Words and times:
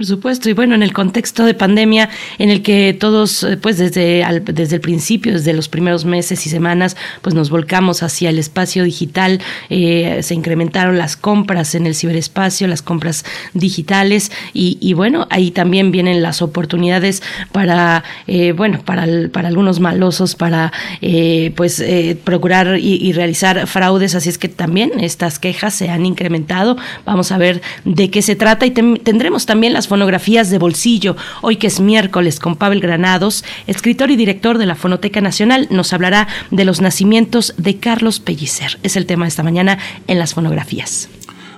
Por 0.00 0.06
supuesto, 0.06 0.48
y 0.48 0.54
bueno, 0.54 0.74
en 0.74 0.82
el 0.82 0.94
contexto 0.94 1.44
de 1.44 1.52
pandemia 1.52 2.08
en 2.38 2.48
el 2.48 2.62
que 2.62 2.96
todos, 2.98 3.42
eh, 3.42 3.58
pues 3.58 3.76
desde, 3.76 4.24
desde 4.46 4.76
el 4.76 4.80
principio, 4.80 5.34
desde 5.34 5.52
los 5.52 5.68
primeros 5.68 6.06
meses 6.06 6.46
y 6.46 6.48
semanas, 6.48 6.96
pues 7.20 7.34
nos 7.34 7.50
volcamos 7.50 8.02
hacia 8.02 8.30
el 8.30 8.38
espacio 8.38 8.82
digital, 8.84 9.42
eh, 9.68 10.20
se 10.22 10.32
incrementaron 10.32 10.96
las 10.96 11.18
compras 11.18 11.74
en 11.74 11.84
el 11.84 11.94
ciberespacio, 11.94 12.66
las 12.66 12.80
compras 12.80 13.26
digitales, 13.52 14.32
y, 14.54 14.94
bueno, 14.94 15.26
ahí 15.28 15.50
también 15.50 15.90
vienen 15.90 16.22
las 16.22 16.40
oportunidades 16.40 17.22
para, 17.52 18.02
eh, 18.26 18.52
bueno, 18.52 18.80
para, 18.82 19.04
para 19.30 19.48
algunos 19.48 19.80
malosos, 19.80 20.34
para 20.34 20.72
pues 21.56 21.84
procurar 22.24 22.78
y 22.78 23.12
realizar 23.12 23.66
fraudes, 23.66 24.14
así 24.14 24.30
es 24.30 24.38
que 24.38 24.48
también 24.48 24.92
estas 25.00 25.38
quejas 25.38 25.74
se 25.74 25.90
han 25.90 26.06
incrementado. 26.06 26.78
Vamos 27.04 27.32
a 27.32 27.36
ver 27.38 27.60
de 27.84 28.10
qué 28.10 28.22
se 28.22 28.34
trata 28.34 28.64
y 28.64 28.70
tendremos 28.70 29.44
también 29.44 29.74
las 29.74 29.89
fonografías 29.90 30.50
de 30.50 30.58
bolsillo, 30.58 31.16
hoy 31.42 31.56
que 31.56 31.66
es 31.66 31.80
miércoles 31.80 32.38
con 32.38 32.54
Pavel 32.54 32.80
Granados, 32.80 33.44
escritor 33.66 34.12
y 34.12 34.16
director 34.16 34.56
de 34.56 34.64
la 34.64 34.76
Fonoteca 34.76 35.20
Nacional, 35.20 35.66
nos 35.72 35.92
hablará 35.92 36.28
de 36.52 36.64
los 36.64 36.80
nacimientos 36.80 37.54
de 37.56 37.78
Carlos 37.78 38.20
Pellicer. 38.20 38.78
Es 38.84 38.94
el 38.94 39.06
tema 39.06 39.24
de 39.24 39.30
esta 39.30 39.42
mañana 39.42 39.78
en 40.06 40.20
las 40.20 40.34
fonografías. 40.34 41.08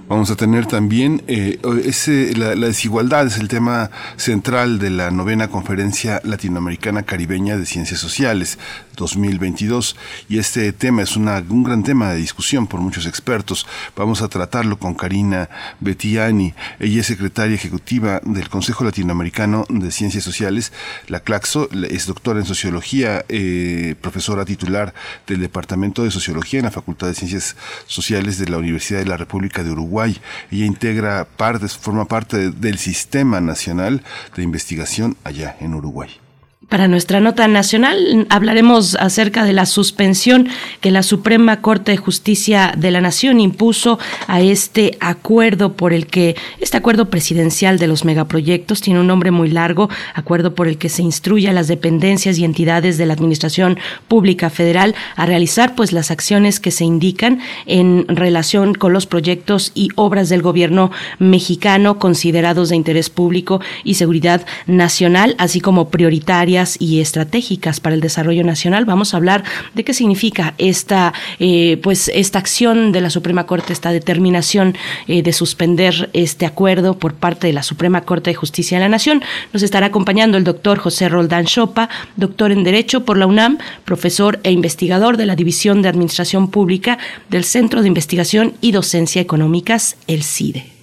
Vamos 0.09 0.31
a 0.31 0.37
tener 0.37 0.65
también 0.67 1.23
eh, 1.27 1.59
ese, 1.85 2.35
la, 2.37 2.55
desigualdad, 2.55 3.27
es 3.27 3.39
el 3.39 3.49
tema 3.49 3.91
central 4.17 4.79
de 4.79 4.91
la 4.91 5.11
novena 5.11 5.49
conferencia 5.49 6.21
latinoamericana 6.25 7.03
caribeña 7.03 7.57
de 7.57 7.67
ciencias 7.67 8.01
sociales 8.01 8.59
2022 8.97 9.97
y 10.29 10.39
este 10.39 10.73
tema 10.73 11.03
es 11.03 11.17
una, 11.17 11.43
un 11.49 11.63
gran 11.63 11.83
tema 11.83 12.11
de 12.11 12.17
discusión 12.17 12.67
por 12.67 12.81
muchos 12.81 13.07
expertos. 13.07 13.67
Vamos 13.97 14.23
a 14.23 14.29
tratarlo 14.29 14.79
con 14.79 14.95
Karina 14.95 15.49
Bettiani, 15.81 16.55
ella 16.79 17.01
es 17.01 17.07
secretaria 17.07 17.55
ejecutiva 17.55 18.21
del 18.25 18.49
Consejo 18.49 18.85
Latinoamericano 18.85 19.65
de 19.69 19.91
Ciencias 19.91 20.25
Sociales, 20.25 20.73
la 21.09 21.21
CLACSO, 21.21 21.69
es 21.91 22.07
doctora 22.07 22.41
en 22.41 22.47
sociología, 22.47 23.25
eh, 23.29 23.95
profesora 24.01 24.45
titular 24.45 24.95
del 25.27 25.41
Departamento 25.41 26.05
de 26.05 26.11
Sociología 26.11 26.61
en 26.61 26.67
la 26.67 26.71
Facultad 26.71 27.07
de 27.09 27.15
Ciencias 27.15 27.57
Sociales 27.87 28.39
de 28.39 28.49
la 28.49 28.59
Universidad 28.59 29.01
de 29.01 29.07
la 29.07 29.17
República 29.17 29.63
de 29.63 29.71
Uruguay 29.71 30.21
ella 30.51 30.67
integra 30.67 31.25
parte, 31.25 31.69
forma 31.69 32.07
parte 32.07 32.51
del 32.51 32.79
Sistema 32.79 33.41
Nacional 33.41 34.03
de 34.37 34.43
Investigación 34.43 35.17
allá 35.25 35.57
en 35.61 35.75
Uruguay. 35.75 36.22
Para 36.73 36.89
nuestra 36.89 37.21
nota 37.21 37.49
nacional 37.49 38.27
hablaremos 38.31 38.95
acerca 38.95 39.45
de 39.45 39.53
la 39.53 39.67
suspensión 39.67 40.49
que 40.81 40.91
la 40.91 41.03
Suprema 41.03 41.61
Corte 41.61 41.93
de 41.93 41.99
Justicia 41.99 42.73
de 42.75 42.91
la 42.91 43.03
Nación 43.03 43.41
impuso 43.41 43.99
a 44.27 44.41
este 44.41 44.97
acuerdo 44.99 45.75
por 45.75 45.93
el 45.93 46.07
que, 46.07 46.35
este 46.61 46.79
acuerdo 46.79 47.11
presidencial 47.11 47.79
de 47.79 47.89
los 47.89 48.07
megaproyectos 48.07 48.81
tiene 48.81 49.01
un 49.01 49.07
nombre 49.07 49.31
muy 49.31 49.51
largo, 49.51 49.91
acuerdo 50.15 50.55
por 50.55 50.67
el 50.67 50.79
que 50.79 50.89
se 50.89 51.03
instruye 51.03 51.47
a 51.51 51.53
las 51.53 51.69
dependencias 51.69 52.39
y 52.39 52.45
entidades 52.47 52.97
de 52.97 53.05
la 53.05 53.13
Administración 53.13 53.79
Pública 54.09 54.49
Federal 54.49 54.95
a 55.17 55.27
realizar 55.27 55.75
pues 55.75 55.93
las 55.93 56.11
acciones 56.11 56.59
que 56.59 56.71
se 56.71 56.87
indican 56.87 57.41
en 57.67 58.07
relación 58.09 58.73
con 58.73 58.95
los 58.95 59.05
proyectos 59.05 59.73
y 59.75 59.91
obras 59.97 60.31
del 60.31 60.41
gobierno 60.41 60.91
mexicano 61.19 61.99
considerados 61.99 62.71
de 62.71 62.77
interés 62.77 63.11
público 63.11 63.61
y 63.85 63.97
seguridad 63.97 64.47
nacional, 64.67 65.35
así 65.37 65.61
como 65.61 65.91
prioritarias 65.91 66.62
y 66.79 67.01
estratégicas 67.01 67.81
para 67.81 67.95
el 67.95 68.01
desarrollo 68.01 68.45
nacional. 68.45 68.85
Vamos 68.85 69.13
a 69.13 69.17
hablar 69.17 69.45
de 69.75 69.85
qué 69.85 69.95
significa 69.95 70.55
esta, 70.59 71.13
eh, 71.39 71.79
pues, 71.83 72.11
esta 72.15 72.39
acción 72.39 72.93
de 72.93 73.01
la 73.01 73.11
Suprema 73.11 73.47
Corte, 73.47 73.73
esta 73.73 73.93
determinación 73.93 74.77
eh, 75.07 75.23
de 75.23 75.33
suspender 75.33 76.11
este 76.13 76.47
acuerdo 76.47 76.99
por 76.99 77.15
parte 77.15 77.47
de 77.47 77.53
la 77.53 77.63
Suprema 77.63 78.03
Corte 78.03 78.31
de 78.31 78.35
Justicia 78.35 78.79
de 78.79 78.85
la 78.85 78.89
Nación. 78.89 79.23
Nos 79.53 79.63
estará 79.63 79.87
acompañando 79.87 80.37
el 80.37 80.45
doctor 80.45 80.79
José 80.79 81.09
Roldán 81.09 81.47
Chopa, 81.47 81.89
doctor 82.17 82.53
en 82.53 82.65
Derecho 82.65 83.05
por 83.05 83.17
la 83.17 83.27
UNAM, 83.27 83.59
profesor 83.85 84.41
e 84.43 84.53
investigador 84.53 85.17
de 85.17 85.27
la 85.27 85.37
División 85.37 85.83
de 85.83 85.89
Administración 85.89 86.49
Pública 86.49 86.99
del 87.29 87.45
Centro 87.45 87.83
de 87.83 87.89
Investigación 87.89 88.55
y 88.61 88.73
Docencia 88.73 89.21
Económicas, 89.21 89.97
el 90.07 90.23
CIDE. 90.23 90.82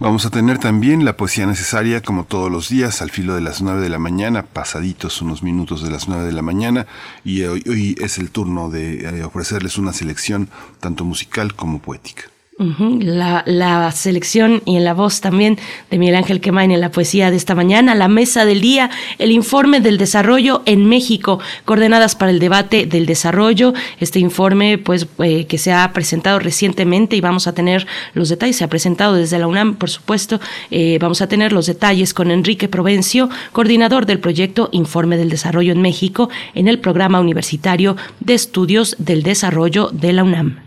Vamos 0.00 0.26
a 0.26 0.30
tener 0.30 0.58
también 0.58 1.04
la 1.04 1.16
poesía 1.16 1.46
necesaria 1.46 2.02
como 2.02 2.24
todos 2.24 2.50
los 2.50 2.68
días 2.68 3.00
al 3.00 3.10
filo 3.10 3.36
de 3.36 3.40
las 3.40 3.62
9 3.62 3.80
de 3.80 3.88
la 3.88 4.00
mañana, 4.00 4.42
pasaditos 4.42 5.22
unos 5.22 5.44
minutos 5.44 5.84
de 5.84 5.90
las 5.90 6.08
9 6.08 6.24
de 6.24 6.32
la 6.32 6.42
mañana 6.42 6.88
y 7.24 7.44
hoy, 7.44 7.96
es 8.00 8.18
el 8.18 8.30
turno 8.30 8.70
de 8.70 9.20
eh, 9.20 9.24
ofrecerles 9.24 9.78
una 9.78 9.92
selección 9.92 10.48
tanto 10.80 11.04
musical 11.04 11.54
como 11.54 11.78
poética. 11.78 12.24
La, 12.58 13.90
selección 13.92 14.62
y 14.64 14.76
en 14.76 14.84
la 14.84 14.94
voz 14.94 15.20
también 15.20 15.58
de 15.90 15.98
Miguel 15.98 16.16
Ángel 16.16 16.40
Quemain 16.40 16.70
en 16.70 16.80
la 16.80 16.90
poesía 16.90 17.30
de 17.30 17.36
esta 17.36 17.54
mañana, 17.54 17.94
la 17.94 18.08
mesa 18.08 18.44
del 18.44 18.60
día, 18.60 18.90
el 19.18 19.32
informe 19.32 19.80
del 19.80 19.98
desarrollo 19.98 20.62
en 20.66 20.86
México, 20.86 21.40
coordenadas 21.64 22.14
para 22.14 22.30
el 22.30 22.38
debate 22.38 22.86
del 22.86 23.06
desarrollo. 23.06 23.74
Este 23.98 24.18
informe, 24.20 24.78
pues, 24.78 25.06
eh, 25.18 25.46
que 25.46 25.58
se 25.58 25.72
ha 25.72 25.92
presentado 25.92 26.38
recientemente 26.38 27.16
y 27.16 27.20
vamos 27.20 27.46
a 27.46 27.54
tener 27.54 27.86
los 28.14 28.28
detalles, 28.28 28.56
se 28.56 28.64
ha 28.64 28.68
presentado 28.68 29.14
desde 29.14 29.38
la 29.38 29.46
UNAM, 29.46 29.74
por 29.76 29.90
supuesto. 29.90 30.40
Eh, 30.70 30.98
vamos 31.00 31.22
a 31.22 31.28
tener 31.28 31.52
los 31.52 31.66
detalles 31.66 32.14
con 32.14 32.30
Enrique 32.30 32.68
Provencio, 32.68 33.28
coordinador 33.52 34.06
del 34.06 34.20
proyecto 34.20 34.68
Informe 34.72 35.16
del 35.16 35.30
Desarrollo 35.30 35.72
en 35.72 35.82
México 35.82 36.28
en 36.54 36.68
el 36.68 36.78
programa 36.78 37.20
universitario 37.20 37.96
de 38.20 38.34
estudios 38.34 38.96
del 38.98 39.22
desarrollo 39.22 39.90
de 39.92 40.12
la 40.12 40.24
UNAM. 40.24 40.63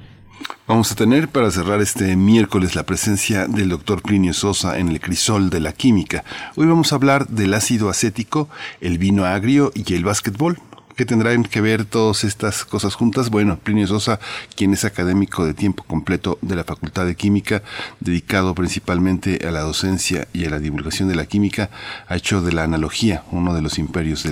Vamos 0.67 0.91
a 0.91 0.95
tener 0.95 1.29
para 1.29 1.49
cerrar 1.49 1.79
este 1.79 2.15
miércoles 2.17 2.75
la 2.75 2.85
presencia 2.85 3.47
del 3.47 3.69
doctor 3.69 4.01
Plinio 4.01 4.33
Sosa 4.33 4.77
en 4.77 4.89
el 4.89 4.99
crisol 4.99 5.49
de 5.49 5.61
la 5.61 5.71
química. 5.71 6.25
Hoy 6.57 6.67
vamos 6.67 6.91
a 6.91 6.97
hablar 6.97 7.27
del 7.27 7.53
ácido 7.53 7.89
acético, 7.89 8.49
el 8.81 8.97
vino 8.97 9.23
agrio 9.23 9.71
y 9.73 9.93
el 9.93 10.03
básquetbol. 10.03 10.59
¿Qué 10.97 11.05
tendrán 11.05 11.43
que 11.43 11.61
ver 11.61 11.85
todas 11.85 12.23
estas 12.23 12.65
cosas 12.65 12.95
juntas? 12.95 13.29
Bueno, 13.29 13.59
Plinio 13.59 13.85
Sosa, 13.85 14.19
quien 14.55 14.73
es 14.73 14.83
académico 14.83 15.45
de 15.45 15.53
tiempo 15.53 15.83
completo 15.83 16.39
de 16.41 16.55
la 16.55 16.63
Facultad 16.63 17.05
de 17.05 17.15
Química, 17.15 17.61
dedicado 17.99 18.53
principalmente 18.55 19.47
a 19.47 19.51
la 19.51 19.61
docencia 19.61 20.27
y 20.33 20.45
a 20.45 20.49
la 20.49 20.59
divulgación 20.59 21.07
de 21.07 21.15
la 21.15 21.27
química, 21.27 21.69
ha 22.07 22.15
hecho 22.15 22.41
de 22.41 22.51
la 22.51 22.63
analogía 22.63 23.23
uno 23.31 23.53
de 23.53 23.61
los 23.61 23.77
imperios 23.77 24.23
de 24.23 24.31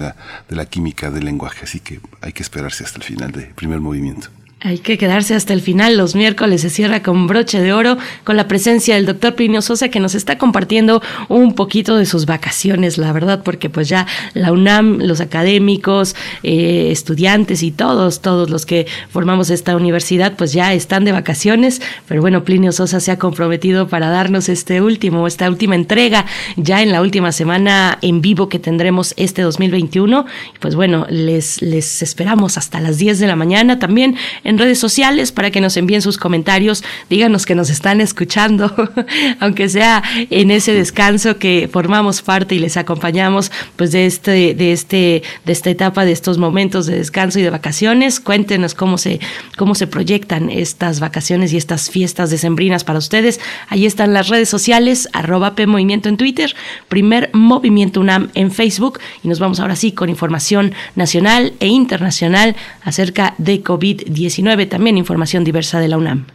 la, 0.49 0.65
química 0.65 1.11
del 1.11 1.25
lenguaje. 1.25 1.65
Así 1.65 1.79
que 1.79 2.01
hay 2.19 2.33
que 2.33 2.41
esperarse 2.41 2.83
hasta 2.83 2.97
el 2.97 3.03
final 3.03 3.31
del 3.31 3.53
primer 3.53 3.79
movimiento. 3.79 4.29
Hay 4.65 4.79
que 4.79 4.97
quedarse 4.97 5.35
hasta 5.35 5.53
el 5.53 5.61
final. 5.61 5.95
Los 5.95 6.15
miércoles 6.15 6.61
se 6.61 6.71
cierra 6.71 7.03
con 7.03 7.27
broche 7.27 7.61
de 7.61 7.71
oro, 7.71 7.99
con 8.23 8.35
la 8.35 8.47
presencia 8.47 8.95
del 8.95 9.05
doctor 9.05 9.35
Plinio 9.35 9.61
Sosa, 9.61 9.89
que 9.89 9.99
nos 9.99 10.15
está 10.15 10.39
compartiendo 10.39 11.03
un 11.29 11.53
poquito 11.53 11.97
de 11.97 12.07
sus 12.07 12.25
vacaciones, 12.25 12.97
la 12.97 13.13
verdad, 13.13 13.43
porque 13.43 13.69
pues 13.69 13.87
ya 13.87 14.07
la 14.33 14.51
UNAM, 14.51 15.01
los 15.01 15.21
académicos, 15.21 16.15
eh, 16.41 16.87
estudiantes 16.89 17.61
y 17.61 17.69
todos, 17.69 18.21
todos 18.21 18.49
los 18.49 18.65
que 18.65 18.87
formamos 19.11 19.51
esta 19.51 19.75
universidad, 19.75 20.35
pues 20.35 20.51
ya 20.51 20.73
están 20.73 21.05
de 21.05 21.11
vacaciones. 21.11 21.79
Pero 22.07 22.21
bueno, 22.21 22.43
Plinio 22.43 22.71
Sosa 22.71 22.99
se 22.99 23.11
ha 23.11 23.19
comprometido 23.19 23.87
para 23.87 24.09
darnos 24.09 24.49
este 24.49 24.81
último, 24.81 25.27
esta 25.27 25.47
última 25.47 25.75
entrega, 25.75 26.25
ya 26.55 26.81
en 26.81 26.91
la 26.91 27.01
última 27.01 27.31
semana 27.31 27.99
en 28.01 28.19
vivo 28.19 28.49
que 28.49 28.57
tendremos 28.57 29.13
este 29.15 29.43
2021. 29.43 30.25
Pues 30.59 30.73
bueno, 30.73 31.05
les, 31.11 31.61
les 31.61 32.01
esperamos 32.01 32.57
hasta 32.57 32.79
las 32.79 32.97
10 32.97 33.19
de 33.19 33.27
la 33.27 33.35
mañana 33.35 33.77
también 33.77 34.15
en 34.43 34.54
redes 34.57 34.79
sociales 34.79 35.31
para 35.31 35.51
que 35.51 35.61
nos 35.61 35.77
envíen 35.77 36.01
sus 36.01 36.17
comentarios, 36.17 36.83
díganos 37.09 37.45
que 37.45 37.55
nos 37.55 37.69
están 37.69 38.01
escuchando, 38.01 38.73
aunque 39.39 39.69
sea 39.69 40.03
en 40.29 40.51
ese 40.51 40.73
descanso 40.73 41.37
que 41.37 41.69
formamos 41.71 42.21
parte 42.21 42.55
y 42.55 42.59
les 42.59 42.77
acompañamos 42.77 43.51
pues 43.75 43.91
de 43.91 44.05
este 44.05 44.53
de 44.53 44.71
este 44.71 45.23
de 45.45 45.51
esta 45.51 45.69
etapa 45.69 46.05
de 46.05 46.11
estos 46.11 46.37
momentos 46.37 46.85
de 46.85 46.95
descanso 46.97 47.39
y 47.39 47.43
de 47.43 47.49
vacaciones. 47.49 48.19
Cuéntenos 48.19 48.73
cómo 48.73 48.97
se 48.97 49.19
cómo 49.57 49.75
se 49.75 49.87
proyectan 49.87 50.49
estas 50.49 50.99
vacaciones 50.99 51.53
y 51.53 51.57
estas 51.57 51.89
fiestas 51.89 52.29
decembrinas 52.29 52.83
para 52.83 52.99
ustedes. 52.99 53.39
Ahí 53.67 53.85
están 53.85 54.13
las 54.13 54.29
redes 54.29 54.49
sociales 54.49 55.09
arroba 55.13 55.55
P 55.55 55.67
Movimiento 55.67 56.09
en 56.09 56.17
Twitter, 56.17 56.55
Primer 56.87 57.29
Movimiento 57.33 57.99
UNAM 57.99 58.29
en 58.33 58.51
Facebook 58.51 58.99
y 59.23 59.27
nos 59.27 59.39
vamos 59.39 59.59
ahora 59.59 59.75
sí 59.75 59.91
con 59.91 60.09
información 60.09 60.73
nacional 60.95 61.53
e 61.59 61.67
internacional 61.67 62.55
acerca 62.83 63.33
de 63.37 63.63
COVID-19 63.63 64.44
también 64.67 64.97
información 64.97 65.43
diversa 65.43 65.79
de 65.79 65.87
la 65.87 65.97
UNAM. 65.97 66.27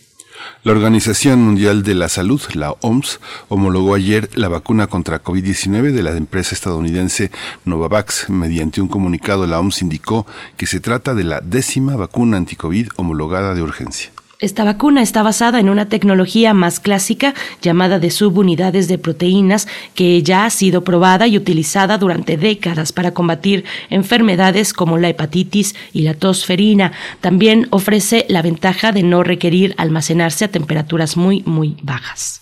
La 0.65 0.73
Organización 0.73 1.43
Mundial 1.43 1.83
de 1.83 1.95
la 1.95 2.09
Salud, 2.09 2.41
la 2.55 2.73
OMS, 2.81 3.21
homologó 3.49 3.95
ayer 3.95 4.31
la 4.35 4.49
vacuna 4.49 4.87
contra 4.87 5.23
COVID-19 5.23 5.93
de 5.93 6.03
la 6.03 6.17
empresa 6.17 6.55
estadounidense 6.55 7.31
Novavax. 7.65 8.31
Mediante 8.31 8.81
un 8.81 8.89
comunicado, 8.89 9.47
la 9.47 9.59
OMS 9.59 9.83
indicó 9.83 10.27
que 10.57 10.67
se 10.67 10.81
trata 10.81 11.15
de 11.15 11.25
la 11.25 11.41
décima 11.41 11.97
vacuna 11.97 12.37
anticovid 12.37 12.89
homologada 12.97 13.55
de 13.55 13.63
urgencia. 13.63 14.13
Esta 14.43 14.65
vacuna 14.65 15.03
está 15.03 15.23
basada 15.23 15.61
en 15.61 15.69
una 15.69 15.89
tecnología 15.89 16.53
más 16.53 16.81
clásica 16.81 17.33
llamada 17.63 18.01
de 18.01 18.11
subunidades 18.11 18.89
de 18.89 18.99
proteínas 18.99 19.69
que 19.95 20.21
ya 20.25 20.45
ha 20.45 20.51
sido 20.51 20.83
probada 20.83 21.29
y 21.29 21.37
utilizada 21.37 21.97
durante 21.97 22.37
décadas 22.37 22.91
para 22.91 23.15
combatir 23.15 23.65
enfermedades 23.89 24.73
como 24.73 24.99
la 24.99 25.11
hepatitis 25.11 25.77
y 25.93 26.03
la 26.03 26.15
tosferina. 26.15 26.91
También 27.21 27.69
ofrece 27.71 28.27
la 28.29 28.43
ventaja 28.43 28.91
de 28.91 29.05
no 29.05 29.23
requerir 29.23 29.77
almacenarse 29.79 30.47
a 30.47 30.51
temperaturas 30.51 31.17
muy, 31.17 31.45
muy 31.47 31.77
bajas. 31.81 32.42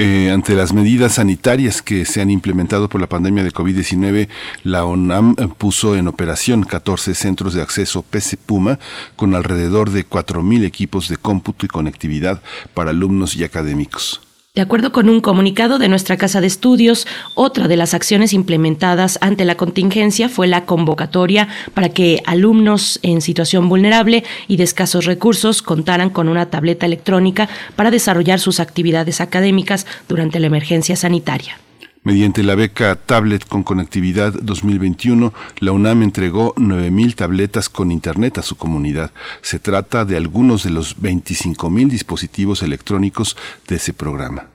Eh, 0.00 0.30
ante 0.30 0.54
las 0.54 0.72
medidas 0.72 1.14
sanitarias 1.14 1.82
que 1.82 2.04
se 2.04 2.20
han 2.20 2.30
implementado 2.30 2.88
por 2.88 3.00
la 3.00 3.08
pandemia 3.08 3.42
de 3.42 3.50
COVID-19, 3.50 4.28
la 4.62 4.84
ONAM 4.84 5.34
puso 5.58 5.96
en 5.96 6.06
operación 6.06 6.62
14 6.62 7.16
centros 7.16 7.52
de 7.52 7.62
acceso 7.62 8.02
PC 8.02 8.36
Puma 8.36 8.78
con 9.16 9.34
alrededor 9.34 9.90
de 9.90 10.08
4.000 10.08 10.64
equipos 10.64 11.08
de 11.08 11.16
cómputo 11.16 11.66
y 11.66 11.68
conectividad 11.68 12.40
para 12.74 12.90
alumnos 12.90 13.34
y 13.34 13.42
académicos. 13.42 14.27
De 14.58 14.62
acuerdo 14.62 14.90
con 14.90 15.08
un 15.08 15.20
comunicado 15.20 15.78
de 15.78 15.88
nuestra 15.88 16.16
Casa 16.16 16.40
de 16.40 16.48
Estudios, 16.48 17.06
otra 17.36 17.68
de 17.68 17.76
las 17.76 17.94
acciones 17.94 18.32
implementadas 18.32 19.16
ante 19.22 19.44
la 19.44 19.56
contingencia 19.56 20.28
fue 20.28 20.48
la 20.48 20.64
convocatoria 20.64 21.46
para 21.74 21.90
que 21.90 22.24
alumnos 22.26 22.98
en 23.04 23.20
situación 23.20 23.68
vulnerable 23.68 24.24
y 24.48 24.56
de 24.56 24.64
escasos 24.64 25.04
recursos 25.04 25.62
contaran 25.62 26.10
con 26.10 26.28
una 26.28 26.50
tableta 26.50 26.86
electrónica 26.86 27.48
para 27.76 27.92
desarrollar 27.92 28.40
sus 28.40 28.58
actividades 28.58 29.20
académicas 29.20 29.86
durante 30.08 30.40
la 30.40 30.48
emergencia 30.48 30.96
sanitaria. 30.96 31.60
Mediante 32.04 32.42
la 32.42 32.54
beca 32.54 32.94
Tablet 32.94 33.46
con 33.46 33.62
Conectividad 33.62 34.32
2021, 34.32 35.32
la 35.58 35.72
UNAM 35.72 36.02
entregó 36.02 36.54
9.000 36.54 37.14
tabletas 37.14 37.68
con 37.68 37.90
Internet 37.90 38.38
a 38.38 38.42
su 38.42 38.56
comunidad. 38.56 39.10
Se 39.42 39.58
trata 39.58 40.04
de 40.04 40.16
algunos 40.16 40.64
de 40.64 40.70
los 40.70 40.96
25.000 40.98 41.88
dispositivos 41.88 42.62
electrónicos 42.62 43.36
de 43.66 43.76
ese 43.76 43.92
programa. 43.92 44.46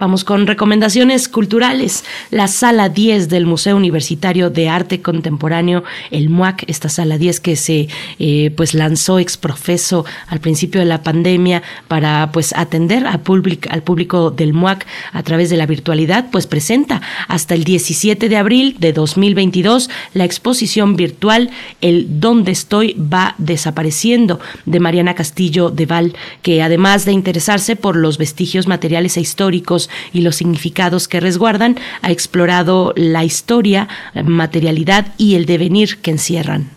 Vamos 0.00 0.22
con 0.22 0.46
recomendaciones 0.46 1.28
culturales. 1.28 2.04
La 2.30 2.46
sala 2.46 2.88
10 2.88 3.28
del 3.28 3.46
Museo 3.46 3.76
Universitario 3.76 4.48
de 4.48 4.68
Arte 4.68 5.02
Contemporáneo, 5.02 5.82
el 6.12 6.28
MUAC, 6.28 6.62
esta 6.68 6.88
sala 6.88 7.18
10 7.18 7.40
que 7.40 7.56
se 7.56 7.88
eh, 8.20 8.52
pues 8.56 8.74
lanzó 8.74 9.18
ex 9.18 9.36
profeso 9.36 10.04
al 10.28 10.38
principio 10.38 10.78
de 10.78 10.86
la 10.86 11.02
pandemia 11.02 11.64
para 11.88 12.30
pues 12.30 12.52
atender 12.52 13.08
al, 13.08 13.22
público 13.22 14.30
del 14.30 14.52
MUAC 14.52 14.86
a 15.12 15.24
través 15.24 15.50
de 15.50 15.56
la 15.56 15.66
virtualidad, 15.66 16.30
pues 16.30 16.46
presenta 16.46 17.02
hasta 17.26 17.54
el 17.56 17.64
17 17.64 18.28
de 18.28 18.36
abril 18.36 18.76
de 18.78 18.92
2022 18.92 19.90
la 20.14 20.24
exposición 20.24 20.94
virtual 20.94 21.50
El 21.80 22.20
Dónde 22.20 22.52
Estoy 22.52 22.92
va 22.92 23.34
desapareciendo 23.38 24.38
de 24.64 24.78
Mariana 24.78 25.16
Castillo 25.16 25.70
de 25.70 25.86
Val, 25.86 26.14
que 26.42 26.62
además 26.62 27.04
de 27.04 27.10
interesarse 27.10 27.74
por 27.74 27.96
los 27.96 28.16
vestigios 28.16 28.68
materiales 28.68 29.16
e 29.16 29.22
históricos 29.22 29.87
y 30.12 30.20
los 30.20 30.36
significados 30.36 31.08
que 31.08 31.20
resguardan, 31.20 31.76
ha 32.02 32.10
explorado 32.10 32.92
la 32.96 33.24
historia, 33.24 33.88
materialidad 34.24 35.14
y 35.16 35.34
el 35.34 35.46
devenir 35.46 35.98
que 35.98 36.10
encierran. 36.10 36.70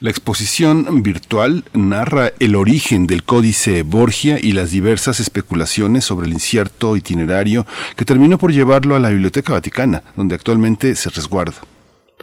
La 0.00 0.10
exposición 0.10 1.02
virtual 1.02 1.64
narra 1.72 2.32
el 2.38 2.56
origen 2.56 3.06
del 3.06 3.22
códice 3.22 3.82
Borgia 3.82 4.38
y 4.38 4.52
las 4.52 4.70
diversas 4.70 5.18
especulaciones 5.20 6.04
sobre 6.04 6.26
el 6.26 6.34
incierto 6.34 6.96
itinerario 6.96 7.64
que 7.96 8.04
terminó 8.04 8.36
por 8.36 8.52
llevarlo 8.52 8.96
a 8.96 9.00
la 9.00 9.08
Biblioteca 9.08 9.54
Vaticana, 9.54 10.02
donde 10.16 10.34
actualmente 10.34 10.94
se 10.96 11.08
resguarda. 11.10 11.56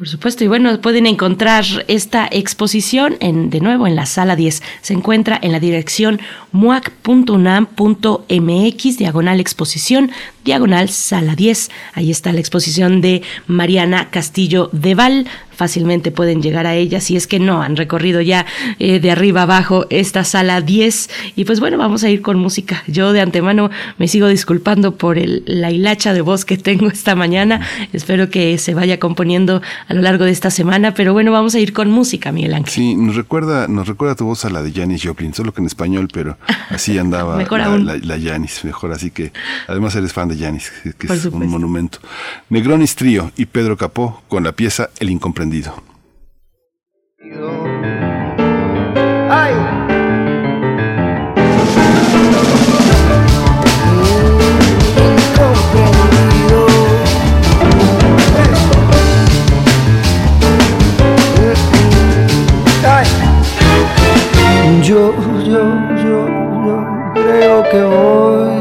Por 0.02 0.10
supuesto, 0.10 0.44
y 0.44 0.48
bueno, 0.48 0.82
pueden 0.82 1.06
encontrar 1.06 1.64
esta 1.88 2.28
exposición 2.32 3.18
en, 3.20 3.52
de 3.52 3.60
nuevo 3.62 3.86
en 3.86 3.96
la 3.96 4.08
sala 4.08 4.36
10. 4.36 4.64
Se 4.82 4.94
encuentra 4.94 5.38
en 5.40 5.52
la 5.52 5.60
dirección 5.60 6.20
muac.unam.mx, 6.52 7.78
diagonal 8.98 9.40
exposición, 9.40 10.10
diagonal 10.44 10.90
sala 10.90 11.36
10. 11.36 11.70
Ahí 11.94 12.10
está 12.10 12.34
la 12.34 12.40
exposición 12.40 13.00
de 13.02 13.22
Mariana 13.46 14.10
Castillo 14.10 14.72
de 14.72 14.96
Val 14.96 15.28
fácilmente 15.52 16.12
pueden 16.12 16.42
llegar 16.42 16.68
a 16.68 16.76
ella 16.76 17.02
si 17.02 17.16
es 17.16 17.28
que 17.28 17.40
no 17.40 17.62
han 17.62 17.76
recorrido 17.76 18.22
ya 18.22 18.46
eh, 18.80 19.00
de 19.00 19.12
arriba 19.12 19.44
abajo 19.44 19.86
esta 19.90 20.24
sala 20.24 20.62
10. 20.62 21.10
Y 21.36 21.46
pues 21.46 21.60
bueno, 21.60 21.78
vamos 21.78 22.04
a 22.04 22.10
ir 22.10 22.22
con 22.22 22.38
música. 22.38 22.84
Yo 22.88 23.14
de 23.14 23.22
antemano 23.22 23.70
me 23.98 24.08
sigo 24.08 24.28
disculpando 24.28 24.96
por 24.96 25.18
el, 25.18 25.44
la 25.46 25.72
hilacha 25.72 26.14
de 26.14 26.22
voz 26.22 26.46
que 26.46 26.58
tengo 26.58 26.88
esta 26.88 27.16
mañana. 27.16 27.62
Espero 27.94 28.30
que 28.30 28.58
se 28.58 28.74
vaya 28.74 29.00
componiendo 29.00 29.62
a 29.88 29.94
lo 29.94 30.02
largo 30.02 30.26
de 30.26 30.32
esta 30.32 30.52
semana, 30.52 30.94
pero 30.94 31.14
bueno, 31.14 31.32
vamos 31.32 31.56
a 31.56 31.60
ir 31.60 31.74
con 31.74 31.90
música, 31.90 32.32
Miguel 32.32 32.54
Ángel. 32.54 32.74
Sí, 32.74 32.96
nos 32.96 33.16
recuerda, 33.16 33.68
nos 33.68 33.88
recuerda 33.88 34.16
tu 34.16 34.26
voz 34.26 34.46
a 34.46 34.50
la 34.50 34.64
de 34.64 34.72
Janis 34.72 35.04
Joplin, 35.04 35.34
solo 35.34 35.54
que 35.54 35.62
en 35.62 35.68
español, 35.68 36.08
pero 36.12 36.38
así 36.70 36.98
andaba 36.98 37.38
mejor 37.38 37.60
la, 37.60 37.66
aún. 37.66 37.86
la, 37.86 37.98
la 37.98 38.20
Janis, 38.20 38.64
mejor. 38.64 38.92
Así 38.92 39.12
que 39.12 39.32
además 39.68 39.96
eres 39.96 40.14
fan 40.14 40.30
de 40.30 40.38
Janis, 40.38 40.72
que, 40.98 41.08
es 41.08 41.26
un 41.26 41.48
monumento. 41.48 42.00
Negronis 42.50 42.96
Trío 42.96 43.32
y 43.36 43.46
Pedro 43.46 43.78
Capó 43.78 44.24
con 44.28 44.44
la 44.44 44.54
pieza 44.54 44.90
El 45.00 45.10
Incomprendido. 45.10 45.41
Ay. 45.42 45.74
Incomprendido. 55.32 56.68
Ay. 62.86 63.08
Yo, 64.84 65.14
yo, 65.44 65.64
yo, 66.04 66.18
yo 66.66 66.76
creo 67.16 67.64
que 67.72 67.82
voy 67.82 68.54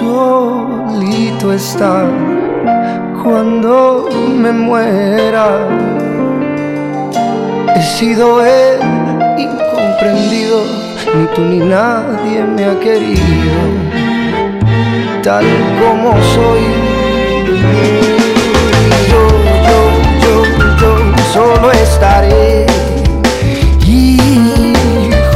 solito 0.00 1.50
a 1.50 1.54
estar 1.54 2.31
cuando 3.22 4.08
me 4.36 4.52
muera. 4.52 5.68
He 7.76 7.82
sido 7.82 8.44
el 8.44 8.80
incomprendido, 9.38 10.64
ni 11.14 11.26
tú 11.34 11.42
ni 11.42 11.58
nadie 11.58 12.42
me 12.42 12.64
ha 12.64 12.78
querido, 12.80 13.60
tal 15.22 15.44
como 15.80 16.12
soy. 16.34 16.64
Yo, 19.10 19.22
yo, 19.68 19.78
yo, 20.22 20.34
yo 20.80 20.90
solo 21.32 21.70
estaré 21.70 22.66
y 23.86 24.18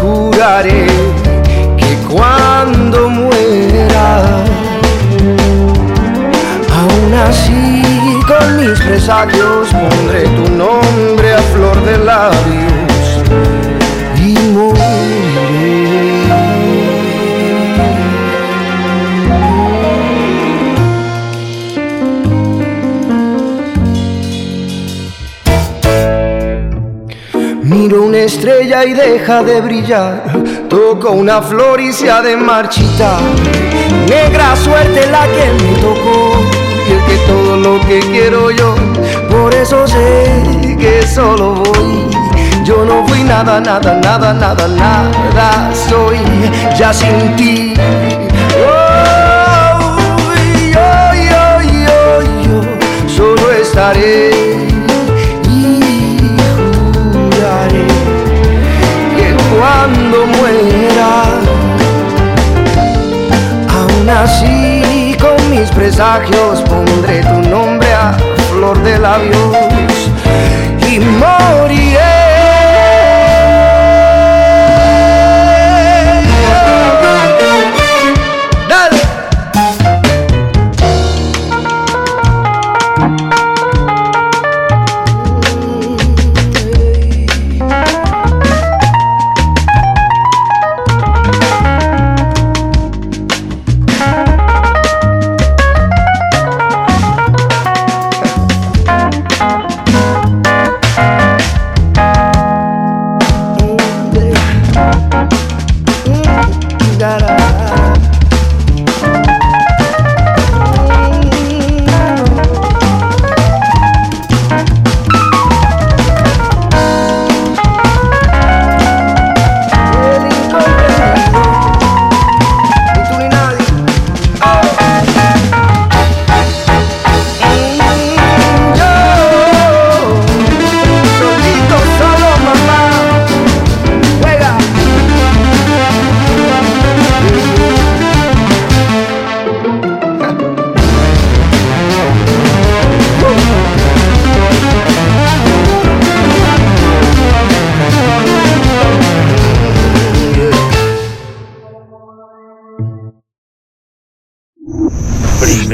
juraré 0.00 0.86
que 1.76 1.96
cuando 2.12 3.08
muera, 3.10 3.25
aún 7.16 7.28
así 7.28 7.82
con 8.26 8.56
mis 8.56 8.78
presagios 8.80 9.68
pondré 9.72 10.24
tu 10.24 10.52
nombre 10.52 11.34
a 11.34 11.38
flor 11.38 11.84
de 11.84 11.98
labios 11.98 13.22
y 14.18 14.38
moriré. 14.52 14.86
Miro 27.62 28.04
una 28.04 28.18
estrella 28.18 28.84
y 28.84 28.94
deja 28.94 29.42
de 29.42 29.60
brillar. 29.60 30.22
Toco 30.68 31.10
una 31.12 31.42
flor 31.42 31.80
y 31.80 31.92
se 31.92 32.10
ha 32.10 32.22
de 32.22 32.36
marchitar. 32.36 33.20
Negra 34.08 34.56
suerte 34.56 35.06
la 35.10 35.26
que 35.26 35.62
me 35.62 35.80
tocó. 35.80 36.55
Lo 37.66 37.80
que 37.80 37.98
quiero 37.98 38.50
yo. 38.50 38.74
Por 39.28 39.52
eso 39.54 39.86
sé 39.86 40.24
que 40.78 41.02
solo 41.06 41.54
voy. 41.54 42.08
Yo 42.64 42.84
no 42.84 43.06
fui 43.06 43.22
nada, 43.22 43.60
nada, 43.60 43.92
nada, 44.06 44.32
nada, 44.32 44.68
nada. 44.68 45.48
Soy 45.88 46.18
ya 46.78 46.92
sin 46.92 47.36
ti. 47.36 47.74
Oh, 48.66 48.96
solo 53.16 53.50
estaré 53.52 54.30
y 55.48 55.60
juraré 57.12 57.86
que 59.16 59.28
cuando 59.52 60.18
muera, 60.36 61.10
aún 63.78 64.08
así 64.10 64.76
con 65.20 65.50
mis 65.50 65.70
presagios 65.70 66.60
pondré 66.62 67.20
tu 67.22 67.35
flor 68.56 68.82
de 68.82 68.98
labios 68.98 69.54
y 70.88 70.98
moriré. 70.98 72.15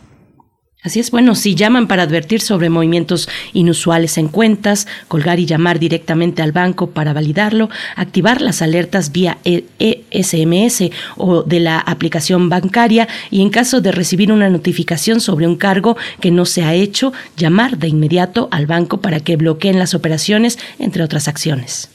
Así 0.83 0.99
es, 0.99 1.09
bueno, 1.09 1.33
si 1.33 1.55
llaman 1.55 1.87
para 1.87 2.03
advertir 2.03 2.39
sobre 2.39 2.69
movimientos 2.69 3.27
inusuales 3.51 4.17
en 4.19 4.27
cuentas, 4.27 4.87
colgar 5.07 5.39
y 5.39 5.47
llamar 5.47 5.79
directamente 5.79 6.43
al 6.43 6.51
banco 6.51 6.91
para 6.91 7.13
validarlo, 7.13 7.69
activar 7.95 8.41
las 8.41 8.61
alertas 8.61 9.11
vía 9.11 9.39
SMS 9.43 10.81
e 10.81 10.91
o 11.17 11.41
de 11.41 11.59
la 11.59 11.79
aplicación 11.79 12.47
bancaria 12.47 13.07
y 13.31 13.41
en 13.41 13.49
caso 13.49 13.81
de 13.81 13.91
recibir 13.91 14.31
una 14.31 14.49
notificación 14.49 15.19
sobre 15.19 15.47
un 15.47 15.55
cargo 15.55 15.97
que 16.21 16.29
no 16.29 16.45
se 16.45 16.63
ha 16.63 16.75
hecho, 16.75 17.11
llamar 17.35 17.79
de 17.79 17.87
inmediato 17.87 18.47
al 18.51 18.67
banco 18.67 19.01
para 19.01 19.19
que 19.19 19.35
bloqueen 19.35 19.79
las 19.79 19.95
operaciones, 19.95 20.59
entre 20.77 21.03
otras 21.03 21.27
acciones. 21.27 21.89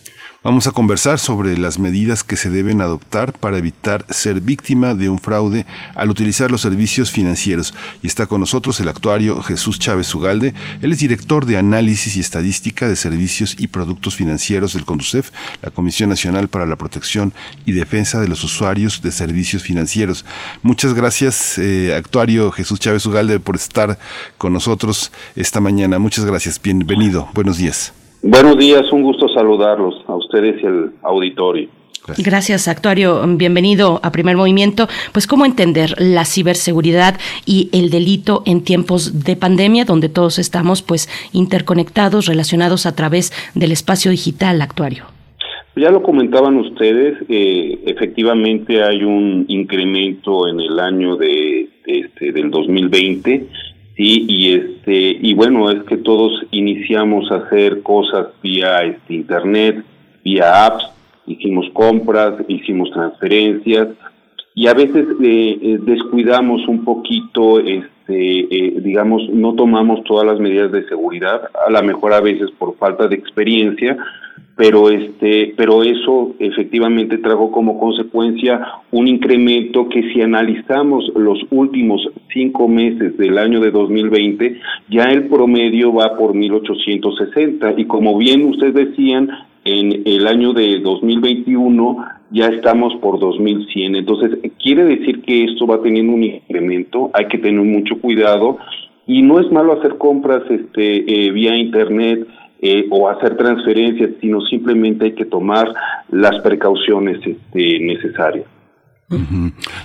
Vamos 0.45 0.67
a 0.67 0.73
conversar 0.73 1.21
sobre 1.21 1.57
las 1.57 1.79
medidas 1.79 2.25
que 2.25 2.35
se 2.35 2.51
deben 2.51 2.81
adoptar 2.81 3.33
para 3.33 3.59
evitar 3.59 4.05
ser 4.11 4.41
víctima 4.41 4.95
de 4.97 5.09
un 5.09 5.21
fraude 5.21 5.67
al 5.95 6.11
utilizar 6.11 6.51
los 6.51 6.63
servicios 6.63 7.13
financieros. 7.13 7.75
Y 8.03 8.09
está 8.09 8.27
con 8.27 8.41
nosotros 8.41 8.81
el 8.81 8.89
actuario 8.89 9.41
Jesús 9.41 9.79
Chávez 9.79 10.13
Ugalde. 10.13 10.53
Él 10.81 10.91
es 10.91 10.99
director 10.99 11.47
de 11.47 11.59
Análisis 11.59 12.17
y 12.17 12.21
Estadística 12.21 12.89
de 12.89 12.97
Servicios 12.97 13.55
y 13.57 13.69
Productos 13.69 14.17
Financieros 14.17 14.73
del 14.75 14.85
CONDUCEF, 14.85 15.31
la 15.63 15.71
Comisión 15.71 16.11
Nacional 16.11 16.49
para 16.49 16.67
la 16.67 16.75
Protección 16.75 17.33
y 17.65 17.71
Defensa 17.71 18.21
de 18.21 18.27
los 18.27 18.43
Usuarios 18.43 19.01
de 19.01 19.13
Servicios 19.13 19.63
Financieros. 19.63 20.25
Muchas 20.65 20.93
gracias, 20.95 21.57
eh, 21.59 21.95
actuario 21.95 22.51
Jesús 22.51 22.81
Chávez 22.81 23.07
Ugalde, 23.07 23.39
por 23.39 23.55
estar 23.55 23.97
con 24.39 24.53
nosotros 24.53 25.13
esta 25.37 25.61
mañana. 25.61 26.01
Muchas 26.01 26.25
gracias. 26.25 26.61
Bienvenido. 26.61 27.29
Buenos 27.33 27.59
días. 27.59 27.93
Buenos 28.25 28.57
días, 28.57 28.83
un 28.93 29.03
gusto 29.03 29.29
saludarlos 29.29 29.97
ustedes 30.33 30.63
y 30.63 30.67
al 30.67 30.93
auditorio. 31.03 31.69
Gracias. 32.19 32.67
actuario. 32.67 33.23
Bienvenido 33.37 34.01
a 34.03 34.11
Primer 34.11 34.37
Movimiento. 34.37 34.89
Pues, 35.13 35.29
¿cómo 35.29 35.45
entender 35.45 35.95
la 35.99 36.25
ciberseguridad 36.25 37.21
y 37.47 37.69
el 37.73 37.91
delito 37.91 38.43
en 38.45 38.65
tiempos 38.65 39.25
de 39.25 39.37
pandemia, 39.37 39.85
donde 39.85 40.09
todos 40.09 40.41
estamos, 40.41 40.83
pues, 40.83 41.09
interconectados, 41.33 42.27
relacionados 42.27 42.87
a 42.87 42.97
través 42.97 43.33
del 43.55 43.71
espacio 43.71 44.11
digital, 44.11 44.63
actuario? 44.63 45.05
Ya 45.77 45.91
lo 45.91 46.03
comentaban 46.03 46.57
ustedes, 46.57 47.19
eh, 47.29 47.79
efectivamente 47.87 48.83
hay 48.83 49.05
un 49.05 49.45
incremento 49.49 50.49
en 50.49 50.61
el 50.61 50.79
año 50.81 51.17
de, 51.17 51.69
de 51.87 51.99
este, 52.01 52.33
del 52.33 52.51
2020 52.51 53.47
Sí, 53.97 54.25
y 54.27 54.53
este 54.55 55.19
y 55.21 55.35
bueno, 55.35 55.71
es 55.71 55.83
que 55.83 55.99
todos 55.99 56.33
iniciamos 56.51 57.31
a 57.31 57.37
hacer 57.37 57.83
cosas 57.83 58.29
vía 58.43 58.83
este 58.85 59.15
internet, 59.15 59.85
vía 60.25 60.67
apps, 60.67 60.85
hicimos 61.27 61.67
compras, 61.73 62.35
hicimos 62.49 62.91
transferencias 62.91 63.89
y 64.55 64.67
a 64.67 64.75
veces 64.75 65.07
eh, 65.23 65.59
eh, 65.63 65.79
descuidamos 65.81 66.67
un 66.69 66.85
poquito 66.85 67.59
este 67.61 67.87
eh, 68.09 68.81
digamos 68.81 69.29
no 69.31 69.55
tomamos 69.55 70.05
todas 70.05 70.27
las 70.27 70.41
medidas 70.41 70.73
de 70.73 70.87
seguridad, 70.89 71.43
a 71.67 71.71
lo 71.71 71.83
mejor 71.83 72.13
a 72.13 72.21
veces 72.21 72.51
por 72.59 72.77
falta 72.77 73.09
de 73.09 73.17
experiencia 73.17 73.97
pero 74.57 74.91
este 74.91 75.55
pero 75.57 75.83
eso 75.83 76.35
efectivamente 76.39 77.19
trajo 77.19 77.51
como 77.51 77.79
consecuencia 77.79 78.61
un 78.91 79.09
incremento 79.09 79.89
que 79.89 80.13
si 80.13 80.21
analizamos 80.21 81.11
los 81.15 81.39
últimos 81.51 82.07
cinco 82.33 82.69
meses 82.69 83.17
del 83.17 83.39
año 83.39 83.61
de 83.61 83.71
2020 83.71 84.61
ya 84.91 85.05
el 85.05 85.29
promedio 85.29 85.95
va 85.95 86.17
por 86.17 86.35
1860 86.35 87.75
y 87.79 87.87
como 87.87 88.19
bien 88.19 88.45
ustedes 88.45 88.75
decían 88.75 89.31
en 89.65 90.03
el 90.05 90.27
año 90.27 90.53
de 90.53 90.81
2021 90.81 92.05
ya 92.31 92.47
estamos 92.47 92.95
por 92.97 93.19
2100 93.21 93.97
entonces 93.97 94.39
quiere 94.63 94.85
decir 94.85 95.23
que 95.23 95.45
esto 95.45 95.67
va 95.67 95.83
teniendo 95.83 96.13
un 96.13 96.25
incremento 96.25 97.11
hay 97.15 97.27
que 97.27 97.39
tener 97.39 97.61
mucho 97.61 97.99
cuidado 98.01 98.59
y 99.07 99.23
no 99.23 99.41
es 99.41 99.51
malo 99.51 99.73
hacer 99.73 99.99
compras 99.99 100.43
este 100.51 101.27
eh, 101.27 101.31
vía 101.31 101.57
internet 101.57 102.27
eh, 102.65 102.87
o 102.91 103.09
hacer 103.09 103.37
transferencias, 103.37 104.11
sino 104.21 104.41
simplemente 104.43 105.07
hay 105.07 105.13
que 105.15 105.25
tomar 105.25 105.75
las 106.11 106.41
precauciones 106.43 107.19
este, 107.27 107.81
necesarias. 107.81 108.47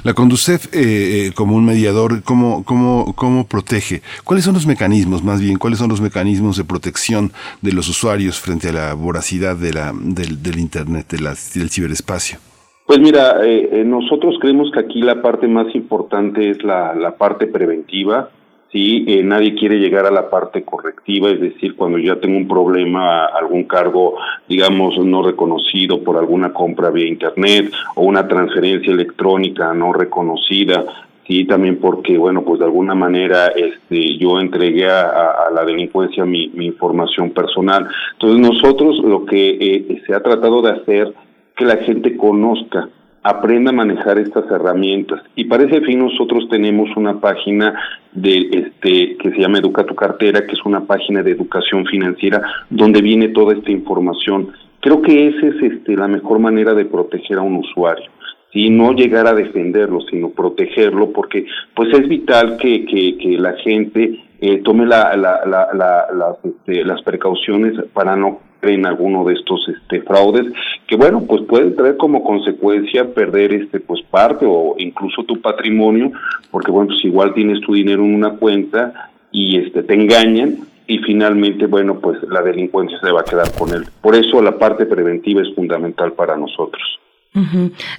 La 0.03 0.13
Conducef, 0.13 0.73
eh, 0.73 1.27
eh, 1.27 1.32
como 1.36 1.56
un 1.56 1.65
mediador, 1.65 2.23
¿cómo, 2.23 2.63
cómo, 2.63 3.13
¿cómo 3.15 3.45
protege? 3.45 4.01
¿Cuáles 4.23 4.45
son 4.45 4.53
los 4.53 4.65
mecanismos, 4.65 5.23
más 5.23 5.41
bien, 5.41 5.58
cuáles 5.58 5.80
son 5.80 5.89
los 5.89 5.99
mecanismos 5.99 6.58
de 6.58 6.63
protección 6.63 7.32
de 7.62 7.73
los 7.73 7.89
usuarios 7.89 8.39
frente 8.39 8.69
a 8.69 8.73
la 8.73 8.93
voracidad 8.93 9.56
de 9.56 9.73
la, 9.73 9.93
del, 9.93 10.60
Internet, 10.60 11.08
del 11.10 11.69
ciberespacio? 11.69 12.39
Pues 12.86 12.99
mira, 12.99 13.36
nosotros 13.84 14.36
creemos 14.39 14.71
que 14.71 14.80
aquí 14.80 15.01
la 15.01 15.21
parte 15.21 15.45
más 15.47 15.75
importante 15.75 16.49
es 16.49 16.63
la, 16.63 16.95
la 16.95 17.17
parte 17.17 17.47
preventiva. 17.47 18.30
¿Sí? 18.71 19.06
Eh, 19.08 19.23
nadie 19.23 19.56
quiere 19.56 19.77
llegar 19.77 20.06
a 20.06 20.12
la 20.12 20.30
parte 20.30 20.63
correctiva, 20.63 21.30
es 21.30 21.39
decir, 21.39 21.75
cuando 21.75 21.97
ya 21.97 22.15
tengo 22.17 22.38
un 22.38 22.47
problema, 22.47 23.25
algún 23.25 23.63
cargo, 23.63 24.17
digamos, 24.47 24.97
no 24.99 25.23
reconocido 25.23 26.03
por 26.03 26.17
alguna 26.17 26.53
compra 26.53 26.89
vía 26.89 27.08
Internet 27.08 27.71
o 27.95 28.03
una 28.03 28.27
transferencia 28.27 28.91
electrónica 28.91 29.73
no 29.73 29.93
reconocida, 29.93 30.86
sí, 31.27 31.45
también 31.45 31.80
porque, 31.80 32.17
bueno, 32.17 32.43
pues 32.43 32.60
de 32.60 32.65
alguna 32.65 32.95
manera 32.95 33.47
este, 33.47 34.17
yo 34.17 34.39
entregué 34.39 34.89
a, 34.89 35.49
la 35.53 35.65
delincuencia 35.65 36.25
mi, 36.25 36.49
mi, 36.49 36.67
información 36.67 37.32
personal. 37.32 37.88
Entonces 38.13 38.39
nosotros 38.39 38.97
lo 38.99 39.25
que 39.25 39.58
eh, 39.60 40.01
se 40.06 40.13
ha 40.13 40.21
tratado 40.21 40.62
de 40.62 40.71
hacer 40.71 41.13
que 41.56 41.65
la 41.65 41.77
gente 41.77 42.15
conozca 42.15 42.89
aprenda 43.23 43.71
a 43.71 43.73
manejar 43.73 44.19
estas 44.19 44.49
herramientas. 44.49 45.21
Y 45.36 45.45
para 45.45 45.63
ese 45.63 45.82
fin 45.82 45.99
nosotros 45.99 46.47
tenemos 46.49 46.89
una 46.95 47.19
página 47.19 47.73
de 48.13 48.38
este 48.51 49.17
que 49.17 49.32
se 49.32 49.39
llama 49.39 49.60
Educa 49.60 49.86
tu 49.86 49.95
cartera, 49.95 50.45
que 50.45 50.53
es 50.53 50.65
una 50.65 50.86
página 50.86 51.21
de 51.23 51.32
educación 51.32 51.86
financiera 51.86 52.41
donde 52.69 53.01
viene 53.01 53.30
toda 53.30 53.53
esta 53.53 53.71
información. 53.71 54.51
Creo 54.80 55.01
que 55.01 55.27
esa 55.27 55.47
es 55.47 55.62
este 55.62 55.95
la 55.95 56.08
mejor 56.08 56.39
manera 56.39 56.73
de 56.73 56.86
proteger 56.86 57.38
a 57.38 57.41
un 57.41 57.58
usuario. 57.58 58.10
y 58.53 58.69
no 58.69 58.93
llegar 58.93 59.27
a 59.27 59.34
defenderlo, 59.34 59.99
sino 60.10 60.30
protegerlo, 60.30 61.12
porque 61.12 61.45
pues 61.75 61.93
es 61.93 62.08
vital 62.08 62.58
que, 62.58 62.86
que, 62.86 63.38
la 63.38 63.53
gente 63.58 64.19
eh, 64.39 64.62
tome 64.63 64.86
la, 64.86 65.15
la, 65.15 65.45
la, 65.45 66.38
este, 66.43 66.84
las 66.84 67.01
precauciones 67.03 67.73
para 67.93 68.15
no 68.15 68.39
en 68.61 68.85
alguno 68.85 69.23
de 69.25 69.33
estos 69.35 69.67
este, 69.69 70.01
fraudes 70.01 70.45
que 70.87 70.95
bueno 70.95 71.23
pues 71.27 71.43
pueden 71.43 71.75
traer 71.75 71.97
como 71.97 72.23
consecuencia 72.23 73.13
perder 73.13 73.53
este 73.53 73.79
pues 73.79 74.01
parte 74.09 74.45
o 74.47 74.75
incluso 74.77 75.23
tu 75.23 75.39
patrimonio 75.41 76.11
porque 76.51 76.71
bueno 76.71 76.87
pues 76.87 77.03
igual 77.05 77.33
tienes 77.33 77.61
tu 77.61 77.73
dinero 77.73 78.03
en 78.03 78.15
una 78.15 78.31
cuenta 78.31 79.11
y 79.31 79.57
este 79.57 79.83
te 79.83 79.93
engañan 79.93 80.57
y 80.87 80.99
finalmente 80.99 81.67
bueno 81.67 81.99
pues 81.99 82.17
la 82.29 82.41
delincuencia 82.41 82.97
se 82.99 83.11
va 83.11 83.21
a 83.21 83.25
quedar 83.25 83.51
con 83.57 83.73
él. 83.73 83.83
Por 84.01 84.15
eso 84.15 84.41
la 84.41 84.57
parte 84.57 84.85
preventiva 84.85 85.41
es 85.41 85.53
fundamental 85.53 86.13
para 86.13 86.37
nosotros 86.37 86.99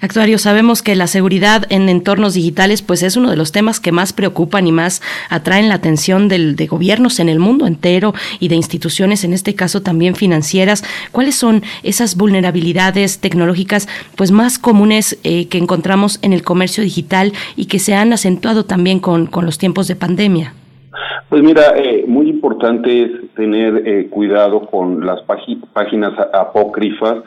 Actuario, 0.01 0.37
sabemos 0.39 0.83
que 0.83 0.97
la 0.97 1.07
seguridad 1.07 1.65
en 1.71 1.89
entornos 1.89 2.35
digitales 2.35 2.83
pues 2.83 3.03
es 3.03 3.17
uno 3.17 3.31
de 3.31 3.37
los 3.37 3.53
temas 3.53 3.79
que 3.79 3.93
más 3.93 4.13
preocupan 4.13 4.67
y 4.67 4.73
más 4.73 5.01
atraen 5.31 5.69
la 5.69 5.75
atención 5.75 6.29
del, 6.29 6.57
de 6.57 6.67
gobiernos 6.67 7.21
en 7.21 7.29
el 7.29 7.39
mundo 7.39 7.67
entero 7.67 8.15
y 8.41 8.49
de 8.49 8.57
instituciones, 8.57 9.23
en 9.25 9.33
este 9.33 9.55
caso 9.55 9.81
también 9.81 10.17
financieras. 10.17 10.83
¿Cuáles 11.13 11.37
son 11.37 11.63
esas 11.85 12.17
vulnerabilidades 12.17 13.21
tecnológicas 13.21 13.89
pues 14.17 14.33
más 14.33 14.59
comunes 14.59 15.19
eh, 15.23 15.47
que 15.47 15.59
encontramos 15.59 16.19
en 16.23 16.33
el 16.33 16.43
comercio 16.43 16.83
digital 16.83 17.33
y 17.55 17.67
que 17.67 17.79
se 17.79 17.95
han 17.95 18.13
acentuado 18.13 18.65
también 18.65 18.99
con, 18.99 19.27
con 19.27 19.45
los 19.47 19.59
tiempos 19.59 19.87
de 19.87 19.95
pandemia? 19.95 20.55
Pues 21.29 21.43
mira, 21.43 21.75
eh, 21.77 22.05
muy 22.09 22.29
importante 22.29 23.03
es 23.03 23.35
tener 23.35 23.87
eh, 23.87 24.09
cuidado 24.09 24.67
con 24.67 25.05
las 25.05 25.21
páginas 25.23 26.13
apócrifas 26.33 27.19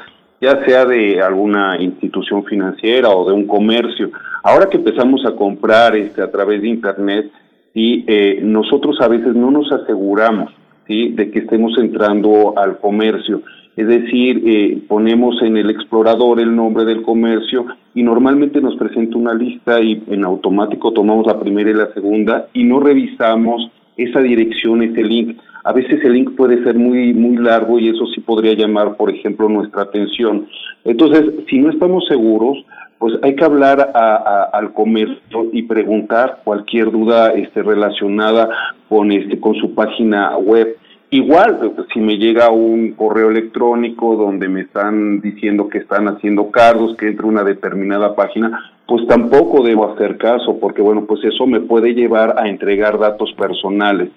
ya 0.41 0.65
sea 0.65 0.85
de 0.85 1.21
alguna 1.21 1.79
institución 1.79 2.43
financiera 2.43 3.09
o 3.09 3.29
de 3.29 3.33
un 3.33 3.45
comercio. 3.45 4.11
Ahora 4.43 4.67
que 4.69 4.77
empezamos 4.77 5.23
a 5.25 5.35
comprar 5.35 5.95
este, 5.95 6.21
a 6.21 6.31
través 6.31 6.61
de 6.61 6.67
Internet, 6.67 7.31
¿sí? 7.73 8.03
Eh, 8.07 8.39
nosotros 8.41 8.99
a 9.01 9.07
veces 9.07 9.35
no 9.35 9.51
nos 9.51 9.71
aseguramos 9.71 10.51
de 10.91 11.31
que 11.31 11.39
estemos 11.39 11.77
entrando 11.77 12.53
al 12.57 12.79
comercio. 12.79 13.41
Es 13.77 13.87
decir, 13.87 14.43
eh, 14.45 14.81
ponemos 14.87 15.41
en 15.41 15.55
el 15.55 15.69
explorador 15.69 16.39
el 16.41 16.53
nombre 16.53 16.83
del 16.83 17.01
comercio 17.03 17.65
y 17.95 18.03
normalmente 18.03 18.59
nos 18.59 18.75
presenta 18.75 19.17
una 19.17 19.33
lista 19.33 19.79
y 19.79 20.03
en 20.07 20.25
automático 20.25 20.91
tomamos 20.91 21.25
la 21.25 21.39
primera 21.39 21.69
y 21.69 21.73
la 21.73 21.93
segunda 21.93 22.47
y 22.53 22.65
no 22.65 22.81
revisamos 22.81 23.71
esa 23.95 24.19
dirección, 24.19 24.83
ese 24.83 25.03
link. 25.03 25.37
A 25.63 25.73
veces 25.73 26.03
el 26.03 26.13
link 26.13 26.35
puede 26.35 26.63
ser 26.63 26.75
muy, 26.75 27.13
muy 27.13 27.37
largo 27.37 27.79
y 27.79 27.89
eso 27.89 28.05
sí 28.07 28.21
podría 28.21 28.53
llamar, 28.53 28.95
por 28.97 29.09
ejemplo, 29.09 29.47
nuestra 29.47 29.83
atención. 29.83 30.47
Entonces, 30.83 31.23
si 31.49 31.59
no 31.59 31.69
estamos 31.69 32.05
seguros, 32.07 32.57
pues 32.97 33.15
hay 33.23 33.35
que 33.35 33.43
hablar 33.43 33.91
al 34.53 34.73
comercio 34.73 35.49
y 35.51 35.63
preguntar 35.63 36.41
cualquier 36.43 36.91
duda 36.91 37.31
este, 37.33 37.63
relacionada 37.63 38.47
con, 38.89 39.11
este, 39.11 39.39
con 39.39 39.55
su 39.55 39.73
página 39.73 40.37
web. 40.37 40.77
Igual, 41.09 41.73
si 41.91 41.99
me 41.99 42.17
llega 42.17 42.51
un 42.51 42.91
correo 42.91 43.31
electrónico 43.31 44.15
donde 44.15 44.47
me 44.47 44.61
están 44.61 45.19
diciendo 45.19 45.67
que 45.67 45.79
están 45.79 46.07
haciendo 46.07 46.51
cargos, 46.51 46.95
que 46.95 47.07
entre 47.07 47.25
una 47.25 47.43
determinada 47.43 48.15
página, 48.15 48.71
pues 48.87 49.05
tampoco 49.07 49.63
debo 49.63 49.91
hacer 49.91 50.17
caso, 50.17 50.59
porque 50.59 50.81
bueno, 50.81 51.05
pues 51.05 51.23
eso 51.23 51.47
me 51.47 51.59
puede 51.59 51.93
llevar 51.93 52.35
a 52.37 52.47
entregar 52.47 52.99
datos 52.99 53.33
personales. 53.33 54.09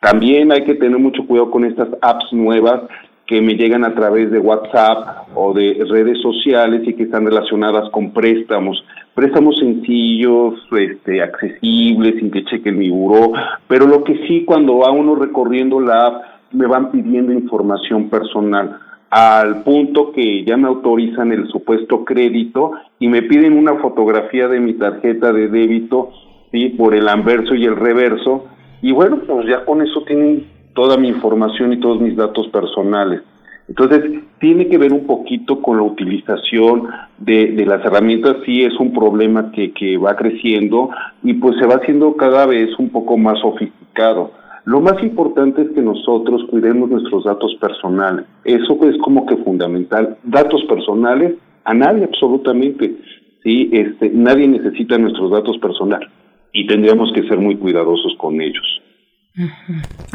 También 0.00 0.52
hay 0.52 0.64
que 0.64 0.74
tener 0.74 0.98
mucho 0.98 1.26
cuidado 1.26 1.50
con 1.50 1.64
estas 1.64 1.88
apps 2.00 2.32
nuevas 2.32 2.82
que 3.26 3.42
me 3.42 3.54
llegan 3.54 3.84
a 3.84 3.94
través 3.94 4.30
de 4.30 4.38
WhatsApp 4.38 5.28
o 5.34 5.52
de 5.52 5.84
redes 5.88 6.18
sociales 6.22 6.82
y 6.86 6.94
que 6.94 7.04
están 7.04 7.26
relacionadas 7.26 7.90
con 7.90 8.12
préstamos. 8.12 8.84
Préstamos 9.14 9.58
sencillos, 9.58 10.54
este, 10.78 11.22
accesibles, 11.22 12.16
sin 12.20 12.30
que 12.30 12.44
chequen 12.44 12.78
mi 12.78 12.88
buró, 12.88 13.32
pero 13.66 13.86
lo 13.86 14.04
que 14.04 14.26
sí 14.28 14.44
cuando 14.44 14.78
va 14.78 14.92
uno 14.92 15.16
recorriendo 15.16 15.80
la 15.80 16.06
app 16.06 16.22
me 16.52 16.66
van 16.66 16.92
pidiendo 16.92 17.32
información 17.32 18.08
personal 18.08 18.78
al 19.10 19.62
punto 19.62 20.12
que 20.12 20.44
ya 20.44 20.56
me 20.56 20.68
autorizan 20.68 21.32
el 21.32 21.48
supuesto 21.48 22.04
crédito 22.04 22.72
y 22.98 23.08
me 23.08 23.22
piden 23.22 23.56
una 23.56 23.76
fotografía 23.76 24.48
de 24.48 24.60
mi 24.60 24.74
tarjeta 24.74 25.32
de 25.32 25.48
débito, 25.48 26.10
¿sí? 26.52 26.70
por 26.70 26.94
el 26.94 27.08
anverso 27.08 27.54
y 27.54 27.64
el 27.64 27.76
reverso, 27.76 28.46
y 28.82 28.92
bueno, 28.92 29.18
pues 29.26 29.46
ya 29.46 29.64
con 29.64 29.82
eso 29.82 30.02
tienen 30.02 30.46
toda 30.74 30.96
mi 30.96 31.08
información 31.08 31.72
y 31.72 31.80
todos 31.80 32.00
mis 32.00 32.16
datos 32.16 32.48
personales. 32.48 33.22
Entonces, 33.68 34.22
tiene 34.38 34.68
que 34.68 34.78
ver 34.78 34.92
un 34.92 35.06
poquito 35.06 35.60
con 35.60 35.78
la 35.78 35.82
utilización 35.82 36.88
de, 37.18 37.48
de 37.48 37.66
las 37.66 37.84
herramientas, 37.84 38.36
sí 38.44 38.62
es 38.62 38.78
un 38.78 38.92
problema 38.92 39.50
que, 39.50 39.72
que 39.72 39.96
va 39.96 40.14
creciendo 40.14 40.90
y 41.24 41.34
pues 41.34 41.56
se 41.58 41.66
va 41.66 41.76
haciendo 41.76 42.14
cada 42.14 42.46
vez 42.46 42.70
un 42.78 42.90
poco 42.90 43.16
más 43.16 43.40
sofisticado. 43.40 44.30
Lo 44.66 44.80
más 44.80 45.02
importante 45.02 45.62
es 45.62 45.70
que 45.70 45.82
nosotros 45.82 46.44
cuidemos 46.50 46.90
nuestros 46.90 47.24
datos 47.24 47.56
personales. 47.60 48.26
Eso 48.44 48.78
es 48.88 48.96
como 48.98 49.26
que 49.26 49.36
fundamental. 49.38 50.16
Datos 50.22 50.64
personales 50.64 51.34
a 51.64 51.74
nadie 51.74 52.04
absolutamente. 52.04 52.96
Sí, 53.42 53.70
este, 53.72 54.10
nadie 54.10 54.46
necesita 54.46 54.98
nuestros 54.98 55.30
datos 55.30 55.58
personales 55.58 56.08
y 56.52 56.66
tendríamos 56.66 57.12
que 57.14 57.26
ser 57.28 57.38
muy 57.38 57.56
cuidadosos 57.56 58.14
con 58.18 58.40
ellos. 58.40 58.82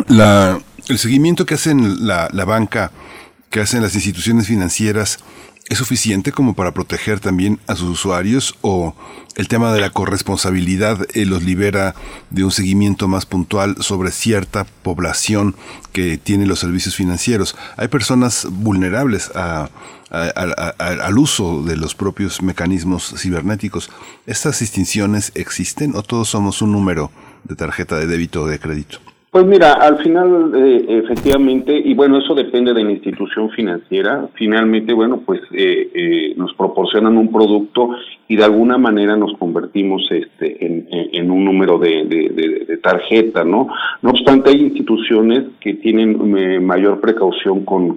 La, 0.08 0.60
el 0.90 0.98
seguimiento 0.98 1.46
que 1.46 1.54
hacen 1.54 2.08
la, 2.08 2.30
la 2.34 2.46
banca, 2.46 2.92
que 3.50 3.60
hacen 3.60 3.82
las 3.82 3.94
instituciones 3.96 4.48
financieras, 4.48 5.24
¿Es 5.72 5.78
suficiente 5.78 6.34
como 6.34 6.54
para 6.54 6.74
proteger 6.74 7.22
también 7.22 7.58
a 7.66 7.78
sus 7.78 7.88
usuarios 7.92 8.56
o 8.60 8.94
el 9.38 9.48
tema 9.48 9.72
de 9.72 9.80
la 9.80 9.90
corresponsabilidad 9.90 11.08
eh, 11.14 11.26
los 11.26 11.44
libera 11.44 11.96
de 12.30 12.44
un 12.44 12.52
seguimiento 12.52 13.08
más 13.08 13.26
puntual 13.26 13.78
sobre 13.80 14.12
cierta 14.12 14.66
población 14.66 15.56
que 15.94 16.18
tiene 16.18 16.46
los 16.46 16.60
servicios 16.60 16.98
financieros? 16.98 17.56
Hay 17.78 17.88
personas 17.88 18.48
vulnerables 18.52 19.32
al 19.34 21.18
uso 21.18 21.64
de 21.64 21.78
los 21.78 21.96
propios 21.96 22.42
mecanismos 22.42 23.14
cibernéticos. 23.16 23.90
¿Estas 24.26 24.60
distinciones 24.60 25.32
existen 25.36 25.96
o 25.96 26.04
todos 26.04 26.28
somos 26.28 26.62
un 26.62 26.74
número 26.74 27.12
de 27.46 27.56
tarjeta 27.56 27.96
de 27.96 28.08
débito 28.08 28.42
o 28.42 28.48
de 28.48 28.60
crédito? 28.60 29.00
Pues 29.32 29.46
mira, 29.46 29.72
al 29.72 29.98
final, 30.00 30.52
eh, 30.54 31.04
efectivamente, 31.06 31.74
y 31.74 31.94
bueno, 31.94 32.18
eso 32.18 32.36
depende 32.36 32.74
de 32.74 32.84
la 32.84 32.92
institución 32.92 33.50
financiera, 33.52 34.28
finalmente, 34.34 34.92
bueno, 34.92 35.22
pues 35.26 35.40
eh, 35.54 35.90
eh, 35.94 36.34
nos 36.36 36.54
proporcionan 36.56 37.16
un 37.16 37.32
producto 37.32 37.92
y 38.28 38.36
de 38.36 38.44
alguna 38.44 38.78
manera 38.78 39.16
nos 39.16 39.32
convertimos 39.38 40.06
este, 40.12 40.58
en, 40.66 41.32
un 41.32 41.46
número 41.46 41.78
de, 41.78 42.78
tarjeta, 42.84 43.46
¿no? 43.46 43.70
No 44.02 44.10
obstante, 44.10 44.50
hay 44.50 44.60
instituciones 44.64 45.44
que 45.62 45.76
tienen 45.76 46.66
mayor 46.66 47.00
precaución 47.00 47.64
con, 47.64 47.96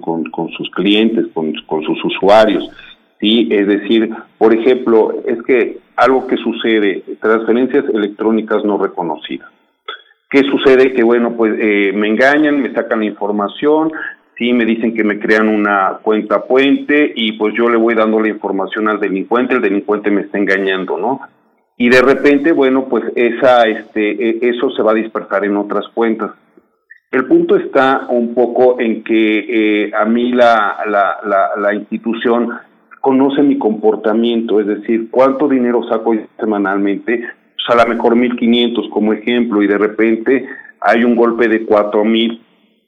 sus 0.55 0.69
clientes, 0.69 1.25
con, 1.33 1.51
con 1.65 1.83
sus 1.83 2.01
usuarios. 2.05 2.69
Sí, 3.19 3.49
es 3.51 3.67
decir, 3.67 4.09
por 4.37 4.53
ejemplo, 4.53 5.21
es 5.25 5.43
que 5.43 5.79
algo 5.97 6.27
que 6.27 6.37
sucede, 6.37 7.03
transferencias 7.19 7.83
electrónicas 7.93 8.63
no 8.63 8.77
reconocidas. 8.77 9.54
¿Qué 10.29 10.41
sucede? 10.43 10.93
Que 10.93 11.03
bueno, 11.03 11.35
pues 11.35 11.53
eh, 11.59 11.91
me 11.93 12.07
engañan, 12.07 12.61
me 12.61 12.73
sacan 12.73 12.99
la 12.99 13.05
información, 13.05 13.91
sí 14.37 14.53
me 14.53 14.65
dicen 14.65 14.93
que 14.93 15.03
me 15.03 15.19
crean 15.19 15.47
una 15.47 15.99
cuenta 16.01 16.43
puente 16.43 17.13
y 17.15 17.33
pues 17.33 17.53
yo 17.55 17.69
le 17.69 17.77
voy 17.77 17.95
dando 17.95 18.19
la 18.19 18.29
información 18.29 18.87
al 18.87 18.99
delincuente, 18.99 19.55
el 19.55 19.61
delincuente 19.61 20.11
me 20.11 20.21
está 20.21 20.37
engañando, 20.37 20.97
¿no? 20.97 21.21
Y 21.77 21.89
de 21.89 22.01
repente, 22.01 22.51
bueno, 22.53 22.85
pues 22.89 23.03
esa, 23.15 23.67
este, 23.67 24.29
e, 24.29 24.49
eso 24.49 24.69
se 24.71 24.81
va 24.81 24.91
a 24.91 24.95
dispersar 24.95 25.43
en 25.45 25.57
otras 25.57 25.87
cuentas. 25.89 26.31
El 27.11 27.25
punto 27.25 27.55
está 27.55 28.07
un 28.09 28.33
poco 28.33 28.79
en 28.79 29.03
que 29.03 29.85
eh, 29.87 29.91
a 29.93 30.05
mí 30.05 30.31
la, 30.31 30.77
la, 30.87 31.17
la, 31.25 31.49
la, 31.57 31.73
institución 31.73 32.49
conoce 32.99 33.41
mi 33.41 33.57
comportamiento, 33.57 34.59
es 34.59 34.67
decir, 34.67 35.09
cuánto 35.11 35.47
dinero 35.47 35.83
saco 35.87 36.13
semanalmente, 36.39 37.25
pues, 37.65 37.79
a 37.79 37.83
lo 37.83 37.93
mejor 37.93 38.15
1.500 38.15 38.89
como 38.89 39.13
ejemplo 39.13 39.61
y 39.61 39.67
de 39.67 39.77
repente 39.77 40.47
hay 40.81 41.03
un 41.03 41.15
golpe 41.15 41.47
de 41.47 41.65
4.000, 41.65 42.39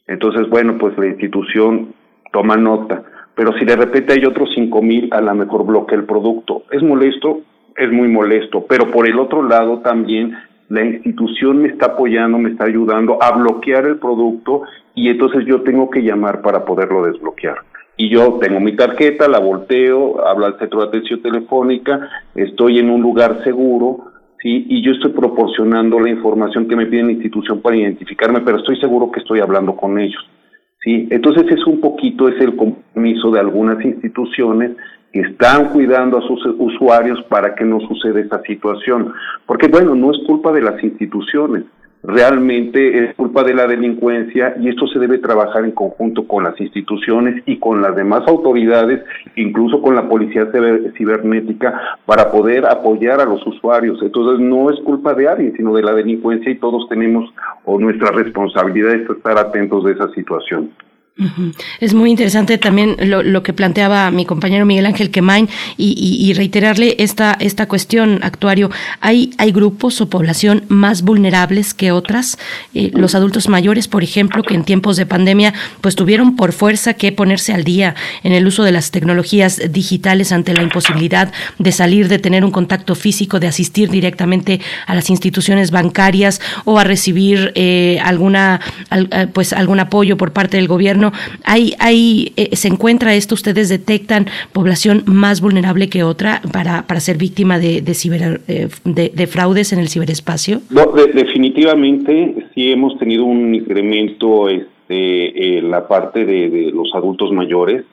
entonces 0.07 0.49
bueno, 0.49 0.77
pues 0.77 0.97
la 0.97 1.07
institución 1.07 1.93
toma 2.31 2.55
nota, 2.57 3.03
pero 3.35 3.53
si 3.57 3.65
de 3.65 3.75
repente 3.75 4.13
hay 4.13 4.25
otros 4.25 4.49
5.000, 4.55 5.09
a 5.11 5.21
lo 5.21 5.35
mejor 5.35 5.65
bloquea 5.65 5.97
el 5.97 6.05
producto. 6.05 6.63
Es 6.71 6.83
molesto, 6.83 7.41
es 7.75 7.91
muy 7.91 8.07
molesto, 8.07 8.65
pero 8.67 8.91
por 8.91 9.07
el 9.07 9.19
otro 9.19 9.43
lado 9.43 9.79
también 9.79 10.35
la 10.69 10.83
institución 10.83 11.61
me 11.61 11.69
está 11.69 11.87
apoyando, 11.87 12.37
me 12.37 12.49
está 12.51 12.65
ayudando 12.65 13.21
a 13.21 13.31
bloquear 13.37 13.85
el 13.85 13.97
producto 13.97 14.63
y 14.95 15.09
entonces 15.09 15.45
yo 15.45 15.61
tengo 15.61 15.89
que 15.89 16.01
llamar 16.01 16.41
para 16.41 16.65
poderlo 16.65 17.05
desbloquear. 17.05 17.57
Y 17.95 18.09
yo 18.09 18.37
tengo 18.39 18.59
mi 18.59 18.75
tarjeta, 18.75 19.27
la 19.27 19.39
volteo, 19.39 20.23
hablo 20.27 20.45
al 20.45 20.59
centro 20.59 20.81
de 20.81 20.87
atención 20.87 21.21
telefónica, 21.21 22.09
estoy 22.35 22.77
en 22.77 22.91
un 22.91 23.01
lugar 23.01 23.43
seguro, 23.43 24.11
¿sí? 24.41 24.65
Y 24.69 24.81
yo 24.83 24.91
estoy 24.91 25.11
proporcionando 25.11 25.99
la 25.99 26.09
información 26.09 26.67
que 26.67 26.75
me 26.75 26.85
pide 26.85 27.03
la 27.03 27.11
institución 27.11 27.61
para 27.61 27.75
identificarme, 27.75 28.41
pero 28.41 28.57
estoy 28.57 28.79
seguro 28.79 29.11
que 29.11 29.19
estoy 29.19 29.39
hablando 29.39 29.75
con 29.75 29.99
ellos, 29.99 30.23
¿sí? 30.81 31.07
Entonces 31.11 31.45
es 31.51 31.65
un 31.65 31.79
poquito, 31.79 32.27
es 32.27 32.39
el 32.41 32.55
compromiso 32.55 33.31
de 33.31 33.39
algunas 33.39 33.83
instituciones 33.83 34.71
que 35.11 35.21
están 35.21 35.69
cuidando 35.69 36.17
a 36.17 36.21
sus 36.21 36.45
usuarios 36.57 37.21
para 37.29 37.55
que 37.55 37.63
no 37.63 37.79
suceda 37.81 38.19
esta 38.19 38.41
situación. 38.41 39.13
Porque 39.45 39.67
bueno, 39.67 39.95
no 39.95 40.11
es 40.11 40.17
culpa 40.25 40.51
de 40.51 40.61
las 40.61 40.83
instituciones, 40.83 41.63
realmente 42.07 43.03
es 43.03 43.15
culpa 43.15 43.43
de 43.43 43.53
la 43.53 43.67
delincuencia 43.67 44.55
y 44.61 44.69
esto 44.69 44.87
se 44.87 44.97
debe 44.97 45.17
trabajar 45.17 45.65
en 45.65 45.71
conjunto 45.71 46.25
con 46.25 46.45
las 46.45 46.59
instituciones 46.59 47.43
y 47.45 47.59
con 47.59 47.81
las 47.81 47.97
demás 47.97 48.23
autoridades, 48.27 49.03
incluso 49.35 49.81
con 49.81 49.93
la 49.93 50.07
policía 50.07 50.49
cibernética, 50.97 51.97
para 52.05 52.31
poder 52.31 52.65
apoyar 52.65 53.19
a 53.19 53.25
los 53.25 53.45
usuarios. 53.45 53.99
Entonces 54.01 54.39
no 54.39 54.69
es 54.69 54.79
culpa 54.79 55.13
de 55.13 55.27
alguien, 55.27 55.53
sino 55.57 55.75
de 55.75 55.83
la 55.83 55.93
delincuencia 55.93 56.49
y 56.49 56.55
todos 56.55 56.87
tenemos 56.87 57.29
o 57.65 57.77
nuestra 57.77 58.11
responsabilidad 58.11 58.95
es 58.95 59.09
estar 59.09 59.37
atentos 59.37 59.83
de 59.83 59.91
esa 59.91 60.09
situación. 60.13 60.71
Es 61.79 61.95
muy 61.95 62.11
interesante 62.11 62.59
también 62.59 62.95
lo, 62.99 63.41
que 63.41 63.51
planteaba 63.51 64.11
mi 64.11 64.25
compañero 64.25 64.67
Miguel 64.67 64.85
Ángel 64.85 65.09
Quemain 65.09 65.49
y, 65.75 66.33
reiterarle 66.33 66.95
esta, 66.99 67.35
esta 67.39 67.67
cuestión, 67.67 68.19
actuario. 68.21 68.69
¿Hay, 69.01 69.31
¿Hay 69.39 69.51
grupos 69.51 69.99
o 70.01 70.09
población 70.09 70.65
más 70.67 71.01
vulnerables 71.01 71.73
que 71.73 71.91
otras? 71.91 72.37
Eh, 72.75 72.91
los 72.93 73.15
adultos 73.15 73.49
mayores, 73.49 73.87
por 73.87 74.03
ejemplo, 74.03 74.43
que 74.43 74.53
en 74.53 74.63
tiempos 74.63 74.97
de 74.97 75.07
pandemia 75.07 75.53
pues 75.81 75.95
tuvieron 75.95 76.35
por 76.35 76.51
fuerza 76.51 76.93
que 76.93 77.11
ponerse 77.11 77.53
al 77.53 77.63
día 77.63 77.95
en 78.23 78.33
el 78.33 78.45
uso 78.45 78.63
de 78.63 78.71
las 78.71 78.91
tecnologías 78.91 79.59
digitales 79.71 80.31
ante 80.31 80.53
la 80.53 80.61
imposibilidad 80.61 81.33
de 81.57 81.71
salir, 81.71 82.09
de 82.09 82.19
tener 82.19 82.45
un 82.45 82.51
contacto 82.51 82.93
físico, 82.93 83.39
de 83.39 83.47
asistir 83.47 83.89
directamente 83.89 84.61
a 84.85 84.93
las 84.93 85.09
instituciones 85.09 85.71
bancarias 85.71 86.41
o 86.65 86.77
a 86.77 86.83
recibir 86.83 87.53
eh, 87.55 87.99
alguna, 88.03 88.61
eh, 88.91 89.27
pues 89.33 89.53
algún 89.53 89.79
apoyo 89.79 90.17
por 90.17 90.31
parte 90.31 90.57
del 90.57 90.67
gobierno 90.67 91.06
hay, 91.43 91.73
hay, 91.79 92.33
eh, 92.37 92.55
se 92.55 92.67
encuentra 92.67 93.15
esto, 93.15 93.35
ustedes 93.35 93.69
detectan 93.69 94.27
población 94.53 95.03
más 95.05 95.41
vulnerable 95.41 95.89
que 95.89 96.03
otra 96.03 96.41
para, 96.51 96.85
para 96.87 96.99
ser 96.99 97.17
víctima 97.17 97.59
de, 97.59 97.81
de, 97.81 97.93
ciber, 97.93 98.41
eh, 98.47 98.67
de, 98.85 99.27
fraudes 99.27 99.73
en 99.73 99.79
el 99.79 99.89
ciberespacio? 99.89 100.61
Definitivamente 101.13 102.47
sí 102.53 102.71
hemos 102.71 102.97
tenido 102.99 103.25
un 103.25 103.55
incremento 103.55 104.49
este, 104.49 105.57
en 105.57 105.69
la 105.71 105.87
parte 105.87 106.25
de, 106.25 106.71
los 106.73 106.93
adultos 106.93 107.31
mayores. 107.31 107.83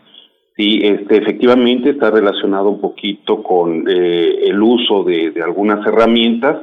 Sí, 0.56 0.80
este, 0.82 1.16
efectivamente 1.16 1.90
está 1.90 2.10
relacionado 2.10 2.68
un 2.68 2.80
poquito 2.80 3.42
con 3.42 3.86
eh, 3.88 4.44
el 4.46 4.62
uso 4.62 5.02
de 5.02 5.32
algunas 5.42 5.84
herramientas 5.84 6.58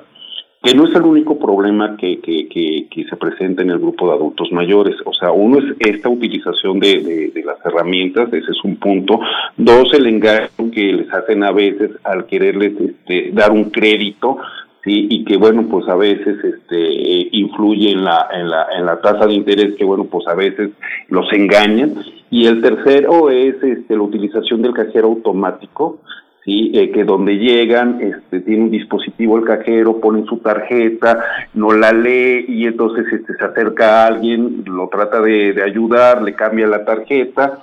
que 0.64 0.76
no 0.76 0.88
es 0.88 0.94
el 0.94 1.02
único 1.02 1.40
problema 1.40 1.98
que, 1.98 2.20
que, 2.20 2.48
que, 2.48 3.04
se 3.06 3.16
presenta 3.16 3.64
en 3.64 3.72
el 3.72 3.80
grupo 3.80 4.08
de 4.08 4.14
adultos 4.14 4.52
mayores. 4.52 4.96
O 5.06 5.14
sea, 5.14 5.32
uno 5.32 5.58
es 5.58 5.76
esta 5.80 6.08
utilización 6.08 6.80
de, 6.80 7.32
de, 7.34 7.44
las 7.44 7.58
herramientas, 7.66 8.32
ese 8.32 8.52
es 8.52 8.64
un 8.64 8.76
punto. 8.76 9.20
Dos, 9.58 9.92
el 9.94 10.06
engaño 10.06 10.50
que 10.72 10.94
les 10.94 11.12
hacen 11.12 11.44
a 11.44 11.52
veces 11.52 11.92
al 12.04 12.28
quererles 12.28 12.80
este, 12.80 13.32
dar 13.34 13.52
un 13.52 13.72
crédito, 13.72 14.38
sí, 14.84 15.08
y 15.10 15.26
que 15.26 15.38
bueno, 15.38 15.66
pues 15.68 15.88
a 15.90 15.96
veces 15.96 16.38
este, 16.44 17.28
influye 17.32 17.92
en 17.92 18.04
la, 18.04 18.28
en, 18.32 18.48
la, 18.48 18.68
en 18.78 18.86
la 18.86 19.02
tasa 19.02 19.26
de 19.26 19.34
interés, 19.34 19.74
que 19.76 19.84
bueno, 19.84 20.06
pues 20.06 20.28
a 20.28 20.36
veces 20.36 20.70
los 21.10 21.32
engañan. 21.34 21.96
Y 22.30 22.46
el 22.46 22.62
tercero 22.62 23.32
es 23.32 23.56
este, 23.64 23.96
la 23.96 24.04
utilización 24.04 24.62
del 24.62 24.74
cajero 24.74 25.08
automático, 25.08 26.00
¿sí? 26.44 26.72
Eh, 26.74 26.92
que 26.92 27.04
donde 27.04 27.36
llegan, 27.36 28.00
este, 28.02 28.42
tiene 28.42 28.64
un 28.64 28.72
dispositivo 28.72 29.38
el 29.38 29.46
cajero, 29.46 30.00
ponen 30.00 30.26
su 30.26 30.38
tarjeta, 30.38 31.24
no 31.54 31.74
la 31.74 31.92
lee 31.92 32.46
y 32.48 32.66
entonces 32.66 33.06
este, 33.12 33.34
se 33.36 33.46
acerca 33.46 34.04
a 34.04 34.08
alguien, 34.08 34.64
lo 34.66 34.90
trata 34.90 35.22
de, 35.22 35.54
de 35.54 35.64
ayudar, 35.64 36.22
le 36.22 36.34
cambia 36.34 36.68
la 36.68 36.86
tarjeta, 36.86 37.60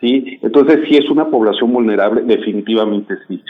¿sí? 0.00 0.38
Entonces, 0.42 0.80
si 0.88 0.96
es 0.96 1.10
una 1.10 1.26
población 1.26 1.72
vulnerable, 1.72 2.22
definitivamente 2.22 3.14
sí. 3.28 3.42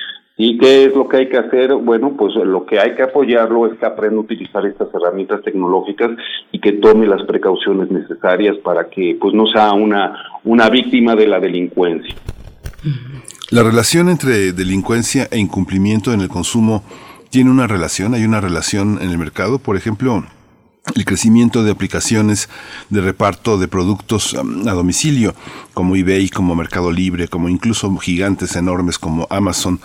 ¿Y 0.43 0.57
qué 0.57 0.87
es 0.87 0.95
lo 0.95 1.07
que 1.07 1.19
hay 1.19 1.29
que 1.29 1.37
hacer? 1.37 1.75
Bueno, 1.75 2.15
pues 2.17 2.35
lo 2.35 2.65
que 2.65 2.81
hay 2.81 2.95
que 2.95 3.03
apoyarlo 3.03 3.67
es 3.67 3.79
que 3.79 3.85
aprenda 3.85 4.17
a 4.17 4.21
utilizar 4.21 4.65
estas 4.65 4.89
herramientas 4.95 5.43
tecnológicas 5.43 6.13
y 6.51 6.59
que 6.61 6.73
tome 6.73 7.07
las 7.07 7.23
precauciones 7.25 7.91
necesarias 7.91 8.57
para 8.65 8.89
que 8.89 9.19
pues 9.21 9.35
no 9.35 9.47
sea 9.49 9.73
una, 9.73 10.17
una 10.45 10.71
víctima 10.71 11.15
de 11.15 11.27
la 11.27 11.41
delincuencia. 11.41 12.15
La 13.51 13.65
relación 13.65 14.09
entre 14.09 14.53
delincuencia 14.53 15.27
e 15.33 15.39
incumplimiento 15.41 16.13
en 16.13 16.21
el 16.21 16.29
consumo 16.29 16.85
tiene 17.31 17.51
una 17.51 17.67
relación, 17.67 18.15
hay 18.15 18.23
una 18.23 18.41
relación 18.41 19.01
en 19.03 19.11
el 19.11 19.19
mercado, 19.19 19.59
por 19.59 19.77
ejemplo, 19.77 20.25
el 20.95 21.05
crecimiento 21.05 21.65
de 21.65 21.73
aplicaciones 21.73 22.49
de 22.91 23.01
reparto 23.01 23.59
de 23.59 23.67
productos 23.67 24.35
um, 24.35 24.69
a 24.69 24.73
domicilio, 24.73 25.35
como 25.75 25.97
eBay, 25.97 26.29
como 26.29 26.55
Mercado 26.55 26.93
Libre, 26.93 27.27
como 27.27 27.49
incluso 27.49 27.93
gigantes 27.97 28.55
enormes 28.55 29.01
como 29.01 29.27
Amazon. 29.31 29.81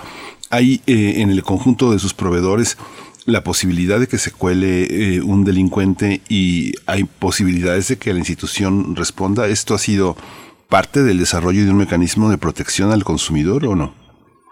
Hay 0.51 0.83
eh, 0.85 1.15
en 1.17 1.31
el 1.31 1.41
conjunto 1.41 1.91
de 1.91 1.97
sus 1.97 2.13
proveedores 2.13 2.77
la 3.25 3.43
posibilidad 3.43 3.99
de 3.99 4.07
que 4.07 4.19
se 4.19 4.31
cuele 4.31 5.15
eh, 5.15 5.21
un 5.23 5.43
delincuente 5.43 6.21
y 6.29 6.73
hay 6.85 7.05
posibilidades 7.05 7.87
de 7.87 7.97
que 7.97 8.13
la 8.13 8.19
institución 8.19 8.95
responda. 8.95 9.47
Esto 9.47 9.73
ha 9.73 9.79
sido 9.79 10.15
parte 10.69 11.03
del 11.03 11.19
desarrollo 11.19 11.63
de 11.63 11.71
un 11.71 11.77
mecanismo 11.77 12.29
de 12.29 12.37
protección 12.37 12.91
al 12.91 13.03
consumidor 13.03 13.65
o 13.65 13.75
no? 13.75 13.93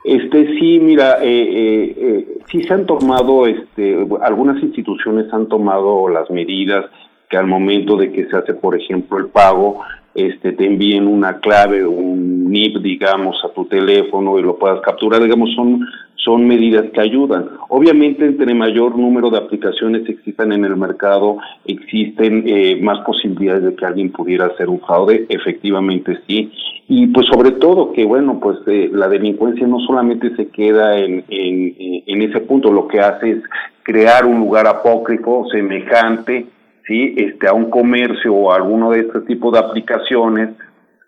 Este 0.04 0.60
sí, 0.60 0.80
mira, 0.82 1.24
eh, 1.24 1.28
eh, 1.30 1.96
eh, 1.98 2.38
sí 2.52 2.64
se 2.64 2.74
han 2.74 2.86
tomado, 2.86 3.48
este, 3.48 4.06
algunas 4.22 4.62
instituciones 4.62 5.32
han 5.32 5.48
tomado 5.48 6.10
las 6.10 6.30
medidas 6.30 6.86
que 7.30 7.38
al 7.38 7.48
momento 7.48 7.96
de 7.96 8.12
que 8.12 8.26
se 8.28 8.36
hace, 8.36 8.54
por 8.54 8.80
ejemplo, 8.80 9.18
el 9.18 9.28
pago, 9.28 9.82
este, 10.16 10.52
te 10.54 10.66
envíen 10.66 11.08
una 11.08 11.40
clave, 11.40 11.86
un 11.86 12.50
NIP, 12.52 12.78
digamos, 12.78 13.36
a 13.44 13.50
tu 13.54 13.66
teléfono 13.66 14.38
y 14.38 14.44
lo 14.44 14.58
puedas 14.58 14.82
capturar, 14.82 15.22
digamos, 15.22 15.54
son 15.56 15.86
son 16.24 16.48
medidas 16.48 16.86
que 16.94 17.02
ayudan. 17.02 17.50
Obviamente, 17.70 18.26
entre 18.26 18.54
mayor 18.54 18.98
número 18.98 19.30
de 19.30 19.38
aplicaciones 19.38 20.08
existan 20.08 20.54
en 20.54 20.64
el 20.64 20.78
mercado, 20.78 21.38
existen 21.66 22.44
eh, 22.46 22.80
más 22.82 23.00
posibilidades 23.06 23.64
de 23.64 23.76
que 23.76 23.86
alguien 23.86 24.12
pudiera 24.12 24.46
hacer 24.46 24.70
un 24.70 24.80
fraude, 24.80 25.26
efectivamente 25.28 26.18
sí. 26.28 26.52
Y 26.88 27.08
pues 27.08 27.28
sobre 27.28 27.52
todo 27.52 27.92
que, 27.92 28.06
bueno, 28.06 28.40
pues 28.40 28.58
eh, 28.68 28.90
la 28.94 29.08
delincuencia 29.08 29.68
no 29.68 29.80
solamente 29.82 30.36
se 30.36 30.48
queda 30.48 30.98
en, 30.98 31.26
en, 31.28 32.04
en 32.06 32.22
ese 32.22 32.40
punto, 32.42 32.72
lo 32.72 32.88
que 32.88 33.00
hace 33.00 33.32
es 33.32 33.44
crear 33.84 34.26
un 34.26 34.40
lugar 34.40 34.68
apócrifo 34.68 35.46
semejante, 35.52 36.46
¿sí? 36.88 37.14
Este, 37.18 37.48
a 37.48 37.54
un 37.54 37.70
comercio 37.70 38.34
o 38.34 38.52
a 38.52 38.56
alguno 38.56 38.92
de 38.92 39.02
este 39.02 39.22
tipo 39.22 39.52
de 39.52 39.60
aplicaciones, 39.60 40.50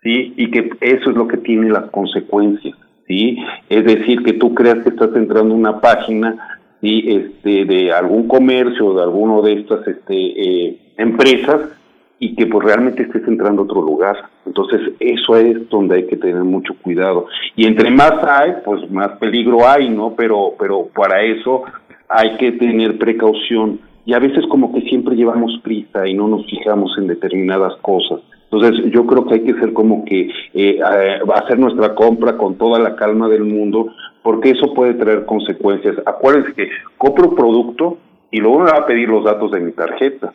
¿sí? 0.02 0.34
Y 0.36 0.50
que 0.50 0.70
eso 0.80 1.10
es 1.10 1.16
lo 1.16 1.26
que 1.28 1.38
tiene 1.38 1.70
las 1.70 1.90
consecuencias. 1.90 2.76
¿sí? 3.06 3.38
Es 3.68 3.84
decir, 3.84 4.22
que 4.22 4.34
tú 4.34 4.54
creas 4.54 4.78
que 4.82 4.90
estás 4.90 5.10
entrando 5.14 5.54
a 5.54 5.58
una 5.58 5.80
página 5.80 6.58
¿sí? 6.80 7.04
este, 7.06 7.64
de 7.64 7.92
algún 7.92 8.28
comercio, 8.28 8.94
de 8.94 9.02
alguno 9.02 9.42
de 9.42 9.54
estas 9.54 9.86
este, 9.86 10.14
eh, 10.14 10.78
empresas, 10.96 11.60
y 12.18 12.34
que 12.34 12.46
pues 12.46 12.64
realmente 12.64 13.02
estés 13.02 13.28
entrando 13.28 13.62
a 13.62 13.64
otro 13.66 13.82
lugar. 13.82 14.16
Entonces, 14.46 14.80
eso 15.00 15.36
es 15.36 15.68
donde 15.68 15.96
hay 15.96 16.06
que 16.06 16.16
tener 16.16 16.42
mucho 16.44 16.74
cuidado. 16.80 17.26
Y 17.54 17.66
entre 17.66 17.90
más 17.90 18.12
hay, 18.26 18.54
pues 18.64 18.90
más 18.90 19.18
peligro 19.18 19.68
hay, 19.68 19.90
¿no? 19.90 20.14
Pero, 20.16 20.54
pero 20.58 20.86
para 20.94 21.22
eso 21.22 21.64
hay 22.08 22.36
que 22.38 22.52
tener 22.52 22.96
precaución. 22.96 23.80
Y 24.06 24.14
a 24.14 24.20
veces 24.20 24.46
como 24.48 24.72
que 24.72 24.80
siempre 24.82 25.16
llevamos 25.16 25.58
prisa 25.62 26.06
y 26.06 26.14
no 26.14 26.28
nos 26.28 26.46
fijamos 26.46 26.96
en 26.96 27.08
determinadas 27.08 27.74
cosas. 27.82 28.20
Entonces, 28.50 28.92
yo 28.92 29.04
creo 29.04 29.26
que 29.26 29.34
hay 29.34 29.40
que 29.40 29.58
ser 29.58 29.72
como 29.72 30.04
que 30.04 30.30
eh, 30.54 30.78
hacer 31.34 31.58
nuestra 31.58 31.94
compra 31.94 32.36
con 32.36 32.56
toda 32.56 32.78
la 32.78 32.94
calma 32.94 33.28
del 33.28 33.42
mundo, 33.42 33.88
porque 34.22 34.50
eso 34.50 34.72
puede 34.72 34.94
traer 34.94 35.26
consecuencias. 35.26 35.96
Acuérdense 36.06 36.54
que 36.54 36.68
compro 36.96 37.34
producto 37.34 37.98
y 38.30 38.38
luego 38.38 38.60
me 38.60 38.70
va 38.70 38.78
a 38.78 38.86
pedir 38.86 39.08
los 39.08 39.24
datos 39.24 39.50
de 39.50 39.60
mi 39.60 39.72
tarjeta. 39.72 40.32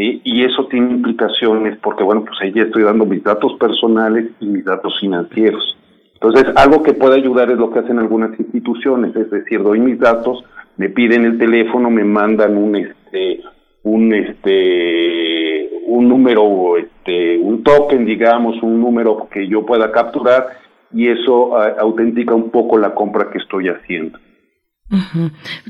Y 0.00 0.44
eso 0.44 0.66
tiene 0.68 0.92
implicaciones 0.92 1.76
porque, 1.82 2.04
bueno, 2.04 2.24
pues 2.24 2.38
ahí 2.40 2.52
ya 2.52 2.62
estoy 2.62 2.84
dando 2.84 3.04
mis 3.04 3.24
datos 3.24 3.54
personales 3.58 4.30
y 4.38 4.46
mis 4.46 4.64
datos 4.64 4.96
financieros. 5.00 5.76
Entonces, 6.20 6.52
algo 6.56 6.82
que 6.82 6.94
puede 6.94 7.16
ayudar 7.16 7.50
es 7.50 7.58
lo 7.58 7.70
que 7.70 7.78
hacen 7.78 7.98
algunas 7.98 8.38
instituciones, 8.40 9.14
es 9.14 9.30
decir, 9.30 9.62
doy 9.62 9.78
mis 9.78 10.00
datos, 10.00 10.44
me 10.76 10.88
piden 10.88 11.24
el 11.24 11.38
teléfono, 11.38 11.90
me 11.90 12.04
mandan 12.04 12.56
un 12.56 12.74
este 12.76 13.40
un 13.84 14.12
este 14.12 15.70
un 15.86 16.08
número 16.08 16.76
este 16.76 17.38
un 17.38 17.62
token 17.62 18.04
digamos 18.04 18.60
un 18.62 18.80
número 18.80 19.28
que 19.30 19.46
yo 19.46 19.64
pueda 19.64 19.92
capturar 19.92 20.48
y 20.92 21.08
eso 21.08 21.56
ah, 21.56 21.74
autentica 21.78 22.34
un 22.34 22.50
poco 22.50 22.76
la 22.76 22.94
compra 22.94 23.30
que 23.30 23.38
estoy 23.38 23.68
haciendo 23.68 24.18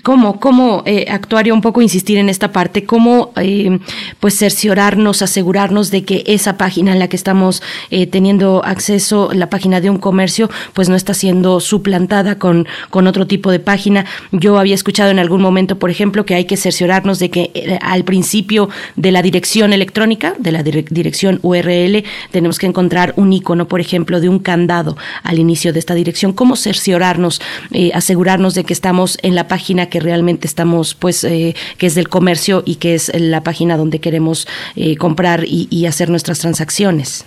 ¿Cómo, 0.05 0.39
cómo 0.39 0.85
eh, 0.87 1.07
un 1.53 1.61
poco 1.61 1.83
insistir 1.83 2.19
en 2.19 2.29
esta 2.29 2.53
parte? 2.53 2.85
¿Cómo 2.85 3.33
eh, 3.37 3.81
pues 4.21 4.39
cerciorarnos, 4.39 5.23
asegurarnos 5.23 5.91
de 5.91 6.05
que 6.05 6.23
esa 6.27 6.57
página 6.57 6.93
en 6.93 7.01
la 7.01 7.09
que 7.09 7.17
estamos 7.17 7.61
eh, 7.91 8.07
teniendo 8.07 8.63
acceso, 8.65 9.31
la 9.33 9.51
página 9.51 9.81
de 9.81 9.91
un 9.91 9.99
comercio, 9.99 10.49
pues 10.73 10.89
no 10.89 10.95
está 10.95 11.15
siendo 11.15 11.59
suplantada 11.59 12.39
con, 12.39 12.69
con 12.91 13.09
otro 13.09 13.27
tipo 13.27 13.51
de 13.51 13.59
página? 13.59 14.07
Yo 14.31 14.59
había 14.59 14.75
escuchado 14.75 15.11
en 15.11 15.19
algún 15.19 15.43
momento, 15.43 15.79
por 15.79 15.91
ejemplo, 15.91 16.25
que 16.25 16.37
hay 16.37 16.45
que 16.45 16.57
cerciorarnos 16.57 17.19
de 17.19 17.31
que 17.31 17.51
eh, 17.55 17.79
al 17.83 18.05
principio 18.05 18.69
de 18.95 19.11
la 19.11 19.23
dirección 19.23 19.73
electrónica, 19.73 20.35
de 20.39 20.53
la 20.53 20.63
dirección 20.63 21.41
URL, 21.43 22.05
tenemos 22.31 22.59
que 22.59 22.67
encontrar 22.67 23.15
un 23.17 23.33
icono, 23.33 23.67
por 23.67 23.81
ejemplo, 23.81 24.21
de 24.21 24.29
un 24.29 24.39
candado 24.39 24.97
al 25.25 25.41
inicio 25.41 25.73
de 25.73 25.81
esta 25.81 25.95
dirección. 25.95 26.33
¿Cómo 26.33 26.55
cerciorarnos, 26.55 27.41
eh, 27.73 27.91
asegurarnos 27.95 28.55
de 28.55 28.63
que 28.63 28.73
estamos 28.73 29.08
en 29.23 29.35
la 29.35 29.49
página 29.49 29.89
que 29.89 30.01
realmente 30.01 30.47
estamos, 30.47 30.95
pues, 30.95 31.25
eh, 31.25 31.55
que 31.79 31.87
es 31.87 31.95
del 31.95 32.09
comercio 32.09 32.63
y 32.65 32.77
que 32.77 32.95
es 32.95 33.13
la 33.19 33.43
página 33.43 33.77
donde 33.77 34.01
queremos 34.01 34.47
eh, 34.77 34.97
comprar 34.97 35.45
y, 35.47 35.87
hacer 35.87 36.11
nuestras 36.11 36.41
transacciones. 36.41 37.25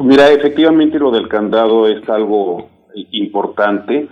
Mira, 0.00 0.30
efectivamente 0.30 0.98
lo 0.98 1.10
del 1.10 1.28
candado 1.28 1.88
es 1.88 2.08
algo 2.08 2.70
importante. 3.10 4.08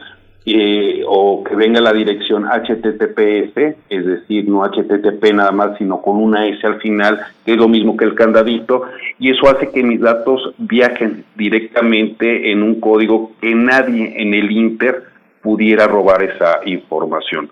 Eh, 0.46 1.02
o 1.08 1.42
que 1.42 1.56
venga 1.56 1.80
la 1.80 1.94
dirección 1.94 2.44
HTTPS, 2.44 3.76
es 3.88 4.04
decir, 4.04 4.46
no 4.46 4.62
HTTP 4.62 5.32
nada 5.32 5.52
más, 5.52 5.78
sino 5.78 6.02
con 6.02 6.16
una 6.16 6.46
S 6.46 6.66
al 6.66 6.78
final, 6.82 7.18
que 7.46 7.52
es 7.52 7.56
lo 7.56 7.66
mismo 7.66 7.96
que 7.96 8.04
el 8.04 8.14
candadito, 8.14 8.82
y 9.18 9.30
eso 9.30 9.48
hace 9.48 9.70
que 9.70 9.82
mis 9.82 10.02
datos 10.02 10.52
viajen 10.58 11.24
directamente 11.34 12.52
en 12.52 12.62
un 12.62 12.78
código 12.78 13.32
que 13.40 13.54
nadie 13.54 14.20
en 14.20 14.34
el 14.34 14.50
Inter 14.50 15.13
pudiera 15.44 15.86
robar 15.86 16.24
esa 16.24 16.60
información. 16.64 17.50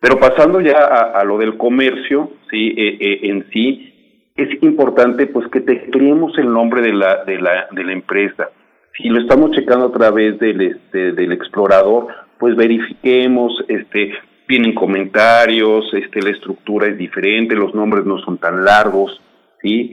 Pero 0.00 0.18
pasando 0.18 0.60
ya 0.60 0.78
a, 0.78 1.22
lo 1.24 1.38
del 1.38 1.56
comercio, 1.56 2.30
sí, 2.50 2.74
eh, 2.76 2.96
eh, 3.00 3.20
en 3.24 3.48
sí, 3.52 3.92
es 4.34 4.62
importante 4.62 5.26
pues 5.26 5.48
que 5.48 5.60
tecleemos 5.60 6.36
el 6.38 6.52
nombre 6.52 6.82
de 6.82 6.92
la, 6.92 7.24
de 7.24 7.38
la, 7.38 7.68
de 7.70 7.84
la 7.84 7.92
empresa. 7.92 8.48
Si 8.96 9.08
lo 9.08 9.20
estamos 9.20 9.52
checando 9.52 9.86
a 9.86 9.92
través 9.92 10.38
del, 10.38 10.60
este, 10.60 11.12
del 11.12 11.32
explorador, 11.32 12.08
pues 12.38 12.56
verifiquemos, 12.56 13.64
este, 13.68 14.12
vienen 14.48 14.74
comentarios, 14.74 15.92
este, 15.94 16.22
la 16.22 16.30
estructura 16.30 16.86
es 16.86 16.96
diferente, 16.96 17.54
los 17.54 17.74
nombres 17.74 18.04
no 18.04 18.18
son 18.18 18.38
tan 18.38 18.64
largos, 18.64 19.20
¿sí? 19.62 19.92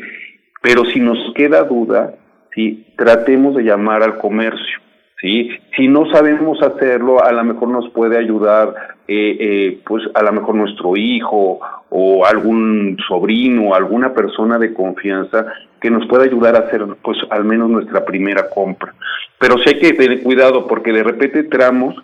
Pero 0.61 0.85
si 0.85 0.99
nos 0.99 1.17
queda 1.35 1.63
duda, 1.63 2.15
¿sí? 2.53 2.85
Tratemos 2.97 3.55
de 3.55 3.63
llamar 3.63 4.03
al 4.03 4.17
comercio, 4.17 4.79
¿sí? 5.23 5.49
Si 5.75 5.87
no 5.87 6.05
sabemos 6.11 6.61
hacerlo, 6.61 7.23
a 7.23 7.31
lo 7.31 7.43
mejor 7.45 7.69
nos 7.69 7.89
puede 7.89 8.19
ayudar, 8.19 8.75
eh, 9.07 9.37
eh, 9.39 9.79
pues 9.87 10.03
a 10.13 10.21
lo 10.21 10.33
mejor 10.33 10.55
nuestro 10.55 10.95
hijo 10.97 11.59
o 11.89 12.25
algún 12.25 12.97
sobrino, 13.07 13.73
alguna 13.73 14.13
persona 14.13 14.59
de 14.59 14.73
confianza 14.73 15.47
que 15.79 15.89
nos 15.89 16.05
pueda 16.07 16.25
ayudar 16.25 16.55
a 16.55 16.67
hacer, 16.67 16.85
pues 17.01 17.17
al 17.29 17.45
menos 17.45 17.69
nuestra 17.69 18.03
primera 18.05 18.49
compra. 18.49 18.93
Pero 19.39 19.57
sí 19.59 19.69
hay 19.69 19.79
que 19.79 19.93
tener 19.93 20.21
cuidado 20.23 20.67
porque 20.67 20.91
de 20.91 21.03
repente 21.03 21.39
entramos 21.39 21.95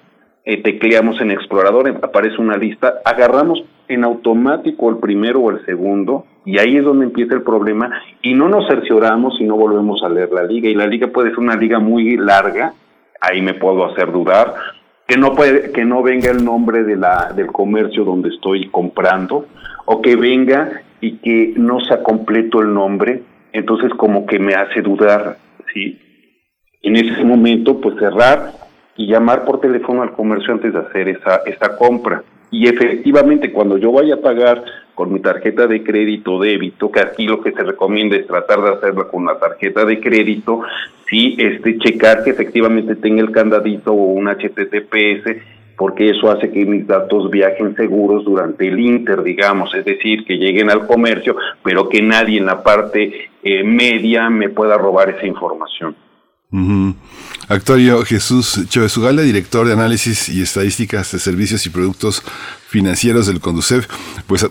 eh, 0.45 0.63
tecleamos 0.63 1.19
en 1.21 1.31
explorador, 1.31 1.87
aparece 2.01 2.37
una 2.39 2.57
lista, 2.57 3.01
agarramos 3.05 3.63
en 3.87 4.03
automático 4.03 4.89
el 4.89 4.97
primero 4.97 5.41
o 5.41 5.51
el 5.51 5.63
segundo 5.65 6.25
y 6.45 6.57
ahí 6.57 6.77
es 6.77 6.83
donde 6.83 7.05
empieza 7.05 7.35
el 7.35 7.43
problema 7.43 7.91
y 8.21 8.33
no 8.33 8.47
nos 8.47 8.67
cercioramos 8.67 9.39
y 9.39 9.43
no 9.43 9.57
volvemos 9.57 10.01
a 10.03 10.09
leer 10.09 10.31
la 10.31 10.43
liga 10.43 10.69
y 10.69 10.73
la 10.73 10.87
liga 10.87 11.07
puede 11.07 11.29
ser 11.29 11.39
una 11.39 11.55
liga 11.55 11.79
muy 11.79 12.17
larga, 12.17 12.73
ahí 13.21 13.41
me 13.41 13.53
puedo 13.53 13.85
hacer 13.85 14.11
dudar, 14.11 14.53
que 15.07 15.17
no 15.17 15.33
puede 15.33 15.71
que 15.71 15.85
no 15.85 16.03
venga 16.03 16.29
el 16.29 16.43
nombre 16.43 16.83
de 16.83 16.95
la 16.95 17.33
del 17.33 17.47
comercio 17.47 18.03
donde 18.03 18.29
estoy 18.29 18.69
comprando 18.69 19.47
o 19.85 20.01
que 20.01 20.15
venga 20.15 20.81
y 21.01 21.17
que 21.17 21.53
no 21.57 21.79
sea 21.79 22.03
completo 22.03 22.61
el 22.61 22.73
nombre, 22.73 23.23
entonces 23.51 23.91
como 23.97 24.25
que 24.25 24.37
me 24.37 24.53
hace 24.53 24.81
dudar, 24.81 25.37
¿sí? 25.73 25.99
En 26.81 26.95
ese 26.95 27.23
momento 27.23 27.81
pues 27.81 27.95
cerrar 27.97 28.51
y 28.95 29.07
llamar 29.07 29.45
por 29.45 29.59
teléfono 29.59 30.01
al 30.01 30.11
comercio 30.13 30.53
antes 30.53 30.73
de 30.73 30.79
hacer 30.79 31.09
esa, 31.09 31.37
esa 31.45 31.77
compra. 31.77 32.23
Y 32.51 32.67
efectivamente, 32.67 33.51
cuando 33.51 33.77
yo 33.77 33.91
vaya 33.91 34.15
a 34.15 34.21
pagar 34.21 34.63
con 34.95 35.13
mi 35.13 35.19
tarjeta 35.19 35.67
de 35.67 35.83
crédito 35.83 36.39
débito, 36.39 36.91
que 36.91 36.99
aquí 36.99 37.25
lo 37.25 37.41
que 37.41 37.51
se 37.51 37.63
recomienda 37.63 38.17
es 38.17 38.27
tratar 38.27 38.61
de 38.61 38.69
hacerlo 38.71 39.07
con 39.07 39.25
la 39.25 39.39
tarjeta 39.39 39.85
de 39.85 39.99
crédito, 39.99 40.61
sí, 41.09 41.35
este, 41.37 41.77
checar 41.77 42.23
que 42.23 42.31
efectivamente 42.31 42.95
tenga 42.95 43.21
el 43.21 43.31
candadito 43.31 43.93
o 43.93 44.13
un 44.13 44.27
HTTPS, 44.27 45.41
porque 45.77 46.09
eso 46.09 46.29
hace 46.29 46.51
que 46.51 46.65
mis 46.65 46.85
datos 46.85 47.29
viajen 47.29 47.75
seguros 47.75 48.25
durante 48.25 48.67
el 48.67 48.77
inter, 48.79 49.23
digamos, 49.23 49.73
es 49.73 49.85
decir, 49.85 50.25
que 50.25 50.35
lleguen 50.35 50.69
al 50.69 50.85
comercio, 50.85 51.37
pero 51.63 51.87
que 51.87 52.01
nadie 52.01 52.37
en 52.37 52.47
la 52.47 52.61
parte 52.61 53.29
eh, 53.41 53.63
media 53.63 54.29
me 54.29 54.49
pueda 54.49 54.77
robar 54.77 55.09
esa 55.11 55.25
información. 55.25 55.95
Actuario 57.47 58.03
Jesús 58.05 58.61
Chovesugala, 58.69 59.21
director 59.21 59.67
de 59.67 59.73
análisis 59.73 60.29
y 60.29 60.41
estadísticas 60.41 61.11
de 61.11 61.19
servicios 61.19 61.63
y 61.67 61.69
productos 61.69 62.23
financieros 62.67 63.27
del 63.27 63.39
Conducef, 63.39 63.87
pues, 64.25 64.47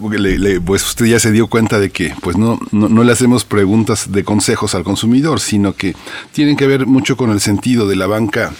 pues, 0.64 0.86
usted 0.86 1.06
ya 1.06 1.18
se 1.18 1.32
dio 1.32 1.48
cuenta 1.48 1.80
de 1.80 1.90
que 1.90 2.14
pues 2.22 2.36
no, 2.36 2.60
no, 2.70 2.88
no, 2.88 3.02
le 3.02 3.10
hacemos 3.10 3.44
preguntas 3.44 4.12
de 4.12 4.22
consejos 4.22 4.76
al 4.76 4.84
consumidor, 4.84 5.40
sino 5.40 5.74
que 5.74 5.96
tienen 6.30 6.56
que 6.56 6.68
ver 6.68 6.86
mucho 6.86 7.16
con 7.16 7.30
el 7.30 7.40
sentido 7.40 7.88
de 7.88 7.96
la 7.96 8.06
banca 8.06 8.52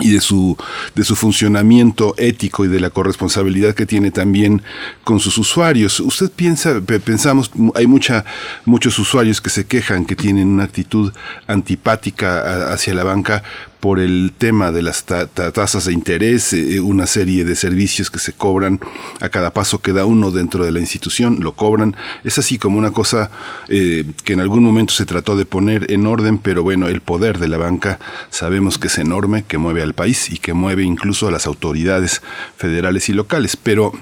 y 0.00 0.10
de 0.10 0.20
su, 0.20 0.56
de 0.96 1.04
su 1.04 1.14
funcionamiento 1.14 2.14
ético 2.18 2.64
y 2.64 2.68
de 2.68 2.80
la 2.80 2.90
corresponsabilidad 2.90 3.74
que 3.74 3.86
tiene 3.86 4.10
también 4.10 4.62
con 5.04 5.20
sus 5.20 5.38
usuarios. 5.38 6.00
Usted 6.00 6.30
piensa, 6.32 6.80
pensamos, 6.80 7.52
hay 7.76 7.86
mucha, 7.86 8.24
muchos 8.64 8.98
usuarios 8.98 9.40
que 9.40 9.50
se 9.50 9.66
quejan, 9.66 10.04
que 10.04 10.16
tienen 10.16 10.48
una 10.48 10.64
actitud 10.64 11.12
antipática 11.46 12.72
hacia 12.72 12.94
la 12.94 13.04
banca 13.04 13.44
por 13.84 14.00
el 14.00 14.32
tema 14.38 14.72
de 14.72 14.80
las 14.80 15.04
tasas 15.04 15.84
de 15.84 15.92
interés, 15.92 16.54
eh, 16.54 16.80
una 16.80 17.06
serie 17.06 17.44
de 17.44 17.54
servicios 17.54 18.10
que 18.10 18.18
se 18.18 18.32
cobran 18.32 18.80
a 19.20 19.28
cada 19.28 19.52
paso 19.52 19.82
que 19.82 19.92
da 19.92 20.06
uno 20.06 20.30
dentro 20.30 20.64
de 20.64 20.72
la 20.72 20.80
institución, 20.80 21.40
lo 21.42 21.52
cobran. 21.52 21.94
Es 22.24 22.38
así 22.38 22.56
como 22.56 22.78
una 22.78 22.92
cosa 22.92 23.30
eh, 23.68 24.06
que 24.24 24.32
en 24.32 24.40
algún 24.40 24.64
momento 24.64 24.94
se 24.94 25.04
trató 25.04 25.36
de 25.36 25.44
poner 25.44 25.92
en 25.92 26.06
orden, 26.06 26.38
pero 26.38 26.62
bueno, 26.62 26.88
el 26.88 27.02
poder 27.02 27.38
de 27.38 27.46
la 27.46 27.58
banca 27.58 27.98
sabemos 28.30 28.78
que 28.78 28.86
es 28.86 28.96
enorme, 28.96 29.44
que 29.46 29.58
mueve 29.58 29.82
al 29.82 29.92
país 29.92 30.30
y 30.30 30.38
que 30.38 30.54
mueve 30.54 30.82
incluso 30.82 31.28
a 31.28 31.30
las 31.30 31.46
autoridades 31.46 32.22
federales 32.56 33.10
y 33.10 33.12
locales. 33.12 33.54
Pero 33.54 33.92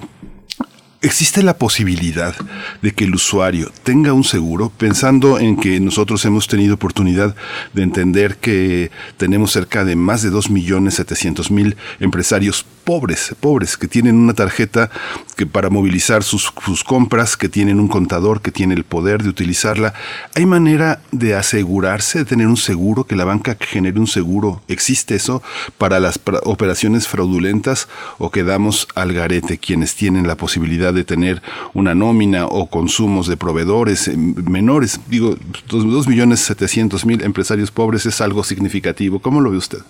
¿Existe 1.03 1.43
la 1.43 1.59
posibilidad 1.59 2.33
de 2.81 2.93
que 2.93 3.03
el 3.03 3.17
usuario 3.17 3.73
tenga 3.83 4.13
un 4.13 4.23
seguro 4.23 4.71
pensando 4.71 5.41
en 5.41 5.57
que 5.57 5.81
nosotros 5.81 6.25
hemos 6.25 6.47
tenido 6.47 6.75
oportunidad 6.75 7.35
de 7.73 7.83
entender 7.83 8.37
que 8.37 8.93
tenemos 9.17 9.51
cerca 9.51 9.85
de 9.85 9.97
más 9.97 10.23
de 10.23 10.31
2.700.000 10.31 11.75
empresarios 11.99 12.65
pobres, 12.85 13.35
pobres, 13.41 13.77
que 13.77 13.89
tienen 13.89 14.17
una 14.17 14.35
tarjeta 14.35 14.91
que 15.37 15.47
para 15.47 15.71
movilizar 15.71 16.23
sus, 16.23 16.53
compras, 16.85 17.37
que 17.37 17.49
tienen 17.49 17.81
un 17.81 17.89
contador 17.89 18.41
que 18.41 18.51
tiene 18.51 18.75
el 18.75 18.85
poder 18.85 19.23
de 19.23 19.29
utilizarla? 19.29 19.95
¿Hay 20.35 20.47
manera 20.47 21.01
de 21.11 21.35
asegurarse, 21.35 22.19
de 22.19 22.25
tener 22.25 22.47
un 22.47 22.57
seguro, 22.57 23.05
que 23.05 23.17
la 23.17 23.25
banca 23.25 23.57
genere 23.59 23.99
un 23.99 24.07
seguro? 24.07 24.63
¿Existe 24.69 25.15
eso 25.15 25.43
para 25.79 26.01
las 26.01 26.21
operaciones 26.45 27.09
fraudulentas 27.09 27.89
o 28.19 28.31
quedamos 28.31 28.89
al 28.95 29.13
garete 29.13 29.59
quienes 29.59 29.95
tienen 29.95 30.27
la 30.27 30.37
posibilidad 30.37 30.93
de 30.93 31.05
tener 31.05 31.43
una 31.75 31.95
nómina 31.95 32.47
o 32.47 32.67
consumos 32.67 33.27
de 33.27 33.37
proveedores 33.37 34.09
eh, 34.09 34.17
menores. 34.17 35.01
Digo, 35.09 35.37
dos 35.69 36.07
millones 36.07 36.41
setecientos 36.41 37.05
mil 37.05 37.23
empresarios 37.23 37.71
pobres 37.71 38.07
es 38.07 38.21
algo 38.21 38.45
significativo. 38.45 39.21
¿Cómo 39.21 39.41
lo 39.41 39.51
ve 39.51 39.57
usted? 39.57 39.83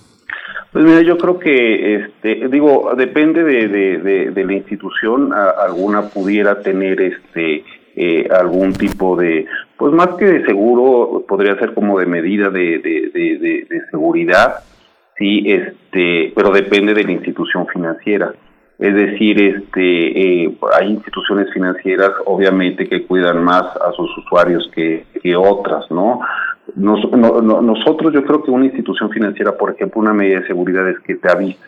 Pues 0.72 0.84
mira, 0.86 1.02
yo 1.02 1.18
creo 1.18 1.38
que, 1.38 1.96
este, 1.96 2.48
digo, 2.48 2.94
depende 2.96 3.44
de, 3.44 4.44
la 4.44 4.52
institución, 4.54 5.32
alguna 5.32 6.08
pudiera 6.08 6.62
tener 6.62 7.00
este 7.00 7.64
eh, 7.94 8.26
algún 8.30 8.72
tipo 8.72 9.14
de, 9.16 9.44
pues 9.76 9.92
más 9.92 10.08
que 10.16 10.24
de 10.24 10.46
seguro, 10.46 11.26
podría 11.28 11.58
ser 11.58 11.74
como 11.74 11.98
de 11.98 12.06
medida 12.06 12.48
de, 12.48 12.78
de, 12.78 13.82
seguridad, 13.90 14.60
sí, 15.18 15.44
este, 15.46 16.32
pero 16.34 16.50
depende 16.50 16.94
de 16.94 17.04
la 17.04 17.12
institución 17.12 17.66
financiera. 17.66 18.32
Es 18.78 18.94
decir, 18.94 19.40
este, 19.42 20.44
eh, 20.44 20.56
hay 20.72 20.88
instituciones 20.88 21.52
financieras 21.52 22.12
obviamente 22.24 22.88
que 22.88 23.06
cuidan 23.06 23.44
más 23.44 23.64
a 23.76 23.92
sus 23.92 24.16
usuarios 24.16 24.70
que, 24.74 25.04
otras, 25.36 25.90
¿no? 25.90 26.20
Nosotros 26.74 28.12
yo 28.12 28.24
creo 28.24 28.42
que 28.42 28.50
una 28.50 28.66
institución 28.66 29.10
financiera, 29.10 29.56
por 29.56 29.70
ejemplo, 29.70 30.00
una 30.00 30.12
medida 30.12 30.40
de 30.40 30.46
seguridad 30.46 30.88
es 30.88 30.98
que 31.00 31.16
te 31.16 31.30
avise, 31.30 31.58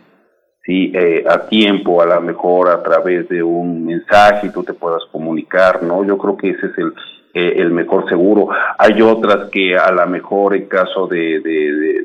¿sí? 0.64 0.92
Eh, 0.94 1.24
a 1.28 1.46
tiempo, 1.46 2.00
a 2.00 2.06
lo 2.06 2.20
mejor 2.20 2.68
a 2.68 2.82
través 2.82 3.28
de 3.28 3.42
un 3.42 3.84
mensaje 3.84 4.46
y 4.46 4.50
tú 4.50 4.62
te 4.62 4.72
puedas 4.72 5.02
comunicar, 5.10 5.82
¿no? 5.82 6.04
Yo 6.04 6.16
creo 6.16 6.36
que 6.36 6.50
ese 6.50 6.66
es 6.66 6.78
el, 6.78 6.92
eh, 7.34 7.54
el 7.56 7.72
mejor 7.72 8.08
seguro. 8.08 8.48
Hay 8.78 9.02
otras 9.02 9.50
que 9.50 9.76
a 9.76 9.90
lo 9.90 10.06
mejor 10.06 10.54
en 10.54 10.66
caso 10.66 11.08
de, 11.08 11.40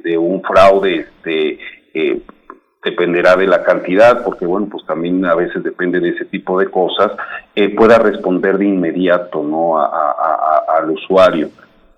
de, 0.03 0.17
un 0.17 0.41
fraude, 0.41 0.95
este, 0.95 1.59
eh, 1.93 2.19
dependerá 2.83 3.35
de 3.35 3.45
la 3.45 3.61
cantidad, 3.63 4.23
porque 4.23 4.47
bueno, 4.47 4.67
pues 4.71 4.83
también 4.87 5.23
a 5.25 5.35
veces 5.35 5.61
depende 5.61 5.99
de 5.99 6.09
ese 6.09 6.25
tipo 6.25 6.59
de 6.59 6.71
cosas, 6.71 7.11
eh, 7.53 7.69
pueda 7.75 7.99
responder 7.99 8.57
de 8.57 8.65
inmediato, 8.65 9.43
¿no? 9.43 9.79
al 9.79 10.89
usuario. 10.89 11.49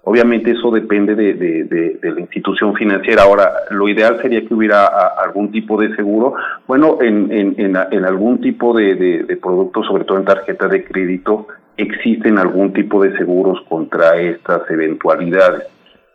Obviamente 0.04 0.52
eso 0.52 0.72
depende 0.72 1.14
de, 1.14 1.34
de, 1.34 2.12
la 2.12 2.22
institución 2.22 2.74
financiera. 2.74 3.24
Ahora, 3.24 3.52
lo 3.70 3.88
ideal 3.88 4.20
sería 4.22 4.44
que 4.44 4.54
hubiera 4.54 4.88
algún 4.88 5.52
tipo 5.52 5.80
de 5.80 5.96
seguro. 5.96 6.34
Bueno, 6.68 6.98
en, 7.02 7.32
en, 7.32 7.56
en, 7.60 8.06
algún 8.06 8.42
tipo 8.42 8.74
de, 8.76 9.38
productos, 9.42 9.86
sobre 9.86 10.06
todo 10.06 10.18
en 10.18 10.26
tarjeta 10.26 10.68
de 10.68 10.84
crédito, 10.84 11.48
existen 11.78 12.40
algún 12.40 12.74
tipo 12.74 13.04
de 13.04 13.16
seguros 13.16 13.62
contra 13.70 14.20
estas 14.20 14.68
eventualidades. 14.72 15.68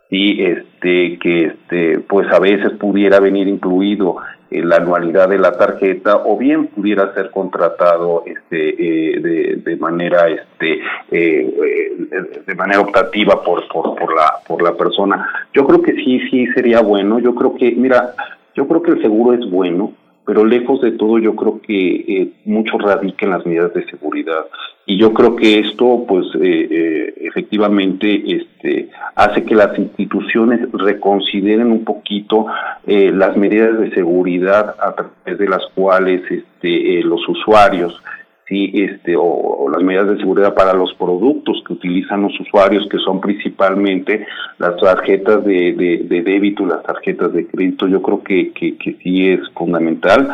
Y 0.09 0.43
este, 0.43 1.17
que 1.19 1.45
este, 1.45 1.99
pues 1.99 2.29
a 2.31 2.39
veces 2.39 2.71
pudiera 2.73 3.21
venir 3.21 3.47
incluido 3.47 4.17
la 4.49 4.77
anualidad 4.77 5.29
de 5.29 5.39
la 5.39 5.57
tarjeta 5.57 6.23
o 6.25 6.37
bien 6.37 6.67
pudiera 6.67 7.13
ser 7.13 7.31
contratado 7.31 8.23
este 8.25 8.69
eh, 8.69 9.19
de, 9.19 9.55
de, 9.57 9.75
manera 9.77 10.27
este 10.29 10.81
eh, 11.11 12.41
de 12.45 12.55
manera 12.55 12.81
optativa 12.81 13.43
por, 13.43 13.67
por 13.67 13.95
por 13.95 14.15
la 14.15 14.39
por 14.47 14.61
la 14.61 14.73
persona. 14.73 15.27
Yo 15.53 15.65
creo 15.65 15.81
que 15.81 15.93
sí 15.93 16.19
sí 16.29 16.47
sería 16.47 16.81
bueno. 16.81 17.19
Yo 17.19 17.35
creo 17.35 17.55
que 17.55 17.71
mira 17.71 18.13
yo 18.55 18.67
creo 18.67 18.81
que 18.81 18.91
el 18.91 19.01
seguro 19.01 19.33
es 19.33 19.49
bueno 19.49 19.93
pero 20.27 20.43
lejos 20.43 20.81
de 20.81 20.91
todo 20.91 21.19
yo 21.19 21.35
creo 21.35 21.61
que 21.61 21.95
eh, 21.95 22.33
mucho 22.43 22.77
radica 22.77 23.25
en 23.25 23.31
las 23.31 23.45
medidas 23.45 23.73
de 23.73 23.85
seguridad 23.85 24.45
y 24.87 24.97
yo 24.97 25.13
creo 25.13 25.35
que 25.35 25.59
esto 25.59 26.05
pues 26.07 26.25
eh, 26.41 26.67
eh, 26.71 27.13
efectivamente 27.21 28.23
este 28.25 28.89
hace 29.15 29.43
que 29.43 29.53
las 29.53 29.77
instituciones 29.77 30.61
reconsideren 30.71 31.71
un 31.71 31.83
poquito 31.83 32.47
las 32.85 33.35
medidas 33.35 33.77
de 33.79 33.91
seguridad 33.91 34.75
a 34.79 34.95
través 34.95 35.37
de 35.37 35.47
las 35.47 35.63
cuales 35.75 36.21
este 36.31 37.03
los 37.03 37.27
usuarios 37.27 38.01
sí, 38.47 38.71
este, 38.73 39.15
o, 39.17 39.69
las 39.69 39.83
medidas 39.83 40.09
de 40.09 40.17
seguridad 40.17 40.53
para 40.53 40.73
los 40.73 40.93
productos 40.93 41.61
que 41.65 41.73
utilizan 41.73 42.21
los 42.21 42.39
usuarios, 42.39 42.87
que 42.89 42.97
son 42.99 43.19
principalmente 43.19 44.25
las 44.57 44.77
tarjetas 44.77 45.43
de, 45.43 45.73
de, 46.07 46.21
débito 46.21 46.63
y 46.63 46.67
las 46.67 46.83
tarjetas 46.83 47.33
de 47.33 47.47
crédito, 47.47 47.87
yo 47.87 48.01
creo 48.01 48.23
que, 48.23 48.51
que, 48.53 48.97
sí 49.03 49.29
es 49.29 49.41
fundamental. 49.53 50.29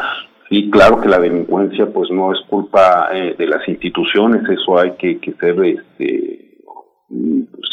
Y 0.50 0.70
claro 0.70 1.02
que 1.02 1.10
la 1.10 1.20
delincuencia 1.20 1.88
pues 1.88 2.10
no 2.12 2.32
es 2.32 2.40
culpa 2.50 3.10
eh, 3.14 3.36
de 3.38 3.48
las 3.48 3.68
instituciones, 3.68 4.48
eso 4.50 4.78
hay 4.78 4.92
que, 4.92 5.20
que 5.20 5.34
ser 5.34 5.64
este, 5.64 6.44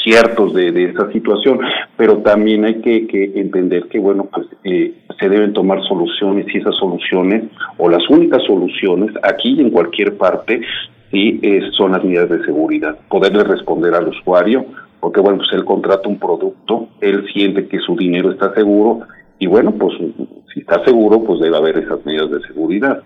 ciertos 0.03 0.55
de, 0.55 0.85
esa 0.85 1.11
situación, 1.13 1.61
pero 1.97 2.19
también 2.19 2.65
hay 2.65 2.81
que, 2.81 3.07
que 3.07 3.33
entender 3.37 3.89
que, 3.89 3.99
bueno, 3.99 4.29
pues 4.33 4.47
eh, 4.65 4.95
se 5.19 5.29
deben 5.29 5.53
tomar 5.53 5.83
soluciones 5.85 6.47
y 6.53 6.59
esas 6.59 6.77
soluciones, 6.77 7.45
o 7.79 7.89
las 7.89 8.09
únicas 8.09 8.43
soluciones, 8.45 9.11
aquí 9.23 9.55
y 9.57 9.61
en 9.61 9.71
cualquier 9.71 10.17
parte, 10.17 10.61
sí, 11.11 11.39
eh, 11.43 11.63
son 11.77 11.93
las 11.93 12.05
medidas 12.05 12.31
de 12.31 12.45
seguridad. 12.45 12.99
Poderle 13.09 13.45
responder 13.45 13.95
al 13.95 14.09
usuario, 14.09 14.65
porque, 15.01 15.21
bueno, 15.21 15.39
pues 15.39 15.51
él 15.53 15.65
contrata 15.65 16.09
un 16.09 16.19
producto, 16.19 16.89
él 17.01 17.27
siente 17.33 17.67
que 17.69 17.79
su 17.79 17.97
dinero 17.97 18.31
está 18.31 18.53
seguro, 18.55 19.01
y 19.41 19.47
bueno, 19.47 19.73
pues 19.73 19.95
si 20.53 20.61
está 20.61 20.85
seguro, 20.85 21.25
pues 21.25 21.41
debe 21.41 21.57
haber 21.57 21.79
esas 21.79 22.05
medidas 22.05 22.31
de 22.31 22.41
seguridad. 22.47 23.03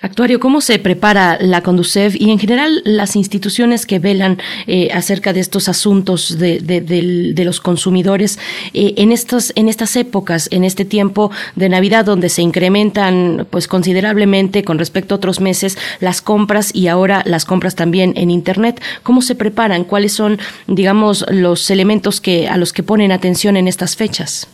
Actuario, 0.00 0.40
¿cómo 0.40 0.62
se 0.62 0.78
prepara 0.78 1.36
la 1.40 1.62
Conducef 1.62 2.16
y 2.18 2.30
en 2.30 2.38
general 2.38 2.80
las 2.84 3.16
instituciones 3.16 3.84
que 3.84 3.98
velan 3.98 4.38
eh, 4.66 4.90
acerca 4.92 5.34
de 5.34 5.40
estos 5.40 5.68
asuntos 5.68 6.38
de, 6.38 7.42
los 7.44 7.60
consumidores 7.60 8.38
eh, 8.72 8.94
en, 8.96 9.12
estas, 9.12 9.52
en 9.56 9.68
estas 9.68 9.96
épocas, 9.96 10.48
en 10.52 10.64
este 10.64 10.86
tiempo 10.86 11.30
de 11.54 11.68
Navidad 11.68 12.06
donde 12.06 12.30
se 12.30 12.40
incrementan 12.40 13.46
pues 13.50 13.68
considerablemente 13.68 14.64
con 14.64 14.78
respecto 14.78 15.14
a 15.14 15.16
otros 15.16 15.40
meses 15.40 15.76
las 16.00 16.22
compras 16.22 16.74
y 16.74 16.88
ahora 16.88 17.22
las 17.26 17.44
compras 17.44 17.74
también 17.74 18.14
en 18.16 18.30
Internet? 18.30 18.82
¿Cómo 19.02 19.20
se 19.20 19.34
preparan? 19.34 19.84
¿Cuáles 19.84 20.12
son, 20.12 20.38
digamos, 20.66 21.26
los 21.30 21.70
elementos 21.70 22.22
que, 22.22 22.48
a 22.48 22.56
los 22.56 22.72
que 22.72 22.82
ponen 22.82 23.12
atención 23.12 23.58
en 23.58 23.68
estas 23.68 23.96
fechas? 23.96 24.48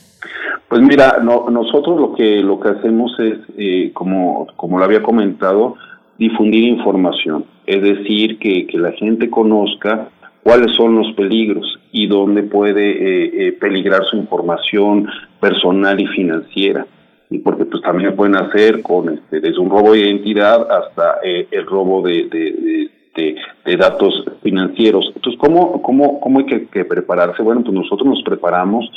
Pues 0.69 0.83
mira, 0.83 1.19
no, 1.23 1.49
nosotros 1.49 2.01
lo 2.01 2.13
que 2.15 2.43
lo 2.43 2.59
que 2.59 2.71
hacemos 2.71 3.15
es, 3.21 3.39
eh, 3.57 3.93
como 3.93 4.49
como 4.57 4.79
lo 4.79 4.85
había 4.85 5.03
comentado, 5.03 5.77
difundir 6.19 6.65
información, 6.65 7.45
es 7.67 7.83
decir, 7.83 8.39
que, 8.39 8.67
que 8.67 8.79
la 8.79 8.91
gente 8.93 9.31
conozca 9.31 10.09
cuáles 10.43 10.75
son 10.75 10.97
los 10.97 11.13
peligros 11.13 11.79
y 11.93 12.09
dónde 12.09 12.43
puede 12.43 12.91
eh, 12.91 13.49
eh, 13.49 13.53
peligrar 13.53 14.05
su 14.07 14.17
información 14.17 15.09
personal 15.41 16.01
y 16.01 16.07
financiera 16.09 16.87
y 17.31 17.39
porque 17.39 17.65
pues 17.65 17.83
también 17.83 18.15
pueden 18.15 18.37
hacer 18.37 18.83
con 18.83 19.13
este 19.13 19.41
desde 19.41 19.59
un 19.59 19.71
robo 19.71 19.93
de 19.93 20.01
identidad 20.01 20.67
hasta 20.71 21.21
el 21.23 21.67
robo 21.67 22.03
de, 22.03 22.29
de, 22.29 22.91
de, 23.17 23.37
de, 23.65 23.77
datos 23.77 24.25
financieros. 24.43 25.13
Entonces, 25.15 25.41
¿cómo, 25.41 25.83
cómo, 25.83 26.21
cómo 26.21 26.39
hay 26.41 26.47
que, 26.47 26.67
que, 26.69 26.85
prepararse? 26.85 27.43
Bueno, 27.43 27.63
pues 27.63 27.75
nosotros 27.75 28.07
nos 28.07 28.23
preparamos 28.23 28.89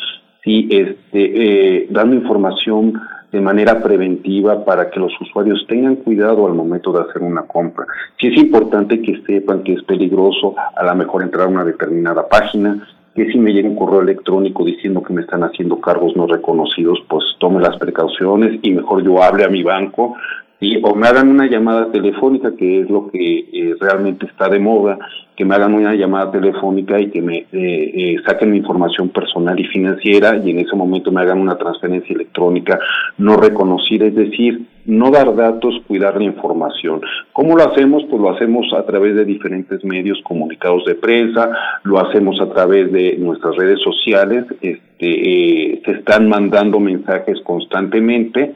sí, 0.43 0.67
este, 0.71 1.81
eh, 1.81 1.87
dando 1.89 2.15
información 2.15 2.99
de 3.31 3.41
manera 3.41 3.81
preventiva 3.81 4.65
para 4.65 4.89
que 4.89 4.99
los 4.99 5.11
usuarios 5.21 5.65
tengan 5.67 5.97
cuidado 5.97 6.47
al 6.47 6.53
momento 6.53 6.91
de 6.91 7.01
hacer 7.01 7.21
una 7.21 7.43
compra. 7.43 7.85
Sí 8.19 8.27
es 8.27 8.37
importante 8.37 9.01
que 9.01 9.21
sepan 9.27 9.63
que 9.63 9.73
es 9.73 9.83
peligroso 9.83 10.55
a 10.75 10.83
lo 10.83 10.95
mejor 10.95 11.21
entrar 11.21 11.45
a 11.45 11.49
una 11.49 11.63
determinada 11.63 12.27
página, 12.27 12.87
que 13.15 13.31
si 13.31 13.37
me 13.37 13.51
llega 13.51 13.69
un 13.69 13.75
correo 13.75 14.01
electrónico 14.01 14.63
diciendo 14.63 15.03
que 15.03 15.13
me 15.13 15.21
están 15.21 15.43
haciendo 15.43 15.79
cargos 15.79 16.15
no 16.15 16.25
reconocidos, 16.25 16.99
pues 17.07 17.23
tome 17.39 17.61
las 17.61 17.77
precauciones 17.77 18.59
y 18.63 18.71
mejor 18.71 19.03
yo 19.03 19.21
hable 19.21 19.43
a 19.43 19.49
mi 19.49 19.61
banco 19.61 20.15
y 20.61 20.79
o 20.83 20.93
me 20.93 21.07
hagan 21.07 21.29
una 21.29 21.47
llamada 21.47 21.91
telefónica, 21.91 22.51
que 22.57 22.81
es 22.81 22.89
lo 22.89 23.09
que 23.09 23.39
eh, 23.51 23.75
realmente 23.79 24.25
está 24.25 24.49
de 24.49 24.59
moda, 24.59 24.97
que 25.39 25.45
me 25.45 25.55
hagan 25.55 25.73
una 25.73 25.95
llamada 25.95 26.31
telefónica 26.31 26.99
y 26.99 27.09
que 27.11 27.21
me 27.21 27.37
eh, 27.37 27.47
eh, 27.53 28.15
saquen 28.25 28.51
mi 28.51 28.57
información 28.57 29.07
personal 29.07 29.57
y 29.57 29.63
financiera 29.67 30.35
y 30.35 30.51
en 30.51 30.59
ese 30.59 30.75
momento 30.75 31.13
me 31.13 31.21
hagan 31.21 31.39
una 31.39 31.57
transferencia 31.57 32.13
electrónica 32.13 32.77
no 33.17 33.37
reconocida, 33.37 34.05
es 34.05 34.15
decir, 34.15 34.65
no 34.85 35.11
dar 35.11 35.33
datos, 35.35 35.75
cuidar 35.87 36.17
la 36.17 36.25
información. 36.25 36.99
¿Cómo 37.31 37.55
lo 37.55 37.63
hacemos? 37.63 38.03
Pues 38.09 38.21
lo 38.21 38.31
hacemos 38.31 38.73
a 38.73 38.85
través 38.85 39.15
de 39.15 39.23
diferentes 39.23 39.81
medios 39.85 40.19
comunicados 40.23 40.83
de 40.83 40.95
prensa, 40.95 41.51
lo 41.83 41.99
hacemos 41.99 42.41
a 42.41 42.49
través 42.49 42.91
de 42.91 43.15
nuestras 43.17 43.55
redes 43.55 43.79
sociales, 43.81 44.43
este, 44.59 44.79
eh, 44.99 45.81
se 45.85 45.91
están 45.91 46.27
mandando 46.27 46.81
mensajes 46.81 47.39
constantemente, 47.45 48.55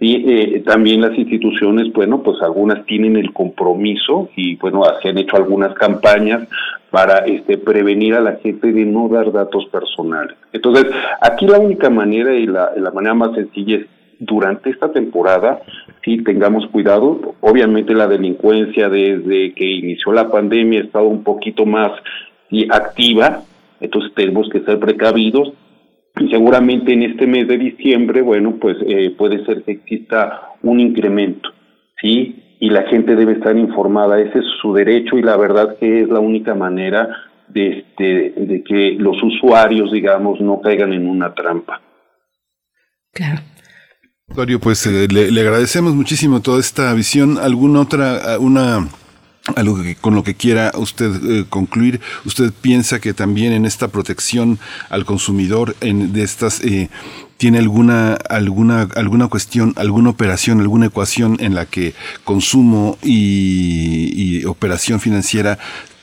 y 0.00 0.30
eh, 0.30 0.62
también 0.64 1.00
las 1.00 1.16
instituciones, 1.18 1.92
bueno, 1.92 2.22
pues 2.22 2.40
algunas 2.42 2.86
tienen 2.86 3.16
el 3.16 3.32
compromiso 3.32 4.30
y 4.36 4.54
bueno, 4.56 4.82
se 5.02 5.08
han 5.08 5.18
hecho 5.18 5.36
algunas 5.36 5.74
campañas 5.74 6.48
para 6.90 7.18
este, 7.26 7.58
prevenir 7.58 8.14
a 8.14 8.20
la 8.20 8.36
gente 8.36 8.72
de 8.72 8.84
no 8.84 9.08
dar 9.08 9.32
datos 9.32 9.66
personales. 9.66 10.36
Entonces, 10.52 10.86
aquí 11.20 11.46
la 11.46 11.58
única 11.58 11.90
manera 11.90 12.32
y 12.32 12.46
la, 12.46 12.70
manera 12.94 13.14
más 13.14 13.34
sencilla 13.34 13.78
es 13.78 13.86
durante 14.20 14.70
esta 14.70 14.92
temporada, 14.92 15.60
sí 16.04 16.22
tengamos 16.22 16.66
cuidado. 16.68 17.34
Obviamente 17.40 17.92
la 17.92 18.06
delincuencia 18.06 18.88
desde 18.88 19.52
que 19.52 19.64
inició 19.64 20.12
la 20.12 20.30
pandemia 20.30 20.80
ha 20.80 20.84
estado 20.84 21.06
un 21.06 21.24
poquito 21.24 21.66
más 21.66 21.90
y 22.50 22.70
activa, 22.72 23.42
entonces 23.80 24.12
tenemos 24.14 24.48
que 24.48 24.60
ser 24.60 24.78
precavidos 24.78 25.52
y 26.20 26.28
seguramente 26.30 26.92
en 26.92 27.02
este 27.02 27.26
mes 27.26 27.46
de 27.48 27.58
diciembre, 27.58 28.22
bueno, 28.22 28.56
pues 28.60 28.76
eh, 28.86 29.14
puede 29.16 29.44
ser 29.44 29.62
que 29.62 29.72
exista 29.72 30.52
un 30.62 30.80
incremento, 30.80 31.50
¿sí? 32.00 32.56
Y 32.60 32.70
la 32.70 32.82
gente 32.84 33.14
debe 33.14 33.34
estar 33.34 33.56
informada, 33.56 34.20
ese 34.20 34.40
es 34.40 34.44
su 34.60 34.72
derecho 34.72 35.16
y 35.16 35.22
la 35.22 35.36
verdad 35.36 35.76
que 35.78 36.02
es 36.02 36.08
la 36.08 36.18
única 36.18 36.54
manera 36.54 37.08
de, 37.48 37.78
este, 37.78 38.32
de 38.36 38.64
que 38.64 38.96
los 38.98 39.16
usuarios, 39.22 39.92
digamos, 39.92 40.40
no 40.40 40.60
caigan 40.60 40.92
en 40.92 41.08
una 41.08 41.34
trampa. 41.34 41.80
Claro. 43.12 43.40
Pues 44.60 44.86
eh, 44.86 45.08
le, 45.10 45.30
le, 45.30 45.40
agradecemos 45.40 45.94
muchísimo 45.94 46.40
toda 46.40 46.60
esta 46.60 46.92
visión. 46.94 47.38
¿Alguna 47.38 47.80
otra, 47.80 48.38
una 48.38 48.86
algo 49.56 49.82
que, 49.82 49.96
con 49.96 50.14
lo 50.14 50.22
que 50.22 50.34
quiera 50.34 50.72
usted 50.76 51.12
eh, 51.24 51.44
concluir, 51.48 52.00
usted 52.24 52.52
piensa 52.52 53.00
que 53.00 53.14
también 53.14 53.52
en 53.52 53.64
esta 53.64 53.88
protección 53.88 54.58
al 54.90 55.04
consumidor, 55.04 55.76
en 55.80 56.12
de 56.12 56.22
estas 56.22 56.60
eh, 56.64 56.90
tiene 57.36 57.58
alguna 57.58 58.14
alguna 58.14 58.88
alguna 58.96 59.28
cuestión, 59.28 59.72
alguna 59.76 60.10
operación, 60.10 60.60
alguna 60.60 60.86
ecuación 60.86 61.36
en 61.40 61.54
la 61.54 61.66
que 61.66 61.94
consumo 62.24 62.98
y, 63.02 64.10
y 64.14 64.44
operación 64.44 65.00
financiera 65.00 65.58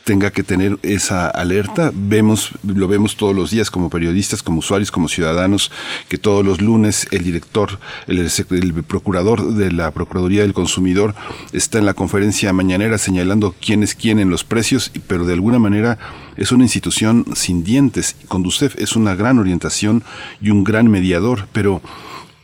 tenga 0.06 0.32
que 0.32 0.44
tener 0.44 0.78
esa 0.84 1.28
alerta. 1.28 1.92
Vemos, 1.94 2.52
lo 2.64 2.88
vemos 2.88 3.18
todos 3.18 3.36
los 3.36 3.50
días 3.50 3.72
como 3.72 3.90
periodistas, 3.90 4.44
como 4.44 4.60
usuarios, 4.60 4.92
como 4.92 5.10
ciudadanos, 5.10 5.72
que 6.08 6.20
todos 6.20 6.46
los 6.46 6.62
lunes 6.62 7.08
el 7.12 7.24
director, 7.24 7.80
el, 8.08 8.84
procurador 8.88 9.56
de 9.56 9.72
la 9.72 9.90
Procuraduría 9.92 10.44
del 10.44 10.54
Consumidor 10.54 11.16
está 11.54 11.80
en 11.80 11.88
la 11.88 11.96
conferencia 11.96 12.54
mañanera 12.54 13.00
señalando 13.00 13.56
quién 13.60 13.82
es 13.82 13.96
quién 13.96 14.20
en 14.20 14.30
los 14.30 14.44
precios, 14.44 14.92
pero 15.08 15.26
de 15.26 15.34
alguna 15.34 15.58
manera 15.58 15.98
es 16.38 16.52
una 16.52 16.64
institución 16.64 17.26
sin 17.36 17.64
dientes. 17.64 18.16
Conducef 18.28 18.76
es 18.78 18.96
una 18.96 19.16
gran 19.16 19.40
orientación 19.40 20.04
y 20.40 20.52
un 20.52 20.64
gran 20.64 20.88
mediador, 20.88 21.48
pero 21.52 21.82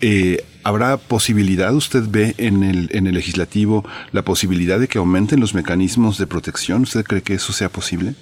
eh, 0.01 0.43
¿Habrá 0.63 0.97
posibilidad, 0.97 1.73
usted 1.73 2.03
ve 2.09 2.35
en 2.37 2.63
el, 2.63 2.89
en 2.91 3.07
el 3.07 3.15
legislativo, 3.15 3.83
la 4.11 4.21
posibilidad 4.21 4.79
de 4.79 4.87
que 4.87 4.99
aumenten 4.99 5.39
los 5.39 5.55
mecanismos 5.55 6.17
de 6.17 6.27
protección? 6.27 6.83
¿Usted 6.83 7.03
cree 7.03 7.21
que 7.21 7.33
eso 7.33 7.53
sea 7.53 7.69
posible? 7.69 8.13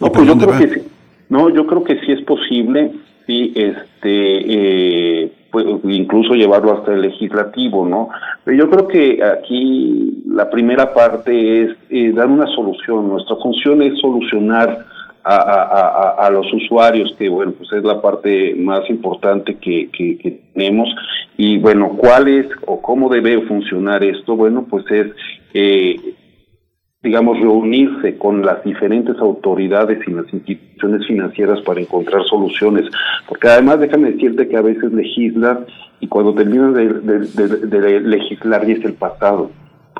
No, 0.00 0.12
pues 0.12 0.26
yo 0.26 0.36
creo 0.36 0.58
que 0.58 0.68
sí. 0.68 0.82
No, 1.28 1.48
yo 1.48 1.66
creo 1.66 1.84
que 1.84 1.98
sí 2.00 2.12
es 2.12 2.22
posible, 2.22 2.92
sí, 3.26 3.52
este, 3.56 5.22
eh, 5.22 5.32
pues, 5.50 5.66
incluso 5.84 6.34
llevarlo 6.34 6.78
hasta 6.78 6.92
el 6.92 7.02
legislativo, 7.02 7.86
¿no? 7.86 8.08
Pero 8.44 8.56
yo 8.58 8.70
creo 8.70 8.88
que 8.88 9.22
aquí 9.24 10.22
la 10.26 10.50
primera 10.50 10.92
parte 10.92 11.62
es 11.62 11.70
eh, 11.90 12.12
dar 12.12 12.26
una 12.26 12.46
solución. 12.48 13.08
Nuestra 13.08 13.36
función 13.36 13.80
es 13.82 13.98
solucionar 14.00 14.84
a, 15.24 16.28
los 16.30 16.52
usuarios, 16.52 17.14
que 17.18 17.28
bueno, 17.28 17.52
pues 17.52 17.72
es 17.72 17.82
la 17.82 18.00
parte 18.00 18.54
más 18.56 18.88
importante 18.90 19.56
que, 19.56 19.88
que, 19.90 20.42
tenemos. 20.52 20.88
Y 21.36 21.58
bueno, 21.58 21.96
¿cuál 21.96 22.28
es 22.28 22.46
o 22.66 22.80
cómo 22.80 23.08
debe 23.08 23.40
funcionar 23.42 24.04
esto? 24.04 24.36
Bueno, 24.36 24.66
pues 24.68 24.84
es 24.90 25.06
eh, 25.54 25.96
digamos, 27.04 27.38
reunirse 27.38 28.16
con 28.16 28.44
las 28.44 28.64
diferentes 28.64 29.16
autoridades 29.18 29.98
y 30.08 30.10
las 30.10 30.24
instituciones 30.32 31.06
financieras 31.06 31.60
para 31.60 31.80
encontrar 31.80 32.24
soluciones. 32.24 32.86
Porque 33.28 33.48
además 33.48 33.78
déjame 33.78 34.12
decirte 34.12 34.48
que 34.48 34.56
a 34.56 34.62
veces 34.62 34.90
legisla 34.90 35.60
y 36.00 36.08
cuando 36.08 36.34
terminas 36.34 36.74
de, 36.74 38.00
legislar 38.00 38.68
y 38.68 38.72
es 38.72 38.84
el 38.84 38.94
pasado. 38.94 39.50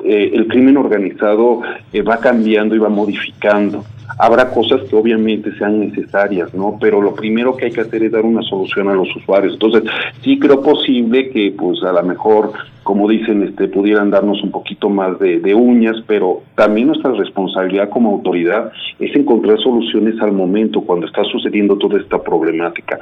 Eh, 0.03 0.31
el 0.33 0.47
crimen 0.47 0.77
organizado 0.77 1.61
eh, 1.93 2.01
va 2.01 2.17
cambiando 2.17 2.75
y 2.75 2.79
va 2.79 2.89
modificando. 2.89 3.85
Habrá 4.17 4.51
cosas 4.51 4.81
que 4.89 4.95
obviamente 4.95 5.51
sean 5.57 5.79
necesarias, 5.79 6.53
¿no? 6.53 6.77
Pero 6.79 7.01
lo 7.01 7.15
primero 7.15 7.55
que 7.55 7.65
hay 7.65 7.71
que 7.71 7.81
hacer 7.81 8.03
es 8.03 8.11
dar 8.11 8.23
una 8.23 8.41
solución 8.43 8.87
a 8.89 8.93
los 8.93 9.13
usuarios. 9.15 9.53
Entonces, 9.53 9.83
sí 10.21 10.39
creo 10.39 10.61
posible 10.61 11.29
que, 11.29 11.53
pues, 11.57 11.83
a 11.83 11.91
lo 11.91 12.03
mejor, 12.03 12.53
como 12.83 13.09
dicen, 13.09 13.43
este, 13.43 13.67
pudieran 13.67 14.11
darnos 14.11 14.41
un 14.43 14.51
poquito 14.51 14.89
más 14.89 15.19
de, 15.19 15.55
uñas, 15.55 15.97
pero 16.07 16.41
también 16.55 16.87
nuestra 16.87 17.11
responsabilidad 17.11 17.89
como 17.89 18.11
autoridad 18.11 18.71
es 18.99 19.15
encontrar 19.15 19.57
soluciones 19.59 20.19
al 20.21 20.31
momento 20.31 20.81
cuando 20.81 21.07
está 21.07 21.23
sucediendo 21.25 21.77
toda 21.77 21.99
esta 21.99 22.21
problemática 22.21 22.99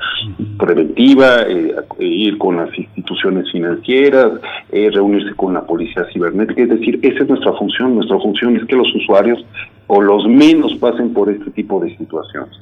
preventiva, 0.58 1.43
eh, 1.47 1.76
ir 1.99 2.38
con 2.38 2.58
las 2.58 2.78
instituciones 2.78 3.51
financieras, 3.51 4.32
eh, 4.72 4.89
reunirse 4.91 5.34
con 5.36 5.54
la 5.54 5.62
policía 5.62 6.06
cibernética. 6.12 6.64
Es 6.64 6.70
decir, 6.70 6.99
esa 7.01 7.24
es 7.24 7.30
nuestra 7.30 7.54
función. 7.54 7.95
Nuestra 7.95 8.20
función 8.20 8.56
es 8.58 8.66
que 8.66 8.76
los 8.76 8.93
usuarios 8.95 9.43
o 9.88 10.02
los 10.02 10.28
menos 10.28 10.76
pasen 10.76 11.14
por 11.14 11.30
este 11.30 11.52
tipo 11.52 11.80
de 11.80 11.96
situaciones. 11.98 12.58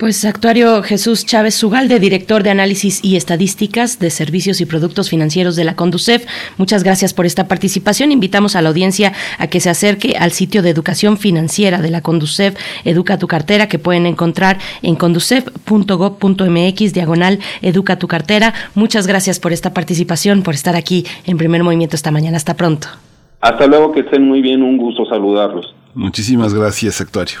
Pues 0.00 0.24
actuario 0.24 0.82
Jesús 0.82 1.26
Chávez 1.26 1.54
Sugalde, 1.54 2.00
director 2.00 2.42
de 2.42 2.48
análisis 2.48 3.04
y 3.04 3.16
estadísticas 3.16 3.98
de 3.98 4.08
servicios 4.08 4.62
y 4.62 4.64
productos 4.64 5.10
financieros 5.10 5.56
de 5.56 5.64
la 5.64 5.76
Conducef, 5.76 6.24
muchas 6.56 6.84
gracias 6.84 7.12
por 7.12 7.26
esta 7.26 7.48
participación. 7.48 8.10
Invitamos 8.10 8.56
a 8.56 8.62
la 8.62 8.70
audiencia 8.70 9.12
a 9.38 9.48
que 9.48 9.60
se 9.60 9.68
acerque 9.68 10.16
al 10.18 10.30
sitio 10.30 10.62
de 10.62 10.70
educación 10.70 11.18
financiera 11.18 11.82
de 11.82 11.90
la 11.90 12.00
Conducef, 12.00 12.56
Educa 12.86 13.18
tu 13.18 13.26
cartera, 13.26 13.68
que 13.68 13.78
pueden 13.78 14.06
encontrar 14.06 14.56
en 14.80 14.96
conducef.gov.mx, 14.96 16.94
diagonal 16.94 17.38
Educa 17.60 17.98
tu 17.98 18.08
cartera. 18.08 18.54
Muchas 18.74 19.06
gracias 19.06 19.38
por 19.38 19.52
esta 19.52 19.74
participación, 19.74 20.42
por 20.42 20.54
estar 20.54 20.76
aquí 20.76 21.04
en 21.26 21.36
primer 21.36 21.62
movimiento 21.62 21.94
esta 21.94 22.10
mañana. 22.10 22.38
Hasta 22.38 22.56
pronto. 22.56 22.88
Hasta 23.42 23.66
luego, 23.66 23.92
que 23.92 24.00
estén 24.00 24.26
muy 24.26 24.40
bien, 24.40 24.62
un 24.62 24.78
gusto 24.78 25.04
saludarlos. 25.04 25.74
Muchísimas 25.94 26.54
gracias, 26.54 27.00
actuario. 27.00 27.40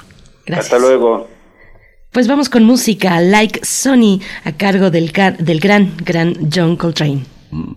Hasta 0.52 0.78
luego. 0.78 1.28
Pues 2.12 2.26
vamos 2.26 2.48
con 2.48 2.64
música, 2.64 3.20
Like 3.20 3.64
Sony, 3.64 4.20
a 4.44 4.52
cargo 4.52 4.90
del, 4.90 5.12
del 5.38 5.60
gran, 5.60 5.94
gran 6.04 6.50
John 6.52 6.76
Coltrane. 6.76 7.24
Mm. 7.50 7.74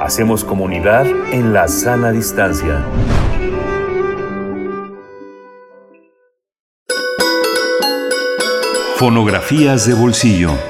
Hacemos 0.00 0.44
comunidad 0.44 1.06
en 1.32 1.52
la 1.52 1.66
sana 1.68 2.12
distancia. 2.12 2.84
Fonografías 8.96 9.86
de 9.86 9.94
bolsillo. 9.94 10.69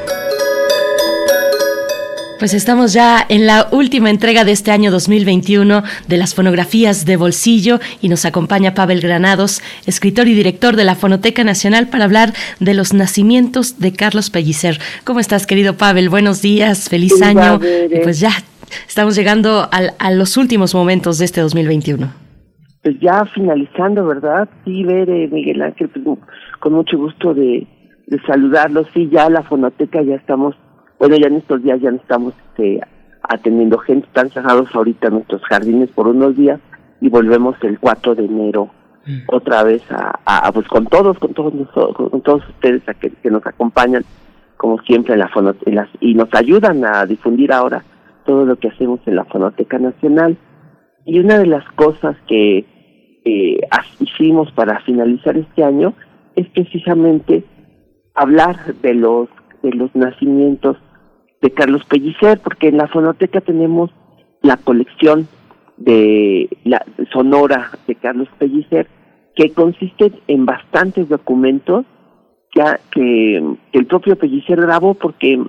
Pues 2.41 2.55
estamos 2.55 2.95
ya 2.95 3.18
en 3.28 3.47
la 3.47 3.66
última 3.70 4.09
entrega 4.09 4.45
de 4.45 4.53
este 4.53 4.70
año 4.70 4.91
2021 4.91 5.82
de 6.09 6.16
las 6.16 6.34
fonografías 6.34 7.05
de 7.05 7.18
bolsillo 7.18 7.80
y 8.01 8.09
nos 8.09 8.24
acompaña 8.24 8.72
Pavel 8.72 9.03
Granados, 9.03 9.61
escritor 9.86 10.26
y 10.26 10.32
director 10.32 10.74
de 10.74 10.84
la 10.84 10.95
Fonoteca 10.95 11.45
Nacional 11.45 11.88
para 11.88 12.05
hablar 12.05 12.30
de 12.59 12.72
los 12.72 12.95
nacimientos 12.95 13.78
de 13.78 13.93
Carlos 13.93 14.30
Pellicer. 14.30 14.78
¿Cómo 15.05 15.20
estás, 15.20 15.47
querido 15.47 15.74
Pavel? 15.74 16.09
Buenos 16.09 16.41
días, 16.41 16.88
feliz 16.88 17.20
año. 17.20 17.61
pues 18.03 18.20
ya 18.20 18.30
estamos 18.88 19.16
llegando 19.16 19.68
a 19.70 20.11
los 20.11 20.38
últimos 20.38 20.74
momentos 20.74 21.18
de 21.18 21.26
este 21.26 21.43
2021. 21.43 22.11
Pues 22.82 22.99
ya 23.01 23.22
finalizando, 23.34 24.07
¿verdad? 24.07 24.49
Sí, 24.64 24.82
ver, 24.84 25.11
Miguel 25.30 25.61
Ángel, 25.61 25.91
pues, 25.91 26.18
con 26.59 26.72
mucho 26.72 26.97
gusto 26.97 27.34
de, 27.34 27.66
de 28.07 28.18
saludarlos. 28.22 28.86
Sí, 28.95 29.11
ya 29.12 29.28
la 29.28 29.43
Fonoteca 29.43 30.01
ya 30.01 30.14
estamos 30.14 30.57
bueno, 31.01 31.16
ya 31.16 31.28
en 31.28 31.36
estos 31.36 31.62
días 31.62 31.80
ya 31.80 31.90
no 31.90 31.96
estamos 31.96 32.34
este, 32.51 32.78
atendiendo 33.22 33.78
gente, 33.78 34.07
están 34.07 34.28
cerrados 34.28 34.68
ahorita 34.74 35.09
nuestros 35.09 35.42
jardines 35.44 35.88
por 35.92 36.07
unos 36.07 36.36
días 36.36 36.61
y 37.01 37.09
volvemos 37.09 37.57
el 37.62 37.78
4 37.80 38.14
de 38.16 38.26
enero 38.26 38.70
mm. 39.07 39.20
otra 39.28 39.64
vez 39.64 39.82
a, 39.90 40.53
pues 40.53 40.68
con 40.68 40.84
todos, 40.86 41.18
con 41.18 41.32
todos 41.32 41.55
con 41.94 42.20
todos 42.20 42.46
ustedes 42.51 42.86
a 42.86 42.92
que, 42.92 43.11
nos 43.30 43.46
acompañan 43.46 44.05
como 44.59 44.78
siempre 44.82 45.14
en 45.14 45.20
la 45.20 45.28
fonoteca 45.28 45.88
y 46.01 46.14
nos 46.14 46.28
ayudan 46.34 46.84
a 46.84 47.07
difundir 47.07 47.51
ahora 47.51 47.82
todo 48.26 48.44
lo 48.44 48.57
que 48.57 48.68
hacemos 48.68 49.01
en 49.07 49.16
la 49.16 49.24
Fonoteca 49.24 49.78
Nacional. 49.78 50.36
Y 51.07 51.18
una 51.18 51.38
de 51.38 51.46
las 51.46 51.64
cosas 51.72 52.14
que 52.28 52.66
eh, 53.24 53.61
hicimos 54.01 54.53
para 54.53 54.80
finalizar 54.80 55.38
este 55.38 55.64
año 55.64 55.94
es 56.36 56.46
precisamente 56.51 57.42
hablar 58.14 58.74
de 58.82 58.92
los 58.92 59.30
de 59.62 59.72
los 59.72 59.94
nacimientos 59.94 60.76
de 61.41 61.51
Carlos 61.51 61.84
Pellicer, 61.84 62.38
porque 62.41 62.68
en 62.68 62.76
la 62.76 62.88
fonoteca 62.88 63.41
tenemos 63.41 63.91
la 64.43 64.57
colección 64.57 65.28
de 65.76 66.49
la 66.64 66.84
sonora 67.12 67.70
de 67.86 67.95
Carlos 67.95 68.28
Pellicer, 68.38 68.86
que 69.34 69.53
consiste 69.53 70.12
en 70.26 70.45
bastantes 70.45 71.09
documentos 71.09 71.86
ya 72.55 72.80
que, 72.91 73.36
el 73.72 73.86
propio 73.86 74.16
Pellicer 74.16 74.61
grabó, 74.61 74.95
porque, 74.95 75.41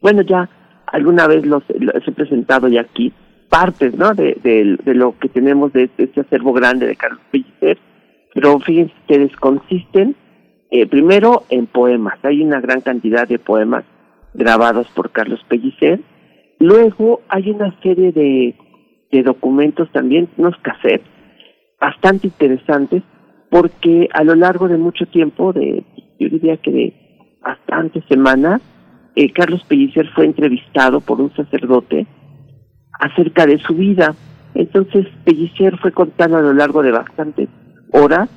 bueno, 0.00 0.22
ya 0.22 0.48
alguna 0.86 1.26
vez 1.26 1.46
los, 1.46 1.62
he 1.68 2.12
presentado 2.12 2.68
ya 2.68 2.82
aquí 2.82 3.12
partes, 3.48 3.96
¿no? 3.96 4.14
De, 4.14 4.34
de, 4.42 4.94
lo 4.94 5.16
que 5.18 5.28
tenemos 5.28 5.72
de, 5.72 5.88
este 5.96 6.20
acervo 6.20 6.52
grande 6.52 6.86
de 6.86 6.96
Carlos 6.96 7.20
Pellicer, 7.30 7.78
pero 8.34 8.58
fíjense 8.60 8.92
ustedes, 9.00 9.36
consisten 9.36 10.16
eh, 10.70 10.86
primero 10.86 11.44
en 11.50 11.66
poemas, 11.66 12.18
hay 12.24 12.42
una 12.42 12.60
gran 12.60 12.80
cantidad 12.80 13.26
de 13.26 13.38
poemas 13.38 13.84
grabados 14.34 14.86
por 14.94 15.10
Carlos 15.10 15.40
Pellicer. 15.48 16.00
Luego 16.58 17.22
hay 17.28 17.50
una 17.50 17.74
serie 17.80 18.12
de, 18.12 18.54
documentos 19.24 19.90
también, 19.92 20.28
unos 20.36 20.56
cassettes, 20.58 21.06
bastante 21.80 22.28
interesantes, 22.28 23.02
porque 23.50 24.08
a 24.12 24.22
lo 24.22 24.34
largo 24.34 24.68
de 24.68 24.76
mucho 24.76 25.06
tiempo, 25.06 25.52
de 25.52 25.84
yo 26.18 26.28
diría 26.28 26.56
que 26.58 26.70
de 26.70 26.94
bastantes 27.42 28.04
semanas, 28.08 28.60
eh, 29.16 29.32
Carlos 29.32 29.64
Pellicer 29.64 30.08
fue 30.14 30.26
entrevistado 30.26 31.00
por 31.00 31.20
un 31.20 31.34
sacerdote 31.34 32.06
acerca 33.00 33.46
de 33.46 33.58
su 33.58 33.74
vida. 33.74 34.14
Entonces 34.54 35.06
Pellicer 35.24 35.76
fue 35.78 35.92
contando 35.92 36.36
a 36.36 36.42
lo 36.42 36.52
largo 36.52 36.82
de 36.82 36.92
bastantes 36.92 37.48
horas, 37.92 38.28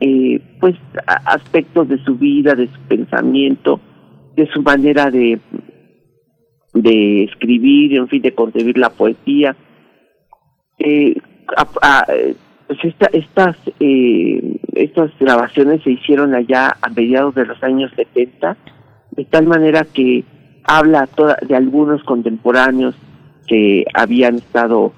eh, 0.00 0.40
pues 0.60 0.74
aspectos 1.26 1.88
de 1.88 2.02
su 2.04 2.16
vida, 2.16 2.54
de 2.54 2.66
su 2.68 2.80
pensamiento, 2.88 3.80
de 4.36 4.46
su 4.52 4.62
manera 4.62 5.10
de, 5.10 5.40
de 6.74 7.24
escribir, 7.24 7.96
en 7.96 8.08
fin, 8.08 8.22
de 8.22 8.34
concebir 8.34 8.76
la 8.78 8.90
poesía. 8.90 9.56
Eh, 10.78 11.16
pues 12.66 12.78
estas, 13.12 13.56
eh, 13.80 14.58
estas 14.74 15.10
grabaciones 15.18 15.82
se 15.82 15.92
hicieron 15.92 16.34
allá 16.34 16.76
a 16.80 16.90
mediados 16.90 17.34
de 17.34 17.46
los 17.46 17.62
años 17.62 17.90
70, 17.96 18.56
de 19.12 19.24
tal 19.24 19.46
manera 19.46 19.84
que 19.84 20.24
habla 20.64 21.06
toda, 21.06 21.38
de 21.46 21.56
algunos 21.56 22.02
contemporáneos 22.02 22.94
que 23.46 23.84
habían 23.94 24.36
estado 24.36 24.92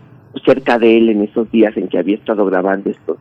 cerca 0.45 0.79
de 0.79 0.97
él 0.97 1.11
en 1.11 1.23
esos 1.23 1.51
días 1.51 1.77
en 1.77 1.89
que 1.89 1.99
había 1.99 2.17
estado 2.17 2.45
grabando 2.47 2.91
estos, 2.91 3.19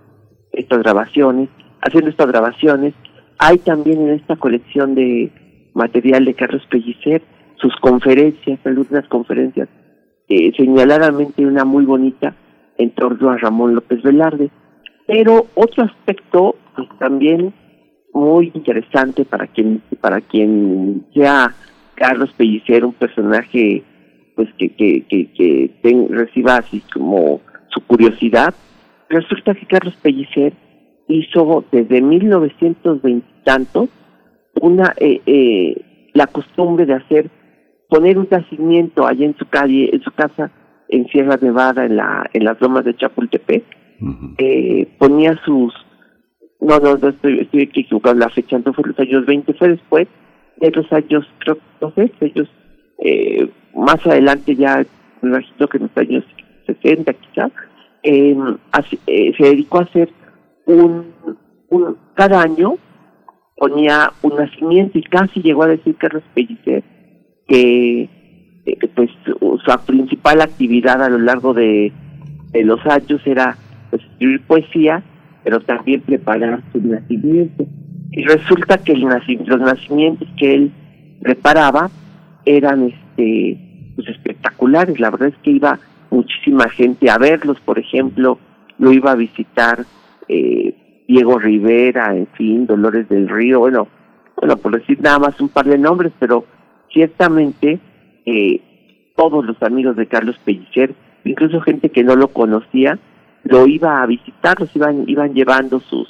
estas 0.54 0.80
grabaciones, 0.80 1.50
haciendo 1.82 2.10
estas 2.10 2.28
grabaciones. 2.28 2.94
Hay 3.38 3.58
también 3.60 4.02
en 4.02 4.14
esta 4.16 4.36
colección 4.38 4.96
de 4.96 5.32
material 5.78 6.26
de 6.26 6.34
Carlos 6.34 6.64
Pellicer 6.70 7.22
sus 7.56 7.76
conferencias, 7.78 8.60
algunas 8.66 9.08
conferencias, 9.08 9.70
eh, 10.28 10.52
señaladamente 10.58 11.46
una 11.46 11.66
muy 11.66 11.86
bonita 11.86 12.36
en 12.78 12.92
torno 12.92 13.30
a 13.30 13.38
Ramón 13.38 13.76
López 13.76 14.02
Velarde. 14.04 14.50
Pero 15.08 15.48
otro 15.56 15.84
aspecto 15.84 16.56
pues, 16.76 16.88
también 17.00 17.54
muy 18.14 18.52
interesante 18.54 19.26
para 19.26 19.48
quien 19.48 19.82
para 20.02 20.22
quien 20.22 21.06
sea 21.14 21.54
Carlos 21.96 22.32
Pellicer 22.36 22.84
un 22.84 22.94
personaje 22.94 23.84
pues 24.36 24.50
que 24.58 24.70
que 24.70 25.04
que, 25.08 26.08
reciba 26.10 26.58
así 26.58 26.82
como 26.94 27.42
su 27.70 27.82
curiosidad 27.82 28.54
resulta 29.10 29.54
que 29.54 29.68
Carlos 29.68 29.96
Pellicer 30.02 30.54
hizo 31.08 31.64
desde 31.72 32.02
1920 32.02 33.28
y 33.28 33.44
tantos 33.44 33.90
una 34.62 34.94
eh, 34.98 35.22
eh, 35.26 36.10
la 36.14 36.28
costumbre 36.28 36.86
de 36.86 36.94
hacer 36.94 37.30
poner 37.90 38.18
un 38.18 38.28
nacimiento 38.30 39.08
allá 39.08 39.26
en 39.26 39.38
su 39.38 39.48
calle 39.48 39.90
en 39.94 40.02
su 40.02 40.12
casa 40.12 40.52
en 40.90 41.08
Sierra 41.08 41.38
Nevada 41.42 41.86
en 41.86 41.96
la 41.98 42.30
en 42.34 42.44
las 42.44 42.60
lomas 42.62 42.86
de 42.86 42.96
Chapultepec 42.96 43.64
eh, 44.38 44.88
ponía 44.98 45.40
sus 45.46 45.74
no 46.60 46.80
no 46.80 46.98
no 46.98 47.10
estoy 47.10 47.40
estoy 47.40 47.62
equivocado 47.64 48.16
la 48.16 48.30
fecha 48.30 48.60
no 48.60 48.74
fue 48.74 48.86
los 48.88 49.00
años 49.00 49.26
20 49.26 49.54
fue 49.54 49.70
después 49.70 50.08
de 50.58 50.72
los 50.72 50.92
años 50.92 51.26
creo 51.40 51.58
no 51.82 51.92
sé 51.92 52.12
ellos 52.22 52.50
eh, 53.00 53.50
más 53.76 54.06
adelante 54.06 54.56
ya 54.56 54.86
me 55.22 55.30
imagino 55.30 55.68
que 55.68 55.78
en 55.78 55.84
los 55.84 55.98
años 55.98 56.24
60 56.66 57.14
quizás 57.14 57.52
em, 58.04 58.58
eh, 59.08 59.34
se 59.38 59.44
dedicó 59.44 59.80
a 59.80 59.84
hacer 59.84 60.10
un, 60.66 61.14
un 61.70 61.98
cada 62.16 62.42
año 62.42 62.76
ponía 63.58 64.14
un 64.22 64.36
nacimiento 64.36 64.98
y 64.98 65.04
casi 65.04 65.42
llegó 65.42 65.64
a 65.64 65.68
decir 65.68 65.96
Carlos 65.96 66.24
Pellicer 66.34 66.84
que 67.48 68.10
eh, 68.66 68.78
pues 68.96 69.10
su 69.26 69.86
principal 69.86 70.42
actividad 70.42 71.02
a 71.02 71.10
lo 71.10 71.20
largo 71.20 71.54
de, 71.54 71.92
los 72.54 72.86
años 72.86 73.22
era 73.26 73.58
pues, 73.90 74.02
escribir 74.04 74.42
poesía, 74.42 75.04
pero 75.44 75.60
también 75.62 76.02
preparar 76.02 76.62
su 76.72 76.82
nacimiento. 76.82 77.66
Y 78.12 78.24
resulta 78.24 78.78
que 78.78 78.96
los 78.96 79.60
nacimientos 79.60 80.28
que 80.38 80.54
él 80.54 80.72
preparaba 81.22 81.90
eran 82.46 82.90
este 82.90 83.58
pues 83.96 84.10
espectaculares, 84.10 85.00
la 85.00 85.10
verdad 85.10 85.30
es 85.30 85.38
que 85.42 85.52
iba 85.52 85.80
muchísima 86.12 86.70
gente 86.70 87.10
a 87.10 87.18
verlos, 87.18 87.60
por 87.62 87.80
ejemplo, 87.80 88.38
lo 88.78 88.92
iba 88.92 89.12
a 89.12 89.16
visitar 89.16 89.86
eh, 90.28 90.76
Diego 91.08 91.40
Rivera, 91.40 92.16
en 92.16 92.28
fin, 92.28 92.68
Dolores 92.68 93.08
del 93.10 93.30
Río, 93.30 93.60
bueno, 93.60 93.88
bueno, 94.36 94.58
por 94.58 94.78
decir 94.78 95.00
nada 95.02 95.20
más 95.20 95.40
un 95.40 95.50
par 95.50 95.66
de 95.66 95.78
nombres, 95.78 96.12
pero 96.20 96.46
ciertamente 96.92 97.80
eh, 98.26 98.62
todos 99.16 99.46
los 99.46 99.62
amigos 99.64 99.96
de 99.96 100.08
Carlos 100.08 100.38
Pellicer, 100.44 100.94
incluso 101.24 101.62
gente 101.62 101.90
que 101.90 102.04
no 102.04 102.16
lo 102.16 102.28
conocía, 102.30 103.00
lo 103.44 103.68
iba 103.68 104.02
a 104.02 104.06
visitar, 104.06 104.60
los 104.60 104.76
iban, 104.76 105.06
iban 105.08 105.34
llevando 105.34 105.80
sus, 105.80 106.08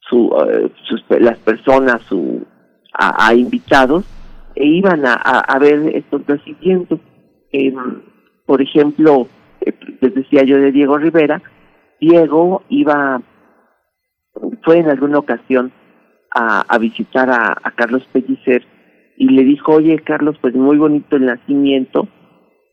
su, 0.00 0.34
eh, 0.48 0.70
sus 0.88 1.02
las 1.20 1.38
personas 1.38 2.02
su, 2.02 2.44
a, 2.92 3.34
invitados 3.34 4.04
e 4.54 4.66
iban 4.66 5.02
a, 5.04 5.58
ver 5.58 5.94
estos 5.94 6.26
nacimientos. 6.26 6.98
Eh, 7.52 7.72
por 8.46 8.62
ejemplo, 8.62 9.28
eh, 9.60 9.72
les 10.00 10.14
decía 10.14 10.44
yo 10.44 10.58
de 10.58 10.72
Diego 10.72 10.98
Rivera, 10.98 11.42
Diego 12.00 12.62
iba, 12.68 13.20
fue 14.62 14.78
en 14.78 14.88
alguna 14.88 15.18
ocasión 15.18 15.72
a, 16.38 16.76
visitar 16.78 17.30
a, 17.30 17.56
a 17.62 17.70
Carlos 17.70 18.06
Pellicer 18.12 18.62
y 19.16 19.28
le 19.30 19.42
dijo, 19.44 19.72
oye 19.72 19.98
Carlos, 20.00 20.36
pues 20.40 20.54
muy 20.54 20.76
bonito 20.76 21.16
el 21.16 21.24
nacimiento, 21.24 22.08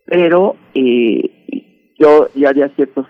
pero 0.05 0.57
eh, 0.73 1.93
yo 1.97 2.27
ya 2.35 2.49
haría 2.49 2.67
ciertos 2.69 3.07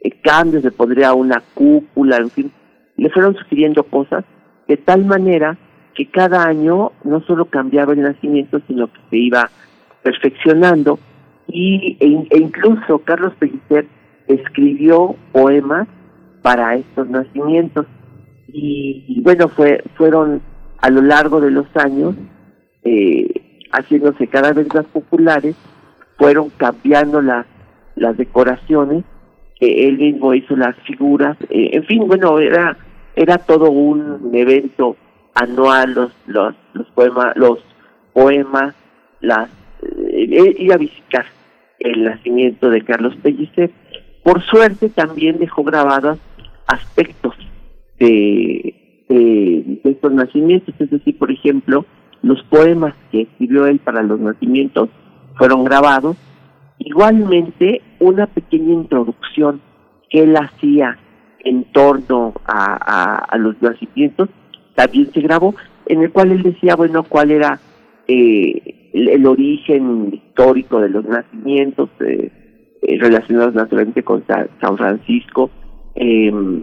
eh, 0.00 0.10
cambios, 0.22 0.64
le 0.64 0.70
pondría 0.70 1.12
una 1.12 1.42
cúpula, 1.54 2.16
en 2.16 2.30
fin, 2.30 2.52
le 2.96 3.10
fueron 3.10 3.34
sugiriendo 3.34 3.82
cosas 3.84 4.24
de 4.66 4.76
tal 4.78 5.04
manera 5.04 5.58
que 5.94 6.06
cada 6.06 6.44
año 6.44 6.92
no 7.04 7.20
solo 7.22 7.46
cambiaba 7.46 7.92
el 7.92 8.02
nacimiento, 8.02 8.60
sino 8.66 8.90
que 8.90 9.00
se 9.10 9.16
iba 9.18 9.50
perfeccionando 10.02 10.98
y 11.48 11.96
e, 12.00 12.26
e 12.30 12.38
incluso 12.38 13.00
Carlos 13.00 13.34
Pellicer 13.38 13.86
escribió 14.28 15.16
poemas 15.32 15.88
para 16.42 16.76
estos 16.76 17.08
nacimientos 17.08 17.86
y, 18.48 19.20
bueno 19.22 19.48
fue 19.48 19.82
fueron 19.96 20.42
a 20.80 20.90
lo 20.90 21.02
largo 21.02 21.40
de 21.40 21.50
los 21.50 21.66
años 21.76 22.14
eh, 22.82 23.62
haciéndose 23.72 24.26
cada 24.26 24.52
vez 24.52 24.66
más 24.74 24.86
populares 24.86 25.54
fueron 26.18 26.50
cambiando 26.50 27.20
las 27.22 27.46
las 27.96 28.16
decoraciones 28.16 29.04
él 29.60 29.98
mismo 29.98 30.34
hizo 30.34 30.56
las 30.56 30.74
figuras, 30.86 31.36
eh, 31.50 31.70
en 31.72 31.84
fin, 31.84 32.06
bueno, 32.06 32.38
era 32.38 32.76
era 33.14 33.38
todo 33.38 33.70
un 33.70 34.30
evento 34.32 34.96
anual, 35.34 35.92
los 35.92 36.12
los, 36.26 36.54
los 36.72 36.86
poemas, 36.92 37.36
los 37.36 37.58
poemas, 38.12 38.74
las 39.20 39.50
eh, 39.82 40.54
ir 40.58 40.72
a 40.72 40.78
visitar 40.78 41.26
el 41.78 42.04
nacimiento 42.04 42.70
de 42.70 42.82
Carlos 42.82 43.14
Pellicer. 43.22 43.70
Por 44.22 44.42
suerte 44.42 44.88
también 44.90 45.38
dejó 45.38 45.62
grabados 45.62 46.18
aspectos 46.72 47.34
de, 47.98 49.04
de, 49.08 49.80
estos 49.84 50.12
nacimientos, 50.12 50.74
es 50.78 50.90
decir, 50.90 51.18
por 51.18 51.30
ejemplo, 51.30 51.84
los 52.22 52.42
poemas 52.44 52.94
que 53.10 53.22
escribió 53.22 53.66
él 53.66 53.78
para 53.78 54.02
los 54.02 54.20
nacimientos 54.20 54.88
fueron 55.36 55.64
grabados. 55.64 56.16
Igualmente, 56.78 57.82
una 57.98 58.26
pequeña 58.26 58.72
introducción 58.72 59.60
que 60.08 60.22
él 60.22 60.36
hacía 60.36 60.98
en 61.44 61.64
torno 61.72 62.34
a, 62.44 63.24
a, 63.24 63.38
los 63.38 63.60
nacimientos 63.62 64.28
también 64.74 65.10
se 65.12 65.20
grabó, 65.20 65.54
en 65.86 66.02
el 66.02 66.10
cual 66.10 66.32
él 66.32 66.42
decía, 66.42 66.76
bueno, 66.76 67.02
cuál 67.02 67.30
era 67.30 67.60
eh, 68.06 68.90
el, 68.92 69.26
origen 69.26 70.12
histórico 70.12 70.80
de 70.80 70.88
los 70.88 71.04
nacimientos 71.04 71.90
eh, 72.00 72.30
eh, 72.82 72.98
relacionados 72.98 73.54
naturalmente 73.54 74.02
con 74.02 74.24
San, 74.26 74.76
Francisco, 74.76 75.50
em, 75.94 76.62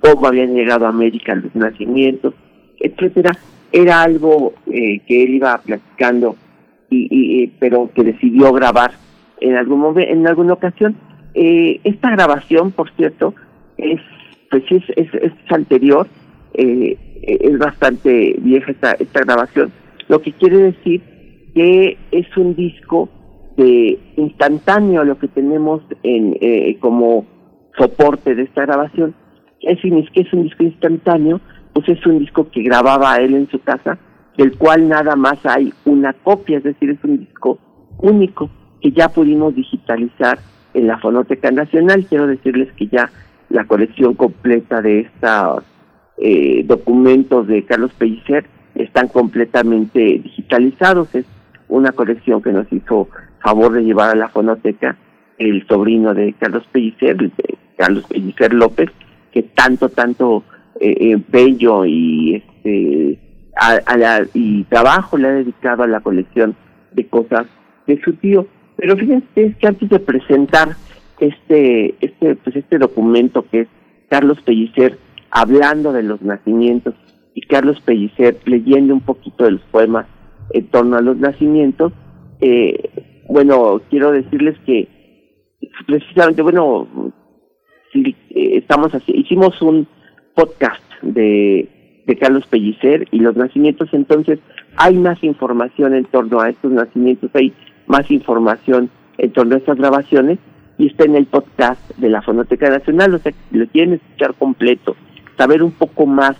cómo 0.00 0.26
habían 0.26 0.54
llegado 0.54 0.86
a 0.86 0.90
América 0.90 1.34
los 1.34 1.54
nacimientos, 1.54 2.34
etcétera. 2.80 3.32
Era 3.72 4.02
algo 4.02 4.54
que 4.66 5.02
él 5.08 5.34
iba 5.34 5.58
platicando, 5.58 6.36
y, 6.90 7.08
y, 7.10 7.46
pero 7.58 7.90
que 7.92 8.04
decidió 8.04 8.52
grabar 8.52 8.92
en 9.40 9.56
algún 9.56 9.98
en 10.00 10.26
alguna 10.26 10.52
ocasión. 10.52 10.96
Eh, 11.34 11.80
esta 11.82 12.10
grabación, 12.10 12.70
por 12.70 12.90
cierto, 12.92 13.34
es 13.76 14.00
pues 14.50 14.64
es, 14.70 14.84
es, 14.96 15.12
es 15.14 15.32
anterior, 15.50 16.06
eh, 16.54 16.96
es 17.22 17.58
bastante 17.58 18.36
vieja 18.38 18.70
esta, 18.70 18.92
esta 18.92 19.20
grabación, 19.20 19.72
lo 20.08 20.20
que 20.22 20.32
quiere 20.32 20.58
decir 20.58 21.02
que 21.54 21.96
es 22.12 22.36
un 22.36 22.54
disco 22.54 23.08
de 23.56 23.98
instantáneo 24.16 25.04
lo 25.04 25.18
que 25.18 25.28
tenemos 25.28 25.82
en 26.02 26.36
eh, 26.40 26.76
como 26.80 27.24
soporte 27.76 28.34
de 28.34 28.42
esta 28.42 28.62
grabación. 28.62 29.14
Es 29.60 29.80
que 29.80 30.20
es 30.20 30.32
un 30.32 30.44
disco 30.44 30.62
instantáneo, 30.62 31.40
pues 31.72 31.88
es 31.88 32.04
un 32.06 32.18
disco 32.18 32.48
que 32.50 32.62
grababa 32.62 33.16
él 33.16 33.34
en 33.34 33.48
su 33.48 33.60
casa, 33.60 33.98
del 34.36 34.56
cual 34.56 34.88
nada 34.88 35.16
más 35.16 35.38
hay 35.44 35.72
una 35.84 36.12
copia, 36.12 36.58
es 36.58 36.64
decir, 36.64 36.90
es 36.90 37.02
un 37.04 37.18
disco 37.18 37.58
único 37.98 38.50
que 38.80 38.92
ya 38.92 39.08
pudimos 39.08 39.54
digitalizar 39.54 40.38
en 40.74 40.86
la 40.86 40.98
Fonoteca 40.98 41.50
Nacional. 41.50 42.04
Quiero 42.06 42.26
decirles 42.26 42.72
que 42.74 42.88
ya 42.88 43.10
la 43.48 43.64
colección 43.64 44.14
completa 44.14 44.82
de 44.82 45.00
estos 45.00 45.64
eh, 46.18 46.62
documentos 46.64 47.46
de 47.46 47.64
Carlos 47.64 47.92
Pellicer 47.96 48.46
están 48.74 49.08
completamente 49.08 50.00
digitalizados. 50.00 51.14
Es 51.14 51.24
una 51.68 51.92
colección 51.92 52.42
que 52.42 52.52
nos 52.52 52.70
hizo 52.72 53.08
favor 53.42 53.72
de 53.72 53.84
llevar 53.84 54.10
a 54.10 54.18
la 54.18 54.28
fonoteca 54.28 54.96
el 55.38 55.66
sobrino 55.66 56.14
de 56.14 56.34
Carlos 56.34 56.64
Pellicer, 56.70 57.16
Carlos 57.76 58.04
Pellicer 58.08 58.52
López, 58.52 58.90
que 59.32 59.42
tanto, 59.42 59.88
tanto 59.88 60.44
eh, 60.80 61.12
empeño 61.12 61.84
y 61.86 62.36
este 62.36 63.18
y 64.34 64.64
trabajo 64.64 65.16
le 65.16 65.28
ha 65.28 65.32
dedicado 65.32 65.84
a 65.84 65.86
la 65.86 66.00
colección 66.00 66.56
de 66.92 67.06
cosas 67.06 67.46
de 67.86 68.00
su 68.02 68.14
tío. 68.14 68.46
Pero 68.76 68.96
fíjense 68.96 69.54
que 69.58 69.66
antes 69.66 69.88
de 69.88 70.00
presentar 70.00 70.76
este, 71.20 71.94
este, 72.00 72.34
pues 72.34 72.56
este 72.56 72.78
documento 72.78 73.46
que 73.48 73.60
es 73.60 73.68
Carlos 74.08 74.38
Pellicer 74.44 74.98
hablando 75.30 75.92
de 75.92 76.02
los 76.02 76.20
nacimientos 76.22 76.94
y 77.34 77.42
Carlos 77.42 77.80
Pellicer 77.80 78.38
leyendo 78.44 78.94
un 78.94 79.00
poquito 79.00 79.44
de 79.44 79.52
los 79.52 79.62
poemas 79.70 80.06
en 80.52 80.66
torno 80.68 80.96
a 80.96 81.00
los 81.00 81.16
nacimientos, 81.16 81.92
eh, 82.40 83.22
bueno, 83.28 83.80
quiero 83.90 84.12
decirles 84.12 84.56
que 84.66 84.88
precisamente, 85.86 86.42
bueno, 86.42 87.12
si, 87.94 88.14
eh, 88.30 88.58
estamos 88.58 88.92
hicimos 89.06 89.62
un 89.62 89.86
podcast 90.34 90.82
de, 91.00 92.02
de 92.06 92.16
Carlos 92.16 92.46
Pellicer 92.46 93.08
y 93.10 93.20
los 93.20 93.36
nacimientos, 93.36 93.88
entonces 93.92 94.40
hay 94.76 94.96
más 94.96 95.22
información 95.22 95.94
en 95.94 96.04
torno 96.04 96.40
a 96.40 96.50
estos 96.50 96.72
nacimientos, 96.72 97.30
hay 97.34 97.54
más 97.86 98.10
información 98.10 98.90
en 99.18 99.32
torno 99.32 99.54
a 99.54 99.58
estas 99.58 99.78
grabaciones 99.78 100.38
y 100.76 100.88
está 100.88 101.04
en 101.04 101.14
el 101.14 101.26
podcast 101.26 101.96
de 101.96 102.10
la 102.10 102.20
Fonoteca 102.20 102.68
Nacional, 102.68 103.14
o 103.14 103.18
sea, 103.18 103.32
lo 103.52 103.66
quieren 103.68 103.94
escuchar 103.94 104.34
completo, 104.34 104.96
saber 105.38 105.62
un 105.62 105.70
poco 105.70 106.06
más 106.06 106.36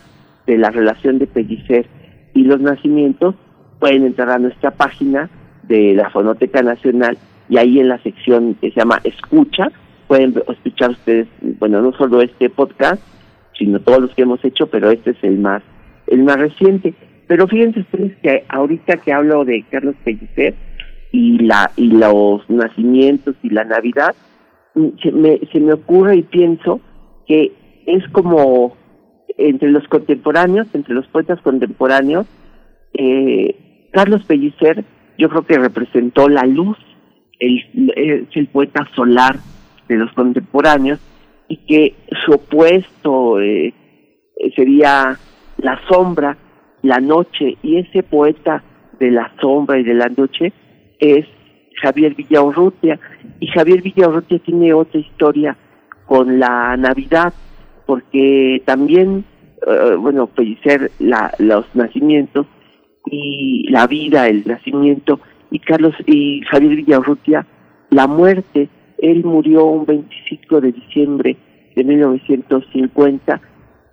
de 0.46 0.58
la 0.58 0.70
relación 0.70 1.18
de 1.18 1.28
Pellicer 1.28 1.86
y 2.34 2.42
los 2.42 2.60
nacimientos, 2.60 3.36
pueden 3.78 4.04
entrar 4.04 4.30
a 4.30 4.38
nuestra 4.38 4.72
página 4.72 5.30
de 5.62 5.94
la 5.94 6.10
Fonoteca 6.10 6.62
Nacional 6.62 7.16
y 7.48 7.58
ahí 7.58 7.78
en 7.78 7.88
la 7.88 7.98
sección 7.98 8.54
que 8.60 8.70
se 8.70 8.80
llama 8.80 9.00
Escucha, 9.04 9.70
pueden 10.06 10.34
escuchar 10.48 10.90
ustedes, 10.90 11.28
bueno, 11.58 11.80
no 11.82 11.92
solo 11.92 12.20
este 12.20 12.50
podcast, 12.50 13.02
sino 13.58 13.80
todos 13.80 14.00
los 14.00 14.14
que 14.14 14.22
hemos 14.22 14.44
hecho, 14.44 14.66
pero 14.66 14.90
este 14.90 15.10
es 15.10 15.22
el 15.22 15.38
más, 15.38 15.62
el 16.06 16.22
más 16.24 16.36
reciente. 16.36 16.94
Pero 17.26 17.46
fíjense 17.48 17.80
ustedes 17.80 18.16
que 18.22 18.44
ahorita 18.48 18.98
que 18.98 19.12
hablo 19.12 19.44
de 19.44 19.64
Carlos 19.70 19.94
Pellicer 20.04 20.54
y 21.12 21.38
la 21.38 21.70
y 21.76 21.88
los 21.88 22.48
nacimientos 22.50 23.36
y 23.42 23.50
la 23.50 23.64
Navidad, 23.64 24.14
mm, 24.74 24.88
se 25.02 25.12
me, 25.12 25.40
se 25.52 25.60
me 25.60 25.72
ocurre 25.72 26.16
y 26.16 26.22
pienso 26.22 26.80
que 27.26 27.52
es 27.86 28.06
como 28.08 28.76
entre 29.38 29.70
los 29.70 29.86
contemporáneos, 29.88 30.66
entre 30.74 30.94
los 30.94 31.06
poetas 31.08 31.40
contemporáneos, 31.40 32.26
eh, 32.92 33.88
Carlos 33.92 34.24
Pellicer 34.24 34.84
yo 35.18 35.28
creo 35.28 35.46
que 35.46 35.58
representó 35.58 36.28
la 36.28 36.44
luz, 36.44 36.76
el, 37.38 37.92
es 37.96 38.28
el 38.34 38.48
poeta 38.48 38.88
solar 38.94 39.36
de 39.88 39.96
los 39.96 40.12
contemporáneos 40.12 41.00
y 41.48 41.58
que 41.66 41.94
su 42.24 42.32
opuesto 42.32 43.40
eh, 43.40 43.74
sería 44.56 45.18
la 45.58 45.80
sombra, 45.88 46.36
la 46.82 47.00
noche, 47.00 47.56
y 47.62 47.78
ese 47.78 48.02
poeta 48.02 48.62
de 48.98 49.10
la 49.10 49.32
sombra 49.40 49.78
y 49.78 49.84
de 49.84 49.94
la 49.94 50.08
noche 50.08 50.52
es 50.98 51.26
Javier 51.82 52.14
Villaurrutia, 52.14 52.98
y 53.40 53.46
Javier 53.48 53.82
Villaurrutia 53.82 54.38
tiene 54.38 54.72
otra 54.72 55.00
historia 55.00 55.56
con 56.06 56.38
la 56.38 56.76
Navidad, 56.76 57.32
porque 57.86 58.62
también, 58.64 59.24
uh, 59.66 59.96
bueno, 59.98 60.26
Pellicer 60.26 60.90
la, 60.98 61.32
los 61.38 61.66
nacimientos 61.74 62.46
y 63.06 63.68
la 63.70 63.86
vida, 63.86 64.28
el 64.28 64.44
nacimiento, 64.46 65.20
y 65.50 65.58
Carlos 65.58 65.94
y 66.06 66.40
Javier 66.50 66.76
Villaurrutia, 66.76 67.46
la 67.90 68.06
muerte, 68.06 68.68
él 68.98 69.24
murió 69.24 69.64
un 69.64 69.86
25 69.86 70.60
de 70.60 70.72
diciembre 70.72 71.36
de 71.74 71.84
1950 71.84 73.40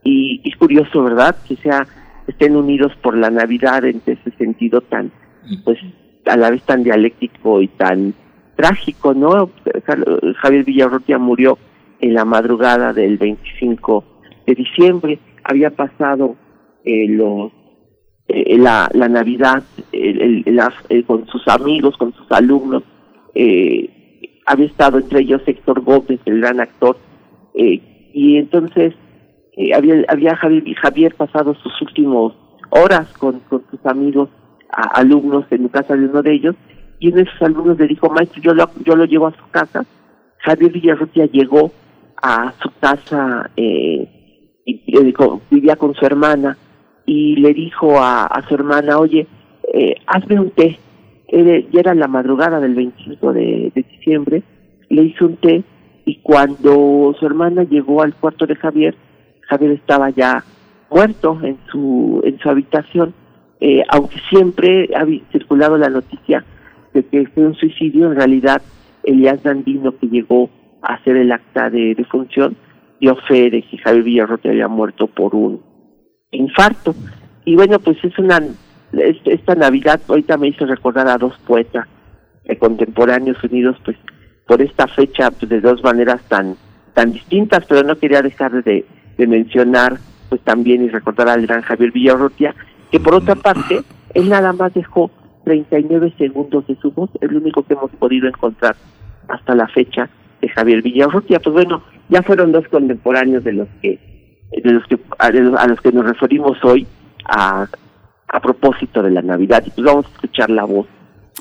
y 0.03 0.41
es 0.43 0.55
curioso, 0.55 1.03
¿verdad? 1.03 1.35
Que 1.47 1.55
sea 1.57 1.85
estén 2.27 2.55
unidos 2.55 2.93
por 3.01 3.17
la 3.17 3.29
Navidad 3.29 3.85
en 3.85 4.01
ese 4.05 4.31
sentido 4.37 4.81
tan, 4.81 5.11
pues, 5.63 5.79
a 6.25 6.37
la 6.37 6.51
vez 6.51 6.63
tan 6.63 6.83
dialéctico 6.83 7.61
y 7.61 7.67
tan 7.67 8.13
trágico, 8.55 9.13
¿no? 9.13 9.49
Javier 10.37 10.63
Villarrotia 10.63 11.17
murió 11.17 11.57
en 11.99 12.13
la 12.13 12.25
madrugada 12.25 12.93
del 12.93 13.17
25 13.17 14.03
de 14.45 14.55
diciembre, 14.55 15.19
había 15.43 15.71
pasado 15.71 16.35
eh, 16.83 17.07
los 17.07 17.51
eh, 18.27 18.57
la, 18.57 18.89
la 18.93 19.09
Navidad 19.09 19.63
el, 19.91 20.43
el, 20.45 21.05
con 21.05 21.27
sus 21.27 21.47
amigos, 21.47 21.97
con 21.97 22.13
sus 22.13 22.31
alumnos, 22.31 22.83
eh, 23.35 23.89
había 24.51 24.65
estado 24.65 24.97
entre 24.97 25.21
ellos 25.21 25.41
Héctor 25.45 25.81
Gómez, 25.81 26.19
el 26.25 26.41
gran 26.41 26.59
actor, 26.59 26.97
eh, 27.53 28.09
y 28.13 28.37
entonces 28.37 28.93
eh, 29.53 29.73
había, 29.73 30.03
había 30.09 30.35
Javier, 30.35 30.63
Javier, 30.75 31.15
pasado 31.15 31.55
sus 31.55 31.81
últimas 31.81 32.33
horas 32.69 33.07
con, 33.17 33.41
sus 33.49 33.85
amigos, 33.85 34.29
alumnos 34.69 35.45
en 35.51 35.67
casa 35.69 35.95
de 35.95 36.05
uno 36.05 36.21
de 36.21 36.33
ellos, 36.33 36.55
y 36.99 37.07
uno 37.07 37.17
de 37.17 37.31
sus 37.31 37.41
alumnos 37.41 37.79
le 37.79 37.87
dijo, 37.87 38.09
maestro, 38.09 38.41
yo 38.41 38.53
lo, 38.53 38.69
yo 38.85 38.95
lo 38.95 39.05
llevo 39.05 39.27
a 39.27 39.31
su 39.31 39.49
casa. 39.51 39.85
Javier 40.39 40.71
Villarrutia 40.71 41.25
llegó 41.27 41.71
a 42.21 42.53
su 42.61 42.69
casa, 42.79 43.49
eh, 43.55 44.59
y, 44.65 44.81
vivía 45.49 45.75
con 45.77 45.93
su 45.95 46.05
hermana, 46.05 46.57
y 47.05 47.37
le 47.37 47.53
dijo 47.53 47.99
a, 47.99 48.25
a 48.25 48.47
su 48.47 48.53
hermana, 48.53 48.99
oye, 48.99 49.27
eh, 49.73 49.95
hazme 50.05 50.39
un 50.39 50.51
té. 50.51 50.77
Ya 51.31 51.79
era 51.79 51.95
la 51.95 52.07
madrugada 52.07 52.59
del 52.59 52.75
25 52.75 53.33
de, 53.33 53.71
de 53.73 53.85
diciembre, 53.89 54.43
le 54.89 55.03
hizo 55.03 55.25
un 55.25 55.37
té 55.37 55.63
y 56.05 56.17
cuando 56.17 57.15
su 57.19 57.25
hermana 57.25 57.63
llegó 57.63 58.01
al 58.01 58.13
cuarto 58.15 58.45
de 58.45 58.55
Javier, 58.55 58.95
Javier 59.47 59.71
estaba 59.71 60.09
ya 60.09 60.43
muerto 60.89 61.39
en 61.43 61.57
su 61.71 62.21
en 62.25 62.37
su 62.39 62.49
habitación, 62.49 63.13
eh, 63.59 63.83
aunque 63.89 64.17
siempre 64.29 64.89
ha 64.95 65.05
circulado 65.31 65.77
la 65.77 65.89
noticia 65.89 66.43
de 66.93 67.03
que 67.05 67.27
fue 67.27 67.45
un 67.45 67.55
suicidio, 67.55 68.07
en 68.07 68.15
realidad 68.17 68.61
Elías 69.03 69.41
Dandino 69.43 69.97
que 69.97 70.07
llegó 70.07 70.49
a 70.81 70.95
hacer 70.95 71.15
el 71.15 71.31
acta 71.31 71.69
de 71.69 71.95
defunción 71.95 72.57
dio 72.99 73.15
fe 73.27 73.49
de 73.49 73.63
que 73.63 73.77
Javier 73.79 74.03
Villarrote 74.03 74.49
había 74.49 74.67
muerto 74.67 75.07
por 75.07 75.35
un 75.35 75.59
infarto. 76.31 76.93
Y 77.45 77.55
bueno, 77.55 77.79
pues 77.79 77.97
es 78.03 78.17
una 78.19 78.39
esta 78.93 79.55
Navidad 79.55 80.01
ahorita 80.07 80.37
me 80.37 80.49
hizo 80.49 80.65
recordar 80.65 81.07
a 81.07 81.17
dos 81.17 81.37
poetas 81.47 81.87
contemporáneos 82.59 83.41
unidos 83.43 83.77
pues 83.85 83.95
por 84.45 84.61
esta 84.61 84.87
fecha 84.87 85.31
pues, 85.31 85.49
de 85.49 85.61
dos 85.61 85.81
maneras 85.83 86.21
tan 86.27 86.57
tan 86.93 87.13
distintas, 87.13 87.65
pero 87.67 87.83
no 87.83 87.97
quería 87.97 88.21
dejar 88.21 88.63
de, 88.63 88.85
de 89.17 89.27
mencionar 89.27 89.97
pues 90.29 90.41
también 90.41 90.83
y 90.83 90.89
recordar 90.89 91.29
al 91.29 91.45
gran 91.45 91.61
Javier 91.61 91.91
Villarrotia, 91.91 92.55
que 92.89 92.99
por 92.99 93.15
otra 93.15 93.35
parte, 93.35 93.81
él 94.13 94.29
nada 94.29 94.53
más 94.53 94.73
dejó 94.73 95.11
39 95.43 96.13
segundos 96.17 96.65
de 96.67 96.75
su 96.77 96.91
voz, 96.91 97.09
es 97.19 97.31
lo 97.31 97.39
único 97.39 97.63
que 97.63 97.73
hemos 97.73 97.91
podido 97.91 98.27
encontrar 98.27 98.75
hasta 99.27 99.55
la 99.55 99.67
fecha 99.67 100.09
de 100.41 100.49
Javier 100.49 100.81
Villarrotia. 100.81 101.39
Pues 101.39 101.53
bueno, 101.53 101.83
ya 102.09 102.21
fueron 102.23 102.51
dos 102.51 102.67
contemporáneos 102.69 103.43
de 103.43 103.53
los 103.53 103.67
que 103.81 103.99
de 104.51 104.71
los 104.71 104.85
que 104.87 104.99
a, 105.17 105.67
los 105.67 105.81
que 105.81 105.91
nos 105.91 106.05
referimos 106.05 106.57
hoy 106.63 106.85
a, 107.25 107.67
a 108.31 108.39
propósito 108.39 109.03
de 109.03 109.11
la 109.11 109.21
Navidad. 109.21 109.63
Y 109.65 109.71
pues 109.71 109.85
vamos 109.85 110.05
a 110.05 110.09
escuchar 110.09 110.49
la 110.49 110.63
voz 110.63 110.87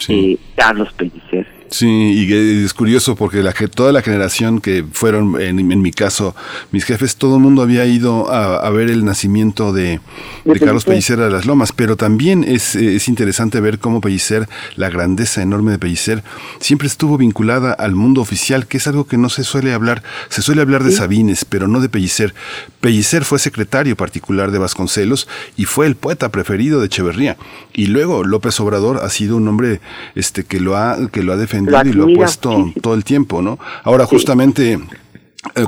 de 0.09 0.39
Carlos 0.57 0.93
Pellicer. 0.93 1.60
Sí, 1.71 1.87
y 1.87 2.65
es 2.65 2.75
curioso 2.75 3.15
porque 3.15 3.45
la, 3.45 3.53
toda 3.53 3.93
la 3.93 4.03
generación 4.03 4.61
que 4.61 4.85
fueron, 4.93 5.41
en, 5.41 5.81
mi 5.81 5.93
caso, 5.93 6.35
mis 6.73 6.85
jefes, 6.85 7.15
todo 7.15 7.37
el 7.37 7.43
mundo 7.43 7.63
había 7.63 7.87
ido 7.87 8.29
a, 8.31 8.69
ver 8.71 8.91
el 8.91 9.05
nacimiento 9.05 9.73
de, 9.73 10.01
Carlos 10.59 10.85
Pellicer 10.85 11.19
de 11.19 11.31
las 11.31 11.47
Lomas, 11.47 11.73
pero 11.73 11.97
también 11.97 12.43
es, 12.43 12.75
es 12.75 13.07
interesante 13.07 13.61
ver 13.61 13.79
cómo 13.79 14.01
Pellicer, 14.01 14.49
la 14.75 14.91
grandeza 14.91 15.43
enorme 15.43 15.71
de 15.71 15.79
Pellicer, 15.79 16.25
siempre 16.59 16.89
estuvo 16.89 17.17
vinculada 17.17 17.73
al 17.73 17.95
mundo 17.95 18.21
oficial, 18.21 18.67
que 18.67 18.79
es 18.79 18.89
algo 18.89 19.07
que 19.07 19.17
no 19.17 19.29
se 19.29 19.45
suele 19.45 19.73
hablar. 19.73 20.03
Se 20.29 20.43
suele 20.43 20.63
hablar 20.63 20.83
de 20.83 20.91
Sabines, 20.91 21.45
pero 21.45 21.69
no 21.69 21.81
de 21.81 21.89
Pellicer. 21.89 22.35
Pellicer 22.81 23.25
fue 23.25 23.39
secretario 23.39 23.97
particular 23.97 24.51
de 24.51 24.59
Vasconcelos 24.59 25.29
y 25.57 25.67
fue 25.67 25.87
el 25.87 25.95
poeta 25.95 26.31
preferido 26.31 26.81
de 26.81 26.87
Echeverría. 26.87 27.37
Y 27.73 27.87
luego 27.87 28.25
López 28.25 28.59
Obrador 28.61 28.99
ha 28.99 29.09
sido 29.11 29.37
un 29.37 29.47
hombre 29.49 29.81
este, 30.15 30.45
que, 30.45 30.61
lo 30.61 30.77
ha, 30.77 30.99
que 31.11 31.23
lo 31.23 31.33
ha 31.33 31.37
defendido 31.37 31.85
y 31.85 31.93
lo 31.93 32.05
ha 32.05 32.15
puesto 32.15 32.73
todo 32.83 32.95
el 32.95 33.05
tiempo, 33.05 33.43
¿no? 33.43 33.59
Ahora, 33.85 34.07
justamente 34.07 34.79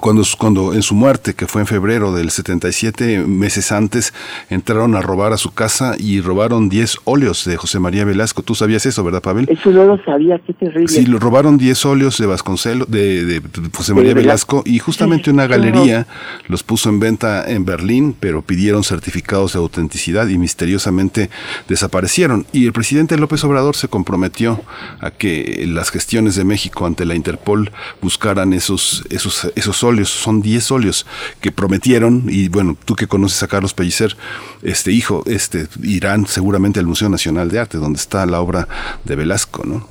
cuando, 0.00 0.22
cuando 0.38 0.74
en 0.74 0.82
su 0.82 0.94
muerte, 0.94 1.32
que 1.34 1.46
fue 1.46 1.62
en 1.62 1.66
febrero 1.66 2.12
del 2.12 2.30
77, 2.30 3.20
meses 3.20 3.72
antes, 3.72 4.12
entraron 4.50 4.94
a 4.94 5.00
robar 5.00 5.32
a 5.32 5.38
su 5.38 5.52
casa 5.52 5.94
y 5.98 6.20
robaron 6.20 6.68
10 6.68 6.98
óleos 7.04 7.46
de 7.46 7.56
José 7.56 7.78
María 7.78 8.04
Velasco. 8.04 8.42
¿Tú 8.42 8.54
sabías 8.54 8.84
eso, 8.84 9.02
verdad, 9.02 9.22
Pavel? 9.22 9.48
Eso 9.48 9.70
no 9.70 9.84
lo 9.84 10.04
sabía, 10.04 10.38
qué 10.40 10.52
terrible. 10.52 10.88
Sí, 10.88 11.06
lo 11.06 11.18
robaron 11.18 11.56
10 11.56 11.86
óleos 11.86 12.18
de 12.18 12.26
Vasconcelos, 12.26 12.90
de, 12.90 13.24
de, 13.24 13.42
José 13.74 13.94
María 13.94 14.12
Velasco, 14.12 14.62
y 14.66 14.78
justamente 14.78 15.30
una 15.30 15.46
galería 15.52 16.06
los 16.48 16.62
puso 16.62 16.90
en 16.90 17.00
venta 17.00 17.50
en 17.50 17.64
Berlín, 17.64 18.14
pero 18.18 18.42
pidieron 18.42 18.84
certificados 18.84 19.54
de 19.54 19.60
autenticidad 19.60 20.28
y 20.28 20.36
misteriosamente 20.36 21.30
desaparecieron. 21.66 22.44
Y 22.52 22.66
el 22.66 22.74
presidente 22.74 23.16
López 23.16 23.42
Obrador 23.44 23.74
se 23.74 23.88
comprometió 23.88 24.60
a 25.00 25.10
que 25.10 25.64
las 25.66 25.90
gestiones 25.90 26.36
de 26.36 26.44
México 26.44 26.84
ante 26.84 27.06
la 27.06 27.14
Interpol 27.14 27.72
buscaran 28.02 28.52
esos, 28.52 29.04
esos 29.08 29.46
esos 29.62 29.82
óleos, 29.84 30.08
son 30.08 30.42
10 30.42 30.70
óleos 30.72 31.06
que 31.40 31.52
prometieron, 31.52 32.24
y 32.28 32.48
bueno, 32.48 32.76
tú 32.84 32.94
que 32.94 33.06
conoces 33.06 33.42
a 33.42 33.48
Carlos 33.48 33.74
Pellicer, 33.74 34.16
este 34.62 34.92
hijo, 34.92 35.22
este, 35.26 35.66
irán 35.82 36.26
seguramente 36.26 36.80
al 36.80 36.86
Museo 36.86 37.08
Nacional 37.08 37.48
de 37.48 37.60
Arte, 37.60 37.78
donde 37.78 37.98
está 37.98 38.26
la 38.26 38.40
obra 38.40 38.68
de 39.04 39.16
Velasco, 39.16 39.62
¿no? 39.64 39.86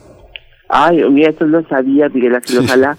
Ay, 0.69 1.03
mira, 1.09 1.32
eso 1.32 1.45
no 1.45 1.67
sabía, 1.67 2.09
Miguel 2.09 2.36
Ángel, 2.36 2.59
ojalá, 2.59 2.97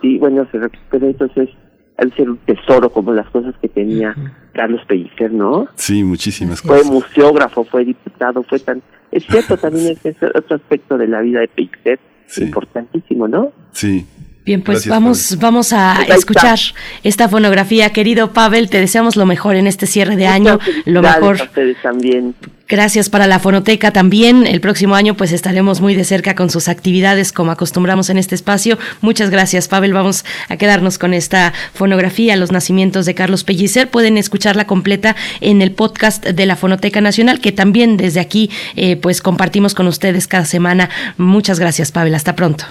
sí, 0.00 0.18
bueno, 0.18 0.46
se 0.50 0.58
recupere, 0.58 1.08
entonces, 1.08 1.48
al 1.96 2.12
ser 2.14 2.28
un 2.30 2.38
tesoro 2.38 2.90
como 2.90 3.12
las 3.12 3.28
cosas 3.30 3.54
que 3.60 3.68
tenía 3.68 4.14
Carlos 4.52 4.80
Pellicer, 4.86 5.32
¿no? 5.32 5.68
Sí, 5.76 6.02
muchísimas 6.04 6.60
Fue 6.60 6.78
cosas. 6.78 6.92
museógrafo, 6.92 7.64
fue 7.64 7.84
diputado, 7.84 8.42
fue 8.42 8.58
tan... 8.58 8.82
Es 9.10 9.24
cierto, 9.26 9.56
también 9.58 9.96
es 10.02 10.16
otro 10.22 10.56
aspecto 10.56 10.98
de 10.98 11.06
la 11.06 11.20
vida 11.20 11.40
de 11.40 11.48
Pellicer, 11.48 11.98
importantísimo, 12.38 13.28
¿no? 13.28 13.52
Sí. 13.72 14.06
Bien, 14.44 14.60
pues 14.60 14.84
Gracias, 14.84 14.90
vamos, 14.90 15.38
vamos 15.38 15.72
a 15.72 16.02
Pues 16.06 16.18
escuchar 16.18 16.58
esta 17.02 17.28
fonografía. 17.30 17.90
Querido 17.90 18.32
Pavel, 18.32 18.68
te 18.68 18.78
deseamos 18.78 19.16
lo 19.16 19.24
mejor 19.24 19.56
en 19.56 19.66
este 19.66 19.86
cierre 19.86 20.16
de 20.16 20.26
año, 20.26 20.58
lo 20.84 21.00
mejor. 21.00 21.40
a 21.40 21.44
ustedes 21.44 21.78
también. 21.82 22.34
Gracias 22.68 23.08
para 23.08 23.26
la 23.26 23.38
fonoteca 23.38 23.90
también. 23.90 24.46
El 24.46 24.60
próximo 24.60 24.94
año 24.94 25.14
pues 25.14 25.32
estaremos 25.32 25.80
muy 25.80 25.94
de 25.94 26.04
cerca 26.04 26.34
con 26.34 26.50
sus 26.50 26.68
actividades 26.68 27.32
como 27.32 27.52
acostumbramos 27.52 28.10
en 28.10 28.18
este 28.18 28.34
espacio. 28.34 28.78
Muchas 29.00 29.30
gracias, 29.30 29.68
Pavel. 29.68 29.92
Vamos 29.92 30.24
a 30.48 30.56
quedarnos 30.56 30.98
con 30.98 31.14
esta 31.14 31.52
fonografía, 31.72 32.36
Los 32.36 32.52
nacimientos 32.52 33.06
de 33.06 33.14
Carlos 33.14 33.44
Pellicer. 33.44 33.88
Pueden 33.88 34.18
escucharla 34.18 34.66
completa 34.66 35.14
en 35.40 35.62
el 35.62 35.72
podcast 35.72 36.24
de 36.24 36.46
la 36.46 36.56
Fonoteca 36.56 37.00
Nacional, 37.00 37.40
que 37.40 37.52
también 37.52 37.96
desde 37.96 38.20
aquí 38.20 38.50
eh, 38.76 38.96
pues 38.96 39.22
compartimos 39.22 39.74
con 39.74 39.86
ustedes 39.86 40.26
cada 40.26 40.44
semana. 40.44 40.90
Muchas 41.16 41.58
gracias, 41.58 41.92
Pavel. 41.92 42.14
Hasta 42.14 42.34
pronto. 42.34 42.64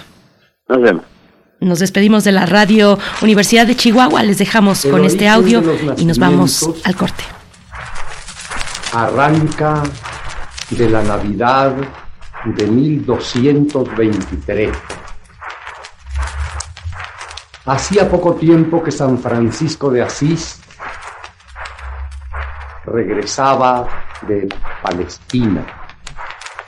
Nos 0.68 0.80
vemos. 0.82 1.13
Nos 1.64 1.78
despedimos 1.78 2.24
de 2.24 2.32
la 2.32 2.44
Radio 2.44 2.98
Universidad 3.22 3.66
de 3.66 3.74
Chihuahua. 3.74 4.22
Les 4.22 4.36
dejamos 4.36 4.84
El 4.84 4.90
con 4.90 5.02
este 5.04 5.28
audio 5.28 5.62
y 5.96 6.04
nos 6.04 6.18
vamos 6.18 6.68
al 6.84 6.94
corte. 6.94 7.24
arranca 8.92 9.82
de 10.70 10.90
la 10.90 11.02
Navidad 11.02 11.74
de 12.44 12.66
1223. 12.66 14.76
Hacía 17.64 18.10
poco 18.10 18.34
tiempo 18.34 18.82
que 18.82 18.90
San 18.90 19.18
Francisco 19.18 19.90
de 19.90 20.02
Asís 20.02 20.60
regresaba 22.84 23.88
de 24.28 24.48
Palestina 24.82 25.64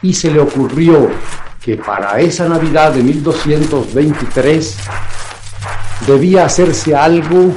y 0.00 0.14
se 0.14 0.30
le 0.30 0.40
ocurrió 0.40 1.10
que 1.66 1.76
para 1.76 2.20
esa 2.20 2.48
Navidad 2.48 2.92
de 2.92 3.02
1223 3.02 4.76
debía 6.06 6.44
hacerse 6.44 6.94
algo 6.94 7.54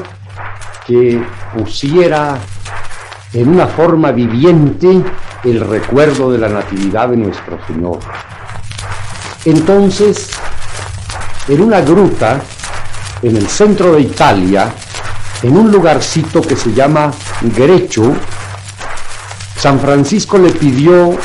que 0.88 1.24
pusiera 1.56 2.40
en 3.34 3.50
una 3.50 3.68
forma 3.68 4.12
viviente 4.12 5.04
el 5.44 5.60
recuerdo 5.60 6.32
de 6.32 6.40
la 6.40 6.50
Natividad 6.50 7.10
de 7.10 7.18
nuestro 7.18 7.60
Señor. 7.68 8.00
Entonces, 9.46 10.32
en 11.48 11.62
una 11.62 11.82
gruta, 11.82 12.42
en 13.22 13.38
el 13.38 13.48
centro 13.48 13.94
de 13.94 14.02
Italia, 14.02 14.74
en 15.44 15.56
un 15.56 15.72
lugarcito 15.72 16.42
que 16.42 16.56
se 16.56 16.74
llama 16.74 17.12
Grecho, 17.56 18.16
San 19.56 19.80
Francisco 19.80 20.40
le 20.40 20.50
pidió 20.50 21.16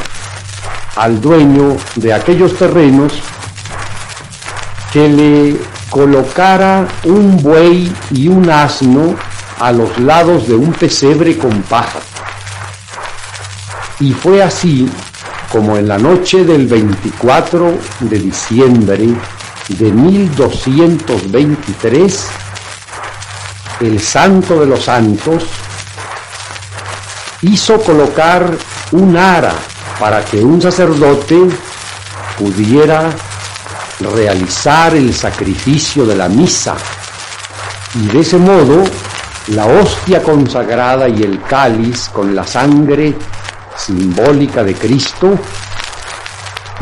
al 0.96 1.20
dueño 1.20 1.76
de 1.96 2.12
aquellos 2.12 2.56
terrenos 2.56 3.12
que 4.92 5.08
le 5.08 5.56
colocara 5.90 6.86
un 7.04 7.42
buey 7.42 7.92
y 8.10 8.28
un 8.28 8.48
asno 8.48 9.16
a 9.58 9.72
los 9.72 9.98
lados 9.98 10.46
de 10.48 10.54
un 10.54 10.72
pesebre 10.72 11.36
con 11.36 11.62
paja. 11.62 11.98
Y 14.00 14.12
fue 14.12 14.42
así 14.42 14.88
como 15.50 15.76
en 15.76 15.88
la 15.88 15.98
noche 15.98 16.44
del 16.44 16.66
24 16.66 17.74
de 18.00 18.18
diciembre 18.18 19.08
de 19.68 19.92
1223, 19.92 22.26
el 23.80 24.00
Santo 24.00 24.60
de 24.60 24.66
los 24.66 24.84
Santos 24.84 25.44
hizo 27.42 27.80
colocar 27.80 28.56
un 28.92 29.16
ara 29.16 29.54
para 29.98 30.24
que 30.24 30.38
un 30.38 30.60
sacerdote 30.60 31.48
pudiera 32.38 33.10
realizar 34.00 34.94
el 34.94 35.14
sacrificio 35.14 36.04
de 36.04 36.16
la 36.16 36.28
misa. 36.28 36.74
Y 37.94 38.06
de 38.08 38.20
ese 38.20 38.38
modo 38.38 38.84
la 39.48 39.66
hostia 39.66 40.22
consagrada 40.22 41.08
y 41.08 41.22
el 41.22 41.42
cáliz 41.42 42.08
con 42.08 42.34
la 42.34 42.46
sangre 42.46 43.14
simbólica 43.76 44.64
de 44.64 44.74
Cristo 44.74 45.38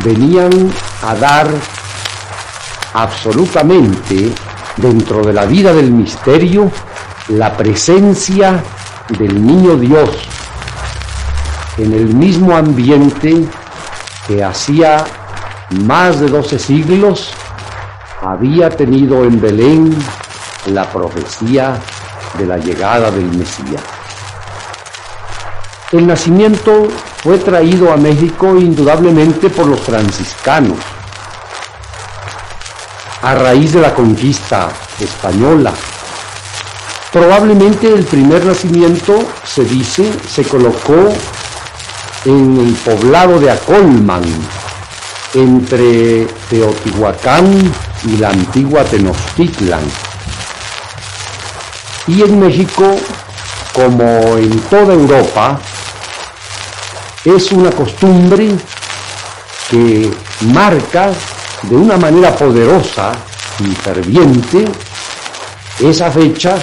venían 0.04 0.72
a 1.02 1.14
dar 1.14 1.48
absolutamente 2.94 4.32
dentro 4.76 5.22
de 5.22 5.32
la 5.32 5.44
vida 5.44 5.72
del 5.72 5.90
misterio 5.90 6.70
la 7.28 7.56
presencia 7.56 8.62
del 9.18 9.44
niño 9.44 9.76
Dios 9.76 10.10
en 11.78 11.92
el 11.92 12.14
mismo 12.14 12.56
ambiente 12.56 13.46
que 14.26 14.44
hacía 14.44 15.04
más 15.84 16.20
de 16.20 16.28
12 16.28 16.58
siglos 16.58 17.30
había 18.20 18.70
tenido 18.70 19.24
en 19.24 19.40
Belén 19.40 19.96
la 20.66 20.90
profecía 20.90 21.80
de 22.38 22.46
la 22.46 22.58
llegada 22.58 23.10
del 23.10 23.26
Mesías. 23.32 23.82
El 25.90 26.06
nacimiento 26.06 26.88
fue 27.22 27.38
traído 27.38 27.92
a 27.92 27.96
México 27.96 28.56
indudablemente 28.56 29.50
por 29.50 29.66
los 29.66 29.80
franciscanos, 29.80 30.78
a 33.22 33.34
raíz 33.34 33.72
de 33.72 33.80
la 33.80 33.94
conquista 33.94 34.70
española. 35.00 35.72
Probablemente 37.12 37.92
el 37.92 38.04
primer 38.04 38.44
nacimiento, 38.46 39.18
se 39.44 39.64
dice, 39.64 40.10
se 40.28 40.44
colocó 40.44 41.12
en 42.24 42.58
el 42.58 42.74
poblado 42.74 43.40
de 43.40 43.50
Acolman, 43.50 44.22
entre 45.34 46.26
Teotihuacán 46.50 47.72
y 48.04 48.16
la 48.18 48.30
antigua 48.30 48.84
Tenochtitlan. 48.84 49.82
Y 52.06 52.22
en 52.22 52.40
México, 52.40 52.96
como 53.72 54.04
en 54.36 54.60
toda 54.70 54.94
Europa, 54.94 55.58
es 57.24 57.52
una 57.52 57.70
costumbre 57.70 58.50
que 59.70 60.10
marca 60.52 61.10
de 61.62 61.76
una 61.76 61.96
manera 61.96 62.34
poderosa 62.34 63.12
y 63.60 63.74
ferviente 63.74 64.64
esa 65.80 66.10
fecha 66.10 66.56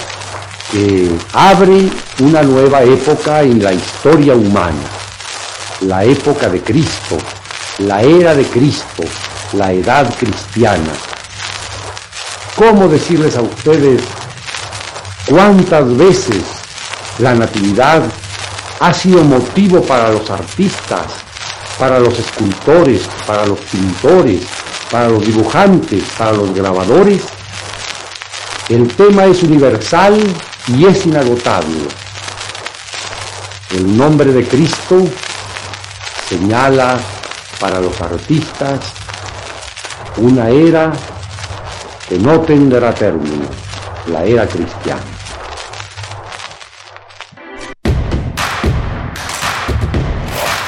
que 0.70 1.10
abre 1.32 1.88
una 2.20 2.42
nueva 2.42 2.82
época 2.82 3.42
en 3.42 3.62
la 3.62 3.72
historia 3.72 4.34
humana, 4.34 4.99
la 5.80 6.04
época 6.04 6.48
de 6.48 6.60
Cristo, 6.60 7.16
la 7.78 8.02
era 8.02 8.34
de 8.34 8.44
Cristo, 8.44 9.02
la 9.54 9.72
edad 9.72 10.12
cristiana. 10.18 10.92
¿Cómo 12.56 12.88
decirles 12.88 13.36
a 13.36 13.42
ustedes 13.42 14.02
cuántas 15.26 15.96
veces 15.96 16.42
la 17.18 17.34
natividad 17.34 18.02
ha 18.80 18.92
sido 18.92 19.24
motivo 19.24 19.82
para 19.82 20.10
los 20.10 20.28
artistas, 20.30 21.06
para 21.78 21.98
los 21.98 22.18
escultores, 22.18 23.02
para 23.26 23.46
los 23.46 23.58
pintores, 23.60 24.42
para 24.90 25.08
los 25.08 25.24
dibujantes, 25.24 26.04
para 26.18 26.32
los 26.32 26.54
grabadores? 26.54 27.22
El 28.68 28.86
tema 28.88 29.24
es 29.24 29.42
universal 29.42 30.22
y 30.68 30.84
es 30.84 31.06
inagotable. 31.06 31.88
El 33.70 33.96
nombre 33.96 34.32
de 34.32 34.46
Cristo 34.46 35.08
señala 36.30 36.96
para 37.58 37.80
los 37.80 38.00
artistas 38.00 38.78
una 40.16 40.48
era 40.48 40.92
que 42.08 42.18
no 42.20 42.40
tendrá 42.42 42.94
término, 42.94 43.46
la 44.06 44.22
era 44.22 44.46
cristiana. 44.46 45.02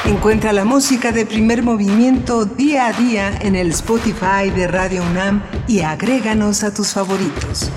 Encuentra 0.05 0.51
la 0.51 0.65
música 0.65 1.13
de 1.13 1.25
primer 1.25 1.63
movimiento 1.63 2.43
día 2.43 2.87
a 2.87 2.93
día 2.93 3.31
en 3.39 3.55
el 3.55 3.69
Spotify 3.69 4.49
de 4.53 4.67
Radio 4.67 5.01
UNAM 5.03 5.43
y 5.67 5.79
agréganos 5.79 6.63
a 6.63 6.73
tus 6.73 6.91
favoritos. 6.91 7.71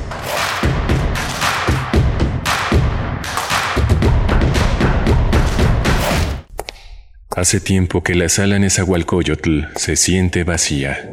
Hace 7.36 7.60
tiempo 7.60 8.02
que 8.02 8.14
la 8.14 8.30
sala 8.30 8.58
Nezahualcóyotl 8.58 9.66
se 9.76 9.96
siente 9.96 10.42
vacía, 10.42 11.10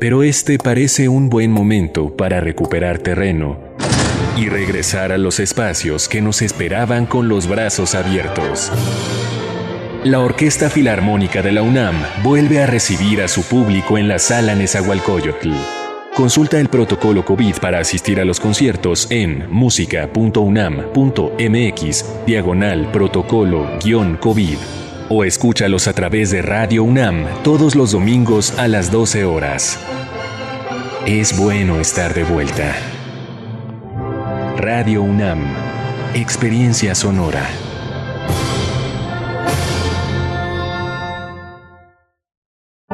pero 0.00 0.22
este 0.22 0.56
parece 0.56 1.10
un 1.10 1.28
buen 1.28 1.52
momento 1.52 2.16
para 2.16 2.40
recuperar 2.40 3.00
terreno 3.00 3.60
y 4.38 4.48
regresar 4.48 5.12
a 5.12 5.18
los 5.18 5.38
espacios 5.38 6.08
que 6.08 6.22
nos 6.22 6.40
esperaban 6.40 7.04
con 7.04 7.28
los 7.28 7.46
brazos 7.46 7.94
abiertos. 7.94 8.72
la 10.02 10.20
Orquesta 10.20 10.70
Filarmónica 10.70 11.42
de 11.42 11.52
la 11.52 11.62
UNAM 11.62 11.96
vuelve 12.22 12.62
a 12.62 12.66
recibir 12.66 13.20
a 13.20 13.28
su 13.28 13.42
público 13.42 13.98
en 13.98 14.08
la 14.08 14.18
sala 14.18 14.54
Nezahualcóyotl. 14.54 15.52
Consulta 16.14 16.58
el 16.58 16.70
protocolo 16.70 17.22
COVID 17.22 17.56
para 17.56 17.80
asistir 17.80 18.18
a 18.18 18.24
los 18.24 18.40
conciertos 18.40 19.08
en 19.10 19.44
música.unam.mx 19.50 22.04
diagonal 22.26 22.90
protocolo-COVID 22.90 24.56
o 25.12 25.24
escúchalos 25.24 25.88
a 25.88 25.92
través 25.92 26.30
de 26.30 26.40
Radio 26.40 26.84
UNAM 26.84 27.26
todos 27.42 27.74
los 27.74 27.90
domingos 27.90 28.56
a 28.58 28.68
las 28.68 28.92
12 28.92 29.24
horas. 29.24 29.78
Es 31.04 31.36
bueno 31.36 31.80
estar 31.80 32.14
de 32.14 32.22
vuelta. 32.22 32.76
Radio 34.56 35.02
UNAM, 35.02 35.40
Experiencia 36.14 36.94
Sonora. 36.94 37.44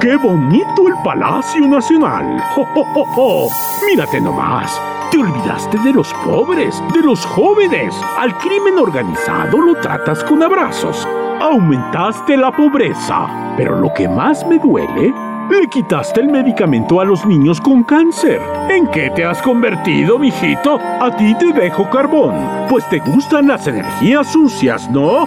¡Qué 0.00 0.16
bonito 0.16 0.88
el 0.88 0.94
Palacio 1.04 1.68
Nacional! 1.68 2.40
¡Jo, 2.54 3.48
Mírate 3.90 4.20
nomás. 4.22 4.80
Te 5.10 5.18
olvidaste 5.18 5.78
de 5.80 5.92
los 5.92 6.12
pobres, 6.24 6.82
de 6.94 7.02
los 7.02 7.26
jóvenes. 7.26 7.94
Al 8.16 8.36
crimen 8.38 8.78
organizado 8.78 9.58
lo 9.58 9.74
tratas 9.80 10.24
con 10.24 10.42
abrazos. 10.42 11.06
Aumentaste 11.40 12.36
la 12.36 12.50
pobreza. 12.50 13.54
Pero 13.56 13.78
lo 13.78 13.92
que 13.92 14.08
más 14.08 14.46
me 14.46 14.58
duele, 14.58 15.12
le 15.50 15.68
quitaste 15.68 16.20
el 16.20 16.28
medicamento 16.28 17.00
a 17.00 17.04
los 17.04 17.24
niños 17.26 17.60
con 17.60 17.84
cáncer. 17.84 18.40
¿En 18.70 18.86
qué 18.88 19.10
te 19.14 19.24
has 19.24 19.40
convertido, 19.42 20.18
mijito? 20.18 20.78
A 20.80 21.14
ti 21.16 21.34
te 21.38 21.52
dejo 21.52 21.88
carbón, 21.90 22.34
pues 22.68 22.88
te 22.88 22.98
gustan 23.00 23.48
las 23.48 23.66
energías 23.66 24.32
sucias, 24.32 24.90
¿no? 24.90 25.26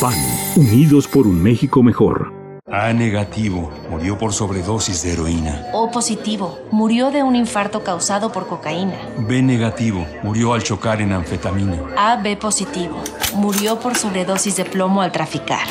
PAN, 0.00 0.14
unidos 0.56 1.06
por 1.06 1.26
un 1.26 1.42
México 1.42 1.82
mejor. 1.82 2.41
A 2.74 2.90
negativo, 2.94 3.70
murió 3.90 4.16
por 4.16 4.32
sobredosis 4.32 5.02
de 5.02 5.12
heroína. 5.12 5.66
O 5.74 5.90
positivo, 5.90 6.58
murió 6.70 7.10
de 7.10 7.22
un 7.22 7.36
infarto 7.36 7.84
causado 7.84 8.32
por 8.32 8.46
cocaína. 8.46 8.94
B 9.18 9.42
negativo, 9.42 10.06
murió 10.22 10.54
al 10.54 10.62
chocar 10.62 11.02
en 11.02 11.12
anfetamina. 11.12 11.76
A 11.98 12.16
B 12.16 12.34
positivo, 12.38 12.96
murió 13.34 13.78
por 13.78 13.94
sobredosis 13.94 14.56
de 14.56 14.64
plomo 14.64 15.02
al 15.02 15.12
traficar. 15.12 15.66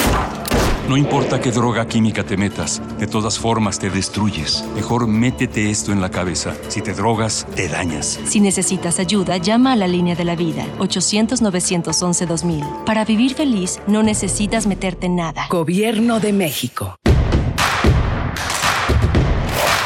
No 0.88 0.98
importa 0.98 1.40
qué 1.40 1.52
droga 1.52 1.88
química 1.88 2.24
te 2.24 2.38
metas, 2.38 2.82
de 2.98 3.08
todas 3.08 3.40
formas 3.40 3.80
te 3.80 3.90
destruyes. 3.90 4.66
Mejor 4.76 5.08
métete 5.08 5.70
esto 5.70 5.92
en 5.92 6.02
la 6.02 6.10
cabeza. 6.10 6.56
Si 6.68 6.82
te 6.82 6.94
drogas, 6.94 7.46
te 7.56 7.68
dañas. 7.68 8.20
Si 8.26 8.40
necesitas 8.40 9.00
ayuda, 9.00 9.38
llama 9.38 9.74
a 9.74 9.76
la 9.76 9.88
línea 9.88 10.16
de 10.16 10.26
la 10.26 10.36
vida, 10.36 10.66
800-911-2000. 10.80 12.86
Para 12.86 13.06
vivir 13.06 13.36
feliz, 13.36 13.80
no 13.88 14.04
necesitas 14.04 14.68
meterte 14.68 15.06
en 15.06 15.18
nada. 15.18 15.46
Gobierno 15.50 16.20
de 16.20 16.34
México. 16.34 16.96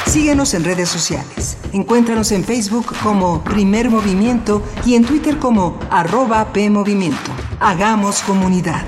Síguenos 0.07 0.53
en 0.53 0.63
redes 0.63 0.87
sociales. 0.87 1.57
Encuéntranos 1.73 2.31
en 2.31 2.45
Facebook 2.45 2.85
como 3.03 3.43
Primer 3.43 3.89
Movimiento 3.89 4.63
y 4.85 4.95
en 4.95 5.03
Twitter 5.03 5.39
como 5.39 5.77
arroba 5.89 6.53
PMovimiento. 6.53 7.31
Hagamos 7.59 8.21
comunidad. 8.21 8.85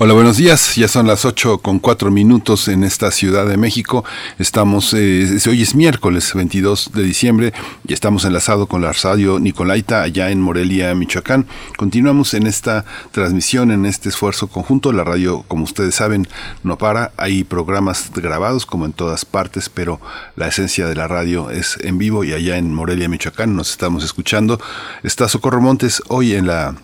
Hola, 0.00 0.14
buenos 0.14 0.36
días. 0.36 0.76
Ya 0.76 0.86
son 0.86 1.08
las 1.08 1.24
8 1.24 1.58
con 1.58 1.80
4 1.80 2.12
minutos 2.12 2.68
en 2.68 2.84
esta 2.84 3.10
Ciudad 3.10 3.46
de 3.46 3.56
México. 3.56 4.04
Estamos, 4.38 4.94
eh, 4.94 5.40
hoy 5.48 5.62
es 5.62 5.74
miércoles 5.74 6.34
22 6.34 6.92
de 6.94 7.02
diciembre 7.02 7.52
y 7.84 7.94
estamos 7.94 8.24
enlazados 8.24 8.68
con 8.68 8.80
la 8.80 8.92
radio 8.92 9.40
Nicolaita 9.40 10.02
allá 10.02 10.30
en 10.30 10.40
Morelia, 10.40 10.94
Michoacán. 10.94 11.48
Continuamos 11.76 12.32
en 12.34 12.46
esta 12.46 12.84
transmisión, 13.10 13.72
en 13.72 13.86
este 13.86 14.08
esfuerzo 14.08 14.46
conjunto. 14.46 14.92
La 14.92 15.02
radio, 15.02 15.44
como 15.48 15.64
ustedes 15.64 15.96
saben, 15.96 16.28
no 16.62 16.78
para. 16.78 17.10
Hay 17.16 17.42
programas 17.42 18.12
grabados 18.14 18.66
como 18.66 18.86
en 18.86 18.92
todas 18.92 19.24
partes, 19.24 19.68
pero 19.68 20.00
la 20.36 20.46
esencia 20.46 20.86
de 20.86 20.94
la 20.94 21.08
radio 21.08 21.50
es 21.50 21.76
en 21.80 21.98
vivo 21.98 22.22
y 22.22 22.34
allá 22.34 22.56
en 22.56 22.72
Morelia, 22.72 23.08
Michoacán 23.08 23.56
nos 23.56 23.72
estamos 23.72 24.04
escuchando. 24.04 24.60
Está 25.02 25.28
Socorro 25.28 25.60
Montes 25.60 26.00
hoy 26.06 26.34
en 26.34 26.46
la 26.46 26.76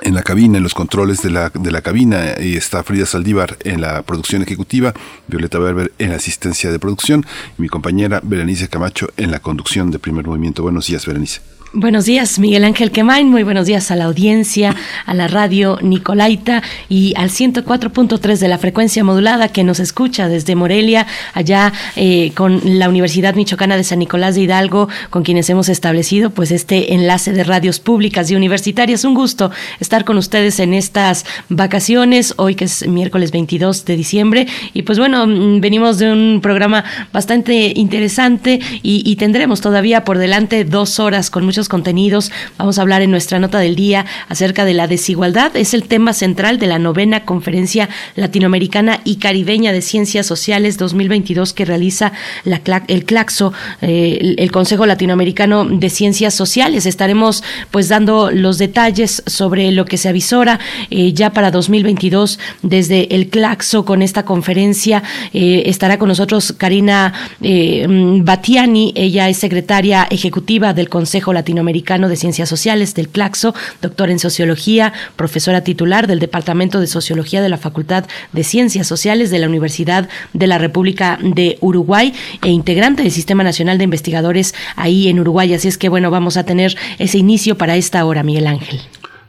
en 0.00 0.14
la 0.14 0.22
cabina, 0.22 0.56
en 0.56 0.62
los 0.62 0.74
controles 0.74 1.22
de 1.22 1.30
la, 1.30 1.50
de 1.50 1.70
la 1.70 1.82
cabina, 1.82 2.40
y 2.40 2.56
está 2.56 2.82
Frida 2.82 3.06
Saldívar 3.06 3.58
en 3.64 3.80
la 3.80 4.02
producción 4.02 4.42
ejecutiva, 4.42 4.94
Violeta 5.28 5.58
Berber 5.58 5.92
en 5.98 6.10
la 6.10 6.16
asistencia 6.16 6.72
de 6.72 6.78
producción, 6.78 7.26
y 7.58 7.62
mi 7.62 7.68
compañera 7.68 8.20
Berenice 8.22 8.68
Camacho 8.68 9.08
en 9.16 9.30
la 9.30 9.40
conducción 9.40 9.90
de 9.90 9.98
primer 9.98 10.26
movimiento. 10.26 10.62
Buenos 10.62 10.86
días, 10.86 11.06
Berenice. 11.06 11.40
Buenos 11.74 12.04
días, 12.04 12.38
Miguel 12.38 12.64
Ángel 12.64 12.90
Quemain. 12.90 13.30
Muy 13.30 13.44
buenos 13.44 13.64
días 13.64 13.90
a 13.90 13.96
la 13.96 14.04
audiencia, 14.04 14.76
a 15.06 15.14
la 15.14 15.26
radio 15.26 15.78
Nicolaita 15.80 16.62
y 16.90 17.14
al 17.16 17.30
104.3 17.30 18.36
de 18.36 18.48
la 18.48 18.58
frecuencia 18.58 19.02
modulada 19.04 19.48
que 19.48 19.64
nos 19.64 19.80
escucha 19.80 20.28
desde 20.28 20.54
Morelia, 20.54 21.06
allá 21.32 21.72
eh, 21.96 22.32
con 22.34 22.60
la 22.78 22.90
Universidad 22.90 23.34
Michoacana 23.36 23.78
de 23.78 23.84
San 23.84 24.00
Nicolás 24.00 24.34
de 24.34 24.42
Hidalgo, 24.42 24.90
con 25.08 25.22
quienes 25.22 25.48
hemos 25.48 25.70
establecido 25.70 26.28
pues 26.28 26.50
este 26.50 26.92
enlace 26.92 27.32
de 27.32 27.42
radios 27.42 27.80
públicas 27.80 28.30
y 28.30 28.36
universitarias. 28.36 29.06
Un 29.06 29.14
gusto 29.14 29.50
estar 29.80 30.04
con 30.04 30.18
ustedes 30.18 30.60
en 30.60 30.74
estas 30.74 31.24
vacaciones, 31.48 32.34
hoy 32.36 32.54
que 32.54 32.66
es 32.66 32.86
miércoles 32.86 33.30
22 33.30 33.86
de 33.86 33.96
diciembre. 33.96 34.46
Y 34.74 34.82
pues 34.82 34.98
bueno, 34.98 35.26
mm, 35.26 35.62
venimos 35.62 35.98
de 35.98 36.12
un 36.12 36.40
programa 36.42 36.84
bastante 37.14 37.72
interesante 37.74 38.60
y, 38.82 39.10
y 39.10 39.16
tendremos 39.16 39.62
todavía 39.62 40.04
por 40.04 40.18
delante 40.18 40.66
dos 40.66 41.00
horas 41.00 41.30
con 41.30 41.46
muchos 41.46 41.61
contenidos. 41.68 42.30
Vamos 42.58 42.78
a 42.78 42.82
hablar 42.82 43.02
en 43.02 43.10
nuestra 43.10 43.38
nota 43.38 43.58
del 43.58 43.76
día 43.76 44.06
acerca 44.28 44.64
de 44.64 44.74
la 44.74 44.86
desigualdad. 44.86 45.56
Es 45.56 45.74
el 45.74 45.84
tema 45.84 46.12
central 46.12 46.58
de 46.58 46.66
la 46.66 46.78
novena 46.78 47.24
conferencia 47.24 47.88
latinoamericana 48.16 49.00
y 49.04 49.16
caribeña 49.16 49.72
de 49.72 49.82
ciencias 49.82 50.26
sociales 50.26 50.78
2022 50.78 51.52
que 51.52 51.64
realiza 51.64 52.12
el 52.88 53.04
CLACSO, 53.04 53.52
eh, 53.80 54.34
el 54.38 54.50
Consejo 54.50 54.86
Latinoamericano 54.86 55.64
de 55.64 55.90
Ciencias 55.90 56.34
Sociales. 56.34 56.86
Estaremos 56.86 57.42
pues 57.70 57.88
dando 57.88 58.30
los 58.30 58.58
detalles 58.58 59.22
sobre 59.26 59.70
lo 59.72 59.84
que 59.84 59.96
se 59.96 60.08
avisora 60.08 60.58
eh, 60.90 61.12
ya 61.12 61.32
para 61.32 61.50
2022 61.50 62.38
desde 62.62 63.14
el 63.14 63.28
CLACSO 63.28 63.84
con 63.84 64.02
esta 64.02 64.24
conferencia. 64.24 65.02
Eh, 65.32 65.64
estará 65.66 65.98
con 65.98 66.08
nosotros 66.08 66.52
Karina 66.56 67.12
Batiani, 67.40 68.92
ella 68.96 69.28
es 69.28 69.38
secretaria 69.38 70.06
ejecutiva 70.10 70.72
del 70.74 70.88
Consejo 70.88 71.32
Latinoamericano 71.32 71.51
Latinoamericano 71.52 72.08
de 72.08 72.16
Ciencias 72.16 72.48
Sociales 72.48 72.94
del 72.94 73.10
CLACSO, 73.10 73.54
doctor 73.82 74.08
en 74.08 74.18
Sociología, 74.18 74.94
profesora 75.16 75.62
titular 75.62 76.06
del 76.06 76.18
Departamento 76.18 76.80
de 76.80 76.86
Sociología 76.86 77.42
de 77.42 77.50
la 77.50 77.58
Facultad 77.58 78.06
de 78.32 78.42
Ciencias 78.42 78.86
Sociales 78.86 79.30
de 79.30 79.38
la 79.38 79.48
Universidad 79.48 80.08
de 80.32 80.46
la 80.46 80.56
República 80.56 81.18
de 81.22 81.58
Uruguay 81.60 82.14
e 82.42 82.48
integrante 82.48 83.02
del 83.02 83.12
Sistema 83.12 83.44
Nacional 83.44 83.76
de 83.76 83.84
Investigadores 83.84 84.54
ahí 84.76 85.08
en 85.08 85.20
Uruguay. 85.20 85.52
Así 85.52 85.68
es 85.68 85.76
que 85.76 85.90
bueno, 85.90 86.10
vamos 86.10 86.38
a 86.38 86.44
tener 86.44 86.74
ese 86.98 87.18
inicio 87.18 87.58
para 87.58 87.76
esta 87.76 88.02
hora, 88.06 88.22
Miguel 88.22 88.46
Ángel. 88.46 88.80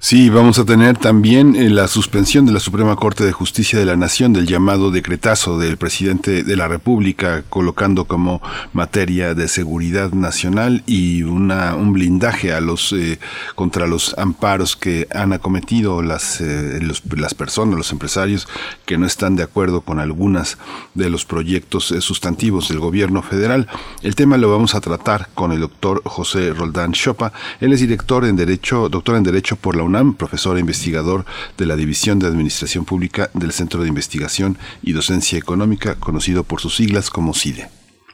Sí, 0.06 0.30
vamos 0.30 0.60
a 0.60 0.66
tener 0.66 0.98
también 0.98 1.56
eh, 1.56 1.70
la 1.70 1.88
suspensión 1.88 2.46
de 2.46 2.52
la 2.52 2.60
Suprema 2.60 2.98
Corte 2.98 3.24
de 3.24 3.32
Justicia 3.32 3.80
de 3.80 3.86
la 3.86 3.96
Nación 3.96 4.34
del 4.34 4.46
llamado 4.46 4.92
decretazo 4.92 5.58
del 5.58 5.78
presidente 5.78 6.44
de 6.44 6.58
la 6.58 6.68
República, 6.68 7.46
colocando 7.48 8.04
como 8.04 8.42
materia 8.74 9.34
de 9.34 9.48
seguridad 9.48 10.12
nacional 10.12 10.84
y 10.86 11.24
una, 11.24 11.76
un 11.76 11.94
blindaje 11.94 12.52
a 12.52 12.60
los 12.60 12.92
eh, 12.92 13.18
contra 13.56 13.88
los 13.88 14.14
amparos 14.18 14.76
que 14.76 15.08
han 15.16 15.32
acometido 15.32 16.02
las, 16.02 16.42
eh, 16.42 16.82
las 17.16 17.34
personas, 17.34 17.78
los 17.78 17.94
empresarios 17.94 18.50
que 18.86 18.98
no 18.98 19.06
están 19.06 19.38
de 19.38 19.44
acuerdo 19.44 19.80
con 19.80 20.02
algunas 20.02 20.58
de 20.96 21.10
los 21.10 21.24
proyectos 21.24 21.96
sustantivos 22.02 22.68
del 22.68 22.80
gobierno 22.80 23.22
federal. 23.22 23.70
El 24.02 24.16
tema 24.16 24.36
lo 24.36 24.52
vamos 24.52 24.76
a 24.76 24.82
tratar 24.82 25.30
con 25.34 25.54
el 25.54 25.62
doctor 25.62 26.02
José 26.04 26.52
Roldán 26.52 26.92
Chopa. 26.92 27.32
Él 27.62 27.72
es 27.72 27.80
director 27.80 28.26
en 28.26 28.36
Derecho, 28.36 28.90
doctor 28.90 29.16
en 29.16 29.24
Derecho 29.24 29.56
por 29.56 29.78
la 29.78 29.93
profesor 30.16 30.58
e 30.58 30.60
investigador 30.60 31.26
de 31.58 31.66
la 31.66 31.76
División 31.76 32.20
de 32.20 32.28
Administración 32.28 32.84
Pública 32.84 33.30
del 33.34 33.52
Centro 33.52 33.84
de 33.84 33.90
Investigación 33.90 34.58
y 34.82 34.94
Docencia 34.94 35.38
Económica, 35.38 35.96
conocido 35.96 36.44
por 36.44 36.60
sus 36.60 36.76
siglas 36.76 37.10
como 37.10 37.34
CIDE. 37.34 37.70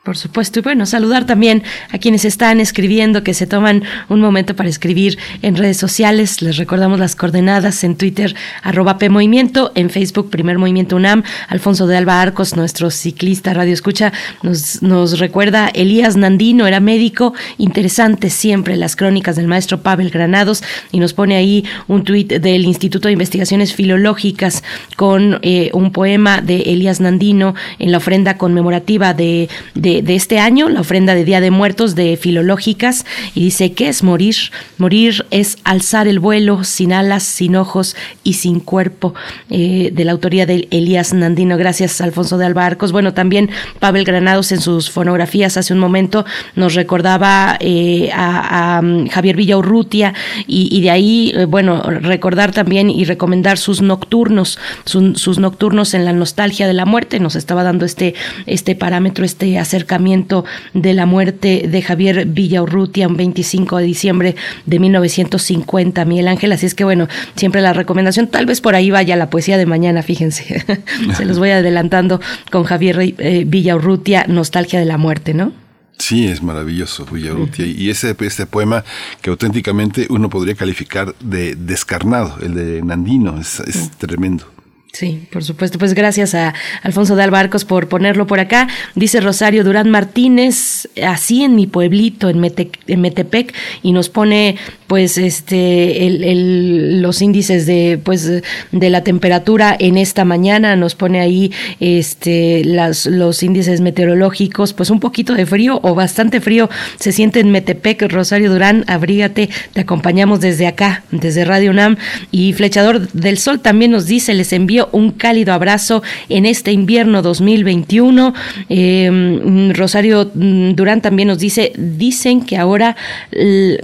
Por 0.09 0.17
supuesto. 0.17 0.57
Y 0.57 0.61
bueno, 0.63 0.87
saludar 0.87 1.27
también 1.27 1.61
a 1.91 1.99
quienes 1.99 2.25
están 2.25 2.59
escribiendo, 2.59 3.21
que 3.21 3.35
se 3.35 3.45
toman 3.45 3.83
un 4.07 4.19
momento 4.19 4.55
para 4.55 4.67
escribir 4.67 5.19
en 5.43 5.55
redes 5.55 5.77
sociales. 5.77 6.41
Les 6.41 6.57
recordamos 6.57 6.97
las 6.97 7.15
coordenadas 7.15 7.83
en 7.83 7.95
Twitter, 7.95 8.35
arroba 8.63 8.97
PMovimiento, 8.97 9.71
en 9.75 9.91
Facebook, 9.91 10.31
Primer 10.31 10.57
Movimiento 10.57 10.95
UNAM. 10.95 11.21
Alfonso 11.47 11.85
de 11.85 11.95
Alba 11.95 12.23
Arcos, 12.23 12.55
nuestro 12.55 12.89
ciclista 12.89 13.53
Radio 13.53 13.71
Escucha, 13.71 14.11
nos, 14.41 14.81
nos 14.81 15.19
recuerda 15.19 15.67
Elías 15.67 16.17
Nandino, 16.17 16.65
era 16.65 16.79
médico, 16.79 17.35
interesante 17.59 18.31
siempre 18.31 18.77
las 18.77 18.95
crónicas 18.95 19.35
del 19.35 19.45
maestro 19.45 19.83
Pavel 19.83 20.09
Granados, 20.09 20.63
y 20.91 20.97
nos 20.97 21.13
pone 21.13 21.35
ahí 21.35 21.65
un 21.87 22.03
tuit 22.03 22.33
del 22.33 22.65
Instituto 22.65 23.09
de 23.09 23.11
Investigaciones 23.11 23.75
Filológicas 23.75 24.63
con 24.95 25.37
eh, 25.43 25.69
un 25.73 25.91
poema 25.91 26.41
de 26.41 26.61
Elías 26.61 26.99
Nandino 26.99 27.53
en 27.77 27.91
la 27.91 27.99
ofrenda 27.99 28.37
conmemorativa 28.37 29.13
de 29.13 29.49
de, 29.75 29.98
de 30.01 30.15
este 30.15 30.39
año, 30.39 30.69
la 30.69 30.81
ofrenda 30.81 31.15
de 31.15 31.25
Día 31.25 31.41
de 31.41 31.51
Muertos 31.51 31.95
de 31.95 32.17
Filológicas, 32.17 33.05
y 33.35 33.43
dice, 33.45 33.73
¿qué 33.73 33.89
es 33.89 34.03
morir? 34.03 34.35
Morir 34.77 35.25
es 35.31 35.57
alzar 35.63 36.07
el 36.07 36.19
vuelo 36.19 36.63
sin 36.63 36.93
alas, 36.93 37.23
sin 37.23 37.55
ojos 37.55 37.95
y 38.23 38.33
sin 38.33 38.59
cuerpo, 38.59 39.13
eh, 39.49 39.91
de 39.93 40.05
la 40.05 40.11
autoría 40.11 40.45
de 40.45 40.67
Elías 40.71 41.13
Nandino. 41.13 41.57
Gracias, 41.57 42.01
Alfonso 42.01 42.37
de 42.37 42.45
Albarcos. 42.45 42.91
Bueno, 42.91 43.13
también 43.13 43.49
Pavel 43.79 44.03
Granados 44.03 44.51
en 44.51 44.61
sus 44.61 44.89
fonografías 44.89 45.57
hace 45.57 45.73
un 45.73 45.79
momento 45.79 46.25
nos 46.55 46.75
recordaba 46.75 47.57
eh, 47.59 48.09
a, 48.13 48.81
mm, 48.81 49.07
Javier 49.07 49.35
Villaurrutia 49.35 50.13
y, 50.47 50.81
de 50.81 50.89
ahí, 50.89 51.31
eh, 51.35 51.45
bueno, 51.45 51.81
recordar 51.81 52.51
también 52.51 52.89
y 52.89 53.05
recomendar 53.05 53.57
sus 53.57 53.81
nocturnos, 53.81 54.59
sus 54.85 55.39
nocturnos 55.39 55.93
en 55.93 56.05
la 56.05 56.13
nostalgia 56.13 56.67
de 56.67 56.73
la 56.73 56.85
muerte. 56.85 57.19
Nos 57.19 57.35
estaba 57.35 57.63
dando 57.63 57.85
este, 57.85 58.15
este 58.45 58.75
parámetro, 58.75 59.25
este 59.25 59.57
acercamiento 59.79 60.43
de 60.73 60.93
la 60.93 61.05
muerte 61.05 61.67
de 61.69 61.81
Javier 61.81 62.25
Villaurrutia 62.25 63.07
un 63.07 63.15
25 63.15 63.77
de 63.77 63.83
diciembre 63.85 64.35
de 64.65 64.79
1950, 64.79 66.03
Miguel 66.05 66.27
Ángel. 66.27 66.51
Así 66.51 66.65
es 66.65 66.75
que, 66.75 66.83
bueno, 66.83 67.07
siempre 67.35 67.61
la 67.61 67.71
recomendación, 67.73 68.27
tal 68.27 68.45
vez 68.45 68.59
por 68.59 68.75
ahí 68.75 68.91
vaya 68.91 69.15
la 69.15 69.29
poesía 69.29 69.57
de 69.57 69.65
mañana, 69.65 70.03
fíjense. 70.03 70.65
Se 71.15 71.25
los 71.25 71.39
voy 71.39 71.51
adelantando 71.51 72.19
con 72.51 72.63
Javier 72.63 72.99
eh, 72.99 73.43
Villaurrutia, 73.47 74.25
Nostalgia 74.27 74.79
de 74.79 74.85
la 74.85 74.97
Muerte, 74.97 75.33
¿no? 75.33 75.53
Sí, 75.97 76.27
es 76.27 76.41
maravilloso 76.41 77.05
Villarrutia. 77.05 77.65
Y 77.65 77.89
ese 77.89 78.15
este 78.19 78.45
poema 78.45 78.83
que 79.21 79.29
auténticamente 79.29 80.07
uno 80.09 80.29
podría 80.29 80.55
calificar 80.55 81.13
de 81.19 81.55
descarnado, 81.55 82.37
el 82.41 82.53
de 82.55 82.81
Nandino, 82.81 83.39
es, 83.39 83.59
es 83.61 83.91
tremendo. 83.91 84.45
Sí, 84.91 85.27
por 85.31 85.43
supuesto. 85.43 85.77
Pues 85.77 85.93
gracias 85.93 86.33
a 86.33 86.53
Alfonso 86.81 87.15
de 87.15 87.23
Albarcos 87.23 87.63
por 87.63 87.87
ponerlo 87.87 88.25
por 88.25 88.39
acá. 88.39 88.67
Dice 88.95 89.21
Rosario 89.21 89.63
Durán 89.63 89.89
Martínez, 89.91 90.89
así 91.05 91.43
en 91.43 91.55
mi 91.55 91.67
pueblito, 91.67 92.27
en, 92.27 92.43
en 92.43 93.01
Metepec, 93.01 93.53
y 93.83 93.91
nos 93.91 94.09
pone 94.09 94.57
pues 94.89 95.19
este 95.19 96.07
el, 96.07 96.99
los 97.03 97.21
índices 97.21 97.67
de 97.67 97.99
pues 98.03 98.41
de 98.71 98.89
la 98.89 99.03
temperatura 99.03 99.77
en 99.79 99.97
esta 99.97 100.25
mañana. 100.25 100.75
Nos 100.75 100.95
pone 100.95 101.21
ahí 101.21 101.51
este 101.79 102.65
las 102.65 103.05
los 103.05 103.43
índices 103.43 103.81
meteorológicos 103.81 104.73
pues 104.73 104.89
un 104.89 104.99
poquito 104.99 105.35
de 105.35 105.45
frío 105.45 105.79
o 105.83 105.93
bastante 105.93 106.41
frío. 106.41 106.71
Se 106.97 107.11
siente 107.11 107.39
en 107.39 107.51
Metepec 107.51 108.11
Rosario 108.11 108.51
Durán 108.51 108.83
abrígate. 108.87 109.51
Te 109.73 109.81
acompañamos 109.81 110.39
desde 110.39 110.65
acá 110.65 111.03
desde 111.11 111.45
Radio 111.45 111.69
UNAM 111.69 111.97
y 112.31 112.53
Flechador 112.53 113.11
del 113.11 113.37
Sol 113.37 113.59
también 113.59 113.91
nos 113.91 114.07
dice 114.07 114.33
les 114.33 114.51
envío 114.53 114.89
un 114.91 115.11
cálido 115.11 115.53
abrazo 115.53 116.01
en 116.29 116.47
este 116.47 116.71
invierno 116.71 117.21
2021 117.21 118.33
em, 118.69 119.71
Rosario 119.75 120.31
mm, 120.33 120.71
Durán 120.73 121.03
también 121.03 121.27
nos 121.27 121.37
dice 121.37 121.73
dicen 121.77 122.41
que 122.41 122.57
ahora 122.57 122.95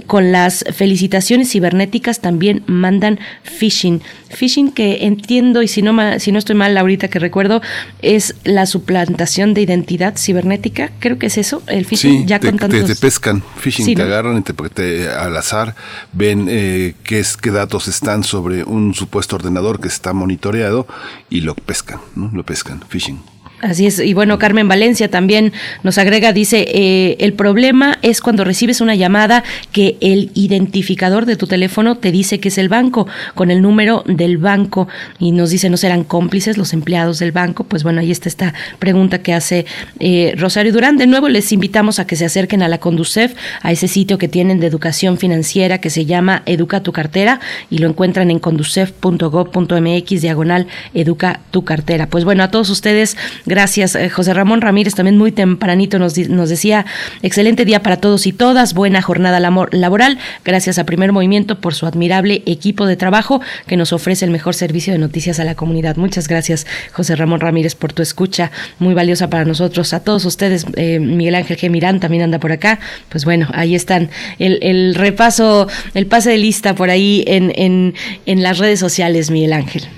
con 0.08 0.32
las 0.32 0.64
felicidades 0.72 0.95
felicitaciones 0.96 1.50
cibernéticas 1.50 2.20
también 2.20 2.62
mandan 2.66 3.20
phishing. 3.42 4.00
Phishing 4.30 4.72
que 4.72 5.04
entiendo, 5.04 5.62
y 5.62 5.68
si 5.68 5.82
no, 5.82 5.94
si 6.18 6.32
no 6.32 6.38
estoy 6.38 6.56
mal 6.56 6.74
ahorita 6.74 7.08
que 7.08 7.18
recuerdo, 7.18 7.60
es 8.00 8.34
la 8.44 8.64
suplantación 8.64 9.52
de 9.52 9.60
identidad 9.60 10.16
cibernética. 10.16 10.92
Creo 10.98 11.18
que 11.18 11.26
es 11.26 11.36
eso, 11.36 11.62
el 11.66 11.84
phishing. 11.84 12.26
ya 12.26 12.40
te, 12.40 12.48
con 12.48 12.58
tantos... 12.58 12.86
te, 12.86 12.96
pescan, 12.96 13.42
phishing, 13.58 13.94
te 13.94 14.02
agarran 14.02 14.38
y 14.38 14.68
te, 14.70 15.08
al 15.10 15.36
azar 15.36 15.74
ven 16.14 16.46
eh, 16.48 16.94
qué, 17.04 17.18
es, 17.18 17.36
qué 17.36 17.50
datos 17.50 17.88
están 17.88 18.24
sobre 18.24 18.64
un 18.64 18.94
supuesto 18.94 19.36
ordenador 19.36 19.80
que 19.80 19.88
está 19.88 20.14
monitoreado 20.14 20.86
y 21.28 21.42
lo 21.42 21.54
pescan, 21.54 22.00
¿no? 22.14 22.30
lo 22.32 22.42
pescan, 22.42 22.80
phishing. 22.88 23.35
Así 23.62 23.86
es, 23.86 24.00
y 24.00 24.12
bueno, 24.12 24.38
Carmen 24.38 24.68
Valencia 24.68 25.10
también 25.10 25.54
nos 25.82 25.96
agrega, 25.96 26.34
dice, 26.34 26.66
eh, 26.68 27.16
el 27.20 27.32
problema 27.32 27.98
es 28.02 28.20
cuando 28.20 28.44
recibes 28.44 28.82
una 28.82 28.94
llamada 28.94 29.44
que 29.72 29.96
el 30.02 30.30
identificador 30.34 31.24
de 31.24 31.36
tu 31.36 31.46
teléfono 31.46 31.96
te 31.96 32.12
dice 32.12 32.38
que 32.38 32.48
es 32.48 32.58
el 32.58 32.68
banco, 32.68 33.08
con 33.34 33.50
el 33.50 33.62
número 33.62 34.04
del 34.06 34.36
banco, 34.36 34.88
y 35.18 35.32
nos 35.32 35.48
dice, 35.48 35.70
¿no 35.70 35.78
serán 35.78 36.04
cómplices 36.04 36.58
los 36.58 36.74
empleados 36.74 37.18
del 37.18 37.32
banco? 37.32 37.64
Pues 37.64 37.82
bueno, 37.82 38.00
ahí 38.00 38.10
está 38.10 38.28
esta 38.28 38.52
pregunta 38.78 39.22
que 39.22 39.32
hace 39.32 39.64
eh, 40.00 40.34
Rosario 40.36 40.70
Durán. 40.70 40.98
De 40.98 41.06
nuevo, 41.06 41.30
les 41.30 41.50
invitamos 41.50 41.98
a 41.98 42.06
que 42.06 42.16
se 42.16 42.26
acerquen 42.26 42.62
a 42.62 42.68
la 42.68 42.76
Conducef, 42.76 43.32
a 43.62 43.72
ese 43.72 43.88
sitio 43.88 44.18
que 44.18 44.28
tienen 44.28 44.60
de 44.60 44.66
educación 44.66 45.16
financiera 45.16 45.78
que 45.78 45.88
se 45.88 46.04
llama 46.04 46.42
Educa 46.44 46.82
tu 46.82 46.92
cartera, 46.92 47.40
y 47.70 47.78
lo 47.78 47.88
encuentran 47.88 48.30
en 48.30 48.38
conducef.gov.mx, 48.38 50.20
diagonal 50.20 50.66
Educa 50.92 51.40
tu 51.50 51.64
cartera. 51.64 52.06
Pues 52.06 52.24
bueno, 52.26 52.42
a 52.42 52.50
todos 52.50 52.68
ustedes, 52.68 53.16
Gracias, 53.46 53.55
eh, 53.56 54.10
José 54.10 54.34
Ramón 54.34 54.60
Ramírez, 54.60 54.94
también 54.94 55.16
muy 55.18 55.32
tempranito 55.32 55.98
nos, 55.98 56.16
nos 56.28 56.48
decía, 56.50 56.86
excelente 57.22 57.64
día 57.64 57.82
para 57.82 57.96
todos 57.96 58.26
y 58.26 58.32
todas, 58.32 58.74
buena 58.74 59.02
jornada 59.02 59.40
laboral, 59.40 60.18
gracias 60.44 60.78
a 60.78 60.84
Primer 60.84 61.12
Movimiento 61.12 61.58
por 61.60 61.74
su 61.74 61.86
admirable 61.86 62.42
equipo 62.46 62.86
de 62.86 62.96
trabajo 62.96 63.40
que 63.66 63.76
nos 63.76 63.92
ofrece 63.92 64.24
el 64.24 64.30
mejor 64.30 64.54
servicio 64.54 64.92
de 64.92 64.98
noticias 64.98 65.40
a 65.40 65.44
la 65.44 65.54
comunidad. 65.54 65.96
Muchas 65.96 66.28
gracias, 66.28 66.66
José 66.92 67.16
Ramón 67.16 67.40
Ramírez, 67.40 67.74
por 67.74 67.92
tu 67.92 68.02
escucha, 68.02 68.50
muy 68.78 68.94
valiosa 68.94 69.30
para 69.30 69.44
nosotros, 69.44 69.92
a 69.92 70.00
todos 70.00 70.24
ustedes, 70.24 70.66
eh, 70.76 70.98
Miguel 70.98 71.34
Ángel 71.34 71.56
G. 71.56 71.70
Mirán 71.70 72.00
también 72.00 72.22
anda 72.22 72.38
por 72.38 72.52
acá, 72.52 72.78
pues 73.08 73.24
bueno, 73.24 73.48
ahí 73.54 73.74
están, 73.74 74.10
el, 74.38 74.58
el 74.62 74.94
repaso, 74.94 75.68
el 75.94 76.06
pase 76.06 76.30
de 76.30 76.38
lista 76.38 76.74
por 76.74 76.90
ahí 76.90 77.24
en 77.26 77.94
las 78.42 78.58
redes 78.58 78.80
sociales, 78.80 79.30
Miguel 79.30 79.52
Ángel. 79.52 79.88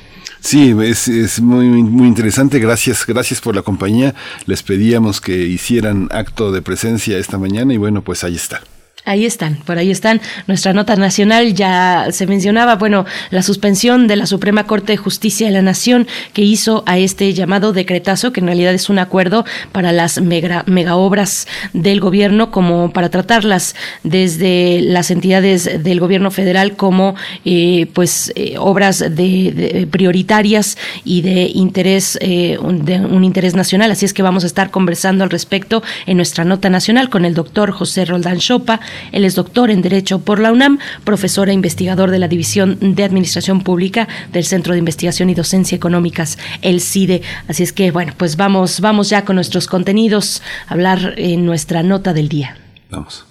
Sí, 0.41 0.75
es, 0.83 1.09
es, 1.09 1.41
muy, 1.41 1.67
muy 1.67 2.09
interesante. 2.09 2.59
Gracias, 2.59 3.05
gracias 3.07 3.41
por 3.41 3.55
la 3.55 3.63
compañía. 3.63 4.15
Les 4.47 4.63
pedíamos 4.63 5.21
que 5.21 5.37
hicieran 5.37 6.09
acto 6.11 6.53
de 6.53 6.63
presencia 6.63 7.19
esta 7.19 7.39
mañana 7.39 7.75
y 7.75 7.77
bueno, 7.77 8.03
pues 8.03 8.25
ahí 8.25 8.37
está. 8.37 8.63
Ahí 9.09 9.25
están, 9.25 9.57
por 9.65 9.79
ahí 9.79 9.91
están. 9.91 10.21
Nuestra 10.49 10.75
nota 10.75 10.95
nacional 10.95 11.55
ya 11.55 12.09
se 12.11 12.27
mencionaba, 12.27 12.77
bueno, 12.77 13.07
la 13.31 13.43
suspensión 13.43 14.07
de 14.07 14.17
la 14.17 14.27
Suprema 14.27 14.65
Corte 14.65 14.93
de 14.93 14.97
Justicia 14.99 15.47
de 15.47 15.53
la 15.55 15.63
Nación 15.63 16.07
que 16.35 16.43
hizo 16.43 16.83
a 16.85 16.99
este 16.99 17.33
llamado 17.33 17.73
decretazo, 17.73 18.35
que 18.35 18.41
en 18.41 18.49
realidad 18.49 18.75
es 18.75 18.91
un 18.91 18.99
acuerdo 18.99 19.47
para 19.73 19.93
las 19.93 20.21
mega, 20.21 20.63
obras 20.95 21.49
del 21.73 22.01
gobierno, 22.01 22.51
como 22.51 22.93
para 22.93 23.09
tratarlas 23.09 23.75
desde 24.03 24.83
las 24.83 25.11
entidades 25.11 25.83
del 25.83 26.01
gobierno 26.01 26.31
federal 26.31 26.77
como 26.77 27.15
eh, 27.47 27.87
pues 27.95 28.31
eh, 28.35 28.57
obras 28.59 28.99
de, 28.99 29.89
prioritarias 29.91 30.77
y 31.03 31.23
de 31.23 31.51
interés, 31.55 32.19
eh, 32.21 32.59
de 32.61 33.01
un 33.01 33.25
interés 33.25 33.55
nacional. 33.55 33.91
Así 33.91 34.05
es 34.05 34.13
que 34.13 34.21
vamos 34.23 34.45
a 34.45 34.49
estar 34.49 34.71
conversando 34.71 35.25
al 35.25 35.31
respecto 35.31 35.83
en 36.05 36.19
nuestra 36.19 36.45
nota 36.45 36.69
nacional 36.69 37.09
con 37.09 37.25
el 37.25 37.33
doctor 37.33 37.71
José 37.71 38.05
Roldán 38.05 38.37
Chopa 38.37 38.81
él 39.13 39.25
es 39.25 39.35
doctor 39.35 39.71
en 39.71 39.83
Derecho 39.83 40.21
por 40.21 40.41
la 40.41 40.53
UNAM, 40.53 40.79
profesor 41.05 41.49
e 41.49 41.53
investigador 41.53 42.11
de 42.11 42.19
la 42.19 42.29
División 42.29 42.79
de 42.81 43.05
Administración 43.05 43.63
Pública 43.63 44.09
del 44.33 44.45
Centro 44.45 44.73
de 44.73 44.79
Investigación 44.79 45.31
y 45.31 45.35
Docencia 45.35 45.77
Económicas, 45.77 46.39
el 46.63 46.81
CIDE. 46.81 47.23
Así 47.49 47.63
es 47.63 47.73
que, 47.73 47.91
bueno, 47.91 48.13
pues 48.17 48.37
vamos, 48.37 48.81
vamos 48.81 49.11
ya 49.11 49.25
con 49.25 49.37
nuestros 49.37 49.67
contenidos, 49.67 50.43
a 50.67 50.75
hablar 50.75 51.15
en 51.17 51.47
nuestra 51.47 51.83
nota 51.83 52.13
del 52.13 52.29
día. 52.29 52.57
Vamos. 52.91 53.27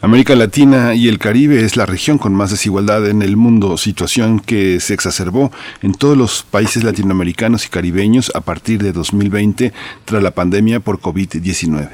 América 0.00 0.36
Latina 0.36 0.94
y 0.94 1.08
el 1.08 1.18
Caribe 1.18 1.64
es 1.64 1.76
la 1.76 1.86
región 1.86 2.18
con 2.18 2.32
más 2.34 2.52
desigualdad 2.52 3.08
en 3.08 3.20
el 3.20 3.36
mundo, 3.36 3.76
situación 3.76 4.38
que 4.38 4.78
se 4.78 4.94
exacerbó 4.94 5.50
en 5.82 5.94
todos 5.94 6.16
los 6.16 6.44
países 6.44 6.84
latinoamericanos 6.84 7.66
y 7.66 7.68
caribeños 7.68 8.30
a 8.36 8.42
partir 8.42 8.80
de 8.80 8.92
2020 8.92 9.72
tras 10.04 10.22
la 10.22 10.30
pandemia 10.30 10.78
por 10.78 11.00
COVID-19. 11.00 11.88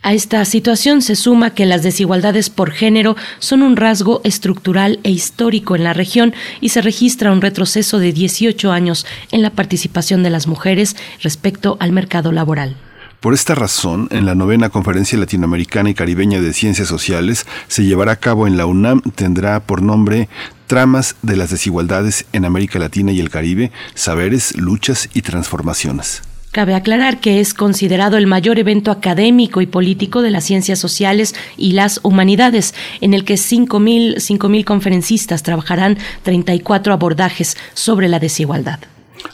A 0.00 0.14
esta 0.14 0.42
situación 0.46 1.02
se 1.02 1.14
suma 1.14 1.52
que 1.52 1.66
las 1.66 1.82
desigualdades 1.82 2.48
por 2.48 2.70
género 2.70 3.14
son 3.40 3.62
un 3.62 3.76
rasgo 3.76 4.22
estructural 4.24 5.00
e 5.02 5.10
histórico 5.10 5.76
en 5.76 5.84
la 5.84 5.92
región 5.92 6.32
y 6.62 6.70
se 6.70 6.80
registra 6.80 7.30
un 7.30 7.42
retroceso 7.42 7.98
de 7.98 8.14
18 8.14 8.72
años 8.72 9.04
en 9.32 9.42
la 9.42 9.50
participación 9.50 10.22
de 10.22 10.30
las 10.30 10.46
mujeres 10.46 10.96
respecto 11.20 11.76
al 11.78 11.92
mercado 11.92 12.32
laboral. 12.32 12.78
Por 13.24 13.32
esta 13.32 13.54
razón, 13.54 14.08
en 14.10 14.26
la 14.26 14.34
novena 14.34 14.68
Conferencia 14.68 15.18
Latinoamericana 15.18 15.88
y 15.88 15.94
Caribeña 15.94 16.42
de 16.42 16.52
Ciencias 16.52 16.88
Sociales 16.88 17.46
se 17.68 17.82
llevará 17.82 18.12
a 18.12 18.16
cabo 18.16 18.46
en 18.46 18.58
la 18.58 18.66
UNAM, 18.66 19.00
tendrá 19.14 19.60
por 19.60 19.80
nombre 19.80 20.28
Tramas 20.66 21.16
de 21.22 21.34
las 21.34 21.48
desigualdades 21.48 22.26
en 22.34 22.44
América 22.44 22.78
Latina 22.78 23.12
y 23.12 23.20
el 23.20 23.30
Caribe, 23.30 23.72
saberes, 23.94 24.54
luchas 24.58 25.08
y 25.14 25.22
transformaciones. 25.22 26.20
Cabe 26.52 26.74
aclarar 26.74 27.18
que 27.18 27.40
es 27.40 27.54
considerado 27.54 28.18
el 28.18 28.26
mayor 28.26 28.58
evento 28.58 28.90
académico 28.90 29.62
y 29.62 29.66
político 29.66 30.20
de 30.20 30.30
las 30.30 30.44
ciencias 30.44 30.78
sociales 30.78 31.34
y 31.56 31.72
las 31.72 32.00
humanidades, 32.02 32.74
en 33.00 33.14
el 33.14 33.24
que 33.24 33.36
5.000 33.36 34.64
conferencistas 34.64 35.42
trabajarán 35.42 35.96
34 36.24 36.92
abordajes 36.92 37.56
sobre 37.72 38.10
la 38.10 38.18
desigualdad. 38.18 38.80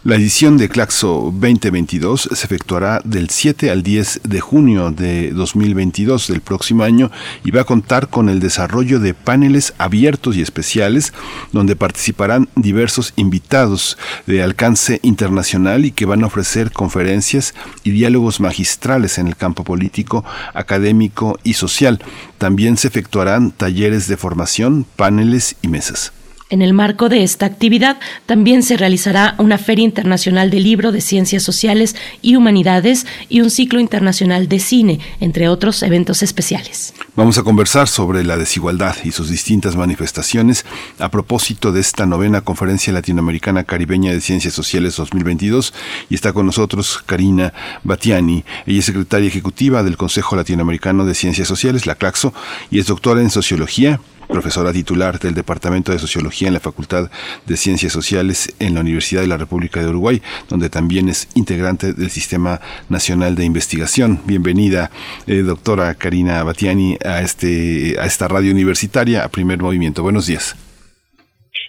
La 0.03 0.17
edición 0.17 0.57
de 0.57 0.71
Claxo 0.71 1.31
2022 1.31 2.31
se 2.33 2.47
efectuará 2.47 3.03
del 3.05 3.29
7 3.29 3.71
al 3.71 3.83
10 3.83 4.23
de 4.25 4.41
junio 4.41 4.91
de 4.93 5.31
2022 5.33 6.29
del 6.29 6.41
próximo 6.41 6.85
año 6.85 7.11
y 7.45 7.51
va 7.51 7.61
a 7.61 7.65
contar 7.65 8.09
con 8.09 8.31
el 8.31 8.41
desarrollo 8.41 8.99
de 8.99 9.13
paneles 9.13 9.75
abiertos 9.77 10.37
y 10.37 10.41
especiales 10.41 11.13
donde 11.53 11.77
participarán 11.77 12.49
diversos 12.57 13.13
invitados 13.17 13.99
de 14.27 14.43
alcance 14.43 15.01
internacional 15.03 15.85
y 15.85 15.93
que 15.93 16.07
van 16.07 16.25
a 16.25 16.29
ofrecer 16.29 16.73
conferencias 16.73 17.55
y 17.85 17.91
diálogos 17.91 18.41
magistrales 18.41 19.19
en 19.19 19.27
el 19.27 19.37
campo 19.37 19.65
político, 19.65 20.25
académico 20.55 21.39
y 21.45 21.53
social. 21.53 22.03
También 22.39 22.79
se 22.79 22.89
efectuarán 22.89 23.51
talleres 23.51 24.09
de 24.09 24.17
formación, 24.17 24.87
paneles 24.97 25.57
y 25.61 25.69
mesas. 25.69 26.13
En 26.51 26.63
el 26.63 26.75
marco 26.75 27.09
de 27.09 27.23
esta 27.23 27.47
actividad 27.47 28.01
también 28.27 28.65
se 28.65 28.77
realizará 28.77 29.37
una 29.39 29.57
Feria 29.57 29.85
Internacional 29.85 30.51
de 30.51 30.59
Libro 30.59 30.91
de 30.91 31.01
Ciencias 31.01 31.45
Sociales 31.45 31.95
y 32.23 32.35
Humanidades 32.35 33.07
y 33.29 33.41
un 33.41 33.51
ciclo 33.51 33.79
internacional 33.79 34.49
de 34.49 34.59
cine, 34.59 34.99
entre 35.21 35.49
otros 35.49 35.81
eventos 35.85 36.25
especiales. 36.25 36.93
Vamos 37.15 37.39
a 37.39 37.45
conversar 37.45 37.87
sobre 37.87 38.25
la 38.25 38.37
desigualdad 38.37 38.97
y 39.05 39.13
sus 39.13 39.31
distintas 39.31 39.77
manifestaciones 39.77 40.65
a 40.99 41.09
propósito 41.09 41.71
de 41.71 41.81
esta 41.81 42.05
novena 42.05 42.41
Conferencia 42.41 42.93
Latinoamericana 42.93 43.63
Caribeña 43.63 44.11
de 44.11 44.21
Ciencias 44.21 44.53
Sociales 44.53 44.97
2022 44.97 45.73
y 46.09 46.17
está 46.17 46.33
con 46.33 46.47
nosotros 46.47 47.01
Karina 47.07 47.55
Batiani. 47.85 48.45
Ella 48.67 48.81
es 48.81 48.87
secretaria 48.87 49.29
ejecutiva 49.29 49.85
del 49.85 49.97
Consejo 49.97 50.35
Latinoamericano 50.35 51.07
de 51.07 51.15
Ciencias 51.15 51.47
Sociales, 51.47 51.87
la 51.87 51.95
CLACSO, 51.95 52.35
y 52.73 52.81
es 52.81 52.87
doctora 52.89 53.21
en 53.21 53.31
Sociología 53.31 54.01
profesora 54.31 54.73
titular 54.73 55.19
del 55.19 55.35
Departamento 55.35 55.93
de 55.93 55.99
Sociología 55.99 56.49
en 56.49 56.55
la 56.55 56.61
Facultad 56.61 57.11
de 57.47 57.57
Ciencias 57.57 57.93
Sociales 57.93 58.55
en 58.59 58.75
la 58.75 58.81
Universidad 58.81 59.21
de 59.23 59.27
la 59.27 59.37
República 59.37 59.81
de 59.81 59.89
Uruguay, 59.89 60.23
donde 60.49 60.71
también 60.71 61.09
es 61.09 61.29
integrante 61.35 61.93
del 61.93 62.11
Sistema 62.11 62.61
Nacional 62.89 63.35
de 63.35 63.45
Investigación. 63.45 64.21
Bienvenida, 64.25 64.91
eh, 65.27 65.43
doctora 65.43 65.95
Karina 65.95 66.43
Batiani, 66.45 66.97
a, 67.05 67.21
este, 67.21 67.97
a 68.01 68.07
esta 68.07 68.29
radio 68.29 68.53
universitaria, 68.53 69.25
a 69.25 69.29
Primer 69.29 69.59
Movimiento. 69.59 70.03
Buenos 70.03 70.27
días. 70.27 70.57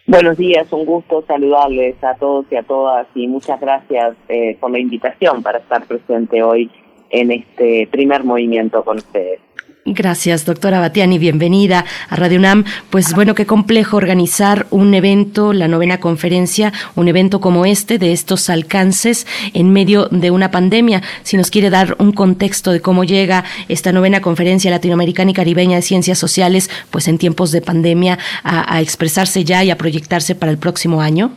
Buenos 0.07 0.37
días, 0.37 0.67
un 0.71 0.85
gusto 0.85 1.23
saludarles 1.27 2.03
a 2.03 2.15
todos 2.15 2.45
y 2.51 2.55
a 2.55 2.63
todas 2.63 3.07
y 3.15 3.27
muchas 3.27 3.59
gracias 3.61 4.15
eh, 4.29 4.57
por 4.59 4.71
la 4.71 4.79
invitación 4.79 5.41
para 5.43 5.59
estar 5.59 5.85
presente 5.85 6.43
hoy 6.43 6.69
en 7.11 7.31
este 7.31 7.87
primer 7.91 8.23
movimiento 8.23 8.83
con 8.83 8.97
ustedes. 8.97 9.39
Gracias, 9.83 10.45
doctora 10.45 10.79
Batiani, 10.79 11.17
bienvenida 11.17 11.85
a 12.07 12.15
Radio 12.15 12.37
UNAM. 12.37 12.65
Pues 12.91 13.15
bueno, 13.15 13.33
qué 13.33 13.47
complejo 13.47 13.97
organizar 13.97 14.67
un 14.69 14.93
evento, 14.93 15.53
la 15.53 15.67
novena 15.67 15.99
conferencia, 15.99 16.71
un 16.95 17.07
evento 17.07 17.41
como 17.41 17.65
este, 17.65 17.97
de 17.97 18.11
estos 18.11 18.51
alcances 18.51 19.25
en 19.55 19.73
medio 19.73 20.05
de 20.11 20.29
una 20.29 20.51
pandemia. 20.51 21.01
Si 21.23 21.35
nos 21.35 21.49
quiere 21.49 21.71
dar 21.71 21.95
un 21.97 22.11
contexto 22.11 22.71
de 22.71 22.79
cómo 22.79 23.03
llega 23.05 23.43
esta 23.69 23.91
novena 23.91 24.21
conferencia 24.21 24.69
latinoamericana 24.69 25.31
y 25.31 25.33
caribeña 25.33 25.77
de 25.77 25.81
ciencias 25.81 26.19
sociales, 26.19 26.69
pues 26.91 27.07
en 27.07 27.17
tiempos 27.17 27.51
de 27.51 27.63
pandemia, 27.63 28.19
a, 28.43 28.79
expresarse 28.81 29.43
ya 29.43 29.63
y 29.63 29.71
a 29.71 29.77
proyectarse 29.77 30.35
para 30.35 30.51
el 30.51 30.59
próximo 30.59 31.01
año. 31.01 31.31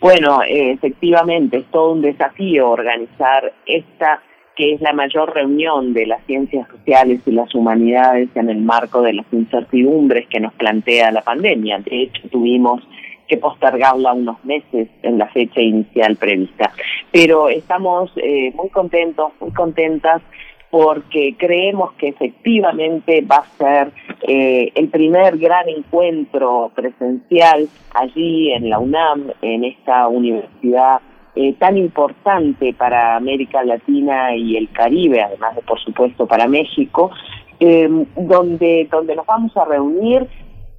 Bueno, 0.00 0.40
efectivamente, 0.46 1.56
es 1.56 1.66
todo 1.70 1.92
un 1.92 2.02
desafío 2.02 2.68
organizar 2.68 3.54
esta 3.64 4.22
que 4.58 4.72
es 4.72 4.80
la 4.80 4.92
mayor 4.92 5.32
reunión 5.32 5.94
de 5.94 6.04
las 6.04 6.20
ciencias 6.26 6.66
sociales 6.66 7.20
y 7.24 7.30
las 7.30 7.54
humanidades 7.54 8.28
en 8.34 8.50
el 8.50 8.58
marco 8.58 9.02
de 9.02 9.12
las 9.12 9.26
incertidumbres 9.32 10.26
que 10.26 10.40
nos 10.40 10.52
plantea 10.54 11.12
la 11.12 11.22
pandemia. 11.22 11.78
De 11.78 12.02
hecho, 12.02 12.28
tuvimos 12.28 12.82
que 13.28 13.36
postergarla 13.36 14.14
unos 14.14 14.44
meses 14.44 14.88
en 15.04 15.16
la 15.16 15.28
fecha 15.28 15.60
inicial 15.60 16.16
prevista. 16.16 16.72
Pero 17.12 17.48
estamos 17.48 18.10
eh, 18.16 18.50
muy 18.56 18.68
contentos, 18.70 19.30
muy 19.40 19.52
contentas 19.52 20.22
porque 20.70 21.36
creemos 21.38 21.92
que 21.92 22.08
efectivamente 22.08 23.20
va 23.20 23.36
a 23.36 23.56
ser 23.58 23.92
eh, 24.26 24.72
el 24.74 24.88
primer 24.88 25.38
gran 25.38 25.68
encuentro 25.68 26.72
presencial 26.74 27.68
allí 27.94 28.50
en 28.50 28.68
la 28.70 28.80
UNAM, 28.80 29.30
en 29.40 29.62
esta 29.62 30.08
universidad 30.08 31.00
eh, 31.40 31.54
tan 31.56 31.78
importante 31.78 32.74
para 32.74 33.14
América 33.14 33.62
Latina 33.62 34.34
y 34.34 34.56
el 34.56 34.72
Caribe, 34.72 35.22
además 35.22 35.54
de 35.54 35.62
por 35.62 35.78
supuesto 35.78 36.26
para 36.26 36.48
México, 36.48 37.12
em, 37.60 38.06
donde, 38.16 38.88
donde 38.90 39.14
nos 39.14 39.24
vamos 39.24 39.56
a 39.56 39.64
reunir 39.64 40.26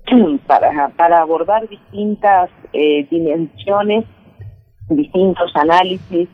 para, 0.48 0.90
para 0.98 1.22
abordar 1.22 1.69
distintas 1.69 2.49
eh, 2.73 3.07
dimensiones, 3.10 4.03
distintos 4.90 5.49
análisis 5.56 6.27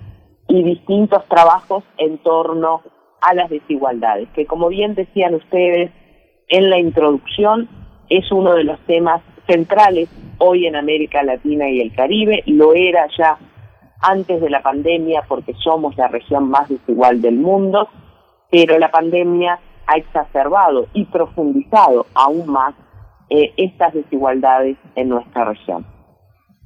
y 0.47 0.64
distintos 0.64 1.23
trabajos 1.27 1.84
en 1.99 2.18
torno 2.18 2.81
a 3.22 3.35
las 3.35 3.52
desigualdades, 3.52 4.27
que 4.30 4.47
como 4.47 4.69
bien 4.69 4.95
decían 4.95 5.35
ustedes 5.35 5.91
en 6.47 6.72
la 6.72 6.80
introducción, 6.80 7.69
es 8.10 8.31
uno 8.31 8.56
de 8.56 8.64
los 8.64 8.80
temas 8.88 9.22
centrales 9.45 10.10
hoy 10.39 10.65
en 10.65 10.76
América 10.76 11.22
Latina 11.22 11.69
y 11.69 11.80
el 11.80 11.93
Caribe, 11.93 12.41
lo 12.47 12.73
era 12.73 13.06
ya 13.15 13.38
antes 14.07 14.41
de 14.41 14.49
la 14.49 14.61
pandemia 14.61 15.23
porque 15.27 15.53
somos 15.64 15.98
la 15.98 16.07
región 16.07 16.49
más 16.49 16.69
desigual 16.69 17.22
del 17.22 17.36
mundo, 17.36 17.90
pero 18.52 18.77
la 18.77 18.91
pandemia 18.91 19.60
ha 19.88 19.98
exacerbado 19.98 20.88
y 20.94 21.06
profundizado 21.06 22.06
aún 22.14 22.48
más 22.48 22.76
eh, 23.30 23.53
estas 23.57 23.94
desigualdades 23.94 24.77
en 24.95 25.10
nuestra 25.10 25.45
región. 25.45 25.94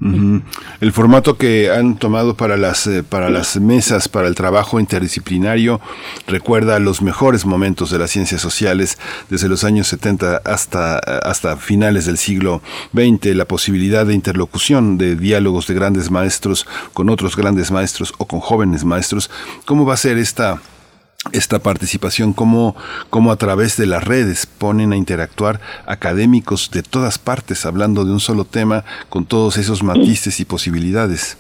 El 0.02 0.94
formato 0.94 1.38
que 1.38 1.72
han 1.72 1.98
tomado 1.98 2.36
para 2.36 2.56
las, 2.56 2.88
eh, 2.88 3.04
para 3.04 3.30
las 3.30 3.60
mesas, 3.60 4.08
para 4.08 4.30
el 4.30 4.36
trabajo 4.36 4.80
interdisciplinario, 4.80 5.82
recuerda 6.26 6.80
los 6.80 7.02
mejores 7.02 7.46
momentos 7.46 7.92
de 7.92 8.00
las 8.00 8.12
ciencias 8.12 8.40
sociales 8.40 8.98
desde 9.30 9.50
los 9.50 9.66
años 9.66 9.88
70 9.88 10.38
hasta, 10.46 11.00
hasta 11.00 11.58
finales 11.58 12.06
del 12.06 12.18
siglo 12.18 12.62
XX, 12.94 13.36
la 13.36 13.46
posibilidad 13.46 14.06
de 14.06 14.14
interlocución, 14.14 14.98
de 14.98 15.18
diálogos 15.18 15.68
de 15.68 15.74
grandes 15.74 16.10
maestros 16.12 16.66
con 16.94 17.10
otros 17.10 17.36
grandes 17.36 17.70
maestros 17.70 18.14
o 18.18 18.26
con 18.26 18.40
jóvenes 18.40 18.86
maestros. 18.86 19.30
¿Cómo 19.66 19.86
va 19.86 19.96
a 19.96 19.98
ser 19.98 20.18
esta 20.18 20.62
esta 21.34 21.60
participación, 21.60 22.34
cómo, 22.34 22.76
cómo 23.10 23.32
a 23.32 23.36
través 23.36 23.78
de 23.78 23.86
las 23.86 24.06
redes 24.06 24.46
ponen 24.46 24.94
a 24.94 24.98
interactuar 24.98 25.60
académicos 25.86 26.72
de 26.72 26.82
todas 26.82 27.20
partes 27.20 27.66
hablando 27.66 28.06
de 28.06 28.12
un 28.12 28.20
solo 28.20 28.46
tema 28.46 28.86
con 29.10 29.26
todos 29.26 29.58
esos 29.58 29.84
matices 29.84 30.40
y 30.40 30.46
posibilidades. 30.46 31.38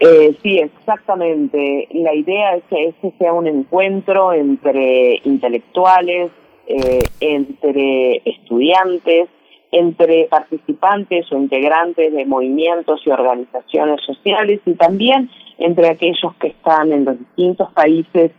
Eh, 0.00 0.34
sí, 0.42 0.58
exactamente. 0.58 1.86
La 1.92 2.14
idea 2.14 2.56
es 2.56 2.64
que 2.70 2.88
ese 2.88 3.14
sea 3.18 3.34
un 3.34 3.46
encuentro 3.46 4.32
entre 4.32 5.20
intelectuales, 5.24 6.30
eh, 6.66 7.00
entre 7.20 8.22
estudiantes, 8.24 9.28
entre 9.72 10.24
participantes 10.24 11.30
o 11.32 11.36
integrantes 11.36 12.12
de 12.12 12.26
movimientos 12.26 13.00
y 13.04 13.10
organizaciones 13.10 14.00
sociales 14.04 14.60
y 14.66 14.74
también 14.74 15.30
entre 15.58 15.88
aquellos 15.88 16.34
que 16.40 16.48
están 16.48 16.92
en 16.92 17.04
los 17.04 17.18
distintos 17.18 17.72
países 17.72 18.32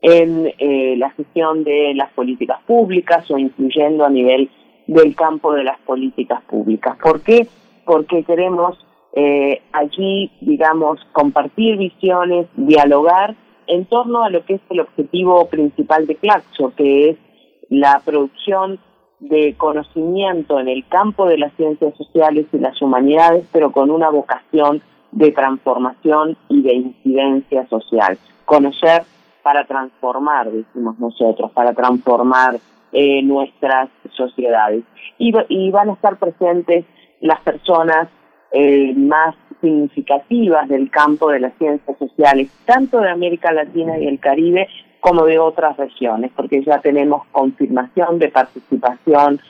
en 0.00 0.52
eh, 0.58 0.94
la 0.96 1.10
gestión 1.10 1.64
de 1.64 1.92
las 1.94 2.10
políticas 2.12 2.60
públicas 2.66 3.28
o 3.30 3.36
incluyendo 3.36 4.04
a 4.04 4.10
nivel 4.10 4.48
del 4.86 5.14
campo 5.14 5.52
de 5.52 5.64
las 5.64 5.78
políticas 5.80 6.40
públicas. 6.44 6.96
¿Por 7.02 7.20
qué? 7.22 7.46
Porque 7.84 8.22
queremos 8.22 8.78
eh, 9.14 9.60
allí, 9.72 10.30
digamos, 10.40 11.00
compartir 11.12 11.76
visiones, 11.76 12.46
dialogar 12.54 13.34
en 13.66 13.84
torno 13.84 14.22
a 14.22 14.30
lo 14.30 14.44
que 14.44 14.54
es 14.54 14.60
el 14.70 14.80
objetivo 14.80 15.46
principal 15.48 16.06
de 16.06 16.16
Claxo, 16.16 16.72
que 16.76 17.10
es 17.10 17.16
la 17.68 18.00
producción 18.04 18.78
de 19.20 19.54
conocimiento 19.56 20.60
en 20.60 20.68
el 20.68 20.86
campo 20.88 21.26
de 21.26 21.38
las 21.38 21.52
ciencias 21.54 21.94
sociales 21.96 22.46
y 22.52 22.58
las 22.58 22.80
humanidades, 22.80 23.46
pero 23.52 23.72
con 23.72 23.90
una 23.90 24.10
vocación 24.10 24.82
de 25.10 25.32
transformación 25.32 26.36
y 26.48 26.62
de 26.62 26.74
incidencia 26.74 27.66
social. 27.68 28.18
Conocer 28.44 29.02
para 29.42 29.64
transformar, 29.64 30.50
decimos 30.50 30.98
nosotros, 30.98 31.50
para 31.52 31.72
transformar 31.72 32.58
eh, 32.92 33.22
nuestras 33.22 33.88
sociedades. 34.12 34.84
Y, 35.18 35.32
van 35.70 35.90
a 35.90 35.92
estar 35.94 36.16
presentes 36.16 36.84
las 37.20 37.40
personas 37.40 38.08
eh, 38.52 38.94
más 38.94 39.34
significativas 39.60 40.68
del 40.68 40.90
campo 40.90 41.30
de 41.30 41.40
las 41.40 41.52
ciencias 41.58 41.98
sociales, 41.98 42.50
tanto 42.64 43.00
de 43.00 43.10
América 43.10 43.52
Latina 43.52 43.98
y 43.98 44.06
el 44.06 44.20
Caribe 44.20 44.68
como 45.00 45.24
de 45.24 45.38
otras 45.38 45.76
regiones, 45.76 46.30
porque 46.34 46.62
ya 46.62 46.80
tenemos 46.80 47.26
confirmación 47.32 48.18
de 48.18 48.28
participación 48.28 49.40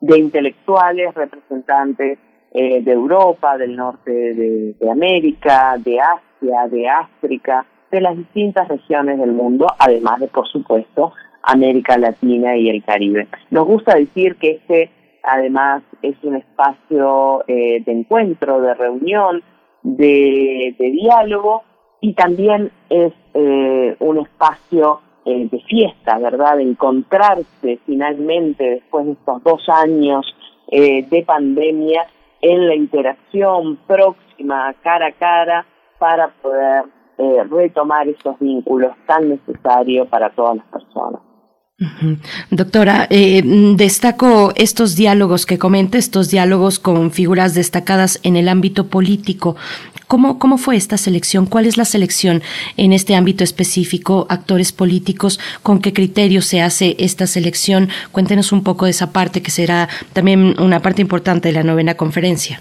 de 0.00 0.18
intelectuales, 0.18 1.14
representantes 1.14 2.18
eh, 2.52 2.82
de 2.82 2.92
Europa, 2.92 3.56
del 3.56 3.76
norte 3.76 4.10
de, 4.10 4.90
América, 4.90 5.76
de 5.78 6.00
Asia, 6.00 6.68
de 6.68 6.88
África, 6.88 7.66
de 7.90 8.00
las 8.00 8.16
distintas 8.16 8.68
regiones 8.68 9.18
del 9.18 9.32
mundo, 9.32 9.66
además 9.78 10.20
de, 10.20 10.28
por 10.28 10.48
supuesto, 10.48 11.12
América 11.42 11.96
Latina 11.96 12.56
y 12.56 12.68
el 12.68 12.82
Caribe. 12.84 13.28
Nos 13.50 13.66
gusta 13.66 13.94
decir 13.94 14.36
que 14.36 14.52
este, 14.52 14.90
además, 15.22 15.82
es 16.02 16.16
un 16.22 16.36
espacio 16.36 17.44
eh, 17.46 17.82
de 17.84 17.92
encuentro, 17.92 18.60
de 18.60 18.74
reunión, 18.74 19.42
de, 19.82 20.74
diálogo 20.78 21.64
y 22.00 22.14
también 22.14 22.70
es 22.88 23.12
eh, 23.34 23.96
un 23.98 24.18
espacio 24.18 25.00
eh, 25.24 25.48
de 25.50 25.60
fiesta, 25.60 26.18
¿verdad? 26.18 26.56
De 26.56 26.62
encontrarse 26.62 27.78
finalmente 27.86 28.64
después 28.64 29.06
de 29.06 29.12
estos 29.12 29.42
dos 29.42 29.68
años 29.68 30.26
de 30.72 31.24
pandemia 31.26 32.06
en 32.40 32.68
la 32.68 32.76
interacción 32.76 33.76
próxima, 33.88 34.72
cara 34.84 35.08
a 35.08 35.12
cara, 35.12 35.66
para 35.98 36.28
poder 36.28 36.84
retomar 37.50 38.06
esos 38.06 38.38
vínculos 38.38 38.92
tan 39.04 39.30
necesarios 39.30 40.06
para 40.06 40.30
todas 40.30 40.58
las 40.58 40.66
personas. 40.66 41.22
Doctora, 42.50 43.06
eh, 43.08 43.42
destaco 43.74 44.52
estos 44.54 44.96
diálogos 44.96 45.46
que 45.46 45.58
comenta, 45.58 45.96
estos 45.96 46.28
diálogos 46.28 46.78
con 46.78 47.10
figuras 47.10 47.54
destacadas 47.54 48.20
en 48.22 48.36
el 48.36 48.50
ámbito 48.50 48.88
político. 48.88 49.56
¿Cómo, 50.10 50.40
¿Cómo 50.40 50.58
fue 50.58 50.74
esta 50.74 50.96
selección? 50.96 51.46
¿Cuál 51.46 51.66
es 51.66 51.76
la 51.78 51.84
selección 51.84 52.42
en 52.76 52.92
este 52.92 53.14
ámbito 53.14 53.44
específico? 53.44 54.26
Actores 54.28 54.72
políticos, 54.72 55.38
¿con 55.62 55.80
qué 55.80 55.92
criterio 55.92 56.42
se 56.42 56.60
hace 56.62 56.96
esta 56.98 57.28
selección? 57.28 57.90
Cuéntenos 58.10 58.50
un 58.50 58.64
poco 58.64 58.86
de 58.86 58.90
esa 58.90 59.12
parte 59.12 59.40
que 59.40 59.52
será 59.52 59.86
también 60.12 60.58
una 60.60 60.80
parte 60.80 61.00
importante 61.00 61.46
de 61.46 61.54
la 61.54 61.62
novena 61.62 61.94
conferencia. 61.94 62.58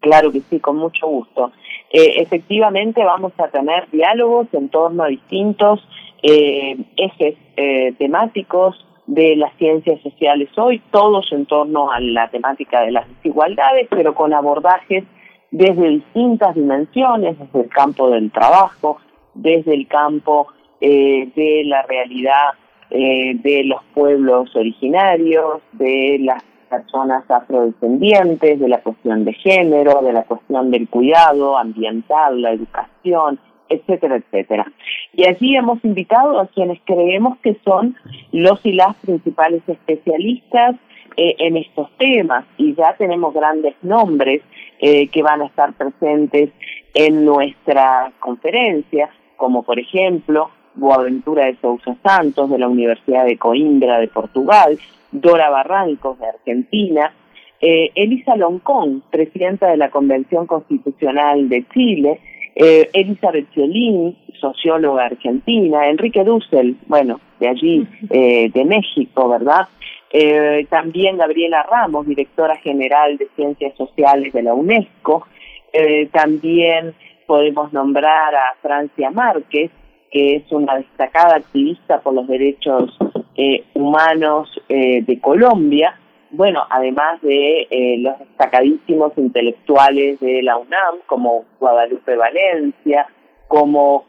Claro 0.00 0.32
que 0.32 0.40
sí, 0.40 0.58
con 0.58 0.78
mucho 0.78 1.06
gusto. 1.06 1.52
Eh, 1.92 2.14
efectivamente 2.22 3.04
vamos 3.04 3.34
a 3.36 3.48
tener 3.48 3.90
diálogos 3.90 4.46
en 4.54 4.70
torno 4.70 5.02
a 5.02 5.08
distintos 5.08 5.86
eh, 6.22 6.78
ejes 6.96 7.36
eh, 7.58 7.92
temáticos 7.98 8.74
de 9.06 9.36
las 9.36 9.54
ciencias 9.58 10.00
sociales 10.00 10.48
hoy, 10.56 10.80
todos 10.92 11.30
en 11.30 11.44
torno 11.44 11.92
a 11.92 12.00
la 12.00 12.30
temática 12.30 12.80
de 12.86 12.92
las 12.92 13.06
desigualdades, 13.06 13.86
pero 13.90 14.14
con 14.14 14.32
abordajes 14.32 15.04
desde 15.50 15.88
distintas 15.88 16.54
dimensiones, 16.54 17.38
desde 17.38 17.60
el 17.60 17.68
campo 17.68 18.10
del 18.10 18.30
trabajo, 18.30 18.98
desde 19.34 19.74
el 19.74 19.86
campo 19.88 20.48
eh, 20.80 21.30
de 21.34 21.62
la 21.64 21.82
realidad 21.82 22.50
eh, 22.90 23.34
de 23.36 23.64
los 23.64 23.82
pueblos 23.94 24.54
originarios, 24.54 25.62
de 25.72 26.18
las 26.20 26.42
personas 26.68 27.28
afrodescendientes, 27.28 28.60
de 28.60 28.68
la 28.68 28.80
cuestión 28.80 29.24
de 29.24 29.32
género, 29.34 30.02
de 30.02 30.12
la 30.12 30.22
cuestión 30.22 30.70
del 30.70 30.88
cuidado 30.88 31.58
ambiental, 31.58 32.40
la 32.40 32.52
educación, 32.52 33.40
etcétera, 33.68 34.16
etcétera. 34.16 34.72
Y 35.12 35.24
allí 35.24 35.56
hemos 35.56 35.84
invitado 35.84 36.40
a 36.40 36.46
quienes 36.48 36.80
creemos 36.84 37.38
que 37.38 37.56
son 37.64 37.96
los 38.32 38.64
y 38.64 38.72
las 38.72 38.96
principales 38.96 39.62
especialistas 39.66 40.76
eh, 41.16 41.36
en 41.38 41.56
estos 41.56 41.90
temas 41.98 42.44
y 42.56 42.74
ya 42.74 42.94
tenemos 42.96 43.34
grandes 43.34 43.74
nombres 43.82 44.42
eh, 44.78 45.08
que 45.08 45.22
van 45.22 45.42
a 45.42 45.46
estar 45.46 45.72
presentes 45.74 46.50
en 46.94 47.24
nuestra 47.24 48.12
conferencia, 48.18 49.10
como 49.36 49.62
por 49.62 49.78
ejemplo 49.78 50.50
Boaventura 50.74 51.46
de 51.46 51.56
Sousa 51.56 51.96
Santos 52.02 52.50
de 52.50 52.58
la 52.58 52.68
Universidad 52.68 53.24
de 53.24 53.36
Coimbra 53.36 53.98
de 53.98 54.08
Portugal, 54.08 54.78
Dora 55.12 55.50
Barrancos 55.50 56.18
de 56.18 56.26
Argentina, 56.26 57.12
eh, 57.60 57.90
Elisa 57.94 58.36
Loncón, 58.36 59.02
presidenta 59.10 59.68
de 59.68 59.76
la 59.76 59.90
Convención 59.90 60.46
Constitucional 60.46 61.48
de 61.48 61.66
Chile, 61.74 62.20
eh, 62.54 62.88
Elizabeth 62.92 63.52
Ciolín, 63.52 64.16
socióloga 64.40 65.06
argentina, 65.06 65.88
Enrique 65.88 66.24
Dussel, 66.24 66.76
bueno, 66.86 67.20
de 67.38 67.48
allí, 67.48 67.86
eh, 68.10 68.50
de 68.52 68.64
México, 68.64 69.28
¿verdad? 69.28 69.68
Eh, 70.12 70.66
también 70.68 71.18
Gabriela 71.18 71.62
Ramos, 71.62 72.06
directora 72.06 72.56
general 72.56 73.16
de 73.16 73.28
Ciencias 73.36 73.76
Sociales 73.76 74.32
de 74.32 74.42
la 74.42 74.54
UNESCO. 74.54 75.26
Eh, 75.72 76.08
también 76.12 76.94
podemos 77.26 77.72
nombrar 77.72 78.34
a 78.34 78.56
Francia 78.60 79.10
Márquez, 79.10 79.70
que 80.10 80.36
es 80.36 80.50
una 80.50 80.76
destacada 80.76 81.36
activista 81.36 82.00
por 82.00 82.14
los 82.14 82.26
derechos 82.26 82.96
eh, 83.36 83.64
humanos 83.74 84.50
eh, 84.68 85.02
de 85.02 85.20
Colombia 85.20 85.96
bueno, 86.32 86.64
además 86.70 87.20
de 87.22 87.98
los 88.02 88.16
destacadísimos 88.20 89.12
intelectuales 89.16 90.20
de 90.20 90.44
la 90.44 90.58
UNAM, 90.58 90.98
como 91.06 91.44
Guadalupe 91.58 92.14
Valencia, 92.14 93.08
como 93.48 94.04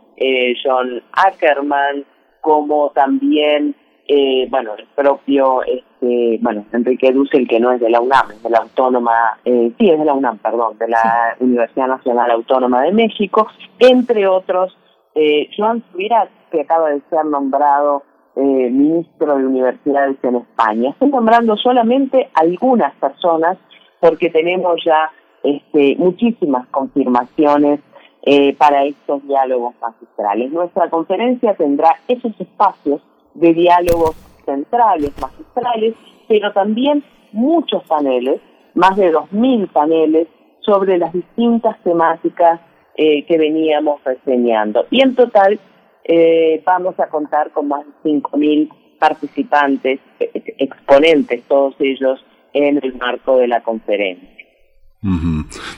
John 0.64 1.02
Ackerman, 1.14 2.06
como 2.42 2.92
también, 2.92 3.74
eh, 4.08 4.48
bueno, 4.50 4.74
el 4.78 4.86
propio, 4.96 5.64
este, 5.64 6.40
bueno, 6.42 6.66
Enrique 6.72 7.12
Dussel, 7.12 7.48
que 7.48 7.60
no 7.60 7.72
es 7.72 7.80
de 7.80 7.90
la 7.90 8.02
UNAM, 8.02 8.32
es 8.32 8.44
de 8.44 8.50
la 8.50 8.60
Autónoma, 8.60 9.38
eh, 9.46 9.72
sí, 9.78 9.90
es 9.90 10.00
de 10.00 10.06
la 10.06 10.14
UNAM, 10.14 10.38
perdón, 10.40 10.78
de 10.78 10.88
la 10.88 11.36
Universidad 11.40 11.88
Nacional 11.88 12.32
Autónoma 12.32 12.82
de 12.84 12.92
México, 12.92 13.48
entre 13.80 14.28
otros, 14.28 14.78
eh, 15.16 15.50
Joan 15.56 15.84
Subirat, 15.92 16.30
que 16.52 16.62
acaba 16.62 16.90
de 16.90 17.02
ser 17.10 17.26
nombrado 17.26 18.04
eh, 18.36 18.42
ministro 18.42 19.38
de 19.38 19.46
universidades 19.46 20.18
en 20.24 20.38
España. 20.38 20.92
Estoy 20.92 21.10
nombrando 21.10 21.58
solamente 21.58 22.30
algunas 22.34 22.94
personas 22.96 23.58
porque 24.00 24.30
tenemos 24.30 24.82
ya 24.86 25.12
este, 25.44 25.96
muchísimas 25.98 26.68
confirmaciones 26.68 27.82
eh, 28.24 28.56
para 28.56 28.86
estos 28.86 29.26
diálogos 29.28 29.76
magistrales. 29.82 30.52
Nuestra 30.52 30.90
conferencia 30.90 31.56
tendrá 31.56 31.96
esos 32.08 32.32
espacios 32.40 33.02
de 33.34 33.54
diálogos 33.54 34.16
centrales, 34.46 35.12
magistrales, 35.20 35.96
pero 36.28 36.52
también 36.54 37.04
muchos 37.32 37.84
paneles, 37.84 38.40
más 38.74 38.96
de 38.96 39.12
2.000 39.12 39.68
paneles 39.70 40.28
sobre 40.62 40.98
las 40.98 41.12
distintas 41.14 41.82
temáticas 41.84 42.60
eh, 42.96 43.26
que 43.26 43.38
veníamos 43.38 44.04
reseñando. 44.04 44.86
Y 44.92 45.02
en 45.02 45.16
total 45.16 45.60
eh, 46.04 46.62
vamos 46.66 47.00
a 47.00 47.08
contar 47.08 47.52
con 47.52 47.68
más 47.68 47.86
de 47.86 48.12
5.000 48.12 48.70
participantes, 49.00 50.00
eh, 50.20 50.56
exponentes, 50.58 51.44
todos 51.48 51.76
ellos 51.80 52.24
en 52.54 52.80
el 52.84 52.94
marco 52.96 53.38
de 53.38 53.48
la 53.48 53.62
conferencia. 53.62 54.41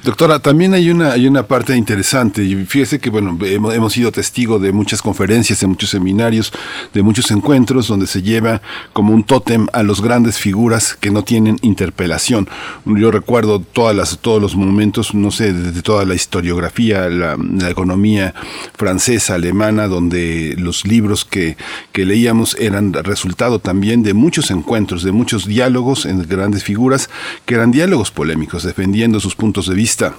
Doctora, 0.04 0.40
también 0.40 0.74
hay 0.74 0.90
una, 0.90 1.14
hay 1.14 1.28
una 1.28 1.44
parte 1.44 1.78
interesante 1.78 2.44
fíjese 2.66 3.00
que 3.00 3.10
bueno, 3.10 3.38
hemos, 3.46 3.94
sido 3.94 4.12
testigo 4.12 4.60
de 4.60 4.74
muchas 4.74 5.02
conferencias, 5.02 5.62
de 5.62 5.68
muchos 5.68 5.92
seminarios, 5.92 6.52
de 6.94 7.04
muchos 7.04 7.32
encuentros 7.32 7.88
donde 7.88 8.06
se 8.06 8.22
lleva 8.22 8.62
como 8.92 9.14
un 9.14 9.24
tótem 9.24 9.68
a 9.72 9.82
los 9.82 10.02
grandes 10.02 10.38
figuras 10.38 10.98
que 11.00 11.10
no 11.10 11.24
tienen 11.24 11.58
interpelación. 11.62 12.50
Yo 12.84 13.12
recuerdo 13.12 13.62
todas 13.62 13.96
las, 13.96 14.20
todos 14.20 14.42
los 14.42 14.58
momentos, 14.58 15.14
no 15.14 15.32
sé, 15.32 15.54
de, 15.54 15.82
toda 15.82 16.04
la 16.04 16.16
historiografía, 16.16 17.08
la, 17.08 17.38
la, 17.38 17.70
economía 17.70 18.34
francesa, 18.76 19.36
alemana, 19.36 19.88
donde 19.88 20.56
los 20.58 20.86
libros 20.86 21.24
que, 21.24 21.56
que 21.94 22.06
leíamos 22.06 22.58
eran 22.60 22.92
resultado 22.92 23.60
también 23.60 24.04
de 24.04 24.14
muchos 24.14 24.52
encuentros, 24.52 25.02
de 25.02 25.14
muchos 25.14 25.46
diálogos 25.46 26.06
en 26.06 26.28
grandes 26.28 26.66
figuras, 26.66 27.10
que 27.46 27.56
eran 27.56 27.72
diálogos 27.72 28.12
polémicos, 28.12 28.64
defendiendo 28.64 29.13
sus 29.20 29.36
puntos 29.36 29.68
de 29.68 29.76
vista. 29.76 30.14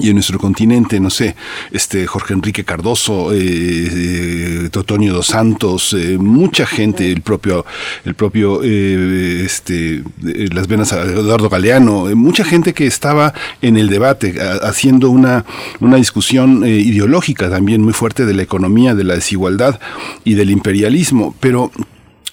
Y 0.00 0.08
en 0.08 0.16
nuestro 0.16 0.40
continente, 0.40 0.98
no 0.98 1.08
sé, 1.08 1.36
este 1.70 2.04
Jorge 2.08 2.34
Enrique 2.34 2.64
Cardoso, 2.64 3.32
eh, 3.32 3.38
eh, 3.38 4.68
Totonio 4.72 5.12
dos 5.14 5.28
Santos, 5.28 5.92
eh, 5.92 6.18
mucha 6.18 6.66
gente, 6.66 7.12
el 7.12 7.20
propio, 7.20 7.64
el 8.04 8.16
propio, 8.16 8.60
eh, 8.64 9.42
este, 9.44 10.02
las 10.20 10.66
venas 10.66 10.92
Eduardo 10.92 11.48
Galeano, 11.48 12.06
mucha 12.16 12.44
gente 12.44 12.74
que 12.74 12.88
estaba 12.88 13.34
en 13.62 13.76
el 13.76 13.88
debate, 13.88 14.34
haciendo 14.62 15.10
una, 15.10 15.44
una 15.78 15.96
discusión 15.96 16.66
ideológica 16.66 17.48
también 17.48 17.80
muy 17.80 17.92
fuerte 17.92 18.26
de 18.26 18.34
la 18.34 18.42
economía, 18.42 18.96
de 18.96 19.04
la 19.04 19.14
desigualdad 19.14 19.78
y 20.24 20.34
del 20.34 20.50
imperialismo, 20.50 21.36
pero 21.38 21.70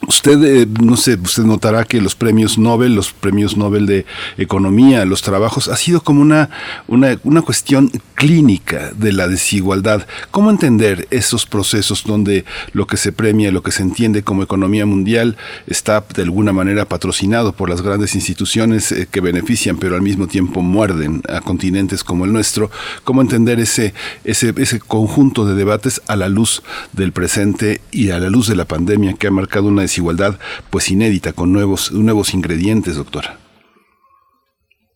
Usted, 0.07 0.44
eh, 0.44 0.68
no 0.82 0.98
sé, 0.98 1.15
usted 1.22 1.44
notará 1.44 1.84
que 1.84 2.02
los 2.02 2.15
premios 2.15 2.57
Nobel, 2.57 2.95
los 2.95 3.14
premios 3.14 3.56
Nobel 3.56 3.86
de 3.86 4.06
Economía, 4.38 5.06
los 5.06 5.22
trabajos, 5.22 5.68
ha 5.68 5.76
sido 5.76 6.02
como 6.02 6.22
una, 6.22 6.49
una, 6.88 7.19
una 7.23 7.44
cuestión 7.44 7.91
clínica 8.15 8.91
de 8.95 9.14
la 9.14 9.28
desigualdad. 9.28 10.07
¿Cómo 10.32 10.49
entender 10.49 11.07
esos 11.11 11.45
procesos 11.45 12.03
donde 12.03 12.45
lo 12.73 12.88
que 12.88 12.98
se 12.98 13.11
premia, 13.11 13.52
lo 13.52 13.61
que 13.61 13.72
se 13.72 13.84
entiende 13.84 14.23
como 14.23 14.41
economía 14.41 14.88
mundial 14.88 15.38
está 15.68 16.03
de 16.15 16.23
alguna 16.23 16.52
manera 16.52 16.86
patrocinado 16.86 17.53
por 17.53 17.69
las 17.69 17.82
grandes 17.82 18.15
instituciones 18.15 18.91
eh, 18.91 19.07
que 19.10 19.22
benefician, 19.22 19.78
pero 19.78 19.95
al 19.95 20.02
mismo 20.02 20.28
tiempo 20.28 20.61
muerden 20.61 21.22
a 21.30 21.41
continentes 21.41 22.03
como 22.03 22.26
el 22.26 22.34
nuestro? 22.34 22.72
¿Cómo 23.03 23.22
entender 23.22 23.60
ese, 23.60 23.94
ese, 24.23 24.53
ese 24.57 24.80
conjunto 24.80 25.45
de 25.45 25.53
debates 25.53 26.02
a 26.07 26.15
la 26.15 26.28
luz 26.28 26.64
del 26.94 27.11
presente 27.11 27.82
y 27.91 28.10
a 28.10 28.19
la 28.19 28.30
luz 28.30 28.48
de 28.48 28.56
la 28.56 28.65
pandemia 28.65 29.14
que 29.14 29.28
ha 29.28 29.32
marcado 29.32 29.68
una 29.68 29.84
desigualdad 29.91 30.35
pues 30.69 30.89
inédita, 30.89 31.34
con 31.34 31.51
nuevos, 31.51 31.91
nuevos 31.91 32.34
ingredientes, 32.34 32.95
doctora. 32.95 33.38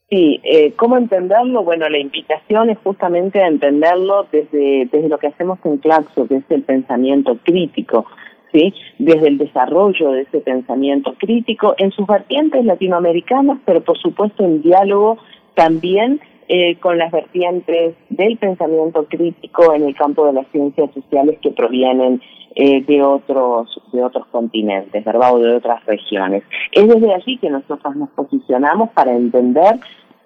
Sí, 0.09 0.39
eh, 0.43 0.71
¿cómo 0.77 0.97
entenderlo? 0.97 1.63
Bueno, 1.63 1.89
la 1.89 1.97
invitación 1.97 2.69
es 2.69 2.77
justamente 2.77 3.41
a 3.41 3.47
entenderlo 3.47 4.27
desde, 4.31 4.87
desde 4.91 5.09
lo 5.09 5.17
que 5.17 5.27
hacemos 5.27 5.59
en 5.65 5.77
Claxo, 5.79 6.27
que 6.27 6.37
es 6.37 6.43
el 6.49 6.61
pensamiento 6.61 7.37
crítico, 7.43 8.05
¿sí? 8.53 8.73
Desde 8.99 9.27
el 9.27 9.37
desarrollo 9.37 10.11
de 10.11 10.21
ese 10.21 10.39
pensamiento 10.39 11.15
crítico 11.17 11.75
en 11.77 11.91
sus 11.91 12.07
vertientes 12.07 12.63
latinoamericanas, 12.63 13.57
pero 13.65 13.83
por 13.83 13.97
supuesto 13.97 14.45
en 14.45 14.61
diálogo 14.61 15.17
también 15.55 16.21
eh, 16.47 16.77
con 16.79 16.97
las 16.97 17.11
vertientes 17.11 17.95
del 18.09 18.37
pensamiento 18.37 19.05
crítico 19.05 19.73
en 19.73 19.83
el 19.83 19.95
campo 19.95 20.25
de 20.27 20.33
las 20.33 20.47
ciencias 20.51 20.91
sociales 20.93 21.39
que 21.41 21.51
provienen 21.51 22.21
eh, 22.55 22.83
de 22.85 23.01
otros 23.01 23.81
de 23.91 24.03
otros 24.03 24.27
continentes, 24.27 25.03
¿verdad? 25.03 25.33
O 25.33 25.39
de 25.39 25.55
otras 25.55 25.85
regiones. 25.85 26.43
Es 26.71 26.87
desde 26.87 27.13
allí 27.13 27.37
que 27.37 27.49
nosotros 27.49 27.95
nos 27.95 28.09
posicionamos 28.11 28.91
para 28.91 29.15
entender 29.15 29.79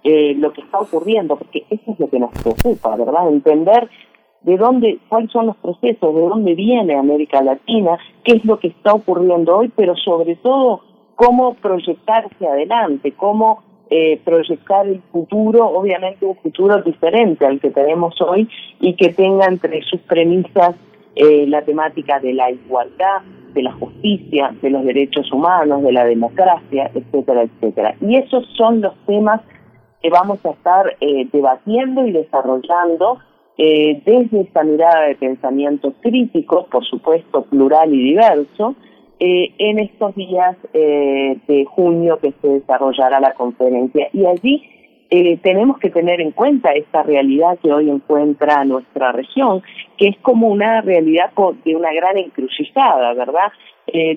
eh, 0.03 0.35
lo 0.37 0.53
que 0.53 0.61
está 0.61 0.79
ocurriendo, 0.79 1.37
porque 1.37 1.65
eso 1.69 1.91
es 1.91 1.99
lo 1.99 2.09
que 2.09 2.19
nos 2.19 2.31
preocupa, 2.31 2.95
¿verdad? 2.95 3.29
Entender 3.29 3.89
de 4.41 4.57
dónde, 4.57 4.99
cuáles 5.09 5.31
son 5.31 5.47
los 5.47 5.57
procesos, 5.57 6.15
de 6.15 6.21
dónde 6.21 6.53
viene 6.55 6.95
América 6.95 7.41
Latina, 7.41 7.97
qué 8.23 8.37
es 8.37 8.45
lo 8.45 8.59
que 8.59 8.67
está 8.67 8.93
ocurriendo 8.93 9.57
hoy, 9.57 9.71
pero 9.75 9.95
sobre 9.95 10.35
todo 10.35 10.81
cómo 11.15 11.55
proyectarse 11.55 12.47
adelante, 12.47 13.11
cómo 13.13 13.63
eh, 13.89 14.19
proyectar 14.23 14.87
el 14.87 15.01
futuro, 15.11 15.65
obviamente 15.67 16.25
un 16.25 16.35
futuro 16.37 16.81
diferente 16.81 17.45
al 17.45 17.59
que 17.59 17.71
tenemos 17.71 18.19
hoy 18.21 18.47
y 18.79 18.93
que 18.95 19.09
tenga 19.09 19.45
entre 19.45 19.81
sus 19.83 19.99
premisas 20.01 20.75
eh, 21.15 21.45
la 21.47 21.63
temática 21.63 22.19
de 22.19 22.33
la 22.33 22.51
igualdad, 22.51 23.21
de 23.53 23.63
la 23.63 23.73
justicia, 23.73 24.55
de 24.61 24.69
los 24.69 24.85
derechos 24.85 25.31
humanos, 25.31 25.83
de 25.83 25.91
la 25.91 26.05
democracia, 26.05 26.91
etcétera, 26.93 27.43
etcétera. 27.43 27.95
Y 28.01 28.15
esos 28.15 28.45
son 28.55 28.81
los 28.81 28.93
temas 29.05 29.41
que 30.01 30.09
vamos 30.09 30.45
a 30.45 30.51
estar 30.51 30.95
eh, 31.01 31.27
debatiendo 31.31 32.05
y 32.05 32.11
desarrollando 32.11 33.19
eh, 33.57 34.01
desde 34.05 34.41
esta 34.41 34.63
mirada 34.63 35.07
de 35.07 35.15
pensamiento 35.15 35.93
crítico, 36.01 36.67
por 36.71 36.85
supuesto 36.85 37.43
plural 37.43 37.93
y 37.93 38.01
diverso, 38.01 38.75
eh, 39.19 39.51
en 39.57 39.79
estos 39.79 40.15
días 40.15 40.57
de 40.73 41.65
junio 41.69 42.19
que 42.19 42.33
se 42.41 42.47
desarrollará 42.47 43.19
la 43.19 43.33
conferencia. 43.33 44.07
Y 44.13 44.25
allí 44.25 44.69
tenemos 45.41 45.79
que 45.79 45.89
tener 45.89 46.21
en 46.21 46.31
cuenta 46.31 46.71
esta 46.71 47.03
realidad 47.03 47.57
que 47.61 47.71
hoy 47.71 47.89
encuentra 47.89 48.63
nuestra 48.63 49.11
región, 49.11 49.63
que 49.97 50.09
es 50.09 50.17
como 50.21 50.47
una 50.47 50.81
realidad 50.81 51.31
de 51.65 51.75
una 51.75 51.91
gran 51.93 52.17
encrucijada, 52.17 53.13
¿verdad? 53.13 53.51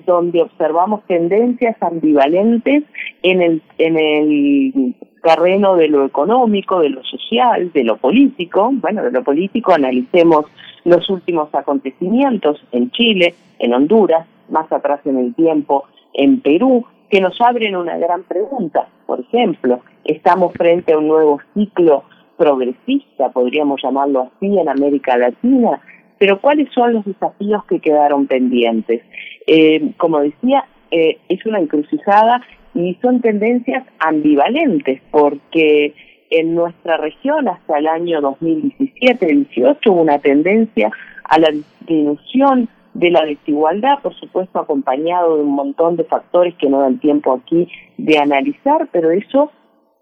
donde 0.05 0.43
observamos 0.43 1.03
tendencias 1.07 1.75
ambivalentes 1.81 2.83
en 3.23 3.41
el, 3.41 3.61
en 3.79 3.97
el 3.97 4.95
terreno 5.23 5.75
de 5.75 5.87
lo 5.87 6.05
económico, 6.05 6.81
de 6.81 6.89
lo 6.89 7.03
social, 7.03 7.71
de 7.71 7.83
lo 7.83 7.97
político. 7.97 8.69
Bueno, 8.73 9.01
de 9.03 9.11
lo 9.11 9.23
político 9.23 9.73
analicemos 9.73 10.45
los 10.85 11.09
últimos 11.09 11.53
acontecimientos 11.53 12.63
en 12.71 12.91
Chile, 12.91 13.35
en 13.59 13.73
Honduras, 13.73 14.27
más 14.49 14.71
atrás 14.71 15.01
en 15.05 15.17
el 15.17 15.33
tiempo 15.35 15.85
en 16.13 16.41
Perú, 16.41 16.85
que 17.09 17.21
nos 17.21 17.39
abren 17.41 17.75
una 17.75 17.97
gran 17.97 18.23
pregunta. 18.23 18.87
Por 19.05 19.21
ejemplo, 19.21 19.81
estamos 20.03 20.53
frente 20.53 20.93
a 20.93 20.97
un 20.97 21.07
nuevo 21.07 21.39
ciclo 21.53 22.03
progresista, 22.37 23.29
podríamos 23.29 23.81
llamarlo 23.81 24.31
así, 24.35 24.57
en 24.57 24.67
América 24.67 25.17
Latina, 25.17 25.79
pero 26.17 26.39
¿cuáles 26.39 26.71
son 26.73 26.93
los 26.93 27.05
desafíos 27.05 27.63
que 27.65 27.79
quedaron 27.79 28.27
pendientes? 28.27 29.01
Eh, 29.45 29.91
como 29.97 30.19
decía, 30.19 30.65
eh, 30.91 31.17
es 31.29 31.45
una 31.45 31.59
encrucijada 31.59 32.41
y 32.73 32.97
son 33.01 33.21
tendencias 33.21 33.83
ambivalentes 33.99 35.01
porque 35.11 35.93
en 36.33 36.55
nuestra 36.55 36.97
región 36.97 37.47
hasta 37.47 37.77
el 37.77 37.87
año 37.87 38.19
2017-18 38.21 39.77
hubo 39.87 40.01
una 40.01 40.17
tendencia 40.17 40.91
a 41.25 41.39
la 41.39 41.49
disminución 41.51 42.69
de 42.95 43.11
la 43.11 43.23
desigualdad, 43.23 43.99
por 44.01 44.15
supuesto 44.15 44.59
acompañado 44.59 45.37
de 45.37 45.43
un 45.43 45.53
montón 45.53 45.95
de 45.95 46.03
factores 46.03 46.55
que 46.55 46.69
no 46.69 46.81
dan 46.81 46.99
tiempo 46.99 47.33
aquí 47.33 47.67
de 47.97 48.17
analizar, 48.17 48.87
pero 48.91 49.11
eso 49.11 49.51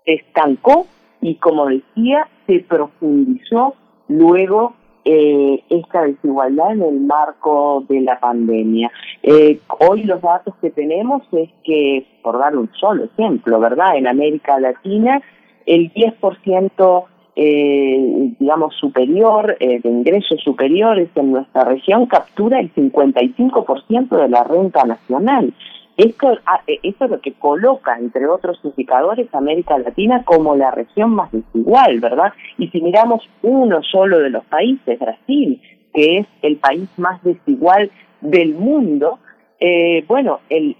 se 0.05 0.13
estancó 0.13 0.87
y 1.21 1.35
como 1.35 1.67
decía, 1.67 2.27
se 2.47 2.59
profundizó 2.59 3.75
luego 4.07 4.73
eh, 5.03 5.63
esta 5.69 6.03
desigualdad 6.03 6.73
en 6.73 6.83
el 6.83 6.99
marco 7.01 7.83
de 7.89 8.01
la 8.01 8.19
pandemia. 8.19 8.91
Eh, 9.23 9.59
hoy 9.79 10.03
los 10.03 10.21
datos 10.21 10.53
que 10.61 10.69
tenemos 10.69 11.23
es 11.31 11.49
que, 11.63 12.05
por 12.23 12.39
dar 12.39 12.55
un 12.55 12.69
solo 12.79 13.05
ejemplo, 13.05 13.59
¿verdad? 13.59 13.97
En 13.97 14.07
América 14.07 14.59
Latina, 14.59 15.21
el 15.65 15.93
10% 15.93 17.05
eh, 17.35 18.33
digamos, 18.39 18.75
superior, 18.75 19.55
eh, 19.59 19.79
de 19.81 19.89
ingresos 19.89 20.41
superiores 20.43 21.09
en 21.15 21.31
nuestra 21.31 21.63
región, 21.63 22.05
captura 22.05 22.59
el 22.59 22.73
55% 22.73 24.09
de 24.09 24.29
la 24.29 24.43
renta 24.43 24.83
nacional. 24.83 25.53
Esto, 25.97 26.37
ah, 26.45 26.61
eh, 26.67 26.79
esto 26.83 27.05
es 27.05 27.11
lo 27.11 27.21
que 27.21 27.33
coloca, 27.33 27.97
entre 27.97 28.27
otros 28.27 28.59
indicadores, 28.63 29.33
América 29.33 29.77
Latina 29.77 30.23
como 30.23 30.55
la 30.55 30.71
región 30.71 31.11
más 31.11 31.31
desigual, 31.31 31.99
¿verdad? 31.99 32.33
Y 32.57 32.67
si 32.69 32.81
miramos 32.81 33.27
uno 33.43 33.81
solo 33.83 34.19
de 34.19 34.29
los 34.29 34.43
países, 34.45 34.99
Brasil, 34.99 35.61
que 35.93 36.19
es 36.19 36.27
el 36.41 36.57
país 36.57 36.89
más 36.97 37.21
desigual 37.23 37.91
del 38.21 38.55
mundo, 38.55 39.19
eh, 39.59 40.03
bueno, 40.07 40.39
el, 40.49 40.75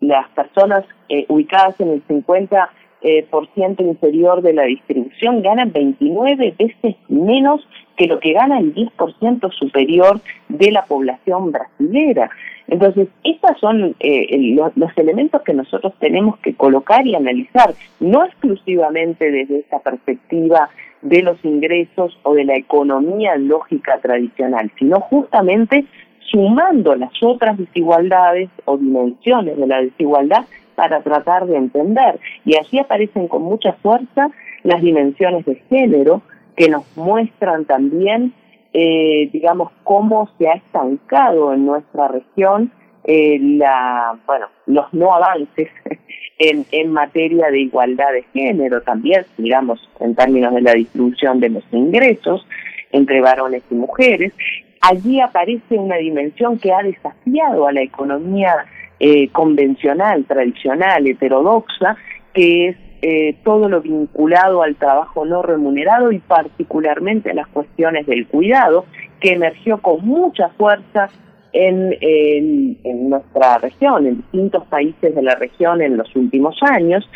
las 0.00 0.28
personas 0.30 0.84
eh, 1.08 1.24
ubicadas 1.28 1.80
en 1.80 1.90
el 1.90 2.02
50 2.06 2.70
por 3.30 3.46
ciento 3.54 3.82
inferior 3.84 4.42
de 4.42 4.52
la 4.52 4.64
distribución 4.64 5.42
ganan 5.42 5.72
29 5.72 6.54
veces 6.58 6.96
menos 7.08 7.60
que 7.96 8.06
lo 8.06 8.20
que 8.20 8.32
gana 8.32 8.58
el 8.58 8.74
10% 8.74 9.52
superior 9.52 10.20
de 10.48 10.70
la 10.70 10.84
población 10.84 11.52
brasilera. 11.52 12.30
Entonces, 12.68 13.08
estos 13.24 13.58
son 13.60 13.96
eh, 13.98 14.54
los, 14.54 14.96
elementos 14.96 15.42
que 15.42 15.54
nosotros 15.54 15.94
tenemos 15.98 16.38
que 16.38 16.54
colocar 16.54 17.06
y 17.06 17.14
analizar, 17.14 17.74
no 17.98 18.24
exclusivamente 18.24 19.30
desde 19.30 19.60
esta 19.60 19.80
perspectiva 19.80 20.68
de 21.00 21.22
los 21.22 21.42
ingresos 21.44 22.18
o 22.22 22.34
de 22.34 22.44
la 22.44 22.56
economía 22.56 23.36
lógica 23.36 23.98
tradicional, 24.00 24.70
sino 24.78 25.00
justamente 25.00 25.86
sumando 26.30 26.94
las 26.94 27.12
otras 27.22 27.56
desigualdades 27.56 28.50
o 28.66 28.76
dimensiones 28.76 29.56
de 29.56 29.66
la 29.66 29.80
desigualdad 29.80 30.44
para 30.78 31.02
tratar 31.02 31.44
de 31.46 31.56
entender. 31.56 32.20
Y 32.44 32.56
así 32.56 32.78
aparecen 32.78 33.26
con 33.26 33.42
mucha 33.42 33.72
fuerza 33.72 34.30
las 34.62 34.80
dimensiones 34.80 35.44
de 35.44 35.56
género 35.68 36.22
que 36.54 36.68
nos 36.68 36.84
muestran 36.96 37.64
también 37.64 38.32
eh, 38.72 39.28
digamos, 39.32 39.72
cómo 39.82 40.30
se 40.38 40.46
ha 40.46 40.52
estancado 40.52 41.52
en 41.52 41.66
nuestra 41.66 42.06
región 42.06 42.70
eh, 43.02 43.38
la, 43.40 44.16
bueno, 44.24 44.46
los 44.66 44.92
no 44.92 45.12
avances 45.14 45.68
en, 46.38 46.64
en 46.70 46.92
materia 46.92 47.50
de 47.50 47.60
igualdad 47.60 48.12
de 48.12 48.22
género 48.34 48.80
también, 48.82 49.24
digamos, 49.36 49.80
en 49.98 50.14
términos 50.14 50.54
de 50.54 50.60
la 50.60 50.74
distribución 50.74 51.40
de 51.40 51.48
los 51.48 51.64
ingresos 51.72 52.46
entre 52.92 53.20
varones 53.20 53.64
y 53.68 53.74
mujeres. 53.74 54.32
Allí 54.80 55.20
aparece 55.20 55.76
una 55.76 55.96
dimensión 55.96 56.58
que 56.58 56.72
ha 56.72 56.82
desafiado 56.82 57.66
a 57.66 57.72
la 57.72 57.82
economía 57.82 58.66
eh, 59.00 59.28
convencional, 59.28 60.24
tradicional, 60.24 61.06
heterodoxa, 61.06 61.96
que 62.32 62.68
es 62.68 62.76
eh, 63.00 63.36
todo 63.44 63.68
lo 63.68 63.80
vinculado 63.80 64.62
al 64.62 64.74
trabajo 64.74 65.24
no 65.24 65.42
remunerado 65.42 66.10
y 66.10 66.18
particularmente 66.18 67.30
a 67.30 67.34
las 67.34 67.46
cuestiones 67.48 68.06
del 68.06 68.26
cuidado, 68.26 68.86
que 69.20 69.34
emergió 69.34 69.78
con 69.78 70.04
mucha 70.04 70.48
fuerza 70.50 71.08
en, 71.52 71.96
en, 72.00 73.08
nuestra 73.10 73.58
región, 73.58 74.06
en 74.06 74.16
distintos 74.16 74.66
países 74.66 75.14
de 75.14 75.22
la 75.22 75.34
región 75.36 75.80
en 75.80 75.96
los 75.96 76.14
últimos 76.14 76.56
años. 76.62 77.08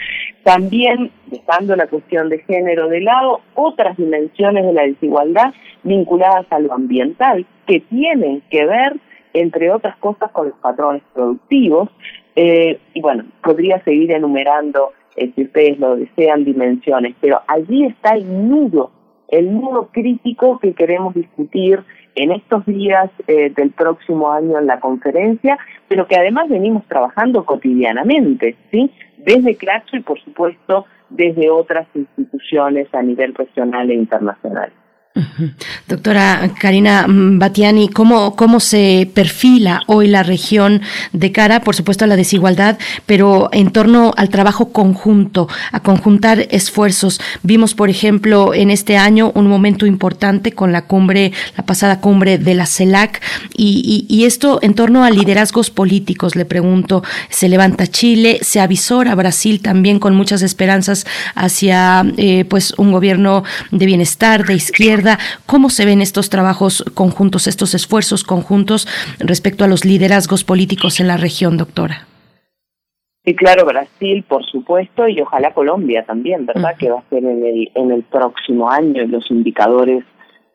También, 0.45 1.11
dejando 1.27 1.77
la 1.77 1.87
cuestión 1.87 2.29
de 2.29 2.39
género 2.41 2.89
de 2.89 3.01
lado, 3.01 3.41
otras 3.55 3.97
dimensiones 3.97 4.65
de 4.65 4.73
la 4.73 4.83
desigualdad 4.83 5.53
vinculadas 5.83 6.47
a 6.51 6.59
lo 6.61 6.73
ambiental, 6.73 7.45
que 7.67 7.81
tienen 7.81 8.43
que 8.51 8.65
ver, 8.67 8.97
entre 9.35 9.71
otras 9.71 9.97
cosas, 9.99 10.31
con 10.33 10.49
los 10.49 10.59
patrones 10.59 11.03
productivos. 11.15 11.89
Eh, 12.37 12.81
y 12.95 13.01
bueno, 13.01 13.25
podría 13.43 13.83
seguir 13.85 14.13
enumerando 14.13 14.93
eh, 15.17 15.33
si 15.35 15.43
ustedes 15.43 15.79
lo 15.79 15.97
desean, 15.97 16.45
dimensiones, 16.45 17.15
pero 17.21 17.43
allí 17.47 17.85
está 17.85 18.15
el 18.15 18.49
nudo, 18.49 18.91
el 19.29 19.53
nudo 19.53 19.89
crítico 19.93 20.59
que 20.59 20.73
queremos 20.73 21.15
discutir 21.15 21.83
en 22.15 22.33
estos 22.33 22.65
días 22.67 23.11
eh, 23.27 23.51
del 23.55 23.71
próximo 23.71 24.31
año 24.31 24.59
en 24.59 24.67
la 24.67 24.81
conferencia, 24.81 25.59
pero 25.89 26.07
que 26.07 26.17
además 26.17 26.49
venimos 26.49 26.87
trabajando 26.87 27.45
cotidianamente, 27.45 28.57
¿sí? 28.71 28.91
Desde 29.19 29.57
Claxo 29.57 29.97
y 29.97 30.01
por 30.01 30.21
supuesto 30.21 30.87
desde 31.09 31.51
otras 31.51 31.87
instituciones 31.95 32.89
a 32.95 33.03
nivel 33.03 33.35
regional 33.35 33.91
e 33.91 33.95
internacional. 33.95 34.73
Doctora 35.89 36.51
Karina 36.59 37.05
Batiani, 37.07 37.89
¿cómo, 37.89 38.35
¿cómo 38.35 38.61
se 38.61 39.11
perfila 39.13 39.83
hoy 39.87 40.09
la 40.09 40.23
región 40.23 40.81
de 41.13 41.33
cara, 41.33 41.61
por 41.61 41.75
supuesto, 41.75 42.05
a 42.05 42.09
la 42.09 42.17
desigualdad, 42.17 42.79
pero 43.05 43.51
en 43.53 43.73
torno 43.73 44.15
al 44.17 44.31
trabajo 44.31 44.73
conjunto, 44.73 45.49
a 45.71 45.81
conjuntar 45.81 46.47
esfuerzos? 46.51 47.21
Vimos, 47.43 47.75
por 47.75 47.91
ejemplo, 47.91 48.55
en 48.55 48.71
este 48.71 48.97
año 48.97 49.33
un 49.35 49.49
momento 49.49 49.85
importante 49.85 50.53
con 50.53 50.73
la 50.73 50.87
cumbre, 50.87 51.33
la 51.59 51.67
pasada 51.67 52.01
cumbre 52.01 52.39
de 52.39 52.55
la 52.55 52.67
CELAC, 52.67 53.21
y, 53.55 54.23
esto 54.23 54.61
en 54.63 54.75
torno 54.75 55.03
a 55.05 55.11
liderazgos 55.11 55.71
políticos, 55.71 56.37
le 56.37 56.45
pregunto, 56.45 57.03
se 57.29 57.49
levanta 57.49 57.89
Chile, 57.89 58.39
se 58.41 58.61
avisora 58.61 59.17
Brasil 59.17 59.61
también 59.61 59.99
con 59.99 60.15
muchas 60.15 60.43
esperanzas 60.43 61.07
hacia 61.35 62.05
eh, 62.17 62.45
pues 62.49 62.73
un 62.79 62.93
gobierno 62.93 63.43
de 63.73 63.87
bienestar, 63.87 64.47
de 64.47 64.55
izquierda, 64.55 65.02
¿Cómo 65.47 65.71
se 65.71 65.85
ven 65.85 66.01
estos 66.01 66.31
trabajos 66.31 66.85
conjuntos, 66.95 67.47
estos 67.47 67.75
esfuerzos 67.75 68.25
conjuntos 68.25 68.87
respecto 69.19 69.65
a 69.65 69.69
los 69.69 69.85
liderazgos 69.85 70.45
políticos 70.45 71.01
en 71.01 71.09
la 71.09 71.17
región, 71.17 71.57
doctora? 71.57 72.07
Sí, 73.25 73.37
claro, 73.37 73.65
Brasil, 73.65 74.25
por 74.27 74.45
supuesto, 74.45 75.07
y 75.07 75.21
ojalá 75.21 75.55
Colombia 75.55 76.05
también, 76.05 76.45
¿verdad? 76.45 76.75
Que 76.77 76.91
va 76.91 76.99
a 76.99 77.09
ser 77.09 77.25
en 77.25 77.45
el, 77.45 77.71
en 77.75 77.93
el 77.93 78.03
próximo 78.03 78.69
año. 78.69 79.07
Los 79.07 79.31
indicadores 79.31 80.05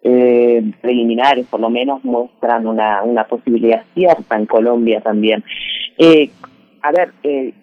eh, 0.03 0.73
preliminares, 0.81 1.47
por 1.47 1.61
lo 1.61 1.69
menos, 1.69 2.03
muestran 2.03 2.67
una, 2.67 3.03
una 3.03 3.25
posibilidad 3.25 3.83
cierta 3.93 4.35
en 4.35 4.45
Colombia 4.45 4.99
también. 4.99 5.45
Eh, 5.97 6.29
a 6.81 6.91
ver, 6.91 7.13
eh, 7.23 7.53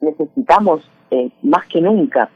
necesitamos 0.00 0.88
más 1.42 1.66
que 1.66 1.80
nunca 1.80 2.30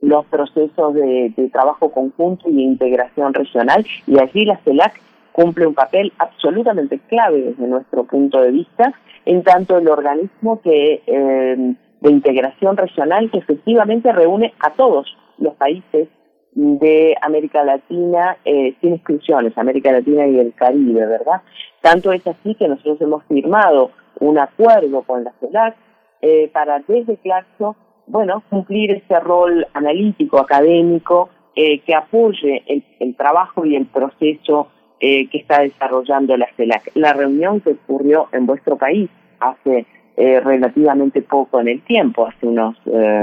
los 0.00 0.24
procesos 0.26 0.94
de, 0.94 1.50
trabajo 1.52 1.90
conjunto 1.90 2.48
y 2.48 2.56
de 2.56 2.62
integración 2.62 3.34
regional 3.34 3.86
y 4.06 4.18
allí 4.18 4.44
la 4.44 4.56
CELAC 4.58 5.00
cumple 5.32 5.66
un 5.66 5.74
papel 5.74 6.12
absolutamente 6.18 6.98
clave 7.08 7.42
desde 7.42 7.66
nuestro 7.66 8.04
punto 8.04 8.40
de 8.40 8.50
vista, 8.50 8.92
en 9.24 9.42
tanto 9.42 9.78
el 9.78 9.88
organismo 9.88 10.60
eh, 10.64 11.74
de 12.00 12.10
integración 12.10 12.76
regional 12.76 13.30
que 13.30 13.38
efectivamente 13.38 14.12
reúne 14.12 14.54
a 14.58 14.70
todos 14.70 15.06
los 15.38 15.54
países 15.54 16.08
de 16.52 17.16
América 17.20 17.62
Latina, 17.64 18.36
eh, 18.44 18.74
sin 18.80 18.94
exclusiones, 18.94 19.56
América 19.56 19.92
Latina 19.92 20.26
y 20.26 20.38
el 20.38 20.52
Caribe, 20.54 21.06
¿verdad? 21.06 21.42
Tanto 21.80 22.12
es 22.12 22.26
así 22.26 22.54
que 22.54 22.68
nosotros 22.68 23.00
hemos 23.00 23.24
firmado 23.24 23.92
un 24.18 24.38
acuerdo 24.38 25.02
con 25.02 25.24
la 25.24 25.32
CELAC 25.40 25.76
eh, 26.22 26.50
para 26.52 26.80
desde 26.80 27.16
Claxo 27.18 27.76
bueno, 28.10 28.42
cumplir 28.50 28.90
ese 28.90 29.20
rol 29.20 29.66
analítico, 29.72 30.38
académico, 30.40 31.30
eh, 31.54 31.78
que 31.80 31.94
apoye 31.94 32.62
el, 32.66 33.14
trabajo 33.14 33.64
y 33.64 33.76
el 33.76 33.86
proceso 33.86 34.68
eh, 34.98 35.28
que 35.28 35.38
está 35.38 35.60
desarrollando 35.60 36.36
la 36.36 36.48
CELAC. 36.56 36.90
La 36.94 37.12
reunión 37.12 37.60
que 37.60 37.70
ocurrió 37.70 38.28
en 38.32 38.46
vuestro 38.46 38.76
país 38.76 39.08
hace 39.38 39.86
eh, 40.16 40.40
relativamente 40.40 41.22
poco 41.22 41.60
en 41.60 41.68
el 41.68 41.82
tiempo, 41.82 42.26
hace 42.26 42.46
unos 42.46 42.76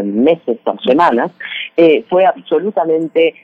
meses 0.04 0.60
o 0.66 0.78
semanas, 0.80 1.32
fue 2.10 2.26
absolutamente 2.26 3.36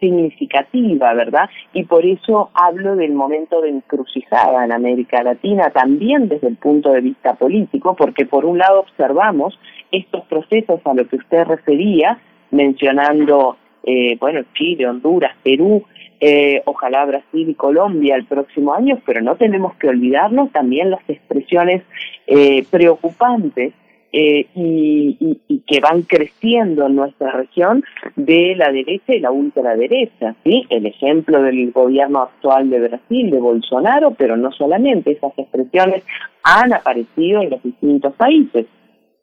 significativa, 0.00 1.12
¿verdad? 1.14 1.50
Y 1.72 1.84
por 1.84 2.06
eso 2.06 2.50
hablo 2.54 2.96
del 2.96 3.12
momento 3.12 3.60
de 3.60 3.70
encrucijada 3.70 4.64
en 4.64 4.72
América 4.72 5.22
Latina, 5.22 5.70
también 5.70 6.28
desde 6.28 6.48
el 6.48 6.56
punto 6.56 6.92
de 6.92 7.00
vista 7.00 7.34
político, 7.34 7.94
porque 7.94 8.24
por 8.24 8.44
un 8.44 8.58
lado 8.58 8.80
observamos 8.80 9.58
estos 9.90 10.24
procesos 10.26 10.80
a 10.84 10.94
lo 10.94 11.06
que 11.06 11.16
usted 11.16 11.44
refería, 11.44 12.18
mencionando, 12.50 13.56
eh, 13.84 14.16
bueno, 14.20 14.40
Chile, 14.54 14.86
Honduras, 14.86 15.34
Perú, 15.42 15.84
eh, 16.20 16.62
ojalá 16.64 17.04
Brasil 17.04 17.48
y 17.48 17.54
Colombia 17.54 18.16
el 18.16 18.24
próximo 18.24 18.74
año, 18.74 19.00
pero 19.06 19.20
no 19.20 19.36
tenemos 19.36 19.74
que 19.76 19.88
olvidarnos 19.88 20.50
también 20.52 20.90
las 20.90 21.08
expresiones 21.08 21.82
eh, 22.26 22.64
preocupantes 22.70 23.72
y, 24.10 25.38
y, 25.48 25.58
que 25.66 25.80
van 25.80 26.00
creciendo 26.02 26.86
en 26.86 26.96
nuestra 26.96 27.30
región 27.32 27.84
de 28.16 28.54
la 28.56 28.72
derecha 28.72 29.14
y 29.14 29.20
la 29.20 29.30
ultraderecha. 29.30 30.34
¿sí? 30.44 30.64
El 30.70 30.86
ejemplo 30.86 31.42
del 31.42 31.70
gobierno 31.72 32.22
actual 32.22 32.70
de 32.70 32.88
Brasil, 32.88 33.30
de 33.30 33.38
Bolsonaro, 33.38 34.12
pero 34.12 34.38
no 34.38 34.50
solamente, 34.50 35.12
esas 35.12 35.38
expresiones 35.38 36.04
han 36.42 36.72
aparecido 36.72 37.42
en 37.42 37.50
los 37.50 37.62
distintos 37.62 38.14
países 38.14 38.66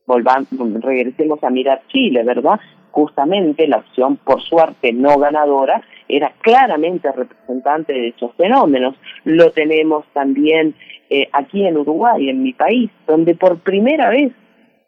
volvamos, 0.06 0.48
regresemos 0.82 1.44
a 1.44 1.50
mirar 1.50 1.82
Chile, 1.88 2.24
¿verdad? 2.24 2.60
Justamente 2.92 3.68
la 3.68 3.78
opción, 3.78 4.18
por 4.18 4.42
suerte, 4.42 4.94
no 4.94 5.18
ganadora, 5.18 5.82
era 6.08 6.32
claramente 6.42 7.12
representante 7.12 7.94
de 7.94 8.08
esos 8.10 8.34
fenómenos. 8.36 8.96
Lo 9.24 9.52
tenemos 9.52 10.06
también 10.14 10.76
eh, 11.10 11.28
aquí 11.34 11.66
en 11.66 11.78
Uruguay, 11.78 12.30
en 12.30 12.44
mi 12.44 12.54
país, 12.54 12.90
donde 13.08 13.36
por 13.36 13.60
primera 13.60 14.10
vez 14.10 14.32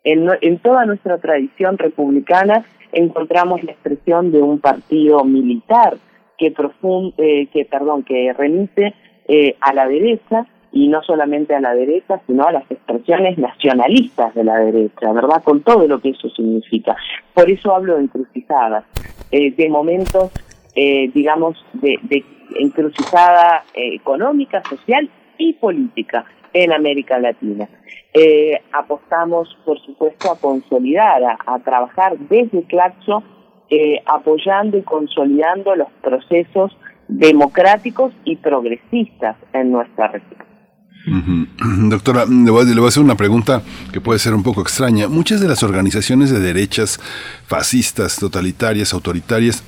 en, 0.03 0.29
en 0.41 0.59
toda 0.59 0.85
nuestra 0.85 1.17
tradición 1.17 1.77
republicana 1.77 2.63
encontramos 2.91 3.63
la 3.63 3.73
expresión 3.73 4.31
de 4.31 4.41
un 4.41 4.59
partido 4.59 5.23
militar 5.23 5.97
que, 6.37 6.51
profund, 6.51 7.13
eh, 7.17 7.47
que, 7.47 7.65
perdón, 7.65 8.03
que 8.03 8.31
remite 8.33 8.93
eh, 9.27 9.55
a 9.59 9.73
la 9.73 9.87
derecha 9.87 10.45
y 10.71 10.87
no 10.87 11.01
solamente 11.03 11.55
a 11.55 11.61
la 11.61 11.73
derecha, 11.73 12.21
sino 12.27 12.45
a 12.45 12.51
las 12.51 12.69
expresiones 12.69 13.37
nacionalistas 13.37 14.33
de 14.35 14.43
la 14.43 14.57
derecha, 14.57 15.11
¿verdad? 15.13 15.43
Con 15.43 15.61
todo 15.61 15.87
lo 15.87 15.99
que 15.99 16.09
eso 16.09 16.29
significa. 16.29 16.95
Por 17.33 17.49
eso 17.49 17.73
hablo 17.73 17.95
de 17.95 18.03
encrucijadas, 18.03 18.85
eh, 19.31 19.51
de 19.51 19.69
momentos, 19.69 20.31
eh, 20.75 21.09
digamos, 21.13 21.57
de, 21.73 21.97
de 22.03 22.23
encrucijada 22.59 23.63
eh, 23.73 23.95
económica, 23.95 24.61
social 24.69 25.09
y 25.37 25.53
política 25.53 26.25
en 26.53 26.71
América 26.73 27.19
Latina. 27.19 27.67
apostamos, 28.71 29.55
por 29.63 29.79
supuesto, 29.81 30.31
a 30.31 30.39
consolidar, 30.39 31.23
a, 31.23 31.37
a 31.45 31.59
trabajar 31.59 32.17
desde 32.17 32.63
Claxo, 32.63 33.23
apoyando 34.05 34.77
y 34.77 34.81
consolidando 34.81 35.75
los 35.75 35.89
procesos 36.01 36.75
democráticos 37.07 38.13
y 38.23 38.37
progresistas 38.37 39.35
en 39.53 39.71
nuestra 39.71 40.07
región. 40.07 40.46
Doctora, 41.89 42.25
le 42.25 42.51
voy, 42.51 42.85
a 42.85 42.87
hacer 42.87 43.03
una 43.03 43.15
pregunta 43.15 43.63
que 43.91 44.01
puede 44.01 44.19
ser 44.19 44.33
un 44.33 44.43
poco 44.43 44.61
extraña. 44.61 45.07
Muchas 45.07 45.39
de 45.39 45.47
las 45.47 45.63
organizaciones 45.63 46.29
de 46.29 46.39
derechas 46.39 46.99
fascistas, 47.47 48.17
totalitarias, 48.17 48.93
autoritarias, 48.93 49.63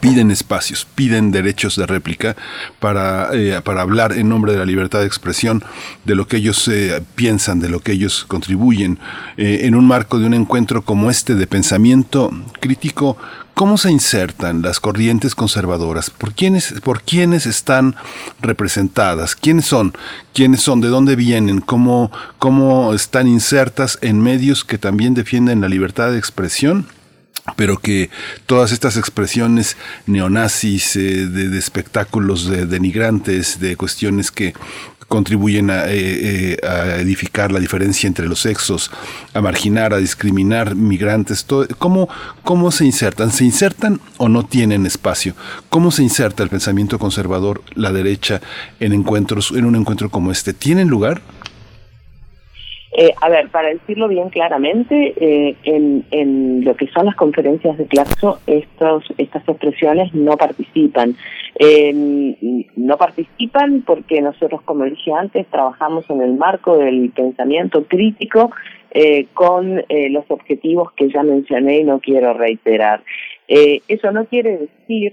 piden 0.00 0.30
espacios, 0.30 0.86
piden 0.94 1.30
derechos 1.30 1.76
de 1.76 1.86
réplica 1.86 2.36
para, 2.80 3.30
eh, 3.32 3.60
para 3.62 3.82
hablar 3.82 4.12
en 4.12 4.28
nombre 4.28 4.52
de 4.52 4.58
la 4.58 4.64
libertad 4.64 5.00
de 5.00 5.06
expresión, 5.06 5.64
de 6.04 6.14
lo 6.14 6.26
que 6.26 6.38
ellos 6.38 6.68
eh, 6.68 7.02
piensan, 7.14 7.60
de 7.60 7.68
lo 7.68 7.80
que 7.80 7.92
ellos 7.92 8.24
contribuyen, 8.26 8.98
eh, 9.36 9.60
en 9.62 9.74
un 9.74 9.86
marco 9.86 10.18
de 10.18 10.26
un 10.26 10.34
encuentro 10.34 10.82
como 10.82 11.10
este 11.10 11.34
de 11.34 11.46
pensamiento 11.46 12.30
crítico 12.60 13.16
¿Cómo 13.56 13.78
se 13.78 13.90
insertan 13.90 14.60
las 14.60 14.80
corrientes 14.80 15.34
conservadoras? 15.34 16.10
¿Por 16.10 16.34
quiénes, 16.34 16.74
¿Por 16.84 17.00
quiénes 17.00 17.46
están 17.46 17.96
representadas? 18.42 19.34
¿Quiénes 19.34 19.64
son? 19.64 19.94
¿Quiénes 20.34 20.60
son? 20.60 20.82
¿De 20.82 20.88
dónde 20.88 21.16
vienen? 21.16 21.62
¿Cómo, 21.62 22.12
¿Cómo 22.38 22.92
están 22.92 23.26
insertas 23.26 23.98
en 24.02 24.20
medios 24.20 24.62
que 24.62 24.76
también 24.76 25.14
defienden 25.14 25.62
la 25.62 25.70
libertad 25.70 26.10
de 26.10 26.18
expresión? 26.18 26.86
Pero 27.54 27.78
que 27.78 28.10
todas 28.46 28.72
estas 28.72 28.96
expresiones 28.96 29.76
neonazis, 30.06 30.96
eh, 30.96 31.26
de, 31.26 31.58
espectáculos 31.58 32.48
de, 32.48 32.66
denigrantes, 32.66 33.60
de 33.60 33.76
cuestiones 33.76 34.30
que 34.30 34.54
contribuyen 35.08 35.70
a, 35.70 35.86
eh, 35.86 36.56
eh, 36.56 36.66
a, 36.66 36.96
edificar 36.96 37.52
la 37.52 37.60
diferencia 37.60 38.08
entre 38.08 38.26
los 38.26 38.40
sexos, 38.40 38.90
a 39.34 39.40
marginar, 39.40 39.94
a 39.94 39.98
discriminar 39.98 40.74
migrantes, 40.74 41.44
todo, 41.44 41.66
¿cómo, 41.78 42.08
¿cómo 42.42 42.72
se 42.72 42.84
insertan? 42.84 43.30
¿Se 43.30 43.44
insertan 43.44 44.00
o 44.16 44.28
no 44.28 44.44
tienen 44.44 44.84
espacio? 44.84 45.34
¿Cómo 45.68 45.92
se 45.92 46.02
inserta 46.02 46.42
el 46.42 46.48
pensamiento 46.48 46.98
conservador, 46.98 47.62
la 47.74 47.92
derecha, 47.92 48.40
en 48.80 48.92
encuentros, 48.92 49.52
en 49.52 49.64
un 49.64 49.76
encuentro 49.76 50.10
como 50.10 50.32
este? 50.32 50.52
¿Tienen 50.52 50.88
lugar? 50.88 51.22
Eh, 52.92 53.12
a 53.20 53.28
ver, 53.28 53.48
para 53.50 53.68
decirlo 53.68 54.08
bien 54.08 54.30
claramente, 54.30 55.12
eh, 55.20 55.56
en, 55.64 56.04
en, 56.10 56.64
lo 56.64 56.76
que 56.76 56.86
son 56.88 57.06
las 57.06 57.16
conferencias 57.16 57.76
de 57.76 57.86
Claxo, 57.86 58.38
estos, 58.46 59.04
estas 59.18 59.46
expresiones 59.48 60.14
no 60.14 60.36
participan. 60.36 61.16
no 62.76 62.96
participan 62.96 63.82
porque 63.82 64.20
nosotros, 64.20 64.62
como 64.62 64.84
dije 64.84 65.12
antes, 65.12 65.46
trabajamos 65.48 66.08
en 66.10 66.22
el 66.22 66.34
marco 66.34 66.78
del 66.78 67.10
pensamiento 67.10 67.84
crítico 67.84 68.50
eh, 68.92 69.26
con 69.34 69.82
los 70.10 70.24
objetivos 70.30 70.92
que 70.92 71.10
ya 71.10 71.22
mencioné 71.22 71.80
y 71.80 71.84
no 71.84 71.98
quiero 72.00 72.34
reiterar. 72.34 73.02
eso 73.48 74.12
no 74.12 74.26
quiere 74.26 74.58
decir 74.58 75.12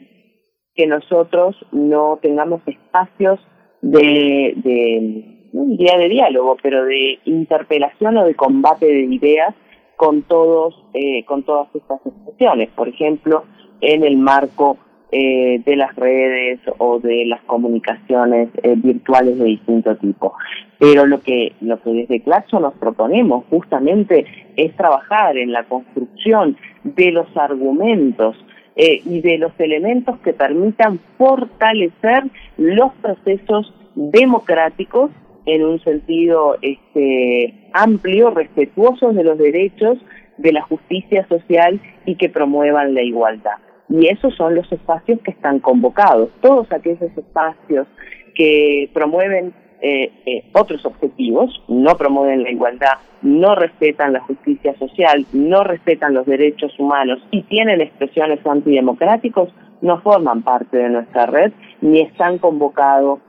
que 0.75 0.87
nosotros 0.87 1.55
no 1.71 2.19
tengamos 2.21 2.61
espacios 2.67 3.39
de, 3.81 4.53
de 4.55 5.32
no 5.53 5.65
diría 5.65 5.97
de 5.97 6.09
diálogo, 6.09 6.57
pero 6.61 6.83
de 6.85 7.19
interpelación 7.25 8.17
o 8.17 8.25
de 8.25 8.35
combate 8.35 8.85
de 8.85 9.03
ideas 9.03 9.55
con 9.95 10.23
todos, 10.23 10.83
eh, 10.93 11.23
con 11.25 11.43
todas 11.43 11.73
estas 11.73 12.05
expresiones. 12.05 12.69
Por 12.71 12.89
ejemplo, 12.89 13.45
en 13.79 14.03
el 14.03 14.17
marco 14.17 14.77
eh, 15.15 15.61
de 15.63 15.75
las 15.75 15.95
redes 15.95 16.59
o 16.79 16.99
de 16.99 17.25
las 17.27 17.39
comunicaciones 17.43 18.49
eh, 18.63 18.73
virtuales 18.75 19.37
de 19.37 19.45
distinto 19.45 19.95
tipo. 19.97 20.33
Pero 20.79 21.05
lo 21.05 21.21
que, 21.21 21.53
lo 21.61 21.79
que 21.83 21.91
desde 21.91 22.21
Claxo 22.21 22.59
nos 22.59 22.73
proponemos 22.73 23.45
justamente 23.51 24.25
es 24.55 24.75
trabajar 24.75 25.37
en 25.37 25.51
la 25.51 25.65
construcción 25.65 26.57
de 26.83 27.11
los 27.11 27.27
argumentos 27.37 28.35
eh, 28.75 29.03
y 29.05 29.21
de 29.21 29.37
los 29.37 29.51
elementos 29.59 30.17
que 30.21 30.33
permitan 30.33 30.99
fortalecer 31.19 32.23
los 32.57 32.91
procesos 32.93 33.71
democráticos 33.93 35.11
en 35.45 35.65
un 35.65 35.79
sentido 35.83 36.57
este, 36.61 37.69
amplio, 37.73 38.31
respetuosos 38.31 39.15
de 39.15 39.23
los 39.23 39.37
derechos, 39.37 39.97
de 40.37 40.51
la 40.51 40.61
justicia 40.61 41.27
social 41.27 41.79
y 42.05 42.15
que 42.15 42.29
promuevan 42.29 42.93
la 42.93 43.01
igualdad. 43.01 43.57
Y 43.89 44.07
esos 44.07 44.35
son 44.35 44.55
los 44.55 44.71
espacios 44.71 45.19
que 45.21 45.31
están 45.31 45.59
convocados. 45.59 46.29
Todos 46.41 46.71
aquellos 46.71 47.01
espacios 47.15 47.87
que 48.35 48.89
promueven 48.93 49.53
eh, 49.81 50.11
eh, 50.25 50.45
otros 50.53 50.85
objetivos, 50.85 51.61
no 51.67 51.97
promueven 51.97 52.43
la 52.43 52.51
igualdad, 52.51 52.93
no 53.21 53.53
respetan 53.53 54.13
la 54.13 54.21
justicia 54.21 54.73
social, 54.79 55.25
no 55.33 55.65
respetan 55.65 56.13
los 56.13 56.25
derechos 56.25 56.73
humanos 56.79 57.19
y 57.31 57.41
tienen 57.43 57.81
expresiones 57.81 58.39
antidemocráticos, 58.47 59.49
no 59.81 59.99
forman 59.99 60.41
parte 60.41 60.77
de 60.77 60.89
nuestra 60.89 61.25
red 61.25 61.51
ni 61.81 61.99
están 61.99 62.37
convocados 62.37 63.19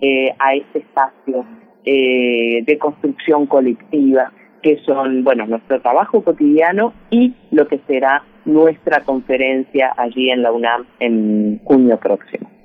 eh, 0.00 0.34
a 0.38 0.54
este 0.54 0.80
espacio 0.80 1.44
de 1.84 2.76
construcción 2.78 3.46
colectiva 3.46 4.30
que 4.62 4.76
son, 4.84 5.24
bueno, 5.24 5.46
nuestro 5.46 5.80
trabajo 5.80 6.22
cotidiano 6.22 6.92
y 7.08 7.34
lo 7.50 7.66
que 7.66 7.80
será 7.86 8.22
nuestra 8.44 9.04
conferencia 9.04 9.94
allí 9.96 10.30
en 10.30 10.42
la 10.42 10.52
UNAM 10.52 10.84
en 11.00 11.60
junio 11.64 11.98
próximo. 11.98 12.57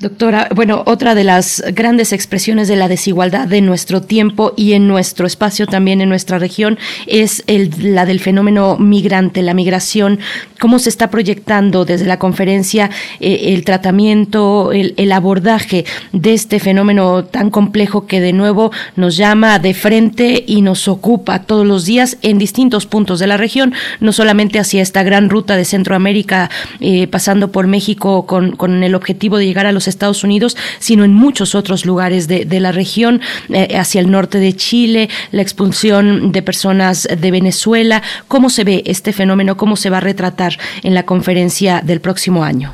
Doctora, 0.00 0.48
bueno, 0.54 0.82
otra 0.86 1.14
de 1.14 1.24
las 1.24 1.62
grandes 1.74 2.12
expresiones 2.12 2.68
de 2.68 2.76
la 2.76 2.88
desigualdad 2.88 3.46
de 3.46 3.60
nuestro 3.60 4.00
tiempo 4.00 4.54
y 4.56 4.72
en 4.72 4.88
nuestro 4.88 5.26
espacio 5.26 5.66
también 5.66 6.00
en 6.00 6.08
nuestra 6.08 6.38
región 6.38 6.78
es 7.06 7.44
el, 7.46 7.94
la 7.94 8.06
del 8.06 8.20
fenómeno 8.20 8.78
migrante, 8.78 9.42
la 9.42 9.54
migración. 9.54 10.20
¿Cómo 10.60 10.78
se 10.78 10.88
está 10.88 11.10
proyectando 11.10 11.84
desde 11.84 12.06
la 12.06 12.18
conferencia 12.18 12.90
eh, 13.20 13.54
el 13.54 13.64
tratamiento, 13.64 14.72
el, 14.72 15.12
abordaje 15.12 15.84
de 16.12 16.34
este 16.34 16.60
fenómeno 16.60 17.24
tan 17.24 17.50
complejo 17.50 18.06
que 18.06 18.20
de 18.20 18.32
nuevo 18.32 18.70
nos 18.94 19.16
llama 19.16 19.58
de 19.58 19.74
frente 19.74 20.44
y 20.46 20.60
nos 20.60 20.86
ocupa 20.86 21.42
todos 21.42 21.66
los 21.66 21.86
días 21.86 22.18
en 22.22 22.38
distintos 22.38 22.86
puntos 22.86 23.18
de 23.18 23.26
la 23.26 23.36
región, 23.36 23.72
no 24.00 24.12
solamente 24.12 24.58
hacia 24.58 24.82
esta 24.82 25.02
gran 25.02 25.30
ruta 25.30 25.56
de 25.56 25.64
Centroamérica, 25.64 26.50
eh, 26.80 27.06
pasando 27.06 27.50
por 27.50 27.66
México 27.66 28.26
con, 28.26 28.52
con 28.52 28.84
el 28.84 28.94
objetivo 28.94 29.17
de 29.18 29.46
llegar 29.46 29.66
a 29.66 29.72
los 29.72 29.88
Estados 29.88 30.24
Unidos, 30.24 30.56
sino 30.78 31.04
en 31.04 31.12
muchos 31.12 31.54
otros 31.54 31.84
lugares 31.84 32.28
de, 32.28 32.60
la 32.60 32.72
región, 32.72 33.20
eh, 33.52 33.76
hacia 33.76 34.00
el 34.00 34.10
norte 34.10 34.38
de 34.38 34.52
Chile, 34.52 35.08
la 35.32 35.42
expulsión 35.42 36.32
de 36.32 36.42
personas 36.42 37.08
de 37.20 37.30
Venezuela. 37.30 38.02
¿Cómo 38.28 38.50
se 38.50 38.64
ve 38.64 38.82
este 38.86 39.12
fenómeno? 39.12 39.56
¿Cómo 39.56 39.76
se 39.76 39.90
va 39.90 39.98
a 39.98 40.00
retratar 40.00 40.52
en 40.82 40.94
la 40.94 41.04
conferencia 41.04 41.80
del 41.82 42.00
próximo 42.00 42.44
año? 42.44 42.72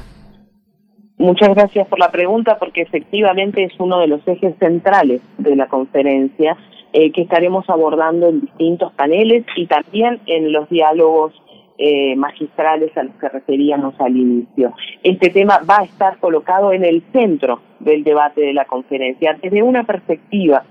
Muchas 1.19 1.55
gracias 1.55 1.87
por 1.89 1.99
la 1.99 2.11
pregunta, 2.11 2.59
porque 2.59 2.83
efectivamente 2.83 3.65
es 3.65 3.73
uno 3.79 4.01
de 4.01 4.09
los 4.09 4.27
ejes 4.27 4.55
centrales 4.59 5.21
de 5.39 5.55
la 5.55 5.69
conferencia 5.69 6.57
eh, 6.93 7.13
que 7.13 7.23
estaremos 7.23 7.69
abordando 7.69 8.29
en 8.29 8.41
distintos 8.41 8.93
paneles 8.93 9.45
y 9.57 9.67
también 9.67 10.21
en 10.27 10.53
los 10.53 10.69
diálogos 10.69 11.33
eh, 11.77 12.15
magistrales 12.17 12.97
a 12.97 13.03
los 13.03 13.15
que 13.17 13.29
referíamos 13.29 14.01
al 14.01 14.17
inicio. 14.17 14.73
Este 15.03 15.31
tema 15.31 15.61
va 15.69 15.79
a 15.79 15.85
estar 15.85 16.19
colocado 16.19 16.73
en 16.73 16.85
el 16.85 17.03
centro 17.13 17.61
del 17.81 18.05
debate 18.05 18.43
de 18.43 18.53
la 18.53 18.65
conferencia, 18.65 19.37
desde 19.43 19.63
una 19.63 19.85
perspectiva 19.85 20.65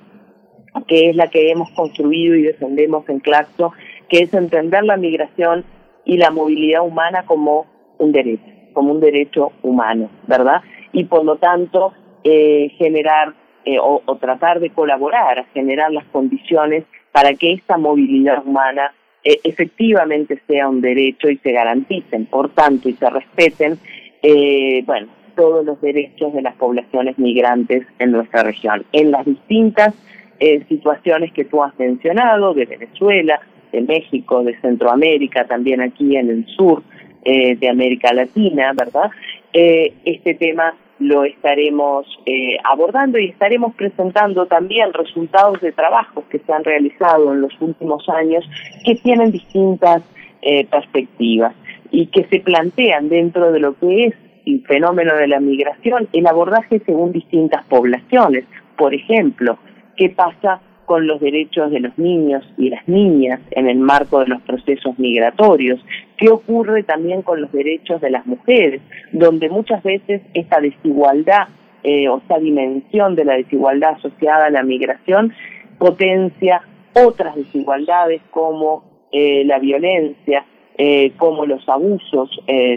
que 0.87 1.09
es 1.09 1.15
la 1.15 1.27
que 1.27 1.51
hemos 1.51 1.69
construido 1.71 2.35
y 2.35 2.41
defendemos 2.41 3.07
en 3.09 3.19
Claxo, 3.19 3.73
que 4.09 4.19
es 4.19 4.33
entender 4.33 4.83
la 4.83 4.97
migración 4.97 5.65
y 6.05 6.17
la 6.17 6.31
movilidad 6.31 6.85
humana 6.85 7.25
como 7.25 7.67
un 7.99 8.11
derecho, 8.11 8.43
como 8.73 8.91
un 8.91 8.99
derecho 8.99 9.51
humano, 9.61 10.09
¿verdad? 10.27 10.61
Y 10.91 11.03
por 11.05 11.23
lo 11.23 11.35
tanto, 11.35 11.93
eh, 12.23 12.69
generar 12.77 13.33
eh, 13.65 13.79
o, 13.79 14.01
o 14.05 14.15
tratar 14.17 14.59
de 14.59 14.71
colaborar 14.71 15.45
generar 15.53 15.91
las 15.91 16.05
condiciones 16.05 16.85
para 17.11 17.33
que 17.35 17.53
esta 17.53 17.77
movilidad 17.77 18.45
humana 18.45 18.93
e, 19.23 19.39
efectivamente 19.43 20.41
sea 20.47 20.67
un 20.67 20.81
derecho 20.81 21.29
y 21.29 21.37
se 21.37 21.51
garanticen, 21.51 22.25
por 22.25 22.49
tanto, 22.49 22.89
y 22.89 22.93
se 22.93 23.09
respeten, 23.09 23.77
eh, 24.21 24.83
bueno, 24.85 25.07
todos 25.35 25.65
los 25.65 25.81
derechos 25.81 26.33
de 26.33 26.41
las 26.41 26.55
poblaciones 26.55 27.17
migrantes 27.17 27.85
en 27.99 28.11
nuestra 28.11 28.43
región, 28.43 28.85
en 28.91 29.11
las 29.11 29.25
distintas 29.25 29.95
eh, 30.39 30.63
situaciones 30.67 31.31
que 31.33 31.45
tú 31.45 31.63
has 31.63 31.77
mencionado, 31.79 32.53
de 32.53 32.65
Venezuela, 32.65 33.39
de 33.71 33.81
México, 33.81 34.43
de 34.43 34.59
Centroamérica, 34.59 35.45
también 35.45 35.81
aquí 35.81 36.15
en 36.15 36.29
el 36.29 36.45
sur 36.55 36.83
eh, 37.25 37.55
de 37.55 37.69
América 37.69 38.13
Latina, 38.13 38.73
¿verdad? 38.75 39.09
este 39.53 40.33
tema 40.33 40.73
lo 40.99 41.23
estaremos 41.23 42.05
eh, 42.25 42.57
abordando 42.63 43.17
y 43.19 43.25
estaremos 43.25 43.73
presentando 43.75 44.45
también 44.45 44.93
resultados 44.93 45.59
de 45.61 45.71
trabajos 45.71 46.23
que 46.29 46.39
se 46.39 46.53
han 46.53 46.63
realizado 46.63 47.33
en 47.33 47.41
los 47.41 47.53
últimos 47.59 48.07
años 48.09 48.45
que 48.85 48.95
tienen 48.95 49.31
distintas 49.31 50.03
eh, 50.41 50.65
perspectivas 50.65 51.53
y 51.91 52.07
que 52.07 52.25
se 52.25 52.39
plantean 52.39 53.09
dentro 53.09 53.51
de 53.51 53.59
lo 53.59 53.77
que 53.77 54.05
es 54.05 54.13
el 54.45 54.63
fenómeno 54.65 55.15
de 55.15 55.27
la 55.27 55.39
migración, 55.39 56.07
el 56.11 56.27
abordaje 56.27 56.81
según 56.85 57.11
distintas 57.11 57.65
poblaciones. 57.65 58.45
Por 58.75 58.93
ejemplo, 58.93 59.57
¿qué 59.95 60.09
pasa 60.09 60.61
con 60.85 61.07
los 61.07 61.19
derechos 61.19 61.71
de 61.71 61.79
los 61.79 61.97
niños 61.97 62.43
y 62.57 62.69
las 62.69 62.87
niñas 62.87 63.39
en 63.51 63.67
el 63.67 63.77
marco 63.77 64.19
de 64.19 64.27
los 64.27 64.41
procesos 64.41 64.97
migratorios, 64.99 65.79
qué 66.23 66.29
ocurre 66.29 66.83
también 66.83 67.21
con 67.21 67.41
los 67.41 67.51
derechos 67.51 67.99
de 67.99 68.09
las 68.09 68.25
mujeres, 68.25 68.81
donde 69.11 69.49
muchas 69.49 69.83
veces 69.83 70.21
esta 70.33 70.61
desigualdad 70.61 71.49
eh, 71.83 72.07
o 72.07 72.19
esta 72.19 72.39
dimensión 72.39 73.15
de 73.15 73.25
la 73.25 73.33
desigualdad 73.33 73.95
asociada 73.97 74.45
a 74.45 74.49
la 74.49 74.63
migración 74.63 75.33
potencia 75.77 76.61
otras 76.93 77.35
desigualdades 77.35 78.21
como 78.31 78.85
eh, 79.11 79.43
la 79.43 79.59
violencia, 79.59 80.45
eh, 80.77 81.11
como 81.17 81.45
los 81.45 81.67
abusos 81.67 82.29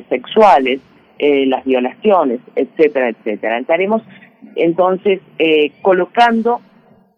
sexuales, 0.09 0.81
las 1.18 1.64
violaciones, 1.64 2.40
etcétera, 2.56 3.10
etcétera. 3.10 3.59
Estaremos 3.59 4.02
entonces 4.56 5.20
colocando 5.82 6.60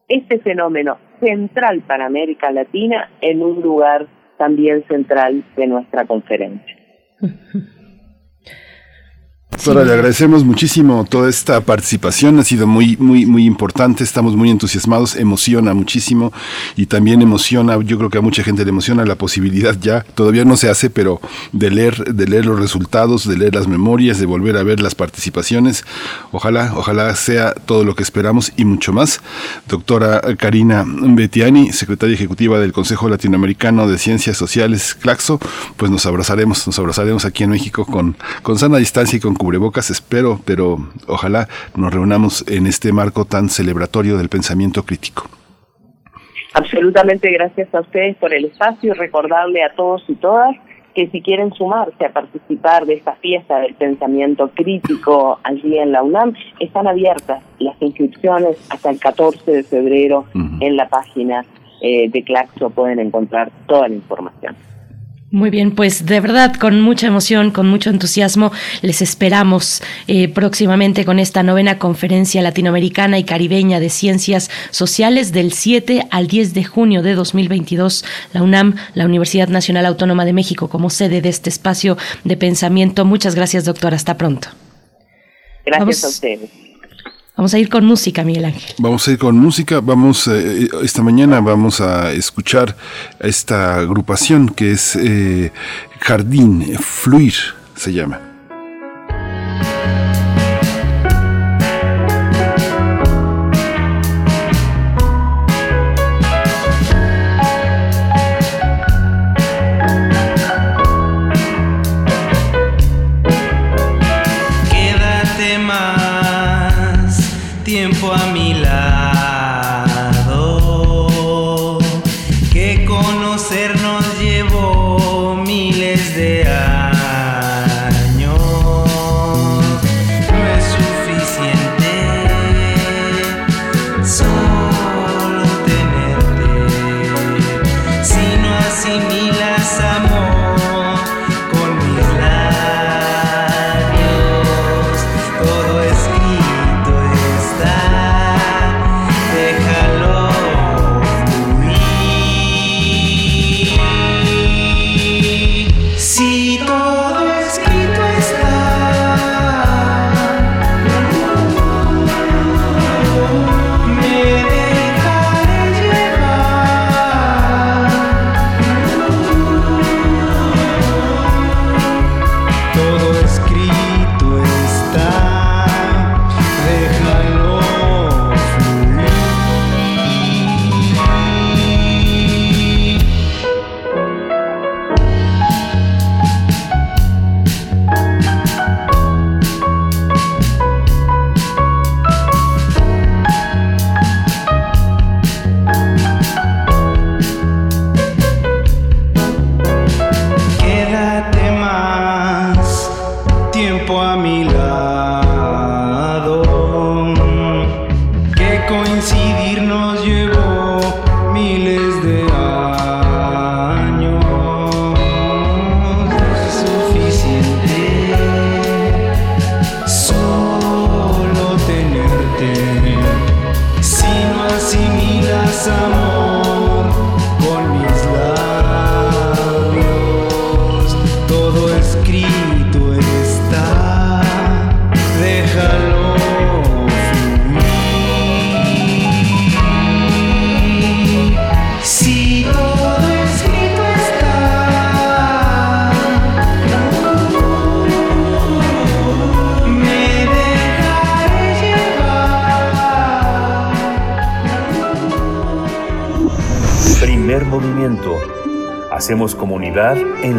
este 0.08 0.38
fenómeno 0.40 0.98
central 1.20 1.80
para 1.86 2.04
América 2.04 2.50
Latina 2.50 3.08
en 3.22 3.42
un 3.42 3.62
lugar 3.62 4.06
también 4.38 4.84
central 4.88 5.44
de 5.56 5.66
nuestra 5.66 6.06
conferencia. 6.06 6.76
Doctora, 9.58 9.84
le 9.84 9.92
agradecemos 9.92 10.44
muchísimo 10.44 11.04
toda 11.10 11.28
esta 11.28 11.60
participación, 11.60 12.38
ha 12.38 12.44
sido 12.44 12.68
muy, 12.68 12.96
muy, 12.98 13.26
muy 13.26 13.44
importante, 13.44 14.04
estamos 14.04 14.36
muy 14.36 14.50
entusiasmados, 14.50 15.16
emociona 15.16 15.74
muchísimo 15.74 16.32
y 16.76 16.86
también 16.86 17.22
emociona, 17.22 17.76
yo 17.82 17.98
creo 17.98 18.08
que 18.08 18.18
a 18.18 18.20
mucha 18.20 18.44
gente 18.44 18.64
le 18.64 18.70
emociona 18.70 19.04
la 19.04 19.16
posibilidad 19.16 19.76
ya, 19.80 20.04
todavía 20.14 20.44
no 20.44 20.56
se 20.56 20.70
hace, 20.70 20.90
pero 20.90 21.20
de 21.50 21.72
leer, 21.72 22.14
de 22.14 22.28
leer 22.28 22.46
los 22.46 22.60
resultados, 22.60 23.26
de 23.26 23.36
leer 23.36 23.56
las 23.56 23.66
memorias, 23.66 24.20
de 24.20 24.26
volver 24.26 24.56
a 24.56 24.62
ver 24.62 24.78
las 24.78 24.94
participaciones, 24.94 25.84
ojalá, 26.30 26.72
ojalá 26.76 27.12
sea 27.16 27.52
todo 27.52 27.82
lo 27.82 27.96
que 27.96 28.04
esperamos 28.04 28.52
y 28.56 28.64
mucho 28.64 28.92
más. 28.92 29.20
Doctora 29.66 30.20
Karina 30.36 30.84
Betiani, 30.86 31.72
secretaria 31.72 32.14
ejecutiva 32.14 32.60
del 32.60 32.72
Consejo 32.72 33.08
Latinoamericano 33.08 33.88
de 33.88 33.98
Ciencias 33.98 34.36
Sociales, 34.36 34.94
CLACSO, 34.94 35.40
pues 35.76 35.90
nos 35.90 36.06
abrazaremos, 36.06 36.64
nos 36.64 36.78
abrazaremos 36.78 37.24
aquí 37.24 37.42
en 37.42 37.50
México 37.50 37.84
con, 37.84 38.16
con 38.42 38.56
sana 38.56 38.76
distancia 38.76 39.16
y 39.16 39.20
con 39.20 39.34
cubrebocas, 39.48 39.88
espero, 39.90 40.38
pero 40.44 40.76
ojalá 41.06 41.48
nos 41.74 41.90
reunamos 41.90 42.46
en 42.48 42.66
este 42.66 42.92
marco 42.92 43.24
tan 43.24 43.48
celebratorio 43.48 44.18
del 44.18 44.28
pensamiento 44.28 44.82
crítico. 44.82 45.24
Absolutamente 46.52 47.30
gracias 47.30 47.74
a 47.74 47.80
ustedes 47.80 48.14
por 48.16 48.34
el 48.34 48.44
espacio 48.44 48.92
y 48.92 48.94
recordarle 48.94 49.62
a 49.62 49.72
todos 49.72 50.04
y 50.06 50.16
todas 50.16 50.54
que 50.94 51.08
si 51.08 51.22
quieren 51.22 51.50
sumarse 51.54 52.04
a 52.04 52.12
participar 52.12 52.84
de 52.84 52.94
esta 52.96 53.14
fiesta 53.14 53.60
del 53.60 53.72
pensamiento 53.72 54.50
crítico 54.50 55.40
allí 55.42 55.78
en 55.78 55.92
la 55.92 56.02
UNAM, 56.02 56.34
están 56.60 56.86
abiertas 56.86 57.42
las 57.58 57.80
inscripciones 57.80 58.58
hasta 58.68 58.90
el 58.90 59.00
14 59.00 59.50
de 59.50 59.62
febrero 59.62 60.26
en 60.60 60.76
la 60.76 60.90
página 60.90 61.46
eh, 61.80 62.10
de 62.10 62.22
Claxo, 62.22 62.68
pueden 62.68 62.98
encontrar 62.98 63.50
toda 63.66 63.88
la 63.88 63.94
información. 63.94 64.54
Muy 65.30 65.50
bien, 65.50 65.74
pues 65.74 66.06
de 66.06 66.20
verdad, 66.20 66.54
con 66.56 66.80
mucha 66.80 67.06
emoción, 67.06 67.50
con 67.50 67.68
mucho 67.68 67.90
entusiasmo, 67.90 68.50
les 68.80 69.02
esperamos 69.02 69.82
eh, 70.06 70.28
próximamente 70.28 71.04
con 71.04 71.18
esta 71.18 71.42
novena 71.42 71.78
conferencia 71.78 72.40
latinoamericana 72.40 73.18
y 73.18 73.24
caribeña 73.24 73.78
de 73.78 73.90
ciencias 73.90 74.50
sociales 74.70 75.32
del 75.32 75.52
7 75.52 76.06
al 76.10 76.28
10 76.28 76.54
de 76.54 76.64
junio 76.64 77.02
de 77.02 77.14
2022. 77.14 78.06
La 78.32 78.42
UNAM, 78.42 78.76
la 78.94 79.04
Universidad 79.04 79.48
Nacional 79.48 79.84
Autónoma 79.84 80.24
de 80.24 80.32
México, 80.32 80.68
como 80.68 80.88
sede 80.88 81.20
de 81.20 81.28
este 81.28 81.50
espacio 81.50 81.98
de 82.24 82.38
pensamiento. 82.38 83.04
Muchas 83.04 83.34
gracias, 83.34 83.66
doctor. 83.66 83.92
Hasta 83.92 84.16
pronto. 84.16 84.48
Gracias 85.66 86.04
a 86.04 86.08
ustedes. 86.08 86.67
Vamos 87.38 87.54
a 87.54 87.58
ir 87.60 87.68
con 87.68 87.84
música, 87.84 88.24
Miguel 88.24 88.46
Ángel. 88.46 88.74
Vamos 88.78 89.06
a 89.06 89.12
ir 89.12 89.18
con 89.18 89.38
música. 89.38 89.80
Vamos, 89.80 90.26
eh, 90.26 90.68
esta 90.82 91.04
mañana 91.04 91.40
vamos 91.40 91.80
a 91.80 92.12
escuchar 92.12 92.76
esta 93.20 93.76
agrupación 93.76 94.48
que 94.48 94.72
es 94.72 94.96
eh, 94.96 95.52
Jardín, 96.00 96.64
Fluir 96.80 97.34
se 97.76 97.92
llama. 97.92 98.27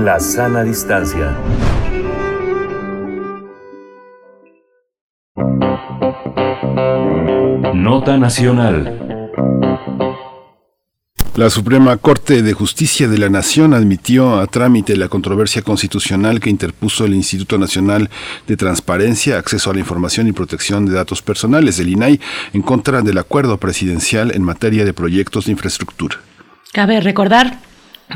La 0.09 0.19
sana 0.19 0.63
distancia. 0.63 1.37
Nota 7.75 8.17
Nacional. 8.17 9.29
La 11.35 11.51
Suprema 11.51 11.95
Corte 11.97 12.41
de 12.41 12.53
Justicia 12.53 13.07
de 13.07 13.19
la 13.19 13.29
Nación 13.29 13.75
admitió 13.75 14.39
a 14.39 14.47
trámite 14.47 14.97
la 14.97 15.09
controversia 15.09 15.61
constitucional 15.61 16.39
que 16.39 16.49
interpuso 16.49 17.05
el 17.05 17.13
Instituto 17.13 17.59
Nacional 17.59 18.09
de 18.47 18.57
Transparencia, 18.57 19.37
Acceso 19.37 19.69
a 19.69 19.75
la 19.75 19.79
Información 19.81 20.27
y 20.27 20.31
Protección 20.31 20.87
de 20.87 20.93
Datos 20.93 21.21
Personales, 21.21 21.77
el 21.77 21.89
INAI, 21.89 22.19
en 22.53 22.63
contra 22.63 23.03
del 23.03 23.19
acuerdo 23.19 23.59
presidencial 23.59 24.31
en 24.33 24.41
materia 24.41 24.85
de 24.85 24.93
proyectos 24.93 25.45
de 25.45 25.51
infraestructura. 25.51 26.17
Cabe 26.73 26.99
recordar 26.99 27.68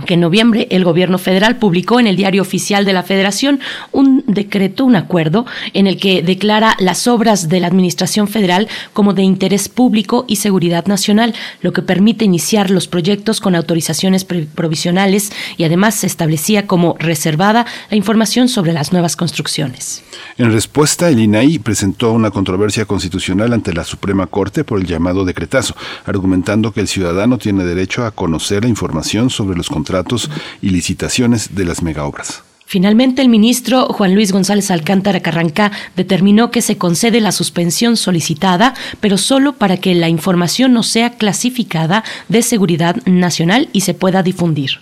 que 0.06 0.16
en 0.16 0.22
noviembre 0.22 0.68
el 0.72 0.84
gobierno 0.84 1.18
federal 1.18 1.58
publicó 1.58 2.00
en 2.00 2.08
el 2.08 2.16
diario 2.16 2.42
oficial 2.42 2.84
de 2.86 2.94
la 2.94 3.04
federación 3.04 3.60
un 3.92 4.24
decreto, 4.28 4.86
un 4.86 4.96
acuerdo, 4.96 5.46
en 5.74 5.88
el 5.88 6.00
que 6.00 6.24
declara 6.24 6.76
las 6.80 7.08
obras 7.08 7.48
de 7.48 7.60
la 7.60 7.68
administración 7.68 8.28
federal 8.28 8.68
como 8.94 9.14
de 9.14 9.24
interés 9.24 9.70
público 9.70 10.26
y 10.28 10.38
seguridad 10.38 10.88
nacional, 10.88 11.34
lo 11.62 11.74
que 11.74 11.82
permite 11.82 12.26
iniciar 12.26 12.72
los 12.72 12.88
proyectos 12.88 13.40
con 13.40 13.56
autorizaciones 13.56 14.26
provisionales 14.26 15.32
y 15.58 15.64
además 15.64 15.96
se 15.96 16.08
establecía 16.08 16.68
como 16.68 16.96
reservada 17.00 17.66
la 17.90 17.98
información 17.98 18.50
sobre 18.50 18.74
las 18.74 18.92
nuevas 18.92 19.16
construcciones. 19.16 20.03
En 20.36 20.52
respuesta, 20.52 21.10
el 21.10 21.20
INAI 21.20 21.60
presentó 21.60 22.12
una 22.12 22.32
controversia 22.32 22.86
constitucional 22.86 23.54
ante 23.54 23.72
la 23.72 23.84
Suprema 23.84 24.26
Corte 24.26 24.64
por 24.64 24.80
el 24.80 24.88
llamado 24.88 25.26
decretazo, 25.26 25.76
argumentando 26.06 26.72
que 26.72 26.82
el 26.82 26.88
ciudadano 26.88 27.38
tiene 27.38 27.64
derecho 27.66 28.04
a 28.04 28.12
conocer 28.12 28.64
la 28.64 28.70
información 28.70 29.30
sobre 29.30 29.56
los 29.56 29.70
contratos 29.70 30.32
y 30.60 30.72
licitaciones 30.72 31.54
de 31.54 31.66
las 31.66 31.84
megaobras. 31.84 32.44
Finalmente, 32.66 33.22
el 33.22 33.30
ministro 33.30 33.86
Juan 33.86 34.16
Luis 34.16 34.32
González 34.32 34.72
Alcántara 34.72 35.20
Carrancá 35.20 35.72
determinó 35.96 36.50
que 36.50 36.64
se 36.64 36.80
concede 36.80 37.22
la 37.22 37.32
suspensión 37.32 37.96
solicitada, 37.96 38.74
pero 39.00 39.20
solo 39.20 39.54
para 39.54 39.78
que 39.78 39.94
la 39.94 40.10
información 40.10 40.74
no 40.74 40.82
sea 40.82 41.12
clasificada 41.12 42.04
de 42.30 42.42
seguridad 42.42 42.96
nacional 43.06 43.70
y 43.74 43.82
se 43.82 43.94
pueda 43.94 44.24
difundir. 44.24 44.80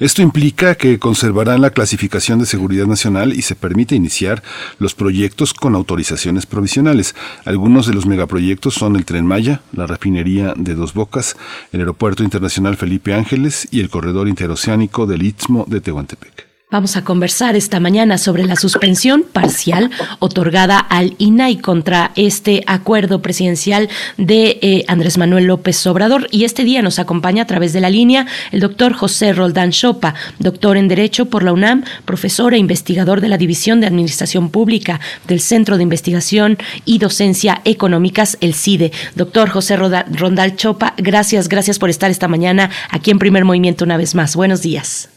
Esto 0.00 0.22
implica 0.22 0.76
que 0.76 1.00
conservarán 1.00 1.60
la 1.60 1.70
clasificación 1.70 2.38
de 2.38 2.46
seguridad 2.46 2.86
nacional 2.86 3.32
y 3.32 3.42
se 3.42 3.56
permite 3.56 3.96
iniciar 3.96 4.44
los 4.78 4.94
proyectos 4.94 5.52
con 5.52 5.74
autorizaciones 5.74 6.46
provisionales. 6.46 7.16
Algunos 7.44 7.88
de 7.88 7.94
los 7.94 8.06
megaproyectos 8.06 8.74
son 8.74 8.94
el 8.94 9.04
Tren 9.04 9.26
Maya, 9.26 9.60
la 9.72 9.88
refinería 9.88 10.54
de 10.56 10.76
Dos 10.76 10.94
Bocas, 10.94 11.36
el 11.72 11.80
Aeropuerto 11.80 12.22
Internacional 12.22 12.76
Felipe 12.76 13.12
Ángeles 13.12 13.66
y 13.72 13.80
el 13.80 13.90
corredor 13.90 14.28
interoceánico 14.28 15.06
del 15.06 15.22
Istmo 15.22 15.64
de 15.68 15.80
Tehuantepec. 15.80 16.47
Vamos 16.70 16.98
a 16.98 17.02
conversar 17.02 17.56
esta 17.56 17.80
mañana 17.80 18.18
sobre 18.18 18.44
la 18.44 18.54
suspensión 18.54 19.22
parcial 19.22 19.90
otorgada 20.18 20.78
al 20.78 21.14
INAI 21.16 21.56
contra 21.56 22.12
este 22.14 22.62
acuerdo 22.66 23.22
presidencial 23.22 23.88
de 24.18 24.58
eh, 24.60 24.84
Andrés 24.86 25.16
Manuel 25.16 25.46
López 25.46 25.86
Obrador. 25.86 26.28
Y 26.30 26.44
este 26.44 26.64
día 26.64 26.82
nos 26.82 26.98
acompaña 26.98 27.44
a 27.44 27.46
través 27.46 27.72
de 27.72 27.80
la 27.80 27.88
línea 27.88 28.26
el 28.52 28.60
doctor 28.60 28.92
José 28.92 29.32
Roldán 29.32 29.70
Chopa, 29.70 30.14
doctor 30.40 30.76
en 30.76 30.88
Derecho 30.88 31.30
por 31.30 31.42
la 31.42 31.54
UNAM, 31.54 31.84
profesor 32.04 32.52
e 32.52 32.58
investigador 32.58 33.22
de 33.22 33.30
la 33.30 33.38
División 33.38 33.80
de 33.80 33.86
Administración 33.86 34.50
Pública 34.50 35.00
del 35.26 35.40
Centro 35.40 35.78
de 35.78 35.84
Investigación 35.84 36.58
y 36.84 36.98
Docencia 36.98 37.62
Económicas, 37.64 38.36
el 38.42 38.52
CIDE. 38.52 38.92
Doctor 39.14 39.48
José 39.48 39.76
Rondal 39.76 40.56
Chopa, 40.56 40.92
gracias, 40.98 41.48
gracias 41.48 41.78
por 41.78 41.88
estar 41.88 42.10
esta 42.10 42.28
mañana 42.28 42.68
aquí 42.90 43.10
en 43.10 43.18
Primer 43.18 43.46
Movimiento 43.46 43.86
una 43.86 43.96
vez 43.96 44.14
más. 44.14 44.36
Buenos 44.36 44.60
días. 44.60 45.08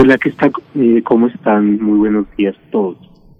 Hola, 0.00 0.16
¿qué 0.16 0.28
está? 0.28 0.48
Eh, 0.76 1.02
¿Cómo 1.04 1.26
están? 1.26 1.82
Muy 1.82 1.98
buenos 1.98 2.26
días 2.36 2.54
a 2.54 2.70
todos. 2.70 2.96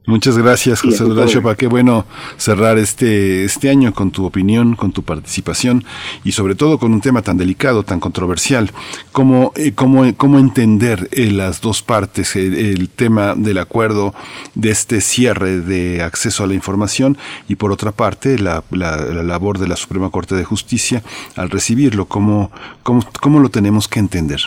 Muchas 0.08 0.36
gracias, 0.36 0.80
José 0.80 1.04
Chopa. 1.26 1.54
Qué 1.54 1.68
bueno 1.68 2.04
cerrar 2.36 2.78
este, 2.78 3.44
este 3.44 3.70
año 3.70 3.92
con 3.92 4.10
tu 4.10 4.24
opinión, 4.24 4.74
con 4.74 4.90
tu 4.90 5.04
participación 5.04 5.84
y 6.24 6.32
sobre 6.32 6.56
todo 6.56 6.78
con 6.78 6.92
un 6.92 7.00
tema 7.00 7.22
tan 7.22 7.36
delicado, 7.36 7.84
tan 7.84 8.00
controversial. 8.00 8.72
¿Cómo, 9.12 9.52
eh, 9.54 9.72
cómo, 9.72 10.12
cómo 10.16 10.40
entender 10.40 11.08
eh, 11.12 11.30
las 11.30 11.60
dos 11.60 11.82
partes, 11.82 12.34
el, 12.34 12.88
tema 12.88 13.36
del 13.36 13.58
acuerdo 13.58 14.14
de 14.56 14.70
este 14.70 15.00
cierre 15.00 15.60
de 15.60 16.02
acceso 16.02 16.42
a 16.42 16.48
la 16.48 16.54
información 16.54 17.16
y 17.46 17.54
por 17.54 17.70
otra 17.70 17.92
parte 17.92 18.36
la, 18.38 18.64
la, 18.70 18.96
labor 19.22 19.58
de 19.58 19.68
la 19.68 19.76
Suprema 19.76 20.10
Corte 20.10 20.34
de 20.34 20.44
Justicia 20.44 21.04
al 21.36 21.50
recibirlo? 21.50 22.06
¿Cómo, 22.06 22.50
cómo, 22.82 23.04
cómo 23.20 23.38
lo 23.38 23.48
tenemos 23.48 23.86
que 23.86 24.00
entender? 24.00 24.40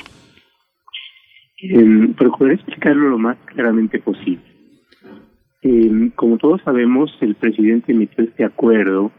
Eh, 1.64 2.14
procuraré 2.18 2.56
explicarlo 2.56 3.10
lo 3.10 3.18
más 3.18 3.38
claramente 3.46 4.00
posible. 4.00 4.44
como 6.16 6.38
todos 6.38 6.62
sabemos, 6.64 7.16
el 7.22 7.36
presidente 7.36 7.92
emitió 7.92 8.24
este 8.24 8.44
acuerdo 8.44 9.12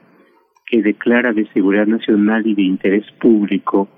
que 0.66 0.82
declara 0.82 1.32
de 1.32 1.46
seguridad 1.52 1.86
nacional 1.86 2.44
y 2.46 2.54
de 2.54 2.62
interés 2.62 3.04
público 3.20 3.88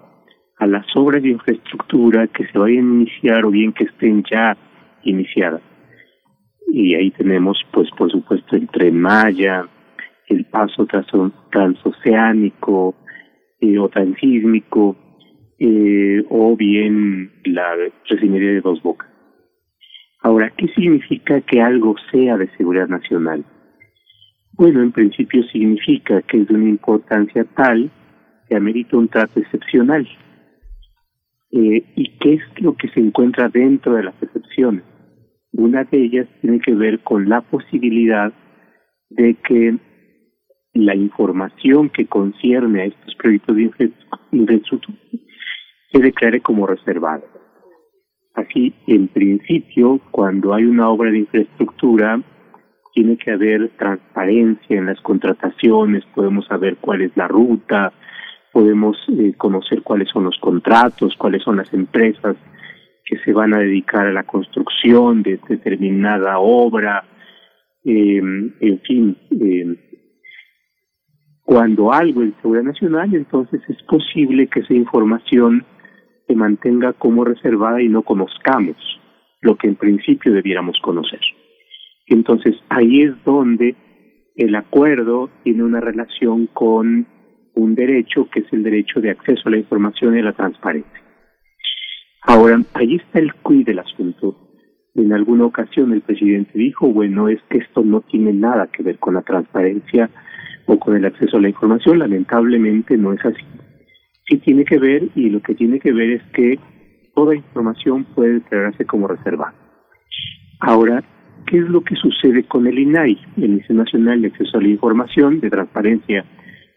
a 0.59 0.67
las 0.67 0.85
obras 0.95 1.23
de 1.23 1.31
infraestructura 1.31 2.27
que 2.27 2.47
se 2.49 2.59
vayan 2.59 2.91
a 2.91 2.95
iniciar 2.95 3.45
o 3.45 3.51
bien 3.51 3.73
que 3.73 3.85
estén 3.85 4.23
ya 4.31 4.57
iniciadas. 5.05 5.63
Y 6.69 6.95
ahí 6.95 7.11
tenemos, 7.13 7.59
pues, 7.73 7.89
por 7.97 8.11
supuesto, 8.11 8.57
el 8.57 8.69
tren 8.69 9.01
Maya, 9.01 9.67
el 10.29 10.45
paso 10.47 10.87
transoceánico 11.51 12.95
eh, 13.61 13.79
o 13.79 13.89
transísmico, 13.89 14.97
eh, 15.59 16.25
o 16.31 16.57
bien 16.57 17.31
la 17.45 17.75
refinería 18.09 18.53
de 18.53 18.61
Dos 18.61 18.83
Bocas. 18.83 19.09
Ahora, 20.21 20.53
¿qué 20.57 20.69
significa 20.69 21.41
que 21.43 21.61
algo 21.61 21.95
sea 22.11 22.37
de 22.37 22.49
seguridad 22.57 22.89
nacional? 22.89 23.45
Bueno, 24.53 24.83
en 24.83 24.93
principio 24.93 25.43
significa 25.45 26.23
que 26.23 26.39
es 26.41 26.49
de 26.49 26.55
una 26.55 26.69
importancia 26.69 27.45
tal 27.45 27.91
que 28.49 28.57
amerita 28.57 28.97
un 28.97 29.09
trato 29.09 29.41
excepcional. 29.41 30.09
Eh, 31.53 31.85
¿Y 31.95 32.19
qué 32.19 32.35
es 32.35 32.43
lo 32.63 32.75
que 32.75 32.89
se 32.89 33.01
encuentra 33.01 33.49
dentro 33.49 33.95
de 33.95 34.05
las 34.05 34.15
excepciones? 34.23 34.83
Una 35.53 35.85
de 35.85 35.99
ellas 35.99 36.27
tiene 36.41 36.59
que 36.59 36.75
ver 36.75 37.01
con 37.01 37.29
la 37.29 37.43
posibilidad 37.43 38.33
de 39.11 39.35
que 39.35 39.77
la 40.73 40.97
información 40.97 41.91
que 41.91 42.07
concierne 42.07 42.83
a 42.83 42.85
estos 42.87 43.15
proyectos 43.17 43.57
de 43.57 43.71
infraestructura 44.33 44.99
se 45.95 46.03
declare 46.03 46.41
como 46.41 46.67
reservada. 46.67 47.23
Así, 48.35 48.75
en 48.89 49.07
principio, 49.09 50.01
cuando 50.11 50.55
hay 50.55 50.65
una 50.65 50.91
obra 50.91 51.11
de 51.13 51.19
infraestructura, 51.19 52.21
tiene 52.93 53.17
que 53.17 53.31
haber 53.31 53.71
transparencia 53.77 54.77
en 54.77 54.87
las 54.87 55.01
contrataciones, 55.01 56.05
podemos 56.15 56.47
saber 56.47 56.77
cuál 56.81 57.03
es 57.03 57.17
la 57.17 57.29
ruta, 57.29 57.93
podemos 58.53 58.97
eh, 59.09 59.35
conocer 59.37 59.83
cuáles 59.83 60.09
son 60.09 60.25
los 60.25 60.39
contratos, 60.39 61.15
cuáles 61.17 61.43
son 61.43 61.57
las 61.57 61.73
empresas 61.73 62.37
que 63.05 63.19
se 63.19 63.33
van 63.33 63.55
a 63.55 63.59
dedicar 63.59 64.07
a 64.07 64.13
la 64.13 64.25
construcción 64.25 65.23
de 65.23 65.39
determinada 65.49 66.39
obra, 66.39 67.05
eh, 67.85 68.19
en 68.19 68.81
fin, 68.81 69.17
eh, 69.31 69.77
cuando 71.43 71.93
algo 71.93 72.23
es 72.23 72.33
seguridad 72.41 72.65
nacional, 72.65 73.15
entonces 73.15 73.61
es 73.69 73.81
posible 73.83 74.47
que 74.47 74.61
esa 74.61 74.73
información 74.73 75.65
se 76.27 76.35
mantenga 76.35 76.93
como 76.93 77.25
reservada 77.25 77.83
y 77.83 77.89
no 77.89 78.03
conozcamos 78.03 78.77
lo 79.41 79.57
que 79.57 79.69
en 79.69 79.77
principio 79.77 80.33
debiéramos 80.33 80.79
conocer. 80.81 81.21
Entonces 82.07 82.57
ahí 82.69 83.03
es 83.03 83.13
donde 83.25 83.75
el 84.37 84.55
acuerdo 84.55 85.31
tiene 85.43 85.63
una 85.63 85.81
relación 85.81 86.47
con 86.49 87.07
un 87.55 87.75
derecho 87.75 88.29
que 88.31 88.41
es 88.41 88.53
el 88.53 88.63
derecho 88.63 89.01
de 89.01 89.11
acceso 89.11 89.43
a 89.49 89.51
la 89.51 89.59
información 89.59 90.17
y 90.17 90.21
a 90.21 90.25
la 90.25 90.33
transparencia. 90.33 91.01
Ahora, 92.23 92.61
ahí 92.73 92.97
está 92.97 93.19
el 93.21 93.35
cuid 93.35 93.67
del 93.67 93.79
asunto. 93.79 94.37
En 94.95 95.13
alguna 95.13 95.45
ocasión 95.45 95.93
el 95.93 96.01
presidente 96.01 96.59
dijo, 96.59 96.89
bueno, 96.89 97.29
es 97.29 97.41
que 97.51 97.59
esto 97.59 97.83
no 97.83 98.01
tiene 98.01 98.33
nada 98.33 98.69
que 98.69 98.83
ver 98.83 98.99
con 98.99 99.15
la 99.15 99.23
transparencia 99.23 100.11
o 100.67 100.79
con 100.79 100.97
el 100.97 101.05
acceso 101.05 101.37
a 101.37 101.41
la 101.41 101.49
información. 101.49 101.99
Lamentablemente 101.99 102.97
no 102.97 103.13
es 103.13 103.25
así 103.25 103.43
sí 104.27 104.39
tiene 104.39 104.65
que 104.65 104.79
ver 104.79 105.09
y 105.15 105.31
lo 105.31 105.41
que 105.41 105.55
tiene 105.55 105.79
que 105.81 105.93
ver 105.93 106.11
es 106.11 106.23
que 106.33 106.59
toda 107.15 107.35
información 107.35 108.05
puede 108.15 108.35
declararse 108.35 108.85
como 108.85 109.09
reservada. 109.09 109.55
Ahora, 110.61 111.03
¿qué 111.47 111.59
es 111.59 111.69
lo 111.69 111.83
que 111.83 111.95
sucede 111.97 112.45
con 112.45 112.67
el 112.67 112.79
INAI, 112.79 113.19
el 113.37 113.53
Instituto 113.53 113.85
Nacional 113.85 114.23
de 114.23 114.29
Acceso 114.29 114.59
a 114.59 114.63
la 114.63 114.69
Información, 114.69 115.41
de 115.41 115.51
Transparencia 115.51 116.25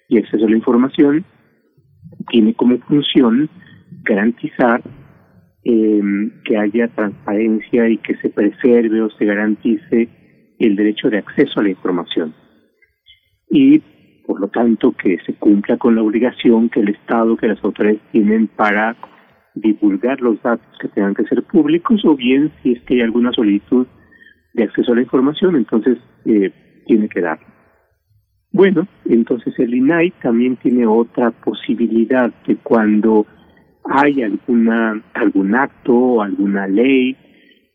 y 0.10 0.18
Acceso 0.18 0.46
a 0.46 0.50
la 0.50 0.58
Información? 0.58 1.26
Tiene 2.30 2.54
como 2.54 2.78
función 2.80 3.50
garantizar 4.04 4.82
eh, 5.64 6.02
que 6.46 6.58
haya 6.58 6.88
transparencia 6.90 7.90
y 7.90 7.98
que 7.98 8.16
se 8.18 8.30
preserve 8.30 9.02
o 9.02 9.10
se 9.12 9.26
garantice 9.26 10.10
el 10.60 10.76
derecho 10.76 11.10
de 11.10 11.20
acceso 11.20 11.60
a 11.60 11.64
la 11.64 11.70
información. 11.70 12.34
Y 13.50 13.82
por 14.28 14.42
lo 14.42 14.50
tanto 14.50 14.92
que 14.92 15.18
se 15.26 15.34
cumpla 15.36 15.78
con 15.78 15.96
la 15.96 16.04
obligación 16.04 16.70
que 16.70 16.82
el 16.82 16.90
Estado, 16.90 17.38
que 17.38 17.48
las 17.48 17.64
autoridades 17.64 18.02
tienen 18.12 18.48
para 18.48 18.96
divulgar 19.56 20.22
los 20.22 20.40
datos 20.44 20.68
que 20.80 20.90
tengan 20.90 21.16
que 21.16 21.24
ser 21.24 21.42
públicos 21.44 22.04
o 22.04 22.16
bien 22.16 22.52
si 22.62 22.74
es 22.74 22.82
que 22.84 22.96
hay 22.96 23.02
alguna 23.02 23.32
solicitud 23.32 23.88
de 24.54 24.64
acceso 24.64 24.92
a 24.92 24.96
la 24.96 25.02
información, 25.02 25.56
entonces 25.56 25.98
eh, 26.26 26.52
tiene 26.86 27.08
que 27.08 27.22
dar. 27.22 27.40
Bueno, 28.52 28.86
entonces 29.06 29.58
el 29.60 29.74
INAI 29.74 30.12
también 30.22 30.58
tiene 30.58 30.86
otra 30.86 31.32
posibilidad 31.32 32.32
que 32.44 32.58
cuando 32.58 33.26
hay 33.86 34.24
alguna 34.24 35.02
algún 35.14 35.56
acto 35.56 35.94
o 35.94 36.22
alguna 36.22 36.68
ley 36.68 37.16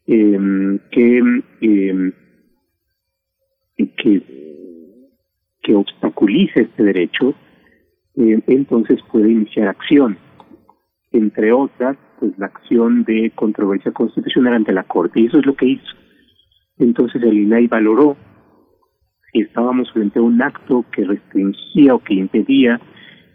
eh, 0.06 0.78
que 0.90 1.22
eh, 1.62 2.12
que 3.96 4.42
que 5.62 5.74
obstaculice 5.74 6.62
este 6.62 6.82
derecho, 6.82 7.34
eh, 8.16 8.40
entonces 8.46 9.00
puede 9.10 9.30
iniciar 9.30 9.68
acción. 9.68 10.18
Entre 11.12 11.52
otras, 11.52 11.96
pues 12.18 12.38
la 12.38 12.46
acción 12.46 13.04
de 13.04 13.32
controversia 13.34 13.92
constitucional 13.92 14.54
ante 14.54 14.72
la 14.72 14.84
Corte. 14.84 15.20
Y 15.20 15.26
eso 15.26 15.38
es 15.38 15.46
lo 15.46 15.54
que 15.54 15.66
hizo. 15.66 15.92
Entonces 16.78 17.22
el 17.22 17.38
INAI 17.38 17.66
valoró 17.66 18.16
si 19.32 19.40
estábamos 19.40 19.90
frente 19.92 20.18
a 20.18 20.22
un 20.22 20.40
acto 20.42 20.84
que 20.92 21.04
restringía 21.04 21.94
o 21.94 21.98
que 22.02 22.14
impedía 22.14 22.80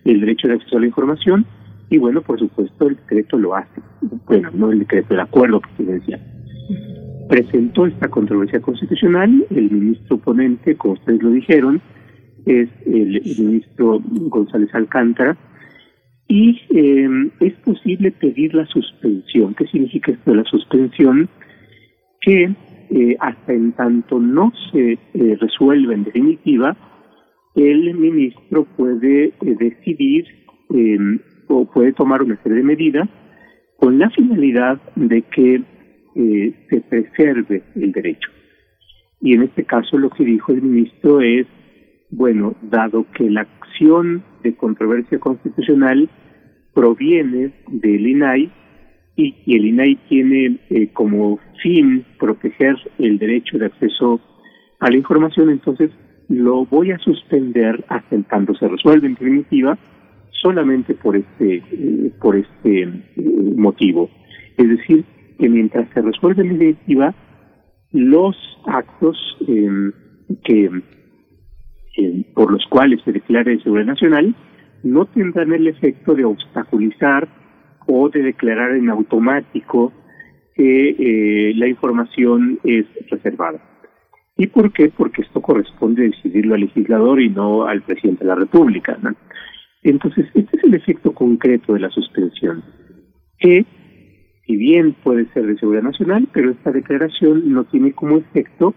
el 0.05 0.21
derecho 0.21 0.47
de 0.47 0.55
acceso 0.55 0.77
a 0.77 0.79
la 0.81 0.87
información. 0.87 1.45
Y 1.89 1.97
bueno, 1.97 2.21
por 2.21 2.39
supuesto, 2.39 2.87
el 2.87 2.95
decreto 2.97 3.37
lo 3.37 3.55
hace. 3.55 3.81
Bueno, 4.25 4.51
no 4.53 4.71
el 4.71 4.79
decreto, 4.79 5.13
el 5.13 5.21
acuerdo 5.21 5.61
presidencial. 5.61 6.21
Presentó 7.29 7.85
esta 7.85 8.09
controversia 8.09 8.61
constitucional, 8.61 9.45
el 9.49 9.71
ministro 9.71 10.17
ponente, 10.17 10.75
como 10.75 10.93
ustedes 10.93 11.21
lo 11.21 11.31
dijeron, 11.31 11.81
es 12.47 12.69
el, 12.85 13.21
ministro 13.37 13.99
González 14.03 14.73
Alcántara, 14.73 15.37
y 16.27 16.59
eh, 16.69 17.29
es 17.39 17.53
posible 17.55 18.11
pedir 18.11 18.53
la 18.53 18.65
suspensión. 18.67 19.53
¿Qué 19.55 19.65
significa 19.67 20.11
esto 20.11 20.31
de 20.31 20.37
la 20.37 20.43
suspensión? 20.43 21.29
Que 22.21 22.53
eh, 22.89 23.17
hasta 23.19 23.53
en 23.53 23.71
tanto 23.73 24.19
no 24.19 24.51
se 24.71 24.93
eh, 24.93 25.37
resuelva 25.39 25.93
en 25.93 26.03
definitiva, 26.03 26.75
el 27.55 27.93
ministro 27.95 28.65
puede 28.75 29.33
decidir 29.39 30.25
o 31.47 31.65
puede 31.65 31.93
tomar 31.93 32.21
una 32.21 32.35
serie 32.43 32.57
de 32.57 32.63
medidas 32.63 33.09
con 33.77 33.97
la 33.97 34.09
finalidad 34.11 34.79
de 34.95 35.21
que 35.23 35.63
se 36.13 36.81
preserve 36.81 37.63
el 37.75 37.91
derecho. 37.93 38.29
Y 39.21 39.33
en 39.33 39.43
este 39.43 39.63
caso 39.63 39.97
lo 39.97 40.09
que 40.09 40.23
dijo 40.23 40.51
el 40.51 40.61
ministro 40.61 41.21
es 41.21 41.47
bueno, 42.09 42.55
dado 42.61 43.05
que 43.13 43.29
la 43.29 43.41
acción 43.41 44.23
de 44.43 44.55
controversia 44.55 45.19
constitucional 45.19 46.09
proviene 46.73 47.53
del 47.67 48.07
INAI 48.07 48.51
y, 49.15 49.55
el 49.55 49.65
INAI 49.65 49.95
tiene 50.07 50.59
eh, 50.69 50.89
como 50.93 51.39
fin 51.61 52.05
proteger 52.19 52.75
el 52.99 53.17
derecho 53.17 53.57
de 53.57 53.65
acceso 53.65 54.21
a 54.79 54.89
la 54.89 54.97
información, 54.97 55.49
entonces 55.49 55.91
lo 56.29 56.65
voy 56.65 56.91
a 56.91 56.99
suspender 56.99 57.83
hasta 57.87 58.15
en 58.15 58.23
tanto 58.25 58.53
se 58.55 58.67
resuelve 58.67 59.07
en 59.07 59.15
definitiva 59.15 59.77
solamente 60.31 60.93
por 60.93 61.15
este 61.15 61.63
eh, 61.71 62.11
por 62.21 62.35
este 62.35 62.83
eh, 62.83 62.91
motivo. 63.55 64.09
Es 64.57 64.67
decir, 64.69 65.05
que 65.39 65.49
mientras 65.49 65.89
se 65.93 66.01
resuelve 66.01 66.43
en 66.43 66.49
definitiva 66.49 67.15
los 67.91 68.35
actos 68.65 69.17
em, 69.47 69.91
que 70.43 70.69
em, 71.97 72.23
por 72.33 72.51
los 72.51 72.65
cuales 72.67 73.01
se 73.03 73.11
declara 73.11 73.51
de 73.51 73.61
seguridad 73.61 73.87
nacional 73.87 74.33
no 74.83 75.05
tendrán 75.05 75.51
el 75.53 75.67
efecto 75.67 76.15
de 76.15 76.23
obstaculizar 76.23 77.27
o 77.87 78.09
de 78.09 78.21
declarar 78.21 78.71
en 78.75 78.89
automático 78.89 79.91
que 80.55 80.89
eh, 80.89 81.53
la 81.55 81.67
información 81.67 82.59
es 82.63 82.85
reservada. 83.09 83.59
¿Y 84.37 84.47
por 84.47 84.71
qué? 84.71 84.89
Porque 84.95 85.23
esto 85.23 85.41
corresponde 85.41 86.09
decidirlo 86.09 86.55
al 86.55 86.61
legislador 86.61 87.21
y 87.21 87.29
no 87.29 87.65
al 87.65 87.81
presidente 87.81 88.23
de 88.23 88.29
la 88.29 88.35
República. 88.35 88.97
Entonces, 89.83 90.27
este 90.33 90.57
es 90.57 90.63
el 90.63 90.75
efecto 90.75 91.11
concreto 91.13 91.73
de 91.73 91.79
la 91.79 91.89
suspensión, 91.89 92.63
que 93.39 93.65
si 94.45 94.55
bien 94.55 94.95
puede 95.03 95.25
ser 95.33 95.45
de 95.47 95.57
seguridad 95.57 95.83
nacional, 95.83 96.27
pero 96.33 96.51
esta 96.51 96.71
declaración 96.71 97.51
no 97.51 97.65
tiene 97.65 97.93
como 97.93 98.17
efecto 98.17 98.75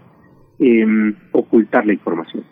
eh, 0.58 0.86
ocultar 1.32 1.86
la 1.86 1.92
información. 1.92 2.44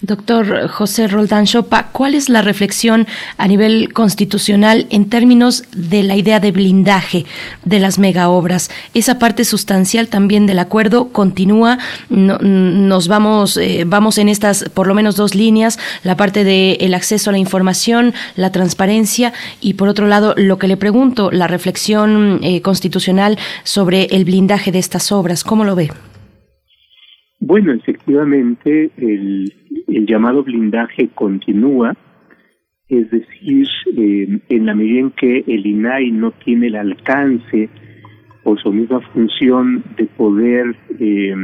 Doctor 0.00 0.66
José 0.66 1.06
Roldán 1.06 1.46
Chopa, 1.46 1.90
¿cuál 1.92 2.16
es 2.16 2.28
la 2.28 2.42
reflexión 2.42 3.06
a 3.36 3.46
nivel 3.46 3.92
constitucional 3.92 4.88
en 4.90 5.08
términos 5.08 5.62
de 5.76 6.02
la 6.02 6.16
idea 6.16 6.40
de 6.40 6.50
blindaje 6.50 7.24
de 7.64 7.78
las 7.78 8.00
megaobras? 8.00 8.68
Esa 8.94 9.20
parte 9.20 9.44
sustancial 9.44 10.08
también 10.08 10.46
del 10.46 10.58
acuerdo 10.58 11.10
continúa, 11.10 11.78
nos 12.10 13.06
vamos, 13.06 13.56
eh, 13.58 13.84
vamos 13.86 14.18
en 14.18 14.28
estas 14.28 14.64
por 14.74 14.88
lo 14.88 14.94
menos 14.94 15.14
dos 15.14 15.36
líneas, 15.36 15.78
la 16.02 16.16
parte 16.16 16.42
del 16.42 16.92
acceso 16.92 17.30
a 17.30 17.32
la 17.32 17.38
información, 17.38 18.14
la 18.34 18.50
transparencia 18.50 19.32
y 19.60 19.74
por 19.74 19.86
otro 19.86 20.08
lado 20.08 20.34
lo 20.36 20.58
que 20.58 20.66
le 20.66 20.76
pregunto, 20.76 21.30
la 21.30 21.46
reflexión 21.46 22.40
eh, 22.42 22.60
constitucional 22.60 23.38
sobre 23.62 24.06
el 24.06 24.24
blindaje 24.24 24.72
de 24.72 24.80
estas 24.80 25.12
obras, 25.12 25.44
¿cómo 25.44 25.62
lo 25.62 25.76
ve? 25.76 25.92
Bueno, 27.44 27.72
efectivamente, 27.72 28.92
el, 28.96 29.52
llamado 30.06 30.44
blindaje 30.44 31.08
continúa, 31.08 31.96
es 32.88 33.10
decir, 33.10 33.66
eh, 33.96 34.38
en 34.48 34.66
la 34.66 34.74
medida 34.74 35.00
en 35.00 35.10
que 35.10 35.42
el 35.48 35.66
INAI 35.66 36.12
no 36.12 36.30
tiene 36.30 36.68
el 36.68 36.76
alcance 36.76 37.68
o 38.44 38.56
su 38.56 38.72
misma 38.72 39.00
función 39.12 39.82
de 39.96 40.06
poder 40.06 40.76
eh, 41.00 41.34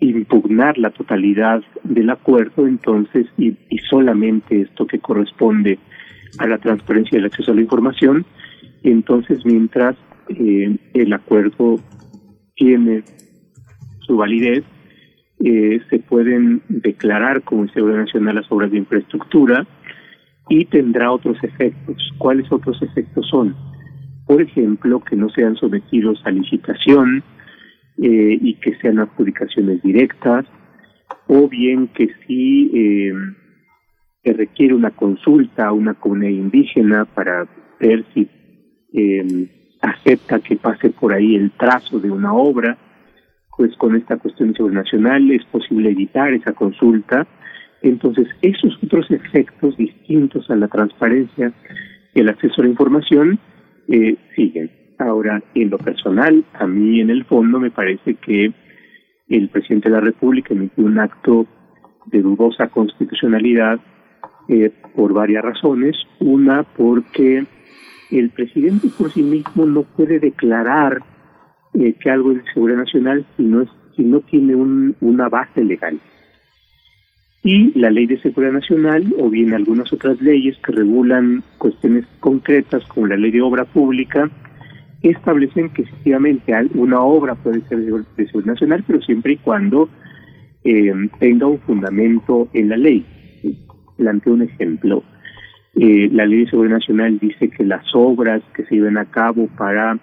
impugnar 0.00 0.78
la 0.78 0.88
totalidad 0.88 1.62
del 1.84 2.08
acuerdo, 2.08 2.66
entonces, 2.66 3.26
y, 3.36 3.54
solamente 3.90 4.62
esto 4.62 4.86
que 4.86 5.00
corresponde 5.00 5.78
a 6.38 6.46
la 6.46 6.56
transparencia 6.56 7.16
y 7.16 7.18
el 7.18 7.26
acceso 7.26 7.52
a 7.52 7.54
la 7.54 7.60
información, 7.60 8.24
entonces 8.82 9.44
mientras 9.44 9.96
eh, 10.30 10.78
el 10.94 11.12
acuerdo 11.12 11.78
tiene 12.56 13.02
su 14.06 14.16
validez, 14.16 14.64
eh, 15.44 15.80
se 15.90 15.98
pueden 15.98 16.62
declarar 16.68 17.42
como 17.42 17.66
seguridad 17.68 18.00
nacional 18.00 18.36
las 18.36 18.52
obras 18.52 18.70
de 18.70 18.78
infraestructura 18.78 19.66
y 20.48 20.64
tendrá 20.66 21.10
otros 21.10 21.36
efectos. 21.42 21.96
¿Cuáles 22.18 22.50
otros 22.52 22.80
efectos 22.82 23.26
son? 23.28 23.56
Por 24.26 24.40
ejemplo, 24.40 25.00
que 25.00 25.16
no 25.16 25.28
sean 25.30 25.56
sometidos 25.56 26.20
a 26.24 26.30
licitación 26.30 27.24
eh, 27.98 28.38
y 28.40 28.54
que 28.54 28.76
sean 28.76 29.00
adjudicaciones 29.00 29.82
directas, 29.82 30.46
o 31.26 31.48
bien 31.48 31.88
que 31.88 32.08
si 32.26 32.70
eh, 32.74 33.12
se 34.22 34.32
requiere 34.32 34.74
una 34.74 34.90
consulta 34.92 35.66
a 35.66 35.72
una 35.72 35.94
comunidad 35.94 36.30
indígena 36.30 37.04
para 37.04 37.48
ver 37.80 38.04
si 38.14 38.28
acepta 39.80 40.38
que 40.38 40.56
pase 40.56 40.90
por 40.90 41.12
ahí 41.12 41.34
el 41.34 41.50
trazo 41.52 41.98
de 41.98 42.10
una 42.10 42.32
obra, 42.32 42.78
pues 43.56 43.76
con 43.76 43.96
esta 43.96 44.16
cuestión 44.16 44.54
nacional 44.72 45.30
es 45.30 45.44
posible 45.46 45.90
evitar 45.90 46.32
esa 46.32 46.52
consulta. 46.52 47.26
Entonces, 47.82 48.28
esos 48.42 48.78
otros 48.82 49.10
efectos 49.10 49.76
distintos 49.76 50.48
a 50.50 50.56
la 50.56 50.68
transparencia 50.68 51.52
y 52.14 52.20
el 52.20 52.28
acceso 52.28 52.60
a 52.60 52.64
la 52.64 52.70
información 52.70 53.38
eh, 53.88 54.16
siguen. 54.34 54.70
Ahora, 54.98 55.42
en 55.54 55.70
lo 55.70 55.78
personal, 55.78 56.44
a 56.54 56.66
mí 56.66 57.00
en 57.00 57.10
el 57.10 57.24
fondo 57.24 57.58
me 57.58 57.70
parece 57.70 58.14
que 58.14 58.52
el 59.28 59.48
presidente 59.48 59.88
de 59.88 59.96
la 59.96 60.00
República 60.00 60.54
emitió 60.54 60.84
un 60.84 60.98
acto 60.98 61.46
de 62.06 62.22
dudosa 62.22 62.68
constitucionalidad 62.68 63.80
eh, 64.48 64.70
por 64.94 65.12
varias 65.12 65.44
razones. 65.44 65.96
Una, 66.20 66.62
porque 66.62 67.44
el 68.10 68.30
presidente 68.30 68.88
por 68.96 69.10
sí 69.10 69.22
mismo 69.22 69.66
no 69.66 69.82
puede 69.82 70.20
declarar 70.20 71.00
eh, 71.74 71.94
que 71.94 72.10
algo 72.10 72.32
es 72.32 72.44
de 72.44 72.52
seguridad 72.52 72.78
nacional 72.78 73.26
si 73.36 74.04
no, 74.04 74.20
tiene 74.20 74.54
un, 74.54 74.96
una 75.00 75.28
base 75.28 75.64
legal. 75.64 75.98
Y 77.44 77.76
la 77.78 77.90
ley 77.90 78.06
de 78.06 78.20
seguridad 78.20 78.52
nacional 78.52 79.12
o 79.18 79.28
bien 79.28 79.52
algunas 79.52 79.92
otras 79.92 80.20
leyes 80.20 80.56
que 80.64 80.72
regulan 80.72 81.42
cuestiones 81.58 82.06
concretas 82.20 82.84
como 82.86 83.08
la 83.08 83.16
ley 83.16 83.32
de 83.32 83.42
obra 83.42 83.64
pública 83.64 84.30
establecen 85.02 85.70
que 85.70 85.82
efectivamente 85.82 86.54
una 86.74 87.00
obra 87.00 87.34
puede 87.34 87.60
ser 87.62 87.78
de 87.78 88.26
seguridad 88.26 88.52
nacional, 88.52 88.84
pero 88.86 89.02
siempre 89.02 89.32
y 89.32 89.36
cuando 89.38 89.88
eh, 90.64 90.92
tenga 91.18 91.46
un 91.46 91.58
fundamento 91.60 92.48
en 92.52 92.68
la 92.68 92.76
ley. 92.76 93.04
Planteo 93.96 94.34
un 94.34 94.42
ejemplo. 94.42 95.02
Eh, 95.74 96.08
la 96.12 96.26
ley 96.26 96.44
de 96.44 96.50
seguridad 96.50 96.76
nacional 96.76 97.18
dice 97.18 97.48
que 97.48 97.64
las 97.64 97.84
obras 97.94 98.42
que 98.54 98.64
se 98.66 98.76
lleven 98.76 98.98
a 98.98 99.06
cabo 99.06 99.48
para 99.56 99.98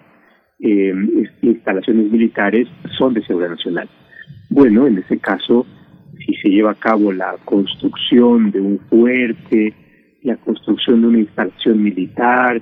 eh, 0.62 0.94
instalaciones 1.42 2.10
militares 2.10 2.68
son 2.98 3.14
de 3.14 3.24
seguridad 3.24 3.50
nacional. 3.50 3.88
Bueno, 4.50 4.86
en 4.86 4.98
ese 4.98 5.18
caso, 5.18 5.66
si 6.18 6.34
se 6.34 6.48
lleva 6.48 6.72
a 6.72 6.74
cabo 6.74 7.12
la 7.12 7.36
construcción 7.44 8.50
de 8.50 8.60
un 8.60 8.78
fuerte, 8.90 9.72
la 10.22 10.36
construcción 10.36 11.00
de 11.00 11.06
una 11.06 11.18
instalación 11.20 11.82
militar, 11.82 12.60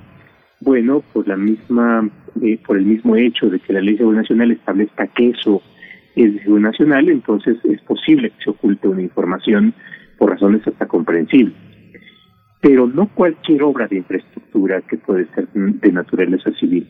bueno, 0.61 1.03
por 1.13 1.27
la 1.27 1.35
misma, 1.35 2.09
eh, 2.41 2.59
por 2.65 2.77
el 2.77 2.85
mismo 2.85 3.15
hecho 3.15 3.49
de 3.49 3.59
que 3.59 3.73
la 3.73 3.81
ley 3.81 3.93
de 3.93 3.99
seguridad 3.99 4.21
nacional 4.21 4.51
establezca 4.51 5.07
que 5.07 5.29
eso 5.29 5.61
es 6.15 6.33
de 6.33 6.39
seguridad 6.41 6.71
nacional, 6.71 7.09
entonces 7.09 7.57
es 7.63 7.81
posible 7.81 8.29
que 8.29 8.43
se 8.43 8.49
oculte 8.49 8.87
una 8.87 9.01
información 9.01 9.73
por 10.17 10.31
razones 10.31 10.65
hasta 10.67 10.87
comprensibles. 10.87 11.55
Pero 12.61 12.87
no 12.87 13.07
cualquier 13.07 13.63
obra 13.63 13.87
de 13.87 13.97
infraestructura 13.97 14.81
que 14.81 14.97
puede 14.97 15.27
ser 15.33 15.47
de 15.53 15.91
naturaleza 15.91 16.51
civil. 16.59 16.87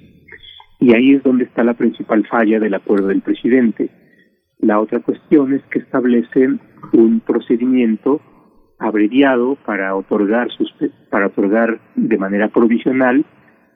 Y 0.80 0.94
ahí 0.94 1.16
es 1.16 1.24
donde 1.24 1.44
está 1.44 1.64
la 1.64 1.74
principal 1.74 2.26
falla 2.28 2.60
del 2.60 2.74
acuerdo 2.74 3.08
del 3.08 3.22
presidente. 3.22 3.90
La 4.60 4.80
otra 4.80 5.00
cuestión 5.00 5.54
es 5.54 5.62
que 5.72 5.80
establece 5.80 6.48
un 6.94 7.20
procedimiento 7.20 8.22
abreviado 8.78 9.58
para 9.66 9.94
otorgar 9.96 10.48
para 11.10 11.28
otorgar 11.28 11.80
de 11.96 12.18
manera 12.18 12.48
provisional 12.48 13.26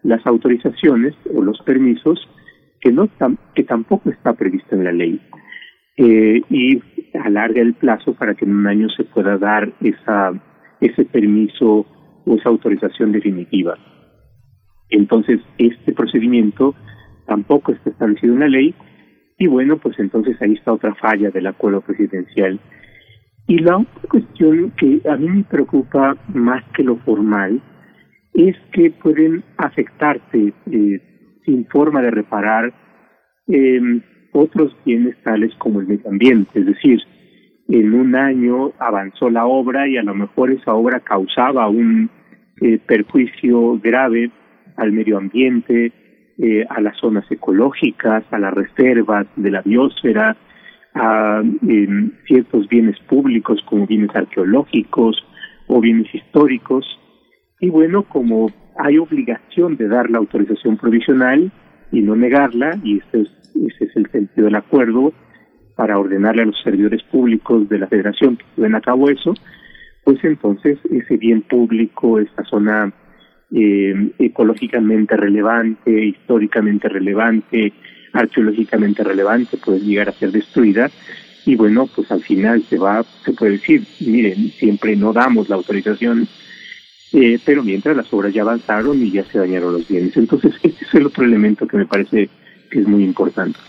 las 0.02 0.26
autorizaciones 0.26 1.14
o 1.34 1.42
los 1.42 1.62
permisos 1.62 2.26
que 2.80 2.92
no 2.92 3.10
que 3.54 3.64
tampoco 3.64 4.10
está 4.10 4.34
previsto 4.34 4.76
en 4.76 4.84
la 4.86 4.94
ley 4.94 5.20
eh, 5.98 6.42
y 6.50 6.82
alarga 7.18 7.62
el 7.62 7.74
plazo 7.74 8.14
para 8.14 8.34
que 8.34 8.46
en 8.46 8.56
un 8.56 8.68
año 8.68 8.90
se 8.90 9.04
pueda 9.04 9.38
dar 9.38 9.74
esa 9.82 10.32
ese 10.80 11.06
permiso 11.06 11.86
o 12.26 12.36
esa 12.36 12.50
autorización 12.50 13.12
definitiva. 13.12 13.78
Entonces, 14.90 15.40
este 15.58 15.94
procedimiento 15.94 16.76
tampoco 17.26 17.72
está 17.72 17.90
establecido 17.90 18.34
en 18.34 18.40
la 18.40 18.48
ley 18.48 18.76
y 19.38 19.48
bueno, 19.48 19.78
pues 19.78 20.00
entonces 20.00 20.41
ahí 20.41 20.54
está 20.54 20.74
otra 20.74 20.94
falla 20.95 21.30
del 21.30 21.48
acuerdo 21.48 21.82
presidencial. 21.82 22.60
Y 23.48 23.60
la 23.60 23.78
otra 23.78 24.10
cuestión 24.10 24.72
que 24.78 25.02
a 25.10 25.18
mí 25.18 25.28
me 25.28 25.44
preocupa 25.44 26.16
más 26.34 26.64
que 26.76 26.84
lo 26.84 26.98
formal 26.98 27.62
es 28.34 28.56
que 28.72 28.91
pueden 28.91 29.44
afectarse 29.58 30.54
eh, 30.72 31.40
sin 31.45 31.66
forma 31.68 32.02
de 32.02 32.12
reparar 32.12 32.74
em, 33.48 34.02
otros 34.32 34.76
bienes 34.86 35.22
tales 35.24 35.54
como 35.58 35.82
el 35.82 35.88
medio 35.88 36.10
ambiente, 36.10 36.60
es 36.60 36.66
decir, 36.66 37.00
en 37.68 37.94
un 37.94 38.16
año 38.16 38.72
avanzó 38.80 39.30
la 39.30 39.45
obra 39.45 39.88
y 39.88 39.98
a 39.98 40.04
lo 40.04 40.16
mejor 40.16 40.52
esa 40.52 40.74
obra 40.74 41.00
causaba 41.00 41.70
un 41.70 42.10
eh, 42.62 42.80
perjuicio 42.86 43.80
grave 43.80 44.32
al 44.78 44.91
medio 44.91 45.18
ambiente, 45.18 45.91
eh, 46.38 46.66
a 46.70 46.82
las 46.82 46.98
zonas 46.98 47.30
ecológicas, 47.32 48.24
a 48.32 48.40
las 48.40 48.54
reservas 48.54 49.28
de 49.36 49.52
la 49.52 49.62
biosfera, 49.62 50.36
a 50.96 51.42
ciertos 52.28 52.68
bienes 52.68 53.00
públicos 53.02 53.60
como 53.66 53.88
bienes 53.88 54.16
arqueológicos 54.16 55.18
o 55.68 55.82
bienes 55.82 56.14
históricos. 56.14 56.86
Y 57.60 57.70
bueno, 57.70 58.04
como 58.04 58.52
hay 58.78 58.98
obligación 58.98 59.78
de 59.78 59.88
dar 59.88 60.10
la 60.10 60.20
autorización 60.20 60.78
provisional, 60.78 61.52
y 61.94 62.02
no 62.02 62.16
negarla, 62.16 62.78
y 62.84 62.98
ese 62.98 63.22
es, 63.22 63.30
ese 63.56 63.86
es 63.86 63.96
el 63.96 64.10
sentido 64.12 64.46
del 64.46 64.56
acuerdo 64.56 65.14
para 65.76 65.98
ordenarle 65.98 66.42
a 66.42 66.46
los 66.46 66.62
servidores 66.64 67.04
públicos 67.04 67.70
de 67.70 67.78
la 67.78 67.88
federación 67.88 68.36
que 68.36 68.46
lleven 68.58 68.76
a 68.76 68.82
cabo 68.82 69.10
eso, 69.10 69.34
pues 70.04 70.18
entonces 70.24 70.80
ese 70.92 71.18
bien 71.18 71.44
público, 71.44 72.20
esta 72.20 72.44
zona 72.46 72.92
eh, 73.56 74.12
ecológicamente 74.20 75.16
relevante, 75.16 76.06
históricamente 76.06 76.90
relevante, 76.90 77.74
arqueológicamente 78.14 79.04
relevante, 79.04 79.58
puede 79.58 79.80
llegar 79.80 80.10
a 80.10 80.14
ser 80.14 80.32
destruida 80.32 80.90
y 81.46 81.56
bueno, 81.56 81.88
pues 81.94 82.10
al 82.12 82.22
final 82.22 82.64
se 82.70 82.78
va, 82.78 83.04
se 83.24 83.34
puede 83.34 83.54
decir, 83.54 83.84
miren, 84.00 84.50
siempre 84.52 84.96
no 84.96 85.12
damos 85.12 85.50
la 85.50 85.56
autorización, 85.56 86.28
eh, 87.12 87.38
pero 87.44 87.64
mientras 87.64 87.98
las 87.98 88.12
obras 88.14 88.34
ya 88.34 88.44
avanzaron 88.44 89.02
y 89.04 89.12
ya 89.12 89.26
se 89.26 89.40
dañaron 89.40 89.74
los 89.74 89.88
bienes. 89.88 90.16
Entonces, 90.16 90.54
este 90.64 90.86
es 90.86 90.94
el 90.94 91.06
otro 91.06 91.26
elemento 91.26 91.68
que 91.68 91.78
me 91.78 91.86
parece 91.86 92.30
que 92.72 92.80
es 92.80 92.88
muy 92.88 93.04
importante. 93.04 93.60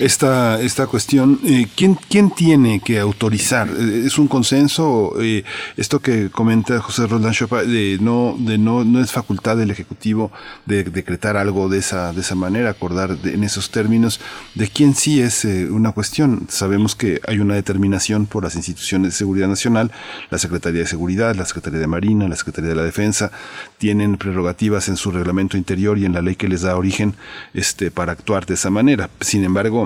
Esta, 0.00 0.60
esta 0.60 0.86
cuestión, 0.86 1.40
eh, 1.44 1.66
¿quién, 1.76 1.96
¿quién 2.08 2.30
tiene 2.30 2.80
que 2.80 2.98
autorizar? 2.98 3.68
Eh, 3.68 4.02
¿Es 4.06 4.18
un 4.18 4.26
consenso? 4.28 5.14
Eh, 5.20 5.44
esto 5.76 6.00
que 6.00 6.30
comenta 6.30 6.80
José 6.80 7.06
Roland 7.06 7.34
Chopin, 7.34 7.70
de 7.70 7.98
no, 8.00 8.36
de 8.38 8.58
no, 8.58 8.84
no 8.84 9.00
es 9.00 9.12
facultad 9.12 9.56
del 9.56 9.70
Ejecutivo 9.70 10.32
de 10.66 10.84
decretar 10.84 11.36
algo 11.36 11.68
de 11.68 11.78
esa, 11.78 12.12
de 12.12 12.20
esa 12.20 12.34
manera, 12.34 12.70
acordar 12.70 13.16
de- 13.18 13.34
en 13.34 13.44
esos 13.44 13.70
términos, 13.70 14.20
¿de 14.54 14.68
quién 14.68 14.94
sí 14.94 15.20
es 15.20 15.44
eh, 15.44 15.68
una 15.70 15.92
cuestión? 15.92 16.46
Sabemos 16.48 16.94
que 16.96 17.20
hay 17.26 17.38
una 17.38 17.54
determinación 17.54 18.26
por 18.26 18.44
las 18.44 18.56
instituciones 18.56 19.12
de 19.12 19.16
seguridad 19.18 19.48
nacional, 19.48 19.92
la 20.30 20.38
Secretaría 20.38 20.80
de 20.80 20.86
Seguridad, 20.86 21.34
la 21.34 21.44
Secretaría 21.44 21.78
de 21.80 21.86
Marina, 21.86 22.28
la 22.28 22.36
Secretaría 22.36 22.70
de 22.70 22.76
la 22.76 22.82
Defensa, 22.84 23.30
tienen 23.78 24.16
prerrogativas 24.16 24.88
en 24.88 24.96
su 24.96 25.10
reglamento 25.10 25.56
interior 25.56 25.98
y 25.98 26.04
en 26.04 26.12
la 26.12 26.22
ley 26.22 26.36
que 26.36 26.48
les 26.48 26.62
da 26.62 26.76
origen 26.76 27.14
este, 27.52 27.90
para 27.90 28.12
actuar 28.12 28.46
de 28.46 28.54
esa 28.54 28.70
manera. 28.70 29.10
Sin 29.20 29.44
embargo, 29.44 29.83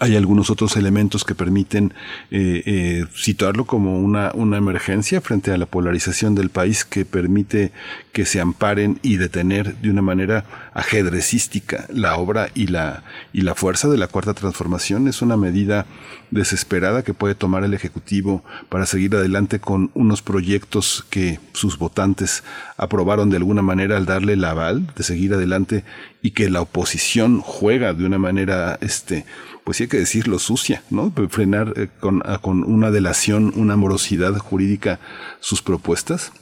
hay 0.00 0.16
algunos 0.16 0.50
otros 0.50 0.76
elementos 0.76 1.24
que 1.24 1.34
permiten 1.34 1.94
eh, 2.30 2.62
eh, 2.66 3.04
situarlo 3.14 3.64
como 3.64 3.98
una, 3.98 4.32
una 4.34 4.58
emergencia 4.58 5.22
frente 5.22 5.50
a 5.50 5.56
la 5.56 5.64
polarización 5.64 6.34
del 6.34 6.50
país 6.50 6.84
que 6.84 7.06
permite 7.06 7.72
que 8.12 8.26
se 8.26 8.38
amparen 8.38 8.98
y 9.02 9.16
detener 9.16 9.76
de 9.76 9.88
una 9.88 10.02
manera 10.02 10.44
ajedrecística 10.74 11.86
la 11.88 12.16
obra 12.16 12.50
y 12.54 12.66
la, 12.66 13.02
y 13.32 13.40
la 13.40 13.54
fuerza 13.54 13.88
de 13.88 13.96
la 13.96 14.08
cuarta 14.08 14.34
transformación. 14.34 15.08
Es 15.08 15.22
una 15.22 15.38
medida 15.38 15.86
desesperada 16.30 17.02
que 17.02 17.14
puede 17.14 17.34
tomar 17.34 17.64
el 17.64 17.72
Ejecutivo 17.72 18.44
para 18.68 18.84
seguir 18.84 19.14
adelante 19.14 19.58
con 19.58 19.90
unos 19.94 20.20
proyectos 20.20 21.06
que 21.08 21.40
sus 21.54 21.78
votantes 21.78 22.44
aprobaron 22.76 23.30
de 23.30 23.38
alguna 23.38 23.62
manera 23.62 23.96
al 23.96 24.04
darle 24.04 24.34
el 24.34 24.44
aval 24.44 24.86
de 24.94 25.02
seguir 25.02 25.32
adelante 25.32 25.84
y 26.20 26.32
que 26.32 26.50
la 26.50 26.60
oposición 26.60 27.40
juega 27.40 27.94
de 27.94 28.04
una 28.04 28.18
manera, 28.18 28.78
este, 28.82 29.24
pues 29.68 29.76
sí 29.76 29.82
hay 29.82 29.88
que 29.90 29.98
decirlo, 29.98 30.38
sucia, 30.38 30.80
¿no? 30.90 31.10
Frenar 31.28 31.74
eh, 31.76 31.88
con, 32.00 32.22
a- 32.24 32.38
con 32.38 32.64
una 32.64 32.90
delación, 32.90 33.52
una 33.54 33.76
morosidad 33.76 34.32
jurídica 34.38 34.98
sus 35.40 35.60
propuestas. 35.60 36.32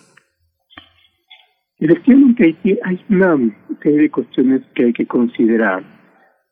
Efectivamente, 1.81 2.57
hay, 2.63 2.79
hay 2.85 3.05
una 3.09 3.37
serie 3.83 4.03
de 4.03 4.11
cuestiones 4.13 4.63
que 4.77 4.85
hay 4.85 4.93
que 4.93 5.07
considerar, 5.07 5.83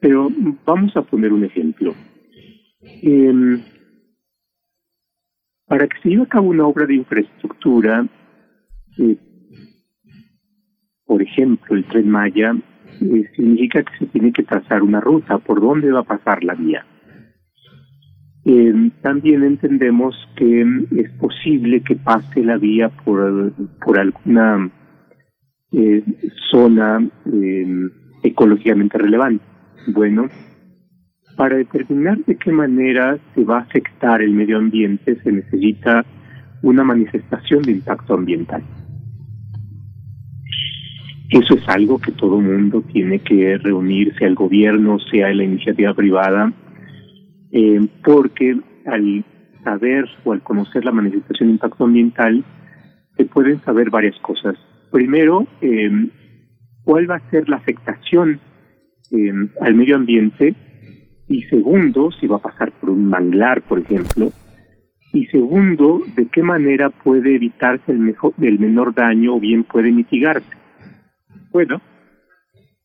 pero 0.00 0.28
vamos 0.66 0.96
a 0.96 1.02
poner 1.02 1.32
un 1.32 1.44
ejemplo. 1.44 1.94
Em, 2.82 3.62
para 5.66 5.86
que 5.86 5.96
se 6.02 6.08
lleve 6.08 6.24
a 6.24 6.26
cabo 6.26 6.48
una 6.48 6.66
obra 6.66 6.86
de 6.86 6.96
infraestructura, 6.96 8.04
eh, 8.98 9.16
por 11.06 11.22
ejemplo, 11.22 11.76
el 11.76 11.84
tren 11.84 12.10
Maya, 12.10 12.52
significa 12.98 13.82
que 13.82 13.98
se 13.98 14.06
tiene 14.06 14.32
que 14.32 14.42
trazar 14.42 14.82
una 14.82 15.00
ruta, 15.00 15.38
por 15.38 15.60
dónde 15.60 15.90
va 15.90 16.00
a 16.00 16.04
pasar 16.04 16.42
la 16.44 16.54
vía. 16.54 16.84
Eh, 18.46 18.90
también 19.00 19.42
entendemos 19.42 20.14
que 20.36 20.62
es 20.96 21.10
posible 21.12 21.82
que 21.82 21.96
pase 21.96 22.44
la 22.44 22.58
vía 22.58 22.90
por, 22.90 23.52
por 23.84 23.98
alguna 23.98 24.70
eh, 25.72 26.04
zona 26.50 27.08
eh, 27.32 27.66
ecológicamente 28.22 28.98
relevante. 28.98 29.44
Bueno, 29.86 30.28
para 31.36 31.56
determinar 31.56 32.18
de 32.26 32.36
qué 32.36 32.52
manera 32.52 33.18
se 33.34 33.44
va 33.44 33.58
a 33.58 33.62
afectar 33.62 34.22
el 34.22 34.32
medio 34.32 34.58
ambiente 34.58 35.16
se 35.22 35.32
necesita 35.32 36.04
una 36.62 36.84
manifestación 36.84 37.62
de 37.62 37.72
impacto 37.72 38.14
ambiental. 38.14 38.62
Eso 41.34 41.54
es 41.54 41.68
algo 41.68 41.98
que 41.98 42.12
todo 42.12 42.40
mundo 42.40 42.80
tiene 42.92 43.18
que 43.18 43.58
reunir, 43.58 44.14
sea 44.16 44.28
el 44.28 44.36
gobierno, 44.36 45.00
sea 45.10 45.34
la 45.34 45.42
iniciativa 45.42 45.92
privada, 45.92 46.52
eh, 47.50 47.80
porque 48.04 48.56
al 48.86 49.24
saber 49.64 50.04
o 50.22 50.32
al 50.32 50.44
conocer 50.44 50.84
la 50.84 50.92
manifestación 50.92 51.48
de 51.48 51.54
impacto 51.54 51.82
ambiental, 51.82 52.44
se 53.16 53.24
pueden 53.24 53.60
saber 53.62 53.90
varias 53.90 54.16
cosas. 54.20 54.54
Primero, 54.92 55.48
eh, 55.60 55.90
cuál 56.84 57.10
va 57.10 57.16
a 57.16 57.30
ser 57.30 57.48
la 57.48 57.56
afectación 57.56 58.38
eh, 59.10 59.32
al 59.60 59.74
medio 59.74 59.96
ambiente 59.96 60.54
y 61.26 61.42
segundo, 61.46 62.12
si 62.12 62.28
va 62.28 62.36
a 62.36 62.42
pasar 62.42 62.70
por 62.70 62.90
un 62.90 63.06
manglar, 63.06 63.62
por 63.62 63.80
ejemplo, 63.80 64.30
y 65.12 65.26
segundo, 65.26 66.00
de 66.14 66.26
qué 66.26 66.44
manera 66.44 66.90
puede 66.90 67.34
evitarse 67.34 67.90
el, 67.90 67.98
mejor, 67.98 68.34
el 68.40 68.60
menor 68.60 68.94
daño 68.94 69.34
o 69.34 69.40
bien 69.40 69.64
puede 69.64 69.90
mitigarse. 69.90 70.63
Bueno, 71.54 71.80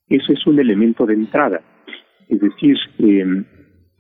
eso 0.10 0.32
es 0.32 0.46
un 0.46 0.60
elemento 0.60 1.08
de 1.08 1.16
entrada. 1.16 1.60
Es 2.28 2.40
decir, 2.40 2.78
eh, 3.00 3.26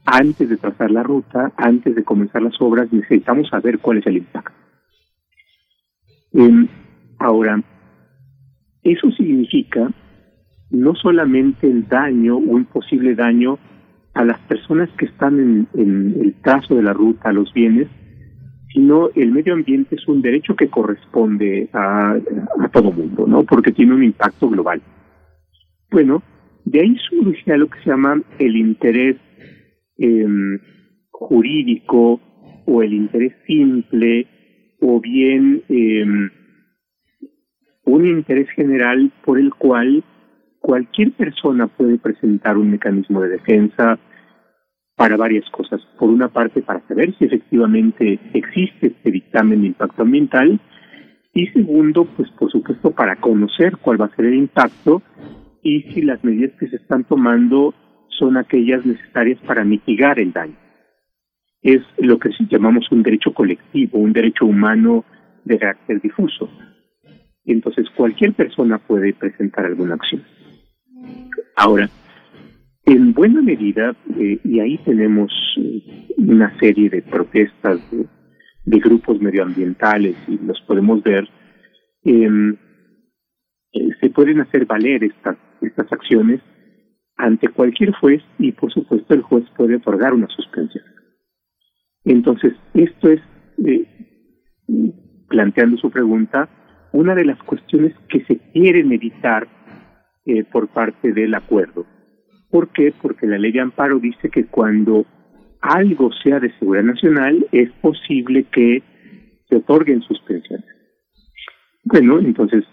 antes 0.06 0.48
de 0.48 0.58
trazar 0.58 0.91
la 0.91 1.02
ruta, 1.02 1.52
antes 1.58 1.96
de 1.96 2.04
comenzar 2.04 2.44
las 2.44 2.54
obras, 2.62 2.94
necesitamos 2.94 3.50
saber 3.50 3.80
cuál 3.80 3.98
es 3.98 4.06
el 4.06 4.18
impacto. 4.18 4.54
Eh, 6.34 6.68
ahora, 7.18 7.64
eso 8.84 9.10
significa 9.18 9.91
no 10.70 10.94
solamente 10.94 11.66
el 11.66 11.88
daño 11.88 12.36
o 12.36 12.38
un 12.38 12.66
posible 12.66 13.16
daño 13.16 13.58
a 14.14 14.24
las 14.24 14.40
personas 14.41 14.88
que 15.00 15.06
están 15.06 15.68
en 15.74 16.16
el 16.22 16.36
trazo 16.44 16.76
de 16.76 16.84
la 16.84 16.94
ruta, 16.94 17.30
a 17.30 17.34
los 17.34 17.52
bienes, 17.54 17.88
sino 18.74 19.10
el 19.16 19.32
medio 19.32 19.54
ambiente 19.54 19.96
es 19.96 20.08
un 20.08 20.22
derecho 20.22 20.56
que 20.56 20.70
corresponde 20.70 21.70
a, 21.74 22.18
a 22.60 22.70
todo 22.70 22.91
mundo, 22.91 23.26
¿no? 23.28 23.44
Porque 23.44 23.72
tiene 23.72 23.94
un 23.94 24.04
impacto 24.04 24.50
global. 24.50 24.82
Bueno, 25.91 26.22
de 26.66 26.82
ahí 26.82 26.96
surge 27.10 27.58
lo 27.58 27.68
que 27.68 27.80
se 27.80 27.90
llama 27.90 28.22
el 28.38 28.56
interés 28.56 29.18
eh, 29.98 30.28
jurídico 31.10 32.20
o 32.66 32.84
el 32.84 32.94
interés 32.94 33.34
simple 33.48 34.28
o 34.80 35.02
bien 35.02 35.64
eh, 35.68 36.06
un 37.86 38.06
interés 38.06 38.50
general 38.52 39.12
por 39.26 39.40
el 39.40 39.54
cual 39.54 40.04
cualquier 40.60 41.12
persona 41.14 41.68
puede 41.68 41.98
presentar 41.98 42.58
un 42.58 42.72
mecanismo 42.72 43.22
de 43.22 43.30
defensa 43.30 43.98
para 45.00 45.16
varias 45.16 45.50
cosas. 45.52 45.80
Por 45.98 46.10
una 46.10 46.28
parte, 46.28 46.62
para 46.62 46.86
saber 46.86 47.16
si 47.18 47.24
efectivamente 47.24 48.20
existe 48.34 48.88
este 48.88 49.12
dictamen 49.12 49.62
de 49.62 49.68
impacto 49.68 50.02
ambiental 50.02 50.60
y 51.34 51.48
segundo, 51.48 52.04
pues 52.04 52.30
por 52.32 52.52
supuesto, 52.52 52.92
para 52.92 53.16
conocer 53.16 53.78
cuál 53.78 54.02
va 54.02 54.08
a 54.08 54.16
ser 54.18 54.26
el 54.26 54.34
impacto 54.34 55.02
y 55.64 55.84
si 55.84 56.02
las 56.02 56.22
medidas 56.26 56.52
que 56.60 56.68
se 56.68 56.76
están 56.76 57.06
tomando 57.06 57.74
son 58.10 58.36
aquellas 58.36 58.86
necesarias 58.86 59.40
para 59.48 59.64
mitigar 59.64 60.20
el 60.20 60.34
daño. 60.34 60.58
Es 61.62 61.82
lo 62.00 62.20
que 62.20 62.32
llamamos 62.50 62.92
un 62.92 63.02
derecho 63.02 63.34
colectivo, 63.34 64.00
un 64.00 64.12
derecho 64.12 64.46
humano 64.46 65.06
de 65.46 65.60
carácter 65.60 66.02
difuso. 66.02 66.50
Entonces, 67.46 67.90
cualquier 67.96 68.34
persona 68.34 68.80
puede 68.80 69.14
presentar 69.14 69.66
alguna 69.66 69.94
acción. 69.94 70.26
Ahora, 71.56 71.90
en 72.90 73.14
buena 73.14 73.41
medida, 73.41 73.95
eh, 74.18 74.40
y 74.44 74.60
ahí 74.60 74.80
tenemos 74.80 75.32
eh, 75.57 76.07
una 76.18 76.57
serie 76.60 76.90
de 76.90 77.03
protestas 77.03 77.80
de, 77.91 78.07
grupos 78.80 79.20
medioambientales 79.20 80.16
y 80.28 80.38
los 80.40 80.60
podemos 80.61 81.03
ver, 81.03 81.28
eh, 82.03 82.30
se 83.99 84.10
pueden 84.10 84.41
hacer 84.41 84.66
valer 84.66 85.03
estas, 85.03 85.38
estas 85.61 85.91
acciones 85.91 86.40
ante 87.18 87.49
cualquier 87.49 87.91
juez 87.91 88.24
y 88.38 88.52
por 88.53 88.72
supuesto 88.72 89.14
el 89.14 89.22
juez 89.22 89.45
puede 89.56 89.76
otorgar 89.76 90.14
una 90.14 90.28
suspensión. 90.28 90.84
Entonces, 92.06 92.53
esto 92.74 93.10
es, 93.10 93.22
planteando 95.28 95.78
su 95.78 95.91
pregunta, 95.91 96.48
una 96.91 97.14
de 97.16 97.26
las 97.26 97.38
cuestiones 97.44 97.94
que 98.07 98.24
se 98.26 98.38
quieren 98.53 98.91
evitar 98.91 99.48
por 100.52 100.70
parte 100.70 101.11
del 101.11 101.36
acuerdo. 101.36 101.86
¿Por 102.50 102.70
qué? 102.70 102.94
Porque 103.02 103.28
la 103.28 103.38
ley 103.38 103.52
de 103.52 103.62
amparo 103.62 104.00
dice 104.00 104.30
que 104.30 104.46
cuando 104.46 105.06
algo 105.62 106.12
sea 106.24 106.40
de 106.40 106.52
seguridad 106.58 106.84
nacional 106.86 107.46
es 107.52 107.72
posible 107.82 108.46
que 108.52 108.82
se 109.48 109.56
otorguen 109.58 110.02
suspensiones. 110.02 110.66
Bueno, 111.84 112.20
entonces 112.20 112.66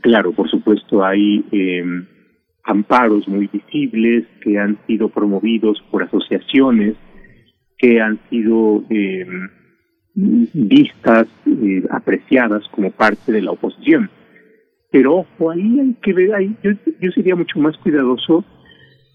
Claro, 0.00 0.32
por 0.32 0.50
supuesto, 0.50 1.04
hay 1.04 1.44
eh, 1.52 1.84
amparos 2.64 3.26
muy 3.28 3.48
visibles 3.52 4.26
que 4.42 4.58
han 4.58 4.78
sido 4.86 5.08
promovidos 5.08 5.82
por 5.90 6.02
asociaciones 6.02 6.96
que 7.78 8.00
han 8.00 8.18
sido 8.30 8.84
eh, 8.88 9.26
vistas, 10.14 11.28
eh, 11.46 11.82
apreciadas 11.90 12.66
como 12.68 12.90
parte 12.90 13.32
de 13.32 13.42
la 13.42 13.50
oposición. 13.50 14.10
Pero 14.90 15.16
ojo, 15.16 15.50
ahí 15.50 15.80
hay 15.80 15.94
que 16.02 16.12
ver, 16.12 16.34
ahí 16.34 16.56
yo, 16.62 16.72
yo 17.00 17.10
sería 17.12 17.36
mucho 17.36 17.58
más 17.58 17.76
cuidadoso 17.78 18.44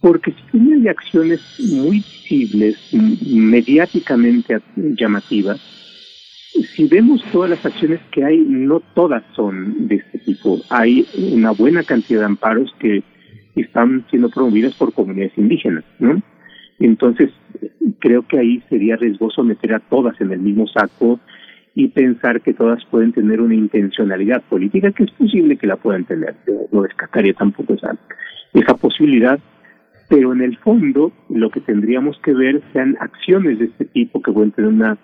porque 0.02 0.31
si 0.31 0.57
tiene 0.57 0.89
acciones 0.89 1.39
muy 1.60 1.98
visibles, 1.98 2.77
mediáticamente 2.91 4.60
llamativas, 4.76 5.60
si 6.76 6.88
vemos 6.88 7.23
todas 7.31 7.52
las 7.52 7.65
acciones 7.65 7.99
que 8.11 8.23
hay, 8.23 8.39
no 8.39 8.80
todas 8.95 9.23
son 9.35 9.88
de 9.88 9.95
este 9.95 10.18
tipo. 10.19 10.60
Hay 10.69 11.06
una 11.31 11.52
buena 11.52 11.84
cantidad 11.84 12.22
de 12.22 12.26
amparos 12.26 12.73
que 12.80 13.03
están 13.56 14.06
siendo 14.10 14.30
promovidas 14.30 14.73
por 14.76 14.93
comunidades 14.93 15.38
indígenas, 15.38 15.84
¿no? 15.99 16.22
Entonces, 16.80 17.30
creo 17.99 18.27
que 18.27 18.39
ahí 18.39 18.64
sería 18.69 18.95
riesgoso 18.95 19.43
meter 19.43 19.76
a 19.76 19.80
todas 19.80 20.19
en 20.19 20.31
el 20.31 20.39
mismo 20.39 20.68
saco 20.68 21.19
y 21.73 21.88
pensar 21.89 22.41
que 22.41 22.53
todas 22.53 22.84
pueden 22.85 23.14
tener 23.14 23.39
una 23.39 23.56
intencionalidad 23.56 24.41
política, 24.43 24.91
que 24.91 25.03
es 25.03 25.11
posible 25.11 25.57
que 25.57 25.68
la 25.68 25.77
puedan 25.77 26.06
tener. 26.06 26.35
Yo 26.45 26.68
no 26.72 26.81
descartaría 26.84 27.34
tampoco 27.34 27.73
esa, 27.73 27.98
esa 28.53 28.76
posibilidad, 28.76 29.39
pero 30.10 30.34
en 30.34 30.41
el 30.41 30.57
fondo 30.57 31.14
lo 31.30 31.49
que 31.49 31.61
tendríamos 31.61 32.19
que 32.23 32.34
ver 32.34 32.61
sean 32.73 32.98
acciones 32.99 33.60
de 33.60 33.65
este 33.65 33.85
tipo 33.85 34.22
que 34.22 34.31
pueden 34.31 34.52
tener 34.52 34.72
una 34.72 34.98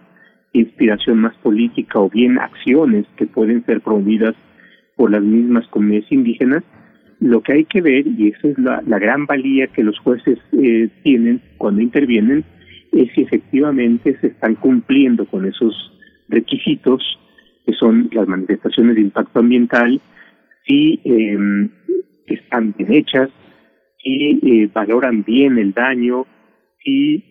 inspiración 0.52 1.20
más 1.20 1.36
política 1.38 2.00
o 2.00 2.10
bien 2.10 2.38
acciones 2.38 3.06
que 3.16 3.28
pueden 3.28 3.66
ser 3.66 3.82
promovidas 3.82 4.36
por 4.96 5.12
las 5.12 5.22
mismas 5.22 5.68
comunidades 5.68 6.12
indígenas 6.12 6.64
lo 7.20 7.42
que 7.42 7.54
hay 7.54 7.66
que 7.66 7.82
ver, 7.82 8.06
y 8.06 8.30
esa 8.30 8.48
es 8.48 8.58
la, 8.60 8.84
la 8.86 9.00
gran 9.00 9.26
valía 9.26 9.68
que 9.68 9.84
los 9.84 9.98
jueces 10.00 10.38
eh, 10.52 10.90
tienen 11.04 11.42
cuando 11.58 11.82
intervienen, 11.82 12.44
es 12.92 13.12
si 13.14 13.22
efectivamente 13.22 14.18
se 14.22 14.28
están 14.28 14.56
cumpliendo 14.56 15.26
con 15.26 15.46
esos 15.46 15.97
requisitos, 16.30 17.02
que 17.66 17.74
son 17.74 18.10
las 18.12 18.28
manifestaciones 18.28 18.96
de 18.96 19.02
impacto 19.02 19.40
ambiental, 19.40 20.02
si 20.66 21.00
eh, 21.04 21.38
están 22.28 22.74
bien 22.78 22.94
hechas, 22.94 23.30
si 24.02 24.40
eh, 24.44 24.70
valoran 24.74 25.24
bien 25.24 25.58
el 25.58 25.74
daño, 25.74 26.26
si 26.84 27.24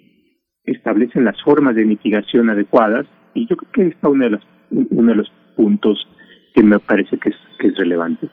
establecen 0.65 1.25
las 1.25 1.41
formas 1.43 1.75
de 1.75 1.85
mitigación 1.85 2.51
adecuadas, 2.51 3.07
y 3.35 3.47
yo 3.47 3.57
creo 3.57 3.73
que 3.73 3.95
está 3.95 4.09
uno 4.09 4.25
de 4.25 4.31
los, 4.31 4.43
uno 4.71 5.11
de 5.11 5.17
los 5.17 5.33
puntos 5.57 6.07
que 6.55 6.63
me 6.63 6.79
parece 6.79 7.19
que 7.19 7.31
es, 7.31 7.37
que 7.59 7.69
es 7.69 7.77
relevante. 7.77 8.29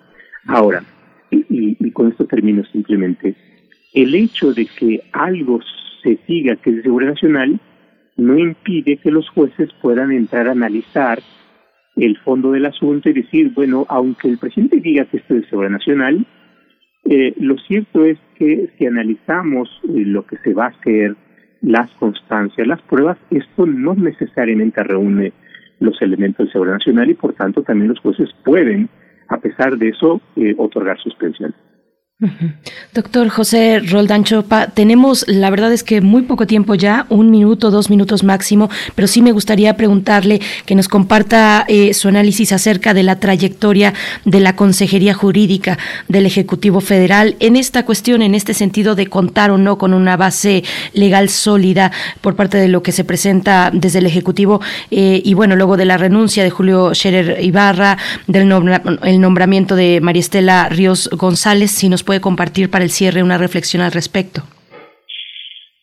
Ahora, 0.47 0.83
y, 1.29 1.45
y, 1.79 1.91
con 1.91 2.09
esto 2.09 2.25
termino 2.25 2.63
simplemente, 2.65 3.35
el 3.93 4.15
hecho 4.15 4.53
de 4.53 4.65
que 4.65 5.01
algo 5.13 5.59
se 6.01 6.17
siga 6.27 6.55
que 6.57 6.69
es 6.71 6.75
de 6.77 6.83
seguridad 6.83 7.11
nacional 7.11 7.59
no 8.17 8.37
impide 8.37 8.97
que 8.97 9.11
los 9.11 9.27
jueces 9.29 9.69
puedan 9.81 10.11
entrar 10.11 10.47
a 10.47 10.51
analizar 10.51 11.19
el 11.95 12.17
fondo 12.19 12.51
del 12.51 12.65
asunto 12.65 13.09
y 13.09 13.13
decir, 13.13 13.51
bueno, 13.53 13.85
aunque 13.89 14.27
el 14.27 14.37
presidente 14.37 14.79
diga 14.79 15.05
que 15.05 15.17
esto 15.17 15.35
es 15.35 15.41
de 15.41 15.49
seguridad 15.49 15.71
nacional, 15.71 16.25
eh, 17.05 17.33
lo 17.37 17.57
cierto 17.57 18.05
es 18.05 18.17
que 18.35 18.69
si 18.77 18.85
analizamos 18.85 19.69
eh, 19.83 20.03
lo 20.05 20.25
que 20.25 20.37
se 20.37 20.53
va 20.53 20.65
a 20.65 20.69
hacer, 20.69 21.15
las 21.61 21.89
constancias, 21.91 22.67
las 22.67 22.81
pruebas, 22.81 23.17
esto 23.29 23.65
no 23.65 23.93
necesariamente 23.93 24.83
reúne 24.83 25.33
los 25.79 26.01
elementos 26.01 26.47
de 26.47 26.51
seguridad 26.51 26.75
nacional 26.75 27.09
y 27.09 27.13
por 27.13 27.33
tanto 27.33 27.63
también 27.63 27.89
los 27.89 27.99
jueces 27.99 28.29
pueden 28.43 28.89
a 29.33 29.37
pesar 29.37 29.77
de 29.77 29.89
eso, 29.89 30.21
eh, 30.35 30.53
otorgar 30.57 30.99
suspensión. 30.99 31.53
Doctor 32.93 33.27
José 33.29 33.79
Roldán 33.79 34.23
Chopa, 34.23 34.67
tenemos, 34.67 35.25
la 35.27 35.49
verdad 35.49 35.73
es 35.73 35.83
que 35.83 35.99
muy 35.99 36.21
poco 36.21 36.47
tiempo 36.47 36.75
ya, 36.75 37.05
un 37.09 37.31
minuto, 37.31 37.71
dos 37.71 37.89
minutos 37.89 38.23
máximo, 38.23 38.69
pero 38.95 39.07
sí 39.07 39.21
me 39.21 39.31
gustaría 39.31 39.75
preguntarle 39.75 40.39
que 40.65 40.75
nos 40.75 40.87
comparta 40.87 41.65
eh, 41.67 41.93
su 41.93 42.07
análisis 42.07 42.53
acerca 42.53 42.93
de 42.93 43.03
la 43.03 43.19
trayectoria 43.19 43.93
de 44.25 44.39
la 44.39 44.55
Consejería 44.55 45.13
Jurídica 45.13 45.77
del 46.07 46.25
Ejecutivo 46.25 46.81
Federal 46.81 47.35
en 47.39 47.55
esta 47.55 47.83
cuestión, 47.83 48.21
en 48.21 48.35
este 48.35 48.53
sentido 48.53 48.95
de 48.95 49.07
contar 49.07 49.51
o 49.51 49.57
no 49.57 49.77
con 49.77 49.93
una 49.93 50.15
base 50.15 50.63
legal 50.93 51.29
sólida 51.29 51.91
por 52.21 52.35
parte 52.35 52.57
de 52.57 52.67
lo 52.67 52.83
que 52.83 52.91
se 52.91 53.03
presenta 53.03 53.71
desde 53.73 53.99
el 53.99 54.05
Ejecutivo 54.05 54.61
eh, 54.91 55.21
y 55.23 55.33
bueno, 55.33 55.55
luego 55.55 55.77
de 55.77 55.85
la 55.85 55.97
renuncia 55.97 56.43
de 56.43 56.51
Julio 56.51 56.93
Scherer 56.93 57.43
Ibarra, 57.43 57.97
del 58.27 58.53
el 59.03 59.19
nombramiento 59.19 59.75
de 59.75 59.99
María 59.99 60.19
Estela 60.19 60.69
Ríos 60.69 61.09
González, 61.11 61.71
si 61.71 61.89
nos 61.89 62.02
puede 62.03 62.21
compartir 62.21 62.69
para 62.69 62.83
el 62.83 62.89
cierre 62.89 63.23
una 63.23 63.37
reflexión 63.37 63.81
al 63.81 63.91
respecto? 63.91 64.41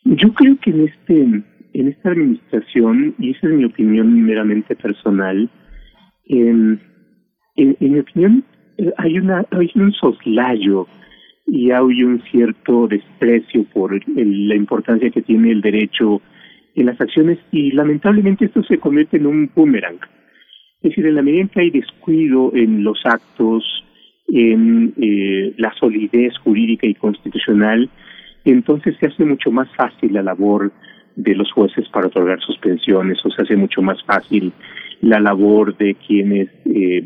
Yo 0.05 0.33
creo 0.33 0.57
que 0.61 0.71
en 0.71 0.89
este 0.89 1.45
en 1.73 1.89
esta 1.89 2.11
administración, 2.11 3.15
y 3.19 3.31
esa 3.31 3.47
es 3.47 3.53
mi 3.53 3.65
opinión 3.65 4.23
meramente 4.25 4.75
personal, 4.75 5.49
en, 6.27 6.81
en, 7.57 7.77
mi 7.79 7.99
opinión 7.99 8.45
hay 8.97 9.19
una 9.19 9.45
hay 9.51 9.71
un 9.75 9.93
soslayo 9.93 10.87
y 11.47 11.71
hay 11.71 12.03
un 12.03 12.23
cierto 12.31 12.87
desprecio 12.87 13.65
por 13.73 13.93
la 14.17 14.55
importancia 14.55 15.11
que 15.11 15.23
tiene 15.23 15.51
el 15.51 15.61
derecho 15.61 16.23
en 16.77 16.87
las 16.87 17.01
acciones 17.01 17.39
y 17.51 17.73
lamentablemente 17.73 18.45
esto 18.45 18.63
se 18.63 18.79
convierte 18.79 19.17
en 19.17 19.27
un 19.27 19.51
boomerang. 19.55 19.99
Es 20.83 20.91
decir, 20.91 21.07
en 21.07 21.17
la 21.17 21.23
medida 21.23 21.43
en 21.43 21.49
que 21.49 21.61
hay 21.61 21.71
descuido 21.71 22.53
en 22.55 22.85
los 22.85 23.01
actos, 23.05 23.80
en 24.33 24.95
eh, 25.01 25.55
la 25.57 25.73
solidez 25.75 26.37
jurídica 26.39 26.87
y 26.87 26.95
constitucional, 26.95 27.91
entonces 28.45 28.97
se 28.99 29.07
hace 29.07 29.25
mucho 29.25 29.51
más 29.51 29.69
fácil 29.77 30.13
la 30.13 30.23
labor 30.23 30.73
de 31.17 31.35
los 31.35 31.51
jueces 31.53 31.89
para 31.89 32.07
otorgar 32.07 32.41
suspensiones 32.41 33.19
o 33.25 33.31
se 33.31 33.43
hace 33.43 33.57
mucho 33.57 33.83
más 33.83 34.03
fácil 34.05 34.53
la 35.01 35.21
labor 35.21 35.77
de 35.77 35.95
quienes, 35.95 36.49
eh, 36.65 37.05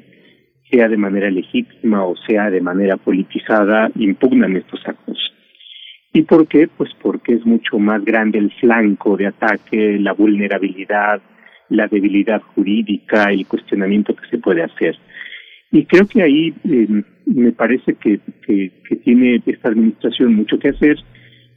sea 0.70 0.88
de 0.88 0.96
manera 0.96 1.30
legítima 1.30 2.04
o 2.04 2.16
sea 2.16 2.50
de 2.50 2.60
manera 2.60 2.96
politizada, 2.96 3.90
impugnan 3.96 4.56
estos 4.56 4.80
actos. 4.86 5.32
¿Y 6.12 6.22
por 6.22 6.46
qué? 6.46 6.68
Pues 6.68 6.90
porque 7.02 7.34
es 7.34 7.44
mucho 7.44 7.78
más 7.78 8.04
grande 8.04 8.38
el 8.38 8.52
flanco 8.52 9.16
de 9.16 9.26
ataque, 9.26 9.98
la 9.98 10.12
vulnerabilidad, 10.12 11.20
la 11.70 11.88
debilidad 11.88 12.40
jurídica, 12.54 13.32
el 13.32 13.46
cuestionamiento 13.46 14.14
que 14.14 14.28
se 14.28 14.38
puede 14.38 14.62
hacer. 14.62 14.96
Y 15.72 15.84
creo 15.86 16.06
que 16.06 16.22
ahí 16.22 16.54
eh, 16.70 17.02
me 17.26 17.52
parece 17.52 17.94
que, 17.94 18.20
que, 18.46 18.70
tiene 19.04 19.42
esta 19.46 19.68
administración 19.68 20.34
mucho 20.34 20.58
que 20.58 20.70
hacer 20.70 20.96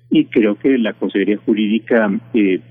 y 0.09 0.25
creo 0.25 0.57
que 0.57 0.77
la 0.77 0.93
Consejería 0.93 1.37
Jurídica 1.37 2.09
eh, 2.33 2.61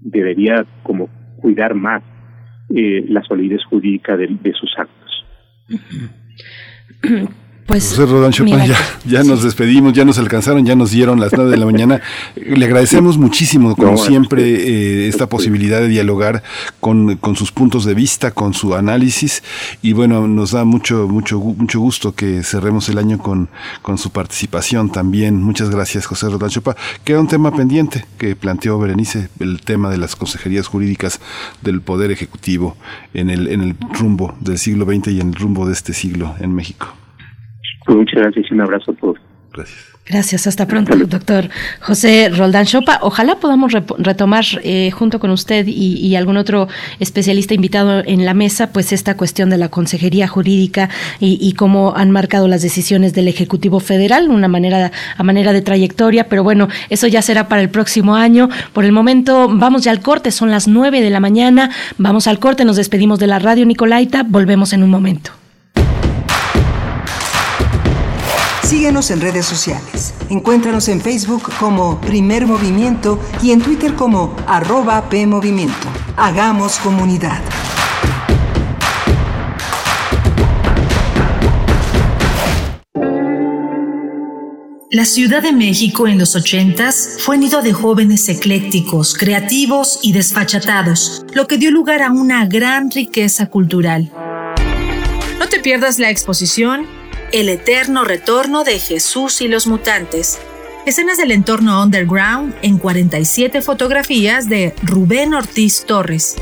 debería 0.00 0.66
como 0.82 1.08
cuidar 1.36 1.74
más 1.74 2.02
eh, 2.74 3.04
la 3.08 3.22
solidez 3.24 3.64
jurídica 3.64 4.16
de, 4.16 4.28
de 4.28 4.52
sus 4.52 4.70
actos. 4.78 5.26
Pues, 7.70 7.90
José 7.90 8.06
Rodán 8.06 8.32
Chopin, 8.32 8.58
ya, 8.66 8.76
ya 9.04 9.22
nos 9.22 9.44
despedimos, 9.44 9.92
ya 9.92 10.04
nos 10.04 10.18
alcanzaron, 10.18 10.66
ya 10.66 10.74
nos 10.74 10.90
dieron 10.90 11.20
las 11.20 11.32
nueve 11.32 11.52
de 11.52 11.56
la 11.56 11.66
mañana. 11.66 12.02
Le 12.34 12.66
agradecemos 12.66 13.16
muchísimo, 13.16 13.76
como 13.76 13.96
siempre, 13.96 14.42
eh, 14.42 15.06
esta 15.06 15.28
posibilidad 15.28 15.78
de 15.78 15.86
dialogar 15.86 16.42
con, 16.80 17.16
con, 17.18 17.36
sus 17.36 17.52
puntos 17.52 17.84
de 17.84 17.94
vista, 17.94 18.32
con 18.32 18.54
su 18.54 18.74
análisis. 18.74 19.44
Y 19.82 19.92
bueno, 19.92 20.26
nos 20.26 20.50
da 20.50 20.64
mucho, 20.64 21.06
mucho, 21.06 21.38
mucho 21.38 21.78
gusto 21.78 22.12
que 22.12 22.42
cerremos 22.42 22.88
el 22.88 22.98
año 22.98 23.18
con, 23.18 23.48
con 23.82 23.98
su 23.98 24.10
participación 24.10 24.90
también. 24.90 25.40
Muchas 25.40 25.70
gracias, 25.70 26.06
José 26.06 26.28
Rodán 26.28 26.50
Chopin. 26.50 26.74
Queda 27.04 27.20
un 27.20 27.28
tema 27.28 27.54
pendiente 27.54 28.04
que 28.18 28.34
planteó 28.34 28.80
Berenice, 28.80 29.28
el 29.38 29.60
tema 29.60 29.90
de 29.90 29.98
las 29.98 30.16
consejerías 30.16 30.66
jurídicas 30.66 31.20
del 31.62 31.82
Poder 31.82 32.10
Ejecutivo 32.10 32.76
en 33.14 33.30
el, 33.30 33.46
en 33.46 33.60
el 33.60 33.76
rumbo 33.96 34.34
del 34.40 34.58
siglo 34.58 34.86
XX 34.86 35.06
y 35.12 35.20
en 35.20 35.28
el 35.28 35.34
rumbo 35.36 35.68
de 35.68 35.72
este 35.72 35.92
siglo 35.92 36.34
en 36.40 36.52
México. 36.52 36.99
Pues 37.86 37.96
muchas 37.96 38.20
gracias 38.22 38.46
y 38.50 38.54
un 38.54 38.60
abrazo 38.60 38.92
a 38.92 38.94
todos. 38.94 39.18
Gracias. 39.52 39.90
Gracias, 40.10 40.48
hasta 40.48 40.66
pronto, 40.66 40.96
doctor 40.96 41.48
José 41.80 42.30
Roldán 42.30 42.66
Chopa. 42.66 42.98
Ojalá 43.02 43.36
podamos 43.36 43.72
retomar 43.72 44.44
eh, 44.64 44.90
junto 44.90 45.20
con 45.20 45.30
usted 45.30 45.68
y, 45.68 45.98
y, 45.98 46.16
algún 46.16 46.36
otro 46.36 46.66
especialista 46.98 47.54
invitado 47.54 48.02
en 48.04 48.24
la 48.24 48.34
mesa, 48.34 48.72
pues 48.72 48.92
esta 48.92 49.16
cuestión 49.16 49.50
de 49.50 49.56
la 49.56 49.68
consejería 49.68 50.26
jurídica 50.26 50.88
y, 51.20 51.38
y, 51.40 51.52
cómo 51.52 51.94
han 51.96 52.10
marcado 52.10 52.48
las 52.48 52.60
decisiones 52.60 53.12
del 53.14 53.28
Ejecutivo 53.28 53.78
Federal, 53.78 54.30
una 54.30 54.48
manera 54.48 54.90
a 55.16 55.22
manera 55.22 55.52
de 55.52 55.62
trayectoria, 55.62 56.28
pero 56.28 56.42
bueno, 56.42 56.66
eso 56.88 57.06
ya 57.06 57.22
será 57.22 57.46
para 57.46 57.62
el 57.62 57.68
próximo 57.68 58.16
año. 58.16 58.48
Por 58.72 58.84
el 58.84 58.90
momento, 58.90 59.48
vamos 59.48 59.84
ya 59.84 59.92
al 59.92 60.00
corte, 60.00 60.32
son 60.32 60.50
las 60.50 60.66
nueve 60.66 61.02
de 61.02 61.10
la 61.10 61.20
mañana, 61.20 61.70
vamos 61.98 62.26
al 62.26 62.40
corte, 62.40 62.64
nos 62.64 62.76
despedimos 62.76 63.20
de 63.20 63.28
la 63.28 63.38
radio 63.38 63.64
Nicolaita, 63.64 64.24
volvemos 64.24 64.72
en 64.72 64.82
un 64.82 64.90
momento. 64.90 65.39
Síguenos 68.70 69.10
en 69.10 69.20
redes 69.20 69.46
sociales. 69.46 70.14
Encuéntranos 70.28 70.86
en 70.86 71.00
Facebook 71.00 71.42
como 71.58 72.00
Primer 72.00 72.46
Movimiento 72.46 73.18
y 73.42 73.50
en 73.50 73.60
Twitter 73.60 73.94
como 73.96 74.36
arroba 74.46 75.10
PMovimiento. 75.10 75.88
Hagamos 76.16 76.78
comunidad. 76.78 77.42
La 84.92 85.04
Ciudad 85.04 85.42
de 85.42 85.50
México 85.52 86.06
en 86.06 86.20
los 86.20 86.36
80s 86.36 87.18
fue 87.18 87.38
nido 87.38 87.62
de 87.62 87.72
jóvenes 87.72 88.28
eclécticos, 88.28 89.14
creativos 89.14 89.98
y 90.04 90.12
desfachatados, 90.12 91.26
lo 91.34 91.48
que 91.48 91.58
dio 91.58 91.72
lugar 91.72 92.02
a 92.02 92.12
una 92.12 92.46
gran 92.46 92.92
riqueza 92.92 93.46
cultural. 93.46 94.12
No 95.40 95.48
te 95.48 95.58
pierdas 95.58 95.98
la 95.98 96.08
exposición 96.08 96.99
el 97.32 97.48
eterno 97.48 98.02
retorno 98.02 98.64
de 98.64 98.80
Jesús 98.80 99.40
y 99.40 99.46
los 99.46 99.68
mutantes. 99.68 100.40
Escenas 100.84 101.16
del 101.16 101.30
entorno 101.30 101.80
underground 101.80 102.56
en 102.60 102.76
47 102.76 103.62
fotografías 103.62 104.48
de 104.48 104.74
Rubén 104.82 105.32
Ortiz 105.34 105.84
Torres. 105.86 106.34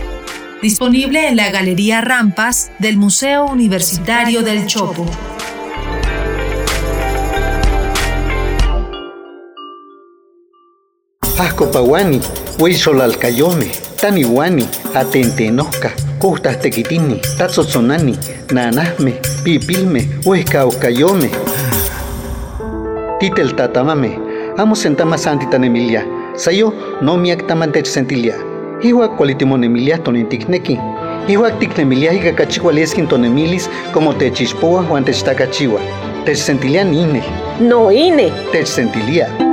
Disponible 0.62 1.28
en 1.28 1.36
la 1.36 1.51
Galería 1.51 2.01
Rampas 2.01 2.70
del 2.78 2.97
Museo 2.97 3.44
Universitario 3.44 4.43
del 4.43 4.66
Chopo. 4.66 5.05
Ascopawani, 11.39 12.23
Huizolalcayome, 12.59 13.70
Taniwani, 14.01 14.66
Atentenoca, 14.94 15.93
Costas 15.93 16.07
Tequitini, 16.19 17.20
Tatzotzonani, 17.39 18.19
Nanasme, 18.53 19.20
Pipilme, 19.45 20.09
Huescaoscayome. 20.24 21.31
Titel 23.20 23.55
Tatamame, 23.55 24.19
Amo 24.59 24.74
Sentama 24.74 25.16
Santitan 25.16 25.65
Emilia, 25.65 26.05
Sayo 26.35 26.73
no 27.03 27.16
miactamante 27.16 27.85
sentilia. 27.85 28.35
Iwa 28.82 29.09
cualitimon 29.09 29.65
Emilia 29.65 29.99
tonintikneki. 29.99 30.78
Iwa 31.28 31.51
tiknemilia 31.51 32.12
higa 32.12 32.32
cachihualeskin 32.32 33.07
tonemilis 33.07 33.69
como 33.93 34.12
techispoa 34.12 34.82
Juan 34.82 35.05
techtacachiwa. 35.05 35.81
Techsentilia 36.24 36.85
nine. 36.85 37.23
No 37.61 37.90
ine. 37.93 38.32
Techsentilia. 38.53 39.48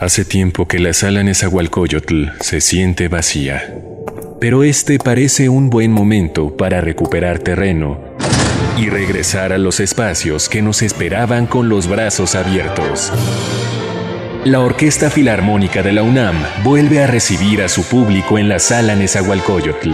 Hace 0.00 0.24
tiempo 0.24 0.66
que 0.66 0.78
la 0.78 0.94
sala 0.94 1.22
Nezahualcóyotl 1.22 2.30
se 2.40 2.62
siente 2.62 3.08
vacía, 3.08 3.74
pero 4.40 4.62
este 4.62 4.98
parece 4.98 5.50
un 5.50 5.68
buen 5.68 5.92
momento 5.92 6.56
para 6.56 6.80
recuperar 6.80 7.40
terreno 7.40 8.00
y 8.78 8.88
regresar 8.88 9.52
a 9.52 9.58
los 9.58 9.78
espacios 9.78 10.48
que 10.48 10.62
nos 10.62 10.80
esperaban 10.80 11.46
con 11.46 11.68
los 11.68 11.86
brazos 11.86 12.34
abiertos. 12.34 13.12
La 14.46 14.60
Orquesta 14.60 15.10
Filarmónica 15.10 15.82
de 15.82 15.92
la 15.92 16.02
UNAM 16.02 16.36
vuelve 16.64 17.02
a 17.02 17.06
recibir 17.06 17.60
a 17.60 17.68
su 17.68 17.84
público 17.84 18.38
en 18.38 18.48
la 18.48 18.58
sala 18.58 18.96
Nezahualcóyotl. 18.96 19.92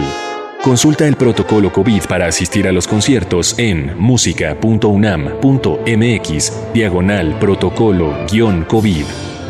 Consulta 0.63 1.05
el 1.05 1.17
protocolo 1.17 1.73
COVID 1.73 2.03
para 2.03 2.27
asistir 2.27 2.65
a 2.69 2.71
los 2.71 2.87
conciertos 2.87 3.55
en 3.57 3.99
música.unam.mx 3.99 6.53
diagonal 6.73 7.37
protocolo-COVID 7.39 9.05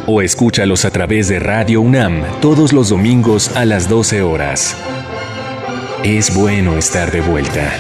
o 0.08 0.22
escúchalos 0.22 0.86
a 0.86 0.92
través 0.92 1.28
de 1.28 1.38
Radio 1.38 1.82
UNAM 1.82 2.24
todos 2.40 2.72
los 2.72 2.90
domingos 2.90 3.56
a 3.56 3.66
las 3.66 3.90
12 3.90 4.22
horas. 4.22 4.76
Es 6.04 6.34
bueno 6.34 6.78
estar 6.78 7.12
de 7.12 7.20
vuelta. 7.20 7.74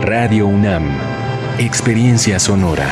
Radio 0.00 0.46
UNAM, 0.46 0.84
Experiencia 1.58 2.38
Sonora. 2.38 2.88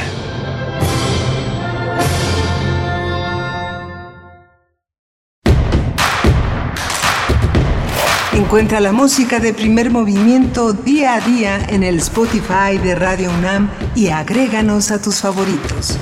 Encuentra 8.35 8.81
la 8.81 8.93
música 8.93 9.39
de 9.39 9.55
primer 9.55 9.91
movimiento 9.91 10.73
día 10.73 11.15
a 11.15 11.21
día 11.21 11.65
en 11.69 11.85
el 11.85 11.99
Spotify 11.99 12.77
de 12.83 12.97
Radio 12.97 13.31
UNAM 13.31 13.71
y 13.95 14.09
agréganos 14.09 14.91
a 14.91 15.01
tus 15.01 15.21
favoritos. 15.21 15.97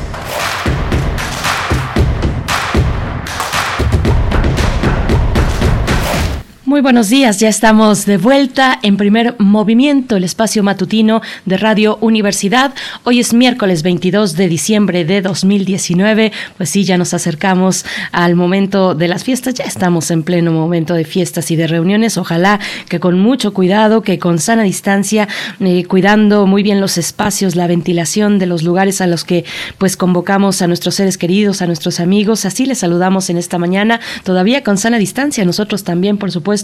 Muy 6.70 6.82
buenos 6.82 7.08
días, 7.08 7.40
ya 7.40 7.48
estamos 7.48 8.06
de 8.06 8.16
vuelta 8.16 8.78
en 8.84 8.96
primer 8.96 9.34
movimiento, 9.40 10.14
el 10.14 10.22
espacio 10.22 10.62
matutino 10.62 11.20
de 11.44 11.56
Radio 11.56 11.98
Universidad. 12.00 12.72
Hoy 13.02 13.18
es 13.18 13.34
miércoles 13.34 13.82
22 13.82 14.36
de 14.36 14.46
diciembre 14.46 15.04
de 15.04 15.20
2019, 15.20 16.30
pues 16.56 16.70
sí, 16.70 16.84
ya 16.84 16.96
nos 16.96 17.12
acercamos 17.12 17.84
al 18.12 18.36
momento 18.36 18.94
de 18.94 19.08
las 19.08 19.24
fiestas, 19.24 19.54
ya 19.54 19.64
estamos 19.64 20.12
en 20.12 20.22
pleno 20.22 20.52
momento 20.52 20.94
de 20.94 21.04
fiestas 21.04 21.50
y 21.50 21.56
de 21.56 21.66
reuniones, 21.66 22.16
ojalá 22.16 22.60
que 22.88 23.00
con 23.00 23.18
mucho 23.18 23.52
cuidado, 23.52 24.02
que 24.02 24.20
con 24.20 24.38
sana 24.38 24.62
distancia, 24.62 25.26
eh, 25.58 25.84
cuidando 25.86 26.46
muy 26.46 26.62
bien 26.62 26.80
los 26.80 26.98
espacios, 26.98 27.56
la 27.56 27.66
ventilación 27.66 28.38
de 28.38 28.46
los 28.46 28.62
lugares 28.62 29.00
a 29.00 29.08
los 29.08 29.24
que 29.24 29.44
pues 29.78 29.96
convocamos 29.96 30.62
a 30.62 30.68
nuestros 30.68 30.94
seres 30.94 31.18
queridos, 31.18 31.62
a 31.62 31.66
nuestros 31.66 31.98
amigos, 31.98 32.44
así 32.44 32.64
les 32.64 32.78
saludamos 32.78 33.28
en 33.28 33.38
esta 33.38 33.58
mañana, 33.58 33.98
todavía 34.22 34.62
con 34.62 34.78
sana 34.78 34.98
distancia, 34.98 35.44
nosotros 35.44 35.82
también, 35.82 36.16
por 36.16 36.30
supuesto, 36.30 36.59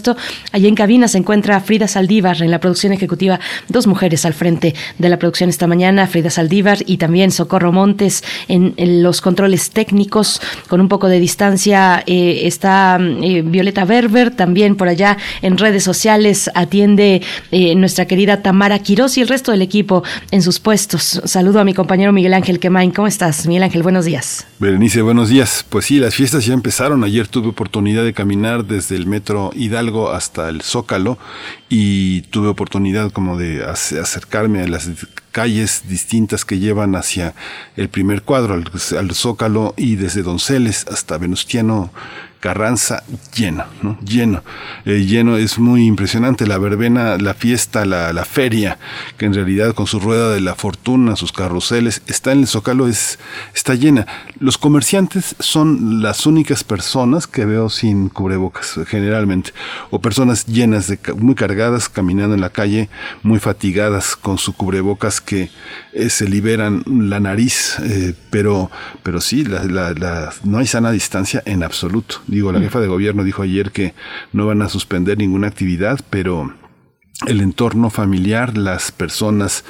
Allí 0.51 0.67
en 0.67 0.75
cabina 0.75 1.07
se 1.07 1.17
encuentra 1.17 1.59
Frida 1.59 1.87
Saldívar 1.87 2.41
en 2.41 2.51
la 2.51 2.59
producción 2.59 2.93
ejecutiva, 2.93 3.39
dos 3.67 3.87
mujeres 3.87 4.25
al 4.25 4.33
frente 4.33 4.75
de 4.97 5.09
la 5.09 5.17
producción 5.17 5.49
esta 5.49 5.67
mañana, 5.67 6.07
Frida 6.07 6.29
Saldívar 6.29 6.79
y 6.85 6.97
también 6.97 7.31
Socorro 7.31 7.71
Montes 7.71 8.23
en, 8.47 8.73
los 9.03 9.21
controles 9.21 9.71
técnicos. 9.71 10.41
Con 10.67 10.81
un 10.81 10.87
poco 10.87 11.07
de 11.07 11.19
distancia 11.19 12.03
eh, 12.05 12.41
está 12.43 12.99
eh, 12.99 13.41
Violeta 13.45 13.85
Berber, 13.85 14.31
también 14.31 14.75
por 14.75 14.87
allá 14.87 15.17
en 15.41 15.57
redes 15.57 15.83
sociales 15.83 16.49
atiende 16.53 17.21
eh, 17.51 17.75
nuestra 17.75 18.05
querida 18.05 18.41
Tamara 18.41 18.79
Quiroz 18.79 19.17
y 19.17 19.21
el 19.21 19.27
resto 19.27 19.51
del 19.51 19.61
equipo 19.61 20.03
en 20.31 20.41
sus 20.41 20.59
puestos. 20.59 21.21
Saludo 21.25 21.59
a 21.59 21.63
mi 21.63 21.73
compañero 21.73 22.11
Miguel 22.11 22.33
Ángel 22.33 22.59
Quemain. 22.59 22.91
¿Cómo 22.91 23.07
estás, 23.07 23.47
Miguel 23.47 23.63
Ángel? 23.63 23.83
Buenos 23.83 24.05
días. 24.05 24.47
Berenice, 24.59 25.01
buenos 25.01 25.29
días. 25.29 25.65
Pues 25.69 25.85
sí, 25.85 25.99
las 25.99 26.15
fiestas 26.15 26.45
ya 26.45 26.53
empezaron. 26.53 27.03
Ayer 27.03 27.27
tuve 27.27 27.49
oportunidad 27.49 28.03
de 28.03 28.13
caminar 28.13 28.65
desde 28.65 28.95
el 28.95 29.05
metro 29.05 29.51
Hidalgo 29.55 29.86
hasta 30.11 30.49
el 30.49 30.61
Zócalo 30.61 31.17
y 31.69 32.21
tuve 32.23 32.47
oportunidad 32.47 33.11
como 33.11 33.37
de 33.37 33.63
acercarme 33.65 34.61
a 34.61 34.67
las 34.67 34.89
calles 35.31 35.83
distintas 35.87 36.45
que 36.45 36.59
llevan 36.59 36.95
hacia 36.95 37.33
el 37.75 37.89
primer 37.89 38.23
cuadro, 38.23 38.53
al, 38.53 38.69
al 38.97 39.11
Zócalo 39.13 39.73
y 39.77 39.95
desde 39.95 40.23
Donceles 40.23 40.85
hasta 40.87 41.17
Venustiano 41.17 41.91
Carranza 42.39 43.03
lleno, 43.35 43.65
¿no? 43.81 43.97
Lleno, 44.01 44.43
eh, 44.85 45.05
lleno, 45.05 45.37
es 45.37 45.57
muy 45.57 45.85
impresionante 45.85 46.45
la 46.45 46.57
verbena, 46.57 47.17
la 47.17 47.33
fiesta, 47.33 47.85
la, 47.85 48.13
la, 48.13 48.25
feria, 48.25 48.77
que 49.17 49.25
en 49.25 49.33
realidad 49.33 49.73
con 49.73 49.87
su 49.87 49.99
rueda 49.99 50.31
de 50.31 50.41
la 50.41 50.55
fortuna, 50.55 51.15
sus 51.15 51.31
carruseles, 51.31 52.01
está 52.07 52.31
en 52.31 52.39
el 52.41 52.47
Zócalo, 52.47 52.87
es, 52.87 53.19
está 53.55 53.73
llena. 53.73 54.05
Los 54.39 54.57
comerciantes 54.57 55.35
son 55.39 56.01
las 56.01 56.25
únicas 56.25 56.63
personas 56.63 57.27
que 57.27 57.45
veo 57.45 57.69
sin 57.69 58.09
cubrebocas, 58.09 58.79
generalmente, 58.87 59.51
o 59.89 59.99
personas 59.99 60.45
llenas 60.45 60.87
de, 60.87 60.99
muy 61.17 61.35
cargadas, 61.35 61.89
caminando 61.89 62.35
en 62.35 62.41
la 62.41 62.51
calle, 62.51 62.89
muy 63.23 63.39
fatigadas 63.39 64.15
con 64.15 64.37
su 64.37 64.53
cubrebocas 64.53 65.21
que 65.21 65.49
eh, 65.97 66.11
se 66.11 66.29
liberan 66.29 66.83
la 66.85 67.19
nariz, 67.19 67.79
eh, 67.79 68.13
pero, 68.29 68.69
pero 69.01 69.19
sí, 69.19 69.43
la, 69.43 69.63
la, 69.63 70.31
no 70.43 70.59
hay 70.59 70.67
sana 70.67 70.91
distancia 70.91 71.41
en 71.45 71.63
absoluto. 71.63 72.17
Digo, 72.27 72.51
la 72.51 72.59
jefa 72.59 72.79
de 72.79 72.87
gobierno 72.87 73.23
dijo 73.23 73.41
ayer 73.41 73.71
que 73.71 73.95
no 74.31 74.45
van 74.45 74.61
a 74.61 74.69
suspender 74.69 75.17
ninguna 75.17 75.47
actividad, 75.47 75.99
pero 76.11 76.53
el 77.25 77.41
entorno 77.41 77.89
familiar, 77.89 78.59
las 78.59 78.91
personas 78.91 79.63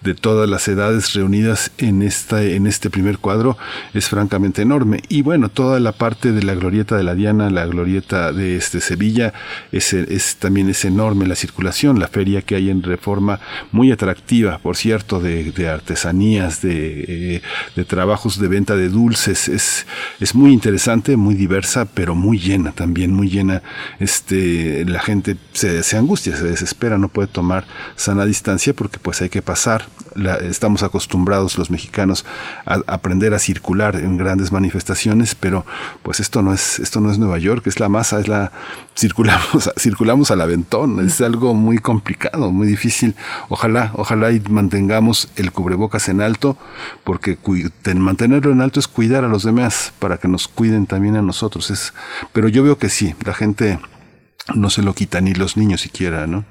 de 0.00 0.14
todas 0.14 0.48
las 0.48 0.66
edades 0.68 1.12
reunidas 1.12 1.70
en 1.76 2.00
esta, 2.00 2.42
en 2.42 2.66
este 2.66 2.88
primer 2.88 3.18
cuadro 3.18 3.58
es 3.92 4.08
francamente 4.08 4.62
enorme. 4.62 5.02
Y 5.10 5.20
bueno, 5.20 5.50
toda 5.50 5.80
la 5.80 5.92
parte 5.92 6.32
de 6.32 6.42
la 6.42 6.54
glorieta 6.54 6.96
de 6.96 7.02
la 7.02 7.14
Diana, 7.14 7.50
la 7.50 7.66
glorieta 7.66 8.32
de 8.32 8.56
este 8.56 8.80
Sevilla, 8.80 9.34
es, 9.70 9.92
es 9.92 10.36
también 10.36 10.70
es 10.70 10.86
enorme 10.86 11.26
la 11.26 11.34
circulación, 11.34 11.98
la 11.98 12.08
feria 12.08 12.40
que 12.40 12.54
hay 12.54 12.70
en 12.70 12.82
reforma, 12.82 13.38
muy 13.70 13.92
atractiva, 13.92 14.56
por 14.58 14.76
cierto, 14.76 15.20
de, 15.20 15.52
artesanías, 15.68 16.62
de, 16.62 17.04
eh, 17.36 17.42
de, 17.76 17.84
trabajos 17.84 18.40
de 18.40 18.48
venta 18.48 18.76
de 18.76 18.88
dulces, 18.88 19.48
es, 19.48 19.86
es 20.20 20.34
muy 20.34 20.52
interesante, 20.52 21.18
muy 21.18 21.34
diversa, 21.34 21.84
pero 21.84 22.14
muy 22.14 22.38
llena 22.38 22.72
también, 22.72 23.12
muy 23.12 23.28
llena. 23.28 23.62
Este, 24.00 24.86
la 24.86 25.00
gente 25.00 25.36
se, 25.52 25.82
se 25.82 25.98
angustia, 25.98 26.34
se 26.34 26.44
desespera 26.44 26.93
no 26.98 27.08
puede 27.08 27.28
tomar 27.28 27.66
sana 27.96 28.24
distancia 28.24 28.74
porque 28.74 28.98
pues 28.98 29.20
hay 29.22 29.28
que 29.28 29.42
pasar. 29.42 29.86
Estamos 30.42 30.82
acostumbrados 30.82 31.58
los 31.58 31.70
mexicanos 31.70 32.24
a 32.66 32.80
aprender 32.86 33.34
a 33.34 33.38
circular 33.38 33.96
en 33.96 34.16
grandes 34.16 34.52
manifestaciones, 34.52 35.34
pero 35.34 35.66
pues 36.02 36.20
esto 36.20 36.42
no 36.42 36.54
es 36.54 36.78
esto 36.78 37.00
no 37.00 37.10
es 37.10 37.18
Nueva 37.18 37.38
York, 37.38 37.66
es 37.66 37.80
la 37.80 37.88
masa, 37.88 38.20
es 38.20 38.28
la 38.28 38.52
circulamos 38.96 39.70
circulamos 39.76 40.30
al 40.30 40.40
aventón, 40.40 41.04
es 41.04 41.20
algo 41.20 41.54
muy 41.54 41.78
complicado, 41.78 42.52
muy 42.52 42.66
difícil. 42.66 43.16
Ojalá, 43.48 43.90
ojalá 43.94 44.30
y 44.30 44.40
mantengamos 44.48 45.30
el 45.36 45.52
cubrebocas 45.52 46.08
en 46.08 46.20
alto 46.20 46.56
porque 47.02 47.38
mantenerlo 47.96 48.52
en 48.52 48.60
alto 48.60 48.80
es 48.80 48.88
cuidar 48.88 49.24
a 49.24 49.28
los 49.28 49.42
demás 49.42 49.92
para 49.98 50.18
que 50.18 50.28
nos 50.28 50.48
cuiden 50.48 50.86
también 50.86 51.16
a 51.16 51.22
nosotros. 51.22 51.70
Es, 51.70 51.92
pero 52.32 52.48
yo 52.48 52.62
veo 52.62 52.78
que 52.78 52.88
sí, 52.88 53.14
la 53.24 53.34
gente 53.34 53.78
no 54.54 54.70
se 54.70 54.82
lo 54.82 54.94
quita 54.94 55.20
ni 55.20 55.34
los 55.34 55.56
niños 55.56 55.80
siquiera, 55.80 56.26
¿no? 56.26 56.44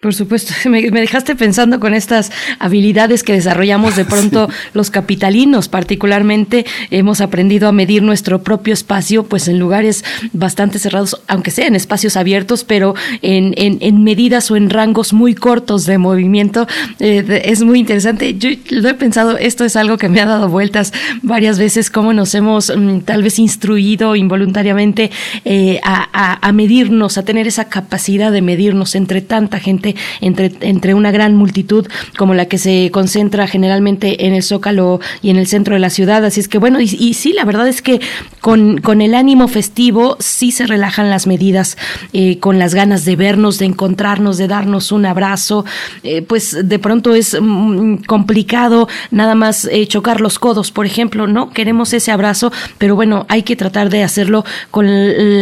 Por 0.00 0.14
supuesto, 0.14 0.54
me, 0.70 0.80
dejaste 0.80 1.36
pensando 1.36 1.78
con 1.78 1.92
estas 1.92 2.32
habilidades 2.58 3.22
que 3.22 3.34
desarrollamos 3.34 3.96
de 3.96 4.04
pronto 4.06 4.48
los 4.72 4.88
capitalinos, 4.88 5.68
particularmente 5.68 6.64
hemos 6.90 7.20
aprendido 7.20 7.68
a 7.68 7.72
medir 7.72 8.02
nuestro 8.02 8.42
propio 8.42 8.72
espacio, 8.72 9.24
pues 9.24 9.46
en 9.46 9.58
lugares 9.58 10.02
bastante 10.32 10.78
cerrados, 10.78 11.20
aunque 11.28 11.50
sean 11.50 11.76
espacios 11.76 12.16
abiertos, 12.16 12.64
pero 12.64 12.94
en, 13.20 13.52
en, 13.58 14.02
medidas 14.02 14.50
o 14.50 14.56
en 14.56 14.70
rangos 14.70 15.12
muy 15.12 15.34
cortos 15.34 15.84
de 15.84 15.98
movimiento. 15.98 16.66
Eh, 16.98 17.42
es 17.44 17.62
muy 17.62 17.78
interesante. 17.78 18.38
Yo 18.38 18.48
lo 18.70 18.88
he 18.88 18.94
pensado, 18.94 19.36
esto 19.36 19.66
es 19.66 19.76
algo 19.76 19.98
que 19.98 20.08
me 20.08 20.22
ha 20.22 20.26
dado 20.26 20.48
vueltas 20.48 20.94
varias 21.20 21.58
veces, 21.58 21.90
cómo 21.90 22.14
nos 22.14 22.34
hemos 22.34 22.74
mm, 22.74 23.00
tal 23.00 23.22
vez 23.22 23.38
instruido 23.38 24.16
involuntariamente 24.16 25.10
eh, 25.44 25.78
a, 25.82 26.38
a 26.40 26.52
medirnos, 26.52 27.18
a 27.18 27.22
tener 27.22 27.46
esa 27.46 27.68
capacidad 27.68 28.32
de 28.32 28.40
medirnos 28.40 28.94
entre 28.94 29.20
tanta 29.20 29.60
gente 29.60 29.89
entre, 30.20 30.52
entre 30.60 30.94
una 30.94 31.10
gran 31.10 31.36
multitud 31.36 31.86
como 32.16 32.34
la 32.34 32.46
que 32.46 32.58
se 32.58 32.90
concentra 32.92 33.46
generalmente 33.46 34.26
en 34.26 34.34
el 34.34 34.42
Zócalo 34.42 35.00
y 35.22 35.30
en 35.30 35.36
el 35.36 35.46
centro 35.46 35.74
de 35.74 35.80
la 35.80 35.90
ciudad. 35.90 36.24
Así 36.24 36.40
es 36.40 36.48
que 36.48 36.58
bueno, 36.58 36.80
y, 36.80 37.14
sí, 37.14 37.32
la 37.32 37.44
verdad 37.44 37.68
es 37.68 37.82
que 37.82 38.00
con, 38.40 38.78
con, 38.78 39.00
el 39.00 39.14
ánimo 39.14 39.48
festivo 39.48 40.16
sí 40.20 40.52
se 40.52 40.66
relajan 40.66 41.10
las 41.10 41.26
medidas, 41.26 41.76
eh, 42.12 42.38
con 42.38 42.58
las 42.58 42.74
ganas 42.74 43.04
de 43.04 43.16
vernos, 43.16 43.58
de 43.58 43.66
encontrarnos, 43.66 44.38
de 44.38 44.48
darnos 44.48 44.92
un 44.92 45.06
abrazo. 45.06 45.64
Eh, 46.02 46.22
pues 46.22 46.56
de 46.62 46.78
pronto 46.78 47.14
es 47.14 47.36
mm, 47.40 47.96
complicado 48.06 48.88
nada 49.10 49.34
más 49.34 49.66
eh, 49.70 49.86
chocar 49.86 50.20
los 50.20 50.38
codos, 50.38 50.70
por 50.70 50.86
ejemplo, 50.86 51.26
¿no? 51.26 51.50
Queremos 51.50 51.92
ese 51.92 52.12
abrazo, 52.12 52.52
pero 52.78 52.94
bueno, 52.94 53.26
hay 53.28 53.42
que 53.42 53.56
tratar 53.56 53.90
de 53.90 54.02
hacerlo 54.02 54.44
con 54.70 54.86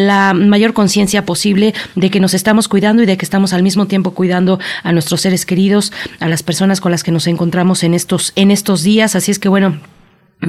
la 0.07 0.35
mayor 0.35 0.73
conciencia 0.73 1.25
posible 1.25 1.75
de 1.95 2.11
que 2.11 2.20
nos 2.20 2.35
estamos 2.35 2.69
cuidando 2.69 3.03
y 3.03 3.07
de 3.07 3.16
que 3.16 3.25
estamos 3.25 3.53
al 3.53 3.62
mismo 3.62 3.87
tiempo 3.87 4.12
cuidando 4.12 4.38
a 4.82 4.93
nuestros 4.93 5.20
seres 5.23 5.47
queridos, 5.47 5.93
a 6.20 6.28
las 6.28 6.43
personas 6.43 6.81
con 6.81 6.93
las 6.93 7.02
que 7.02 7.10
nos 7.10 7.27
encontramos 7.27 7.82
en 7.82 7.94
estos, 7.94 8.32
en 8.36 8.51
estos 8.51 8.82
días. 8.82 9.16
Así 9.16 9.31
es 9.31 9.39
que 9.39 9.48
bueno, 9.48 9.78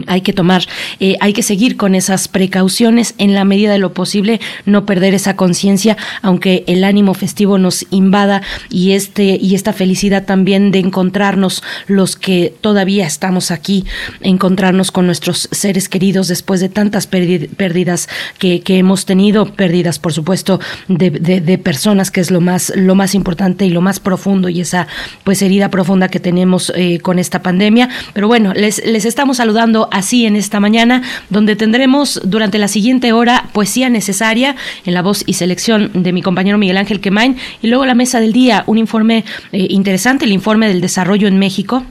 hay 0.07 0.21
que 0.21 0.33
tomar, 0.33 0.63
eh, 0.99 1.17
hay 1.19 1.33
que 1.33 1.41
seguir 1.41 1.75
con 1.75 1.95
esas 1.95 2.27
precauciones 2.27 3.15
en 3.17 3.33
la 3.33 3.43
medida 3.43 3.71
de 3.71 3.79
lo 3.79 3.93
posible, 3.93 4.39
no 4.65 4.85
perder 4.85 5.15
esa 5.15 5.35
conciencia, 5.35 5.97
aunque 6.21 6.63
el 6.67 6.83
ánimo 6.83 7.15
festivo 7.15 7.57
nos 7.57 7.85
invada 7.89 8.43
y 8.69 8.91
este 8.91 9.37
y 9.41 9.55
esta 9.55 9.73
felicidad 9.73 10.25
también 10.25 10.71
de 10.71 10.79
encontrarnos 10.79 11.63
los 11.87 12.15
que 12.15 12.53
todavía 12.61 13.07
estamos 13.07 13.49
aquí, 13.49 13.85
encontrarnos 14.21 14.91
con 14.91 15.07
nuestros 15.07 15.49
seres 15.51 15.89
queridos 15.89 16.27
después 16.27 16.59
de 16.59 16.69
tantas 16.69 17.07
pérdidas 17.07 18.09
que, 18.37 18.61
hemos 18.67 19.05
tenido, 19.05 19.53
pérdidas 19.53 19.97
por 19.97 20.13
supuesto 20.13 20.59
de, 20.87 21.09
de, 21.09 21.57
personas 21.57 22.11
que 22.11 22.21
es 22.21 22.31
lo 22.31 22.39
más 22.39 22.71
lo 22.75 22.95
más 22.95 23.15
importante 23.15 23.65
y 23.65 23.71
lo 23.71 23.81
más 23.81 23.99
profundo 23.99 24.47
y 24.49 24.61
esa 24.61 24.87
pues 25.23 25.41
herida 25.41 25.69
profunda 25.69 26.07
que 26.07 26.19
tenemos 26.19 26.71
eh, 26.75 26.99
con 26.99 27.17
esta 27.17 27.41
pandemia. 27.41 27.89
Pero 28.13 28.27
bueno, 28.27 28.53
les 28.53 28.85
les 28.85 29.05
estamos 29.05 29.37
saludando 29.37 29.78
así 29.91 30.25
en 30.25 30.35
esta 30.35 30.59
mañana, 30.59 31.03
donde 31.29 31.55
tendremos 31.55 32.19
durante 32.23 32.57
la 32.57 32.67
siguiente 32.67 33.13
hora 33.13 33.45
poesía 33.53 33.89
necesaria 33.89 34.55
en 34.85 34.93
la 34.93 35.01
voz 35.01 35.23
y 35.25 35.33
selección 35.33 35.91
de 35.93 36.11
mi 36.11 36.21
compañero 36.21 36.57
Miguel 36.57 36.77
Ángel 36.77 36.99
Quemain. 36.99 37.37
Y 37.61 37.67
luego 37.67 37.85
la 37.85 37.95
mesa 37.95 38.19
del 38.19 38.33
día, 38.33 38.63
un 38.67 38.77
informe 38.77 39.23
eh, 39.51 39.67
interesante, 39.69 40.25
el 40.25 40.33
informe 40.33 40.67
del 40.67 40.81
desarrollo 40.81 41.27
en 41.27 41.39
México 41.39 41.85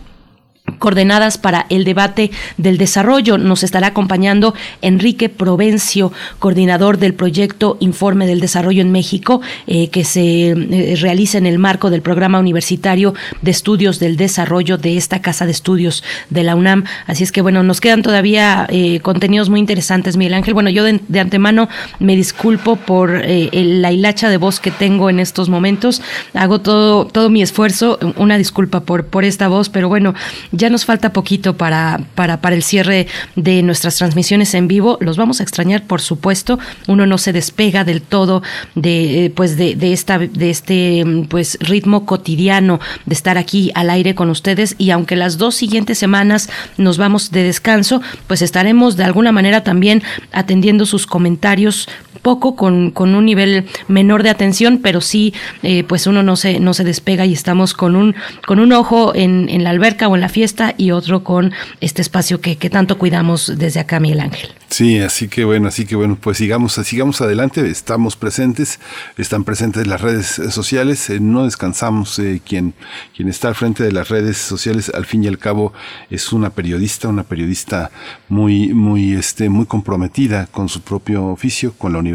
coordenadas 0.78 1.39
para 1.39 1.66
el 1.70 1.85
debate 1.85 2.31
del 2.57 2.78
desarrollo. 2.78 3.39
Nos 3.39 3.62
estará 3.62 3.89
acompañando 3.89 4.55
Enrique 4.82 5.28
Provencio, 5.28 6.12
coordinador 6.39 6.99
del 6.99 7.15
proyecto 7.15 7.77
Informe 7.81 8.27
del 8.27 8.40
Desarrollo 8.40 8.82
en 8.82 8.93
México, 8.93 9.40
eh, 9.66 9.89
que 9.89 10.05
se 10.05 10.51
eh, 10.51 10.97
realiza 11.01 11.39
en 11.39 11.47
el 11.47 11.59
marco 11.59 11.90
del 11.90 12.03
Programa 12.03 12.39
Universitario 12.39 13.15
de 13.43 13.51
Estudios 13.51 13.99
del 13.99 14.16
Desarrollo 14.16 14.78
de 14.78 14.97
esta 14.97 15.20
Casa 15.20 15.47
de 15.47 15.53
Estudios 15.53 16.05
de 16.31 16.43
la 16.43 16.55
UNAM. 16.55 16.85
Así 17.07 17.24
es 17.24 17.32
que, 17.32 17.43
bueno, 17.43 17.62
nos 17.62 17.81
quedan 17.81 18.03
todavía 18.03 18.66
eh, 18.70 19.01
contenidos 19.01 19.51
muy 19.51 19.61
interesantes, 19.61 20.16
Miguel 20.16 20.35
Ángel. 20.35 20.55
Bueno, 20.55 20.70
yo 20.70 20.85
de, 20.85 21.20
antemano 21.20 21.69
me 21.99 22.16
disculpo 22.16 22.77
por 22.77 23.11
la 23.11 23.93
hilacha 23.93 24.28
de 24.28 24.36
voz 24.36 24.61
que 24.61 24.70
tengo 24.70 25.11
en 25.11 25.20
estos 25.20 25.49
momentos. 25.49 26.03
Hago 26.35 26.61
todo, 26.61 27.07
todo 27.07 27.31
mi 27.31 27.43
esfuerzo. 27.43 27.99
Una 28.16 28.39
disculpa 28.39 28.81
por, 28.81 29.07
por 29.07 29.24
esta 29.24 29.49
voz, 29.49 29.69
pero 29.69 29.89
bueno, 29.89 30.15
ya 30.59 30.68
nos 30.68 30.85
falta 30.85 31.12
poquito 31.12 31.56
para, 31.56 32.01
para, 32.14 32.40
para 32.40 32.56
el 32.56 32.62
cierre 32.62 33.06
de 33.36 33.62
nuestras 33.62 33.97
transmisiones 33.97 34.52
en 34.55 34.68
vivo. 34.68 34.98
Los 35.01 35.16
vamos 35.16 35.40
a 35.40 35.44
extrañar, 35.44 35.85
por 35.85 36.01
supuesto. 36.01 36.59
Uno 36.86 37.06
no 37.06 37.16
se 37.16 37.32
despega 37.32 37.85
del 37.85 38.02
todo 38.02 38.43
de, 38.74 39.26
eh, 39.26 39.30
pues 39.30 39.56
de, 39.56 39.76
de, 39.76 39.93
esta, 39.93 40.18
de 40.18 40.51
este 40.51 41.05
pues, 41.28 41.59
ritmo 41.60 42.05
cotidiano 42.05 42.80
de 43.06 43.14
estar 43.14 43.39
aquí 43.39 43.70
al 43.74 43.89
aire 43.89 44.14
con 44.14 44.30
ustedes. 44.30 44.74
Y 44.78 44.90
aunque 44.90 45.16
las 45.16 45.39
dos 45.39 45.55
siguientes 45.55 45.98
semanas 45.98 46.51
nos 46.76 46.98
vamos 46.98 47.30
de 47.30 47.44
descanso, 47.44 48.02
pues 48.26 48.43
estaremos 48.43 48.97
de 48.97 49.05
alguna 49.05 49.32
manera 49.32 49.62
también 49.62 50.02
atendiendo 50.32 50.85
sus 50.86 51.06
comentarios 51.06 51.89
poco 52.23 52.57
con, 52.57 52.90
con 52.90 53.15
un 53.15 53.24
nivel 53.24 53.66
menor 53.89 54.23
de 54.23 54.31
atención, 54.31 54.81
pero 54.82 55.01
sí, 55.01 55.35
eh, 55.62 55.85
pues 55.85 56.07
uno 56.07 56.23
no 56.23 56.36
se, 56.36 56.61
no 56.61 56.74
se 56.74 56.85
despega 56.85 57.27
y 57.27 57.32
estamos 57.32 57.74
con 57.74 57.97
un, 57.97 58.15
con 58.47 58.61
un 58.61 58.73
ojo 58.73 59.15
en, 59.15 59.49
en 59.49 59.65
la 59.65 59.70
alberca 59.70 60.09
o 60.09 60.15
en 60.15 60.20
la 60.20 60.28
fiesta 60.28 60.74
y 60.77 60.90
otro 60.90 61.24
con 61.24 61.53
este 61.81 62.03
espacio 62.03 62.40
que, 62.40 62.57
que 62.57 62.70
tanto 62.70 62.99
cuidamos 62.99 63.53
desde 63.57 63.81
acá, 63.81 64.01
Miguel 64.01 64.20
Ángel. 64.20 64.51
Sí, 64.70 64.99
así 64.99 65.28
que 65.28 65.45
bueno, 65.45 65.69
así 65.69 65.86
que 65.86 65.97
bueno, 65.97 66.19
pues 66.20 66.36
sigamos, 66.36 66.74
sigamos 66.74 67.23
adelante, 67.23 67.69
estamos 67.70 68.16
presentes, 68.16 68.81
están 69.16 69.45
presentes 69.45 69.86
las 69.86 70.03
redes 70.03 70.27
sociales, 70.51 71.09
eh, 71.09 71.20
no 71.20 71.45
descansamos, 71.45 72.19
eh, 72.19 72.43
quien, 72.45 72.74
quien 73.16 73.28
está 73.28 73.49
al 73.49 73.55
frente 73.55 73.82
de 73.82 73.93
las 73.93 74.11
redes 74.11 74.36
sociales 74.36 74.93
al 74.95 75.07
fin 75.07 75.24
y 75.24 75.27
al 75.27 75.39
cabo 75.39 75.73
es 76.11 76.35
una 76.35 76.51
periodista, 76.51 77.09
una 77.09 77.23
periodista 77.23 77.90
muy, 78.28 78.74
muy, 78.74 79.15
este, 79.15 79.49
muy 79.49 79.65
comprometida 79.65 80.47
con 80.47 80.69
su 80.69 80.82
propio 80.82 81.27
oficio, 81.27 81.73
con 81.78 81.95
la 81.95 81.99
universidad, 82.01 82.07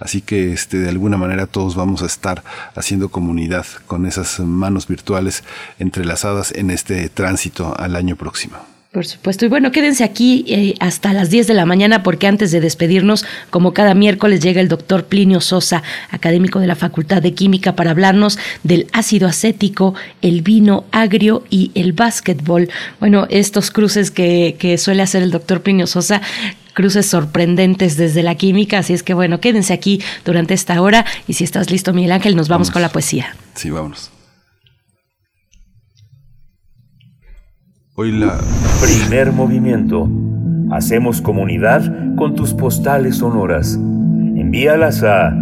así 0.00 0.20
que 0.20 0.52
este, 0.52 0.78
de 0.78 0.88
alguna 0.88 1.16
manera 1.16 1.46
todos 1.46 1.74
vamos 1.74 2.02
a 2.02 2.06
estar 2.06 2.42
haciendo 2.74 3.08
comunidad 3.08 3.66
con 3.86 4.06
esas 4.06 4.40
manos 4.40 4.86
virtuales 4.86 5.44
entrelazadas 5.78 6.52
en 6.52 6.70
este 6.70 7.08
tránsito 7.08 7.74
al 7.78 7.96
año 7.96 8.16
próximo. 8.16 8.56
Por 8.94 9.06
supuesto. 9.06 9.44
Y 9.44 9.48
bueno, 9.48 9.72
quédense 9.72 10.04
aquí 10.04 10.44
eh, 10.46 10.76
hasta 10.78 11.12
las 11.12 11.28
10 11.28 11.48
de 11.48 11.54
la 11.54 11.66
mañana 11.66 12.04
porque 12.04 12.28
antes 12.28 12.52
de 12.52 12.60
despedirnos, 12.60 13.24
como 13.50 13.74
cada 13.74 13.92
miércoles, 13.92 14.38
llega 14.38 14.60
el 14.60 14.68
doctor 14.68 15.06
Plinio 15.06 15.40
Sosa, 15.40 15.82
académico 16.12 16.60
de 16.60 16.68
la 16.68 16.76
Facultad 16.76 17.20
de 17.20 17.34
Química, 17.34 17.74
para 17.74 17.90
hablarnos 17.90 18.38
del 18.62 18.86
ácido 18.92 19.26
acético, 19.26 19.96
el 20.22 20.42
vino 20.42 20.84
agrio 20.92 21.42
y 21.50 21.72
el 21.74 21.92
básquetbol. 21.92 22.68
Bueno, 23.00 23.26
estos 23.30 23.72
cruces 23.72 24.12
que, 24.12 24.54
que 24.60 24.78
suele 24.78 25.02
hacer 25.02 25.24
el 25.24 25.32
doctor 25.32 25.60
Plinio 25.62 25.88
Sosa 25.88 26.22
cruces 26.74 27.06
sorprendentes 27.06 27.96
desde 27.96 28.22
la 28.22 28.34
química. 28.34 28.78
Así 28.78 28.92
es 28.92 29.02
que 29.02 29.14
bueno, 29.14 29.40
quédense 29.40 29.72
aquí 29.72 30.02
durante 30.24 30.52
esta 30.54 30.80
hora 30.82 31.04
y 31.26 31.32
si 31.34 31.44
estás 31.44 31.70
listo, 31.70 31.94
Miguel 31.94 32.12
Ángel, 32.12 32.36
nos 32.36 32.48
vamos. 32.48 32.70
con 32.70 32.82
la 32.82 32.88
poesía. 32.88 33.36
Sí, 33.54 33.70
vámonos. 33.70 34.10
Hoy 37.94 38.12
la... 38.12 38.38
Primer 38.80 39.32
movimiento. 39.32 40.08
Hacemos 40.72 41.20
comunidad 41.22 42.16
con 42.16 42.34
tus 42.34 42.52
postales 42.52 43.18
sonoras. 43.18 43.74
Envíalas 43.74 45.04
a 45.04 45.32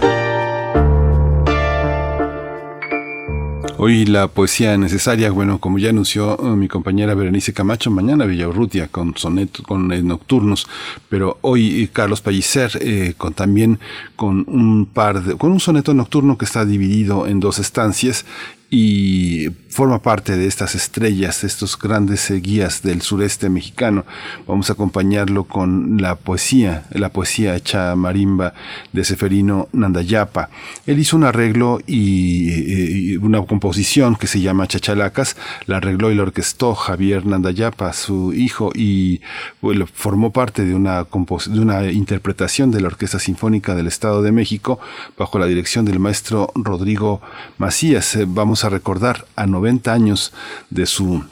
Hoy 3.77 4.05
la 4.05 4.27
poesía 4.27 4.77
necesaria, 4.77 5.31
bueno, 5.31 5.59
como 5.59 5.77
ya 5.77 5.91
anunció 5.91 6.35
uh, 6.37 6.55
mi 6.55 6.67
compañera 6.67 7.13
Berenice 7.13 7.53
Camacho, 7.53 7.91
mañana 7.91 8.25
Villaurrutia 8.25 8.87
con 8.87 9.15
sonetos, 9.15 9.65
con 9.65 9.93
eh, 9.93 10.01
nocturnos, 10.01 10.67
pero 11.07 11.37
hoy 11.41 11.83
eh, 11.83 11.89
Carlos 11.93 12.21
Pellicer 12.21 12.71
eh, 12.81 13.13
con 13.17 13.33
también 13.33 13.79
con 14.15 14.43
un 14.47 14.85
par 14.85 15.23
de, 15.23 15.37
con 15.37 15.51
un 15.51 15.59
soneto 15.59 15.93
nocturno 15.93 16.37
que 16.37 16.45
está 16.45 16.65
dividido 16.65 17.27
en 17.27 17.39
dos 17.39 17.59
estancias 17.59 18.25
y 18.69 19.49
forma 19.75 20.01
parte 20.01 20.37
de 20.37 20.47
estas 20.47 20.73
estrellas, 20.73 21.43
estos 21.43 21.77
grandes 21.77 22.31
eh, 22.31 22.35
guías 22.35 22.81
del 22.81 23.01
sureste 23.01 23.49
mexicano. 23.49 24.05
Vamos 24.47 24.69
a 24.69 24.73
acompañarlo 24.73 25.43
con 25.43 26.01
la 26.01 26.15
poesía, 26.15 26.85
la 26.91 27.09
poesía 27.09 27.55
hecha 27.55 27.93
marimba 27.95 28.53
de 28.93 29.03
Seferino 29.03 29.67
Nandayapa. 29.73 30.49
Él 30.85 30.99
hizo 30.99 31.17
un 31.17 31.25
arreglo 31.25 31.79
y, 31.85 33.17
una 33.17 33.45
composición 33.45 34.15
que 34.15 34.27
se 34.27 34.39
llama 34.39 34.67
Chachalacas, 34.67 35.35
la 35.65 35.77
arregló 35.77 36.09
y 36.09 36.15
la 36.15 36.23
orquestó 36.23 36.73
Javier 36.73 37.25
Nandayapa, 37.25 37.91
su 37.91 38.33
hijo, 38.33 38.71
y 38.73 39.19
formó 39.93 40.31
parte 40.31 40.63
de 40.63 40.73
una, 40.73 41.03
de 41.03 41.59
una 41.59 41.91
interpretación 41.91 42.71
de 42.71 42.79
la 42.79 42.87
Orquesta 42.87 43.19
Sinfónica 43.19 43.75
del 43.75 43.87
Estado 43.87 44.21
de 44.21 44.31
México 44.31 44.79
bajo 45.17 45.37
la 45.37 45.47
dirección 45.47 45.83
del 45.83 45.99
maestro 45.99 46.51
Rodrigo 46.55 47.21
Macías. 47.57 48.15
Eh, 48.15 48.25
vamos 48.25 48.54
a 48.63 48.69
recordar 48.69 49.25
a 49.35 49.45
90 49.45 49.91
años 49.91 50.33
de 50.69 50.85
su 50.85 51.23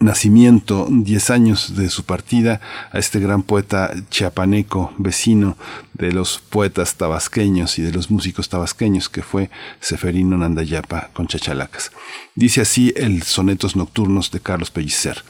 nacimiento, 0.00 0.88
10 0.90 1.30
años 1.30 1.76
de 1.76 1.88
su 1.88 2.04
partida, 2.04 2.60
a 2.92 2.98
este 2.98 3.20
gran 3.20 3.42
poeta 3.42 3.92
chiapaneco, 4.10 4.92
vecino 4.98 5.56
de 5.94 6.12
los 6.12 6.38
poetas 6.38 6.96
tabasqueños 6.96 7.78
y 7.78 7.82
de 7.82 7.92
los 7.92 8.10
músicos 8.10 8.48
tabasqueños, 8.48 9.08
que 9.08 9.22
fue 9.22 9.50
Seferino 9.80 10.36
Nandayapa 10.36 11.10
con 11.12 11.26
chachalacas. 11.26 11.92
Dice 12.34 12.60
así 12.60 12.92
el 12.96 13.22
Sonetos 13.22 13.76
Nocturnos 13.76 14.30
de 14.30 14.40
Carlos 14.40 14.70
Pellicer. 14.70 15.22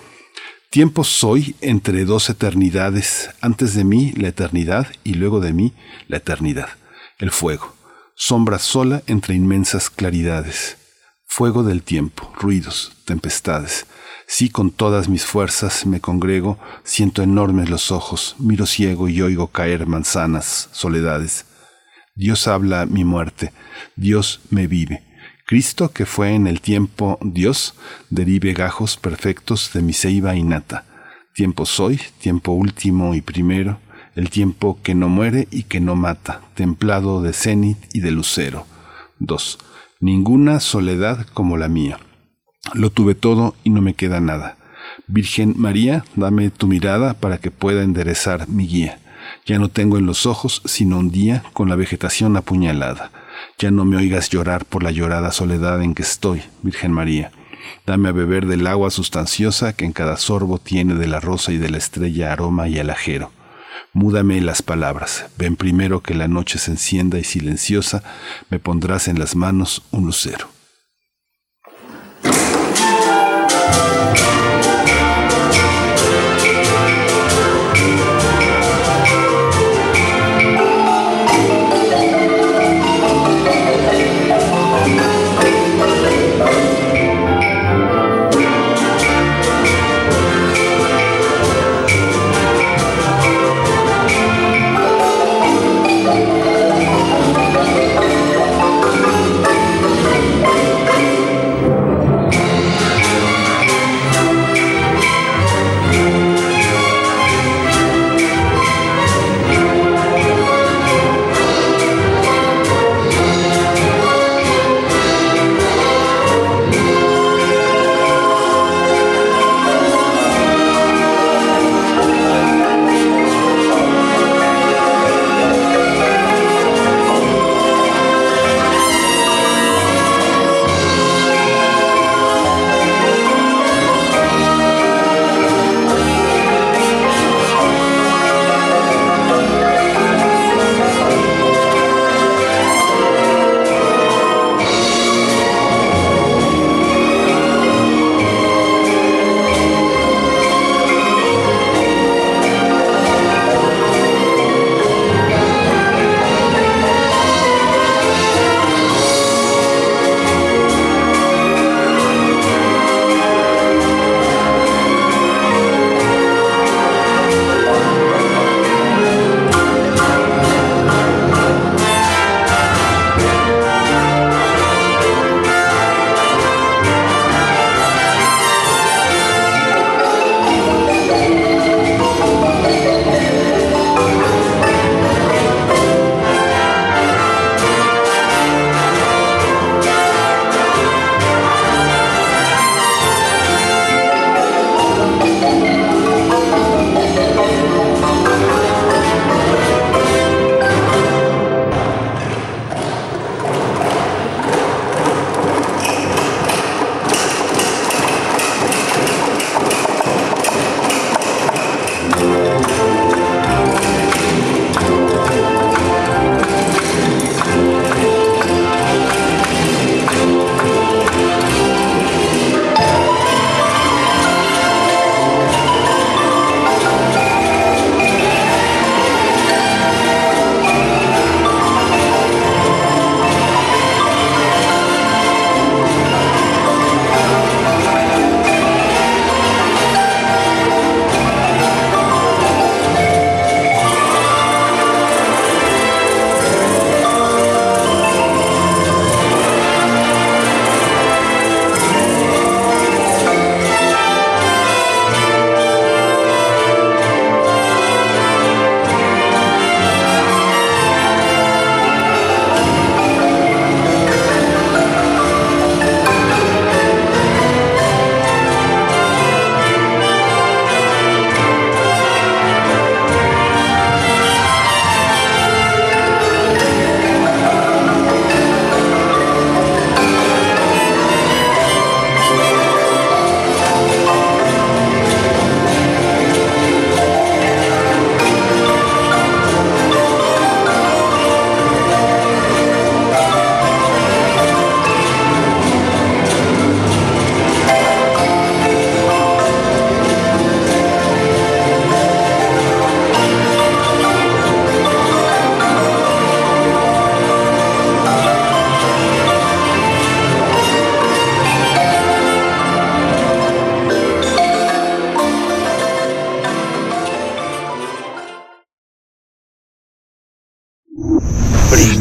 Tiempo 0.71 1.05
soy 1.05 1.55
entre 1.61 2.05
dos 2.05 2.29
eternidades, 2.29 3.31
antes 3.41 3.75
de 3.75 3.85
mí 3.85 4.13
la 4.17 4.29
eternidad 4.29 4.89
y 5.05 5.15
luego 5.15 5.41
de 5.41 5.53
mí 5.53 5.73
la 6.09 6.17
eternidad, 6.17 6.69
el 7.19 7.31
fuego, 7.31 7.75
sombra 8.15 8.59
sola 8.59 9.03
entre 9.07 9.35
inmensas 9.35 9.91
claridades, 9.91 10.77
fuego 11.27 11.63
del 11.63 11.83
tiempo, 11.83 12.33
ruidos, 12.39 12.93
tempestades, 13.05 13.87
si 14.29 14.51
con 14.51 14.73
todas 14.73 15.09
mis 15.09 15.25
fuerzas 15.25 15.87
me 15.87 16.01
congrego, 16.01 16.59
siento 16.83 17.23
enormes 17.23 17.71
los 17.71 17.93
ojos, 17.93 18.35
miro 18.39 18.67
ciego 18.67 19.09
y 19.09 19.23
oigo 19.23 19.47
caer 19.49 19.87
manzanas, 19.87 20.69
soledades. 20.73 21.47
Dios 22.17 22.49
habla 22.49 22.87
mi 22.87 23.05
muerte, 23.05 23.53
Dios 23.95 24.41
me 24.51 24.67
vive. 24.67 25.05
Cristo, 25.47 25.93
que 25.93 26.07
fue 26.07 26.35
en 26.35 26.49
el 26.49 26.61
tiempo 26.61 27.21
Dios, 27.23 27.75
derive 28.11 28.53
gajos 28.53 28.97
perfectos 28.97 29.71
de 29.73 29.83
mi 29.83 29.93
ceiba 29.93 30.35
innata. 30.35 30.85
Tiempo 31.33 31.65
soy, 31.65 32.01
tiempo 32.19 32.51
último 32.51 33.15
y 33.15 33.21
primero, 33.21 33.79
el 34.17 34.29
tiempo 34.31 34.81
que 34.83 34.97
no 34.97 35.09
muere 35.09 35.47
y 35.53 35.65
que 35.65 35.79
no 35.79 35.95
mata, 35.95 36.41
templado 36.55 37.23
de 37.23 37.33
cenit 37.33 37.79
y 37.93 38.01
de 38.01 38.11
lucero. 38.11 38.67
2. 39.21 39.59
Ninguna 40.01 40.61
soledad 40.61 41.27
como 41.33 41.57
la 41.57 41.69
mía. 41.69 41.99
Lo 42.75 42.91
tuve 42.91 43.15
todo 43.15 43.55
y 43.65 43.71
no 43.71 43.81
me 43.81 43.95
queda 43.95 44.21
nada. 44.21 44.59
Virgen 45.07 45.55
María, 45.57 46.05
dame 46.17 46.51
tu 46.51 46.67
mirada 46.67 47.15
para 47.15 47.39
que 47.39 47.51
pueda 47.51 47.83
enderezar 47.83 48.47
mi 48.47 48.67
guía. 48.67 48.99
Ya 49.47 49.59
no 49.59 49.71
tengo 49.71 49.97
en 49.97 50.05
los 50.05 50.27
ojos 50.27 50.61
sino 50.67 50.99
un 50.99 51.11
día 51.11 51.45
con 51.55 51.71
la 51.71 51.77
vegetación 51.77 52.37
apuñalada. 52.37 53.11
Ya 53.59 53.71
no 53.71 53.87
me 53.87 53.97
oigas 53.97 54.29
llorar 54.29 54.67
por 54.67 54.83
la 54.83 54.91
llorada 54.91 55.33
soledad 55.33 55.83
en 55.83 55.95
que 55.95 56.03
estoy, 56.03 56.43
Virgen 56.63 56.93
María. 56.93 57.33
Dame 57.87 58.11
a 58.11 58.13
beber 58.13 58.45
del 58.45 58.67
agua 58.67 58.91
sustanciosa 58.91 59.73
que 59.73 59.87
en 59.87 59.93
cada 59.93 60.19
sorbo 60.19 60.59
tiene 60.59 60.95
de 60.95 61.07
la 61.07 61.21
rosa 61.21 61.53
y 61.53 61.57
de 61.57 61.71
la 61.71 61.79
estrella 61.79 62.35
aroma 62.35 62.69
y 62.69 62.79
alajero. 62.79 63.31
Múdame 63.97 64.43
las 64.43 64.61
palabras. 64.61 65.25
Ven 65.39 65.57
primero 65.57 66.03
que 66.03 66.13
la 66.13 66.29
noche 66.29 66.59
se 66.59 66.71
encienda 66.71 67.19
y 67.19 67.25
silenciosa, 67.25 68.03
me 68.51 68.59
pondrás 68.59 69.09
en 69.09 69.19
las 69.19 69.37
manos 69.37 69.85
un 69.91 70.05
lucero. 70.05 70.56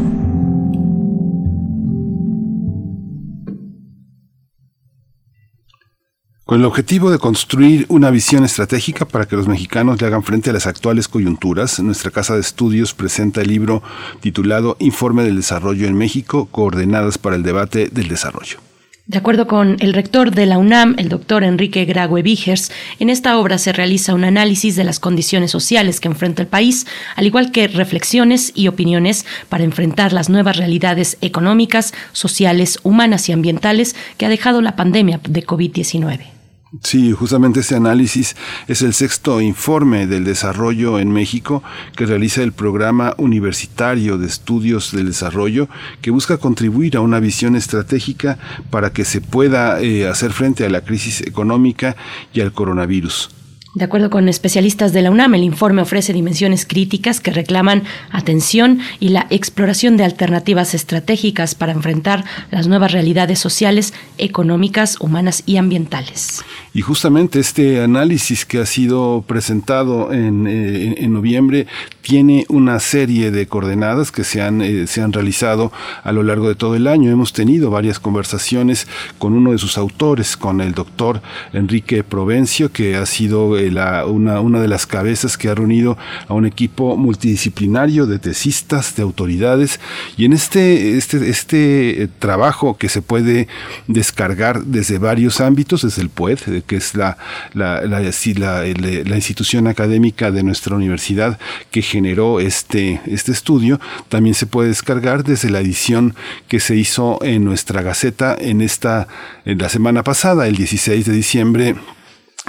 Con 6.46 6.60
el 6.60 6.64
objetivo 6.64 7.10
de 7.10 7.18
construir 7.18 7.86
una 7.88 8.08
visión 8.10 8.44
estratégica 8.44 9.04
para 9.04 9.26
que 9.26 9.34
los 9.34 9.48
mexicanos 9.48 10.00
le 10.00 10.06
hagan 10.06 10.22
frente 10.22 10.50
a 10.50 10.52
las 10.52 10.68
actuales 10.68 11.08
coyunturas, 11.08 11.80
nuestra 11.80 12.12
Casa 12.12 12.34
de 12.34 12.40
Estudios 12.40 12.94
presenta 12.94 13.40
el 13.40 13.48
libro 13.48 13.82
titulado 14.20 14.76
Informe 14.78 15.24
del 15.24 15.34
Desarrollo 15.34 15.88
en 15.88 15.94
México, 15.94 16.46
coordenadas 16.52 17.18
para 17.18 17.34
el 17.34 17.42
debate 17.42 17.88
del 17.88 18.06
desarrollo. 18.06 18.60
De 19.08 19.18
acuerdo 19.18 19.48
con 19.48 19.76
el 19.80 19.92
rector 19.92 20.30
de 20.30 20.46
la 20.46 20.58
UNAM, 20.58 20.94
el 20.98 21.08
doctor 21.08 21.42
Enrique 21.42 21.84
Graue 21.84 22.22
Vigers, 22.22 22.70
en 23.00 23.10
esta 23.10 23.38
obra 23.38 23.58
se 23.58 23.72
realiza 23.72 24.14
un 24.14 24.22
análisis 24.22 24.76
de 24.76 24.84
las 24.84 25.00
condiciones 25.00 25.50
sociales 25.50 25.98
que 25.98 26.06
enfrenta 26.06 26.42
el 26.42 26.48
país, 26.48 26.86
al 27.16 27.26
igual 27.26 27.50
que 27.50 27.66
reflexiones 27.66 28.52
y 28.54 28.68
opiniones 28.68 29.26
para 29.48 29.64
enfrentar 29.64 30.12
las 30.12 30.28
nuevas 30.28 30.56
realidades 30.56 31.18
económicas, 31.22 31.92
sociales, 32.12 32.78
humanas 32.84 33.28
y 33.28 33.32
ambientales 33.32 33.96
que 34.16 34.26
ha 34.26 34.28
dejado 34.28 34.62
la 34.62 34.76
pandemia 34.76 35.20
de 35.28 35.44
COVID-19. 35.44 36.35
Sí, 36.82 37.12
justamente 37.12 37.60
este 37.60 37.74
análisis 37.74 38.36
es 38.68 38.82
el 38.82 38.92
sexto 38.92 39.40
informe 39.40 40.06
del 40.06 40.24
desarrollo 40.24 40.98
en 40.98 41.12
México 41.12 41.62
que 41.96 42.06
realiza 42.06 42.42
el 42.42 42.52
programa 42.52 43.14
universitario 43.18 44.18
de 44.18 44.26
estudios 44.26 44.92
del 44.92 45.06
desarrollo 45.06 45.68
que 46.00 46.10
busca 46.10 46.38
contribuir 46.38 46.96
a 46.96 47.00
una 47.00 47.20
visión 47.20 47.56
estratégica 47.56 48.38
para 48.70 48.92
que 48.92 49.04
se 49.04 49.20
pueda 49.20 49.80
eh, 49.80 50.08
hacer 50.08 50.32
frente 50.32 50.64
a 50.64 50.70
la 50.70 50.82
crisis 50.82 51.20
económica 51.22 51.96
y 52.32 52.40
al 52.40 52.52
coronavirus. 52.52 53.30
De 53.76 53.84
acuerdo 53.84 54.08
con 54.08 54.26
especialistas 54.30 54.94
de 54.94 55.02
la 55.02 55.10
UNAM, 55.10 55.34
el 55.34 55.44
informe 55.44 55.82
ofrece 55.82 56.14
dimensiones 56.14 56.64
críticas 56.64 57.20
que 57.20 57.30
reclaman 57.30 57.82
atención 58.10 58.80
y 59.00 59.10
la 59.10 59.26
exploración 59.28 59.98
de 59.98 60.04
alternativas 60.04 60.72
estratégicas 60.72 61.54
para 61.54 61.72
enfrentar 61.72 62.24
las 62.50 62.68
nuevas 62.68 62.92
realidades 62.92 63.38
sociales, 63.38 63.92
económicas, 64.16 64.98
humanas 64.98 65.42
y 65.44 65.58
ambientales. 65.58 66.42
Y 66.72 66.80
justamente 66.80 67.38
este 67.38 67.82
análisis 67.82 68.46
que 68.46 68.60
ha 68.60 68.66
sido 68.66 69.22
presentado 69.26 70.10
en, 70.10 70.46
eh, 70.46 70.94
en 70.96 71.12
noviembre 71.12 71.66
tiene 72.06 72.46
una 72.48 72.78
serie 72.78 73.32
de 73.32 73.48
coordenadas 73.48 74.12
que 74.12 74.22
se 74.22 74.40
han, 74.40 74.62
eh, 74.62 74.86
se 74.86 75.02
han 75.02 75.12
realizado 75.12 75.72
a 76.04 76.12
lo 76.12 76.22
largo 76.22 76.48
de 76.48 76.54
todo 76.54 76.76
el 76.76 76.86
año. 76.86 77.10
Hemos 77.10 77.32
tenido 77.32 77.68
varias 77.68 77.98
conversaciones 77.98 78.86
con 79.18 79.32
uno 79.32 79.50
de 79.50 79.58
sus 79.58 79.76
autores, 79.76 80.36
con 80.36 80.60
el 80.60 80.72
doctor 80.72 81.20
Enrique 81.52 82.04
Provencio, 82.04 82.70
que 82.70 82.94
ha 82.94 83.06
sido 83.06 83.58
eh, 83.58 83.72
una, 84.06 84.40
una 84.40 84.60
de 84.60 84.68
las 84.68 84.86
cabezas 84.86 85.36
que 85.36 85.48
ha 85.48 85.56
reunido 85.56 85.98
a 86.28 86.34
un 86.34 86.46
equipo 86.46 86.96
multidisciplinario 86.96 88.06
de 88.06 88.20
tesistas, 88.20 88.94
de 88.94 89.02
autoridades. 89.02 89.80
Y 90.16 90.26
en 90.26 90.32
este, 90.32 90.96
este, 90.96 91.28
este 91.28 92.04
eh, 92.04 92.08
trabajo 92.20 92.76
que 92.78 92.88
se 92.88 93.02
puede 93.02 93.48
descargar 93.88 94.62
desde 94.62 94.98
varios 94.98 95.40
ámbitos, 95.40 95.82
desde 95.82 96.02
el 96.02 96.10
PUED, 96.10 96.62
que 96.68 96.76
es 96.76 96.94
la, 96.94 97.18
la, 97.52 97.80
la, 97.80 98.00
la, 98.00 98.62
la 98.62 99.16
institución 99.16 99.66
académica 99.66 100.30
de 100.30 100.44
nuestra 100.44 100.76
universidad 100.76 101.40
que 101.72 101.82
generó 101.96 102.40
este, 102.40 103.00
este 103.06 103.32
estudio, 103.32 103.80
también 104.10 104.34
se 104.34 104.44
puede 104.44 104.68
descargar 104.68 105.24
desde 105.24 105.48
la 105.48 105.60
edición 105.60 106.14
que 106.46 106.60
se 106.60 106.76
hizo 106.76 107.18
en 107.22 107.42
nuestra 107.42 107.80
Gaceta 107.80 108.36
en 108.38 108.60
esta, 108.60 109.08
en 109.46 109.56
la 109.56 109.70
semana 109.70 110.02
pasada, 110.02 110.46
el 110.46 110.56
16 110.56 111.06
de 111.06 111.12
diciembre 111.12 111.74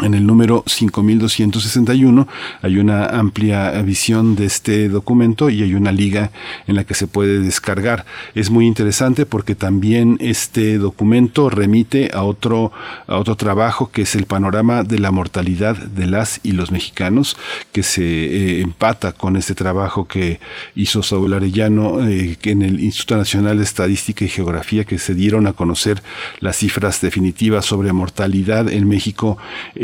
en 0.01 0.13
el 0.13 0.27
número 0.27 0.63
5261 0.67 2.27
hay 2.61 2.77
una 2.77 3.07
amplia 3.07 3.71
visión 3.81 4.35
de 4.35 4.45
este 4.45 4.89
documento 4.89 5.49
y 5.49 5.63
hay 5.63 5.73
una 5.73 5.91
liga 5.91 6.31
en 6.67 6.75
la 6.75 6.83
que 6.83 6.93
se 6.93 7.07
puede 7.07 7.39
descargar. 7.39 8.05
Es 8.35 8.51
muy 8.51 8.67
interesante 8.67 9.25
porque 9.25 9.55
también 9.55 10.17
este 10.19 10.77
documento 10.77 11.49
remite 11.49 12.11
a 12.13 12.23
otro, 12.23 12.71
otro 13.07 13.35
trabajo 13.35 13.89
que 13.91 14.03
es 14.03 14.15
el 14.15 14.25
panorama 14.25 14.83
de 14.83 14.99
la 14.99 15.11
mortalidad 15.11 15.75
de 15.75 16.05
las 16.05 16.41
y 16.43 16.51
los 16.51 16.71
mexicanos, 16.71 17.35
que 17.71 17.81
se 17.81 18.03
eh, 18.03 18.61
empata 18.61 19.13
con 19.13 19.35
este 19.35 19.55
trabajo 19.55 20.07
que 20.07 20.39
hizo 20.75 21.01
Saúl 21.01 21.33
Arellano 21.33 22.07
eh, 22.07 22.37
en 22.43 22.61
el 22.61 22.79
Instituto 22.79 23.17
Nacional 23.17 23.57
de 23.57 23.63
Estadística 23.63 24.23
y 24.23 24.29
Geografía, 24.29 24.83
que 24.83 24.99
se 24.99 25.15
dieron 25.15 25.47
a 25.47 25.53
conocer 25.53 26.03
las 26.39 26.57
cifras 26.57 27.01
definitivas 27.01 27.65
sobre 27.65 27.91
mortalidad 27.93 28.69
en 28.69 28.87
México 28.87 29.37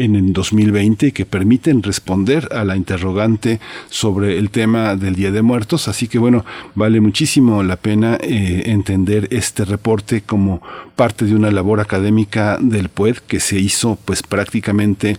en 0.04 0.16
el 0.16 0.34
2020 0.34 1.12
que 1.14 1.26
permiten 1.26 1.82
responder 1.82 2.50
a 2.52 2.64
la 2.66 2.76
interrogante 2.76 3.60
sobre 3.90 4.38
el 4.38 4.50
tema 4.50 4.96
del 4.96 5.16
Día 5.16 5.32
de 5.32 5.42
Muertos. 5.42 5.88
Así 5.88 6.08
que 6.08 6.20
bueno, 6.20 6.46
vale 6.76 7.00
muchísimo 7.00 7.64
la 7.64 7.78
pena 7.78 8.18
eh, 8.22 8.64
entender 8.66 9.28
este 9.32 9.66
reporte 9.66 10.22
como 10.22 10.62
parte 10.96 11.26
de 11.26 11.36
una 11.36 11.52
labor 11.52 11.80
académica 11.80 12.58
del 12.60 12.90
PUED 12.90 13.18
que 13.28 13.40
se 13.40 13.60
hizo 13.60 13.98
pues 14.06 14.22
prácticamente 14.24 15.18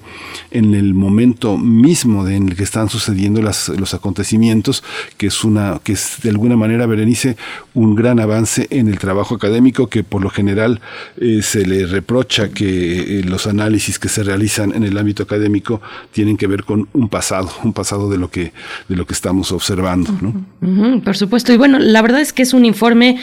en 0.51 0.75
el 0.75 0.95
momento 0.95 1.57
mismo 1.57 2.27
en 2.29 2.49
el 2.49 2.57
que 2.57 2.63
están 2.63 2.89
sucediendo 2.89 3.43
las, 3.43 3.69
los 3.71 3.95
acontecimientos, 3.95 4.85
que 5.17 5.29
es 5.29 5.45
una, 5.45 5.81
que 5.83 5.93
es 5.93 6.19
de 6.23 6.31
alguna 6.31 6.57
manera, 6.57 6.87
Berenice, 6.87 7.37
un 7.73 7.95
gran 7.95 8.21
avance 8.21 8.67
en 8.71 8.89
el 8.89 8.99
trabajo 8.99 9.35
académico 9.35 9.89
que 9.89 10.05
por 10.05 10.23
lo 10.23 10.31
general 10.31 10.81
eh, 11.17 11.41
se 11.43 11.67
le 11.67 11.87
reprocha 11.87 12.51
que 12.51 13.21
eh, 13.21 13.25
los 13.25 13.47
análisis 13.47 13.99
que 13.99 14.09
se 14.09 14.23
realizan 14.23 14.74
en 14.75 14.85
el 14.85 14.97
ámbito 14.99 15.23
académico 15.23 15.81
tienen 16.13 16.37
que 16.37 16.47
ver 16.47 16.65
con 16.65 16.89
un 16.93 17.09
pasado, 17.09 17.51
un 17.65 17.73
pasado 17.73 18.11
de 18.11 18.19
lo 18.19 18.31
que, 18.31 18.53
de 18.89 18.97
lo 18.97 19.07
que 19.07 19.15
estamos 19.15 19.53
observando. 19.53 20.11
¿no? 20.21 21.01
Por 21.03 21.17
supuesto. 21.17 21.53
Y 21.53 21.57
bueno, 21.57 21.79
la 21.79 22.03
verdad 22.03 22.21
es 22.21 22.33
que 22.33 22.43
es 22.43 22.55
un 22.55 22.65
informe, 22.65 23.19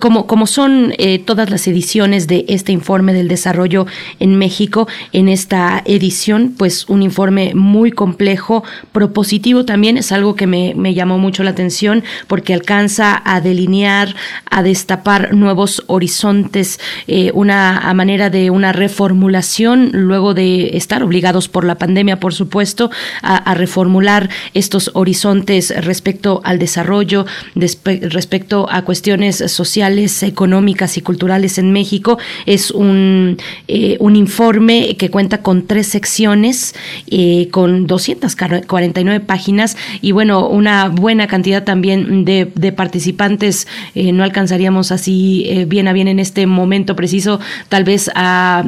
como, 0.00 0.26
como 0.26 0.46
son 0.46 0.92
eh, 0.98 1.18
todas 1.18 1.50
las 1.50 1.66
ediciones 1.66 2.26
de 2.26 2.44
este 2.48 2.72
informe 2.72 3.12
del 3.12 3.28
desarrollo 3.28 3.86
en 4.20 4.36
México, 4.36 4.88
en 5.12 5.28
esta 5.28 5.82
edición, 5.84 6.54
pues 6.56 6.88
un 6.88 7.02
informe 7.02 7.54
muy 7.54 7.90
complejo, 7.92 8.64
propositivo 8.92 9.64
también, 9.64 9.98
es 9.98 10.12
algo 10.12 10.34
que 10.34 10.46
me, 10.46 10.74
me 10.74 10.94
llamó 10.94 11.18
mucho 11.18 11.42
la 11.42 11.50
atención 11.50 12.04
porque 12.26 12.54
alcanza 12.54 13.22
a 13.24 13.40
delinear, 13.40 14.14
a 14.50 14.62
destapar 14.62 15.34
nuevos 15.34 15.84
horizontes, 15.86 16.80
eh, 17.06 17.30
una 17.34 17.78
a 17.78 17.94
manera 17.94 18.30
de 18.30 18.50
una 18.50 18.72
reformulación 18.72 19.90
luego 19.92 20.34
de 20.34 20.70
obligados 21.02 21.48
por 21.48 21.64
la 21.64 21.76
pandemia, 21.76 22.20
por 22.20 22.34
supuesto, 22.34 22.90
a, 23.22 23.54
reformular 23.54 24.30
estos 24.52 24.90
horizontes 24.94 25.72
respecto 25.84 26.40
al 26.44 26.58
desarrollo, 26.58 27.24
respecto 27.54 28.66
a 28.70 28.82
cuestiones 28.82 29.36
sociales, 29.36 30.22
económicas 30.22 30.96
y 30.96 31.00
culturales 31.00 31.58
en 31.58 31.72
México. 31.72 32.18
Es 32.46 32.70
un, 32.70 33.38
eh, 33.68 33.96
un 34.00 34.16
informe 34.16 34.96
que 34.96 35.10
cuenta 35.10 35.42
con 35.42 35.66
tres 35.66 35.86
secciones, 35.86 36.74
eh, 37.10 37.48
con 37.50 37.86
249 37.86 39.20
páginas 39.20 39.76
y 40.00 40.12
bueno, 40.12 40.48
una 40.48 40.88
buena 40.88 41.26
cantidad 41.26 41.64
también 41.64 42.24
de, 42.24 42.46
participantes. 42.74 43.68
Eh, 43.94 44.12
no 44.12 44.24
alcanzaríamos 44.24 44.90
así 44.90 45.64
bien 45.68 45.86
a 45.86 45.92
bien 45.92 46.08
en 46.08 46.18
este 46.18 46.46
momento 46.46 46.96
preciso, 46.96 47.40
tal 47.68 47.84
vez 47.84 48.10
a, 48.14 48.64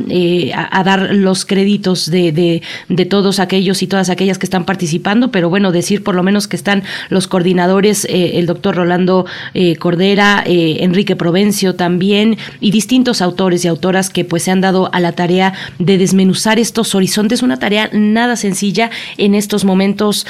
a, 0.55 0.79
a 0.81 0.85
dar 0.85 1.15
los 1.15 1.45
créditos 1.45 2.11
de, 2.11 2.16
de, 2.33 3.05
todos 3.07 3.39
aquellos 3.39 3.83
y 3.83 3.87
todas 3.87 4.11
aquellas 4.11 4.39
que 4.39 4.47
están 4.47 4.65
participando, 4.65 5.31
pero 5.31 5.49
bueno, 5.49 5.73
decir 5.73 6.03
por 6.03 6.15
lo 6.15 6.23
menos 6.23 6.49
que 6.49 6.57
están 6.57 6.83
los 7.09 7.29
coordinadores, 7.29 8.05
eh, 8.07 8.39
el 8.39 8.47
doctor 8.47 8.75
Rolando 8.77 9.27
eh, 9.55 9.77
Cordera, 9.77 10.43
eh, 10.47 10.79
Enrique 10.81 11.17
Provencio 11.17 11.75
también, 11.75 12.37
y 12.61 12.71
distintos 12.71 13.23
autores 13.23 13.65
y 13.65 13.69
autoras 13.69 14.11
que 14.11 14.25
pues 14.25 14.43
se 14.45 14.51
han 14.51 14.61
dado 14.61 14.91
a 14.93 15.01
la 15.01 15.13
tarea 15.13 15.53
de 15.79 15.99
desmenuzar 15.99 16.59
estos 16.59 16.95
horizontes, 16.95 17.43
una 17.43 17.59
tarea 17.59 17.89
nada 17.93 18.37
sencilla 18.37 18.91
en 19.19 19.35
estos 19.35 19.65
momentos 19.65 20.27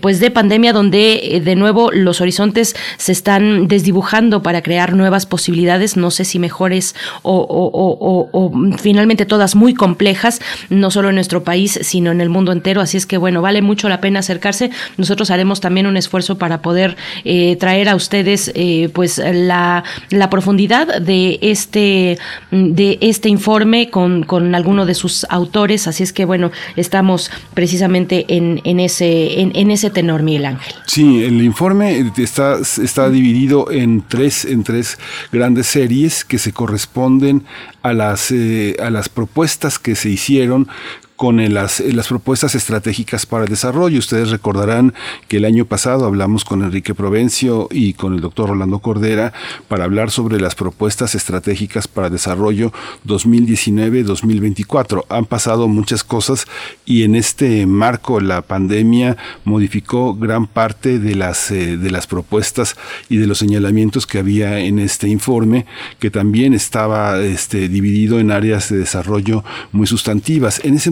pues 0.00 0.20
de 0.20 0.30
pandemia 0.30 0.72
donde 0.72 1.40
de 1.44 1.56
nuevo 1.56 1.90
los 1.92 2.20
horizontes 2.20 2.74
se 2.98 3.12
están 3.12 3.68
desdibujando 3.68 4.42
para 4.42 4.62
crear 4.62 4.94
nuevas 4.94 5.26
posibilidades, 5.26 5.96
no 5.96 6.10
sé 6.10 6.24
si 6.24 6.38
mejores 6.38 6.94
o, 7.22 7.34
o- 7.36 8.28
o 8.32 8.52
finalmente 8.78 9.26
todas 9.26 9.54
muy 9.54 9.74
complejas, 9.74 10.40
no 10.70 10.90
solo 10.90 11.11
nuestro 11.14 11.44
país, 11.44 11.78
sino 11.82 12.10
en 12.10 12.20
el 12.20 12.28
mundo 12.28 12.52
entero. 12.52 12.80
Así 12.80 12.96
es 12.96 13.06
que, 13.06 13.16
bueno, 13.18 13.42
vale 13.42 13.62
mucho 13.62 13.88
la 13.88 14.00
pena 14.00 14.20
acercarse. 14.20 14.70
Nosotros 14.96 15.30
haremos 15.30 15.60
también 15.60 15.86
un 15.86 15.96
esfuerzo 15.96 16.38
para 16.38 16.62
poder 16.62 16.96
eh, 17.24 17.56
traer 17.56 17.88
a 17.88 17.96
ustedes 17.96 18.50
eh, 18.54 18.90
pues 18.92 19.18
la, 19.18 19.84
la, 20.10 20.30
profundidad 20.30 21.00
de 21.00 21.38
este, 21.42 22.18
de 22.50 22.98
este 23.00 23.28
informe 23.28 23.90
con, 23.90 24.22
con 24.24 24.54
alguno 24.54 24.86
de 24.86 24.94
sus 24.94 25.26
autores. 25.28 25.86
Así 25.86 26.02
es 26.02 26.12
que, 26.12 26.24
bueno, 26.24 26.50
estamos 26.76 27.30
precisamente 27.54 28.26
en, 28.28 28.60
en, 28.64 28.80
ese, 28.80 29.40
en, 29.40 29.52
en 29.54 29.70
ese 29.70 29.90
tenor, 29.90 30.22
Miguel 30.22 30.46
Ángel. 30.46 30.74
Sí, 30.86 31.24
el 31.24 31.42
informe 31.42 32.12
está, 32.16 32.58
está 32.82 33.10
dividido 33.10 33.70
en 33.70 34.02
tres, 34.06 34.44
en 34.44 34.62
tres 34.64 34.98
grandes 35.30 35.66
series 35.66 36.24
que 36.24 36.38
se 36.38 36.52
corresponden 36.52 37.44
a 37.82 37.92
las, 37.92 38.30
eh, 38.30 38.76
a 38.82 38.90
las 38.90 39.08
propuestas 39.08 39.78
que 39.78 39.94
se 39.94 40.10
hicieron 40.10 40.68
con 41.16 41.36
las, 41.52 41.82
propuestas 42.08 42.54
estratégicas 42.54 43.26
para 43.26 43.44
desarrollo. 43.44 43.98
Ustedes 43.98 44.30
recordarán 44.30 44.92
que 45.28 45.36
el 45.36 45.44
año 45.44 45.64
pasado 45.64 46.04
hablamos 46.04 46.44
con 46.44 46.62
Enrique 46.62 46.94
Provencio 46.94 47.68
y 47.70 47.94
con 47.94 48.14
el 48.14 48.20
doctor 48.20 48.48
Rolando 48.48 48.80
Cordera 48.80 49.32
para 49.68 49.84
hablar 49.84 50.10
sobre 50.10 50.40
las 50.40 50.54
propuestas 50.54 51.14
estratégicas 51.14 51.86
para 51.88 52.10
desarrollo 52.10 52.72
2019-2024. 53.06 55.04
Han 55.08 55.26
pasado 55.26 55.68
muchas 55.68 56.02
cosas 56.04 56.46
y 56.84 57.04
en 57.04 57.14
este 57.14 57.66
marco 57.66 58.20
la 58.20 58.42
pandemia 58.42 59.16
modificó 59.44 60.14
gran 60.14 60.46
parte 60.46 60.98
de 60.98 61.14
las, 61.14 61.50
eh, 61.50 61.76
de 61.76 61.90
las 61.90 62.06
propuestas 62.06 62.76
y 63.08 63.18
de 63.18 63.26
los 63.26 63.38
señalamientos 63.38 64.06
que 64.06 64.18
había 64.18 64.58
en 64.60 64.78
este 64.78 65.08
informe, 65.08 65.66
que 65.98 66.10
también 66.10 66.54
estaba 66.54 67.20
este, 67.20 67.68
dividido 67.68 68.18
en 68.18 68.30
áreas 68.30 68.68
de 68.68 68.78
desarrollo 68.78 69.44
muy 69.72 69.86
sustantivas. 69.86 70.60
En 70.64 70.74
ese 70.74 70.90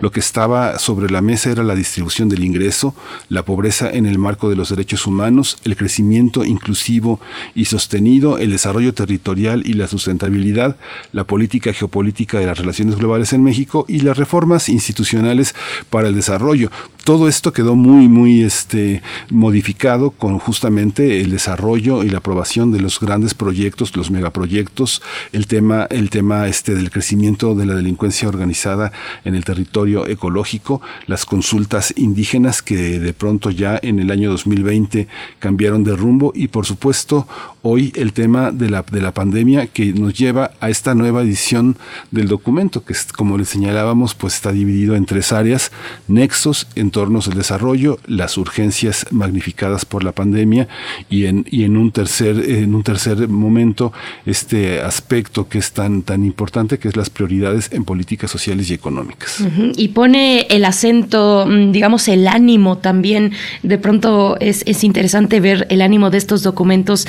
lo 0.00 0.10
que 0.10 0.20
estaba 0.20 0.78
sobre 0.78 1.10
la 1.10 1.20
mesa 1.20 1.50
era 1.50 1.62
la 1.62 1.74
distribución 1.74 2.28
del 2.28 2.44
ingreso, 2.44 2.94
la 3.28 3.44
pobreza 3.44 3.90
en 3.90 4.06
el 4.06 4.18
marco 4.18 4.48
de 4.48 4.56
los 4.56 4.70
derechos 4.70 5.06
humanos, 5.06 5.58
el 5.64 5.76
crecimiento 5.76 6.44
inclusivo 6.44 7.20
y 7.54 7.66
sostenido, 7.66 8.38
el 8.38 8.50
desarrollo 8.50 8.94
territorial 8.94 9.62
y 9.66 9.74
la 9.74 9.88
sustentabilidad, 9.88 10.76
la 11.12 11.24
política 11.24 11.72
geopolítica 11.72 12.38
de 12.38 12.46
las 12.46 12.58
relaciones 12.58 12.96
globales 12.96 13.32
en 13.32 13.42
México 13.42 13.84
y 13.88 14.00
las 14.00 14.16
reformas 14.16 14.68
institucionales 14.68 15.54
para 15.90 16.08
el 16.08 16.14
desarrollo. 16.14 16.70
Todo 17.04 17.26
esto 17.26 17.52
quedó 17.52 17.74
muy, 17.74 18.06
muy 18.06 18.42
este, 18.42 19.02
modificado 19.28 20.12
con 20.12 20.38
justamente 20.38 21.20
el 21.20 21.32
desarrollo 21.32 22.04
y 22.04 22.10
la 22.10 22.18
aprobación 22.18 22.70
de 22.70 22.80
los 22.80 23.00
grandes 23.00 23.34
proyectos, 23.34 23.96
los 23.96 24.12
megaproyectos, 24.12 25.02
el 25.32 25.48
tema, 25.48 25.88
el 25.90 26.10
tema 26.10 26.46
este, 26.46 26.76
del 26.76 26.92
crecimiento 26.92 27.56
de 27.56 27.66
la 27.66 27.74
delincuencia 27.74 28.28
organizada 28.28 28.92
en 29.24 29.34
el 29.34 29.44
territorio 29.44 30.06
ecológico, 30.06 30.80
las 31.06 31.24
consultas 31.24 31.92
indígenas 31.96 32.62
que 32.62 33.00
de 33.00 33.12
pronto 33.12 33.50
ya 33.50 33.80
en 33.82 33.98
el 33.98 34.12
año 34.12 34.30
2020 34.30 35.08
cambiaron 35.40 35.82
de 35.82 35.96
rumbo 35.96 36.32
y 36.36 36.48
por 36.48 36.66
supuesto 36.66 37.26
hoy 37.62 37.92
el 37.96 38.12
tema 38.12 38.50
de 38.50 38.68
la, 38.68 38.82
de 38.82 39.00
la 39.00 39.12
pandemia 39.12 39.66
que 39.66 39.92
nos 39.92 40.14
lleva 40.14 40.50
a 40.60 40.68
esta 40.68 40.94
nueva 40.94 41.22
edición 41.22 41.76
del 42.10 42.28
documento 42.28 42.84
que 42.84 42.94
como 43.16 43.38
le 43.38 43.44
señalábamos 43.44 44.14
pues 44.14 44.34
está 44.34 44.52
dividido 44.52 44.96
en 44.96 45.06
tres 45.06 45.32
áreas, 45.32 45.72
nexos, 46.08 46.66
entornos 46.74 47.28
del 47.28 47.38
desarrollo, 47.38 47.98
las 48.06 48.36
urgencias 48.36 49.06
magnificadas 49.10 49.84
por 49.84 50.04
la 50.04 50.12
pandemia 50.12 50.68
y 51.08 51.26
en, 51.26 51.46
y 51.50 51.64
en 51.64 51.76
un 51.76 51.92
tercer 51.92 52.38
en 52.50 52.74
un 52.74 52.82
tercer 52.82 53.28
momento 53.28 53.92
este 54.26 54.80
aspecto 54.80 55.48
que 55.48 55.58
es 55.58 55.72
tan 55.72 56.02
tan 56.02 56.24
importante 56.24 56.78
que 56.78 56.88
es 56.88 56.96
las 56.96 57.10
prioridades 57.10 57.70
en 57.72 57.84
políticas 57.84 58.30
sociales 58.30 58.70
y 58.70 58.74
económicas. 58.74 59.38
Y 59.76 59.88
pone 59.88 60.46
el 60.50 60.64
acento, 60.64 61.46
mm, 61.48 61.72
digamos, 61.72 62.08
el 62.08 62.26
ánimo 62.26 62.78
también. 62.78 63.32
De 63.62 63.78
pronto 63.78 64.36
es, 64.40 64.62
es 64.66 64.84
interesante 64.84 65.40
ver 65.40 65.66
el 65.70 65.82
ánimo 65.82 66.10
de 66.10 66.18
estos 66.18 66.42
documentos 66.42 67.06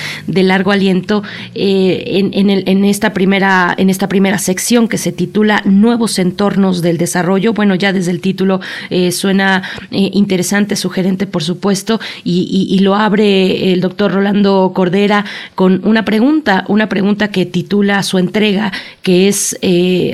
largo 0.48 0.72
aliento 0.72 1.22
eh, 1.54 2.30
en, 2.34 2.84
esta 2.84 3.12
primera, 3.12 3.74
en 3.76 3.90
esta 3.90 4.08
primera 4.08 4.38
sección 4.38 4.88
que 4.88 4.98
se 4.98 5.12
titula 5.12 5.62
Nuevos 5.64 6.18
entornos 6.18 6.82
del 6.82 6.98
desarrollo. 6.98 7.52
Bueno, 7.52 7.74
ya 7.74 7.92
desde 7.92 8.10
el 8.10 8.20
título 8.20 8.60
eh, 8.90 9.12
suena 9.12 9.62
eh, 9.90 10.10
interesante, 10.12 10.76
sugerente, 10.76 11.26
por 11.26 11.42
supuesto, 11.42 12.00
y, 12.22 12.48
y, 12.50 12.74
y 12.74 12.78
lo 12.80 12.94
abre 12.94 13.72
el 13.72 13.80
doctor 13.80 14.12
Rolando 14.12 14.72
Cordera 14.74 15.24
con 15.54 15.80
una 15.84 16.04
pregunta, 16.04 16.64
una 16.68 16.88
pregunta 16.88 17.28
que 17.28 17.46
titula 17.46 18.02
su 18.02 18.18
entrega, 18.18 18.72
que 19.02 19.28
es 19.28 19.58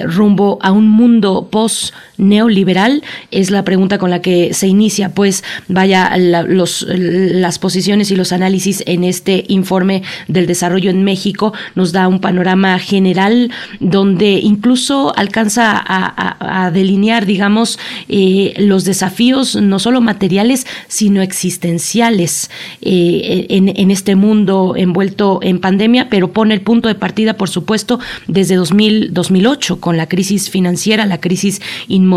rumbo 0.04 0.58
a 0.62 0.72
un 0.72 0.88
mundo 0.88 1.48
post 1.50 1.94
neoliberal? 2.20 3.02
Es 3.30 3.50
la 3.50 3.64
pregunta 3.64 3.98
con 3.98 4.10
la 4.10 4.22
que 4.22 4.54
se 4.54 4.68
inicia, 4.68 5.10
pues 5.10 5.42
vaya 5.68 6.12
las 6.16 7.58
posiciones 7.58 8.10
y 8.10 8.16
los 8.16 8.32
análisis 8.32 8.84
en 8.86 9.04
este 9.04 9.44
informe 9.48 10.02
del 10.28 10.46
desarrollo 10.46 10.90
en 10.90 11.02
México 11.02 11.52
nos 11.74 11.92
da 11.92 12.06
un 12.08 12.20
panorama 12.20 12.78
general 12.78 13.50
donde 13.80 14.32
incluso 14.42 15.12
alcanza 15.16 15.82
a, 15.82 16.70
delinear, 16.72 17.26
digamos, 17.26 17.78
eh, 18.08 18.54
los 18.58 18.84
desafíos 18.84 19.56
no 19.56 19.78
solo 19.78 20.00
materiales, 20.00 20.66
sino 20.88 21.22
existenciales 21.22 22.50
eh, 22.82 23.46
en, 23.48 23.68
en, 23.68 23.90
este 23.90 24.14
mundo 24.14 24.74
envuelto 24.76 25.40
en 25.42 25.58
pandemia, 25.58 26.08
pero 26.08 26.32
pone 26.32 26.54
el 26.54 26.60
punto 26.60 26.88
de 26.88 26.94
partida, 26.94 27.34
por 27.34 27.48
supuesto, 27.48 27.98
desde 28.26 28.56
2000, 28.56 29.12
2008, 29.14 29.80
con 29.80 29.96
la 29.96 30.06
crisis 30.06 30.50
financiera, 30.50 31.06
la 31.06 31.20
crisis 31.20 31.60
inmobiliaria 31.88 32.09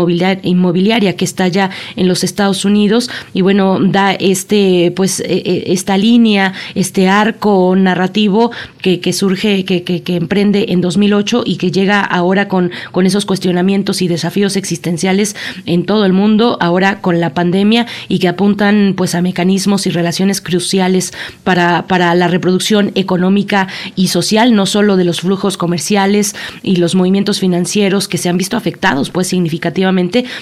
que 1.16 1.24
está 1.24 1.48
ya 1.48 1.70
en 1.96 2.08
los 2.08 2.24
Estados 2.24 2.64
Unidos. 2.64 3.10
Y 3.32 3.42
bueno, 3.42 3.78
da 3.80 4.12
este 4.12 4.92
pues 4.96 5.20
e, 5.20 5.42
e, 5.44 5.72
esta 5.72 5.96
línea, 5.96 6.52
este 6.74 7.08
arco 7.08 7.74
narrativo 7.76 8.50
que, 8.80 9.12
surge, 9.12 9.64
que, 9.64 9.82
que, 9.82 10.02
que, 10.02 10.16
emprende 10.16 10.66
en 10.68 10.82
2008 10.82 11.44
y 11.46 11.56
que 11.56 11.70
llega 11.70 12.00
ahora 12.00 12.48
con, 12.48 12.70
con 12.92 13.06
esos 13.06 13.24
cuestionamientos 13.24 14.02
y 14.02 14.08
desafíos 14.08 14.56
existenciales 14.56 15.36
en 15.64 15.86
todo 15.86 16.04
el 16.04 16.12
mundo, 16.12 16.58
ahora 16.60 17.00
con 17.00 17.18
la 17.18 17.32
pandemia 17.32 17.86
y 18.08 18.18
que 18.18 18.28
apuntan 18.28 18.92
pues 18.94 19.14
a 19.14 19.22
mecanismos 19.22 19.86
y 19.86 19.90
relaciones 19.90 20.42
cruciales 20.42 21.12
para, 21.44 21.86
para 21.86 22.14
la 22.14 22.28
reproducción 22.28 22.92
económica 22.94 23.68
y 23.96 24.08
social, 24.08 24.54
no 24.54 24.66
solo 24.66 24.96
de 24.96 25.04
los 25.04 25.22
flujos 25.22 25.56
comerciales 25.56 26.36
y 26.62 26.76
los 26.76 26.94
movimientos 26.94 27.40
financieros 27.40 28.06
que 28.06 28.18
se 28.18 28.28
han 28.28 28.36
visto 28.36 28.56
afectados 28.56 29.10
pues 29.10 29.28
significativamente, 29.28 29.83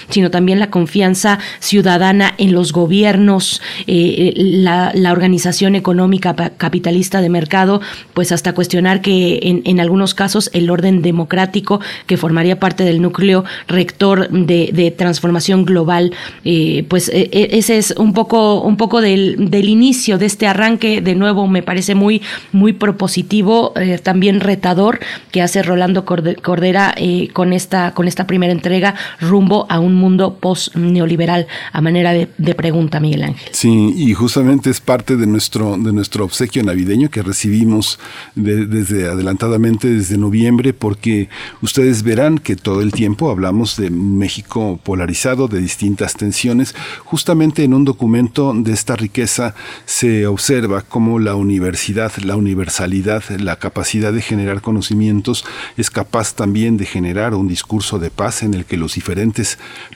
sino 0.09 0.31
también 0.31 0.59
la 0.59 0.71
confianza 0.71 1.39
ciudadana 1.61 2.35
en 2.39 2.53
los 2.53 2.73
gobiernos, 2.73 3.61
eh, 3.87 4.33
la, 4.37 4.93
la, 4.95 5.13
organización 5.13 5.75
económica 5.75 6.35
capitalista 6.57 7.21
de 7.21 7.29
mercado, 7.29 7.81
pues 8.15 8.33
hasta 8.33 8.55
cuestionar 8.55 9.01
que 9.01 9.63
en, 9.65 9.81
algunos 9.81 10.15
casos 10.15 10.51
el 10.53 10.71
orden 10.71 11.03
democrático 11.03 11.81
que 12.07 12.17
formaría 12.17 12.59
parte 12.59 12.85
del 12.85 13.03
núcleo 13.03 13.45
rector 13.69 14.29
de, 14.31 14.95
transformación 14.97 15.65
global, 15.65 16.13
eh, 16.45 16.85
pues 16.89 17.09
eh, 17.09 17.29
ese 17.53 17.79
es 17.79 17.93
un 17.97 18.13
poco, 18.13 18.61
un 18.61 18.77
poco 18.77 19.01
del, 19.01 19.51
del, 19.51 19.69
inicio 19.69 20.19
de 20.19 20.27
este 20.27 20.47
arranque, 20.47 21.01
de 21.01 21.15
nuevo 21.15 21.47
me 21.47 21.63
parece 21.63 21.95
muy, 21.95 22.23
muy 22.53 22.73
propositivo, 22.73 23.73
eh, 23.77 23.99
también 23.99 24.41
retador 24.41 25.01
que 25.31 25.43
hace 25.43 25.63
Rolando 25.63 26.05
Cordera 26.05 26.95
con, 27.33 27.53
esta, 27.53 27.93
con 27.95 28.09
esta 28.09 28.27
primera 28.27 28.53
entrega 28.53 28.95
rumbo 29.33 29.67
a 29.71 29.81
un 29.81 29.95
mundo 29.95 30.37
post-neoliberal, 30.39 31.47
a 31.73 31.81
manera 31.81 32.13
de, 32.13 32.55
pregunta, 32.55 33.01
Miguel 33.01 33.23
Ángel. 33.25 33.49
Sí, 33.53 33.95
y 33.97 34.13
justamente 34.13 34.69
es 34.69 34.81
parte 34.81 35.17
de 35.17 35.27
nuestro, 35.27 35.79
de 35.79 35.93
nuestro 35.93 36.25
obsequio 36.25 36.63
navideño 36.63 37.09
que 37.09 37.23
recibimos 37.23 37.99
de, 38.35 38.67
desde 38.67 39.09
adelantadamente 39.09 39.89
desde 39.89 40.19
noviembre, 40.19 40.75
porque 40.75 41.31
ustedes 41.63 42.03
verán 42.03 42.37
que 42.39 42.57
todo 42.57 42.83
el 42.83 42.93
tiempo 42.93 43.31
hablamos 43.31 43.77
de 43.77 43.89
México 43.91 44.79
polarizado, 44.83 45.49
de 45.49 45.61
distintas 45.61 46.15
tensiones. 46.15 46.75
Justamente 47.05 47.65
en 47.65 47.73
un 47.73 47.87
documento 47.87 48.53
de 48.55 48.73
esta 48.73 48.97
riqueza 48.97 49.55
se 49.87 50.27
observa 50.27 50.83
cómo 50.83 51.19
la 51.19 51.35
universidad, 51.37 52.13
la 52.23 52.37
universalidad, 52.37 53.23
la 53.39 53.57
capacidad 53.57 54.13
de 54.13 54.21
generar 54.21 54.61
conocimientos 54.61 55.45
es 55.79 55.89
capaz 55.91 56.35
también 56.35 56.77
de 56.77 56.85
generar 56.85 57.35
un 57.35 57.49
discurso 57.49 57.99
de 57.99 58.11
paz 58.11 58.43
en 58.43 58.53
el 58.53 58.67
que 58.67 58.77
los 58.77 58.95
diferentes 58.95 59.12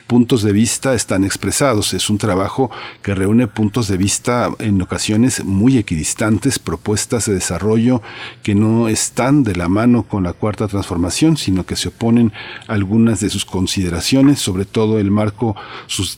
puntos 0.07 0.43
de 0.43 0.53
vista 0.53 0.93
están 0.93 1.23
expresados. 1.23 1.93
Es 1.93 2.09
un 2.09 2.17
trabajo 2.17 2.71
que 3.01 3.15
reúne 3.15 3.47
puntos 3.47 3.87
de 3.87 3.97
vista 3.97 4.49
en 4.59 4.81
ocasiones 4.81 5.43
muy 5.43 5.77
equidistantes, 5.77 6.59
propuestas 6.59 7.25
de 7.25 7.33
desarrollo 7.33 8.01
que 8.43 8.55
no 8.55 8.87
están 8.87 9.43
de 9.43 9.55
la 9.55 9.67
mano 9.67 10.03
con 10.03 10.23
la 10.23 10.33
cuarta 10.33 10.67
transformación, 10.67 11.37
sino 11.37 11.65
que 11.65 11.75
se 11.75 11.89
oponen 11.89 12.31
algunas 12.67 13.19
de 13.19 13.29
sus 13.29 13.45
consideraciones, 13.45 14.39
sobre 14.39 14.65
todo 14.65 14.99
el 14.99 15.11
marco 15.11 15.55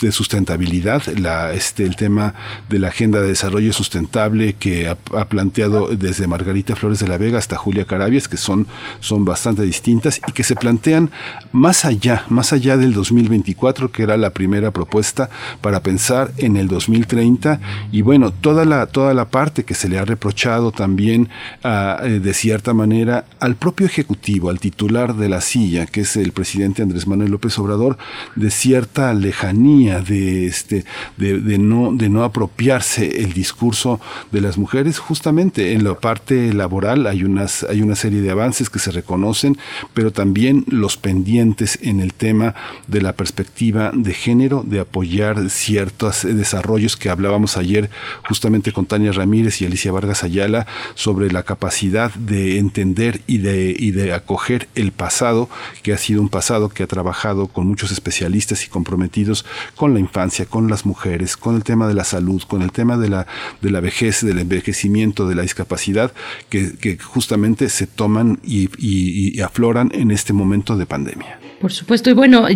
de 0.01 0.11
sustentabilidad, 0.11 1.03
la, 1.17 1.53
este, 1.53 1.83
el 1.83 1.95
tema 1.95 2.33
de 2.69 2.79
la 2.79 2.89
agenda 2.89 3.21
de 3.21 3.27
desarrollo 3.27 3.73
sustentable 3.73 4.53
que 4.53 4.87
ha, 4.87 4.97
ha, 5.17 5.25
planteado 5.29 5.87
desde 5.87 6.27
Margarita 6.27 6.75
Flores 6.75 6.99
de 6.99 7.07
la 7.07 7.17
Vega 7.17 7.37
hasta 7.37 7.57
Julia 7.57 7.85
Carabias, 7.85 8.27
que 8.27 8.37
son, 8.37 8.67
son 8.99 9.25
bastante 9.25 9.63
distintas 9.63 10.21
y 10.27 10.31
que 10.31 10.43
se 10.43 10.55
plantean 10.55 11.11
más 11.51 11.85
allá, 11.85 12.25
más 12.29 12.53
allá 12.53 12.77
del 12.77 12.88
el 12.89 12.93
2024, 12.95 13.91
que 13.91 14.03
era 14.03 14.17
la 14.17 14.31
primera 14.31 14.71
propuesta 14.71 15.29
para 15.61 15.81
pensar 15.81 16.31
en 16.37 16.57
el 16.57 16.67
2030 16.67 17.59
y 17.91 18.01
bueno, 18.01 18.31
toda 18.31 18.65
la, 18.65 18.87
toda 18.87 19.13
la 19.13 19.29
parte 19.29 19.63
que 19.63 19.73
se 19.73 19.87
le 19.87 19.97
ha 19.97 20.05
reprochado 20.05 20.71
también 20.71 21.29
ah, 21.63 21.99
eh, 22.03 22.19
de 22.19 22.33
cierta 22.33 22.73
manera 22.73 23.25
al 23.39 23.55
propio 23.55 23.85
Ejecutivo, 23.85 24.49
al 24.49 24.59
titular 24.59 25.15
de 25.15 25.29
la 25.29 25.41
silla, 25.41 25.85
que 25.85 26.01
es 26.01 26.15
el 26.15 26.31
presidente 26.31 26.81
Andrés 26.81 27.07
Manuel 27.07 27.31
López 27.31 27.57
Obrador, 27.59 27.97
de 28.35 28.51
cierta 28.51 29.13
lejanía, 29.13 30.01
de, 30.01 30.45
este, 30.45 30.85
de, 31.17 31.57
no, 31.57 31.91
de 31.93 32.09
no 32.09 32.23
apropiarse 32.23 33.21
el 33.23 33.33
discurso 33.33 33.99
de 34.31 34.41
las 34.41 34.57
mujeres, 34.57 34.99
justamente 34.99 35.73
en 35.73 35.83
la 35.83 35.95
parte 35.95 36.53
laboral 36.53 37.07
hay, 37.07 37.23
unas, 37.23 37.63
hay 37.63 37.81
una 37.81 37.95
serie 37.95 38.21
de 38.21 38.31
avances 38.31 38.69
que 38.69 38.79
se 38.79 38.91
reconocen, 38.91 39.57
pero 39.93 40.11
también 40.11 40.65
los 40.67 40.97
pendientes 40.97 41.79
en 41.81 41.99
el 41.99 42.13
tema 42.13 42.55
de 42.89 43.01
la 43.01 43.13
perspectiva 43.13 43.91
de 43.93 44.13
género, 44.13 44.63
de 44.65 44.79
apoyar 44.79 45.49
ciertos 45.49 46.23
desarrollos 46.23 46.97
que 46.97 47.09
hablábamos 47.09 47.57
ayer 47.57 47.89
justamente 48.27 48.71
con 48.71 48.85
Tania 48.85 49.11
Ramírez 49.11 49.61
y 49.61 49.65
Alicia 49.65 49.91
Vargas 49.91 50.23
Ayala 50.23 50.65
sobre 50.95 51.31
la 51.31 51.43
capacidad 51.43 52.13
de 52.15 52.57
entender 52.57 53.21
y 53.27 53.39
de, 53.39 53.75
y 53.77 53.91
de 53.91 54.13
acoger 54.13 54.67
el 54.75 54.91
pasado, 54.91 55.49
que 55.83 55.93
ha 55.93 55.97
sido 55.97 56.21
un 56.21 56.29
pasado 56.29 56.69
que 56.69 56.83
ha 56.83 56.87
trabajado 56.87 57.47
con 57.47 57.67
muchos 57.67 57.91
especialistas 57.91 58.65
y 58.65 58.69
comprometidos 58.69 59.45
con 59.75 59.93
la 59.93 59.99
infancia, 59.99 60.45
con 60.45 60.69
las 60.69 60.85
mujeres, 60.85 61.37
con 61.37 61.55
el 61.55 61.63
tema 61.63 61.87
de 61.87 61.93
la 61.93 62.03
salud, 62.03 62.41
con 62.47 62.61
el 62.61 62.71
tema 62.71 62.97
de 62.97 63.09
la, 63.09 63.27
de 63.61 63.71
la 63.71 63.79
vejez, 63.79 64.25
del 64.25 64.39
envejecimiento, 64.39 65.27
de 65.27 65.35
la 65.35 65.43
discapacidad, 65.43 66.11
que, 66.49 66.97
justamente 66.99 67.69
se 67.69 67.87
toman 67.87 68.39
y, 68.43 68.69
y 68.77 69.41
afloran 69.41 69.91
en 69.93 70.11
este 70.11 70.33
momento 70.33 70.75
de 70.75 70.85
pandemia. 70.85 71.39
Por 71.59 71.73
supuesto, 71.73 72.09
y 72.09 72.13
bueno, 72.13 72.47
eh, 72.47 72.55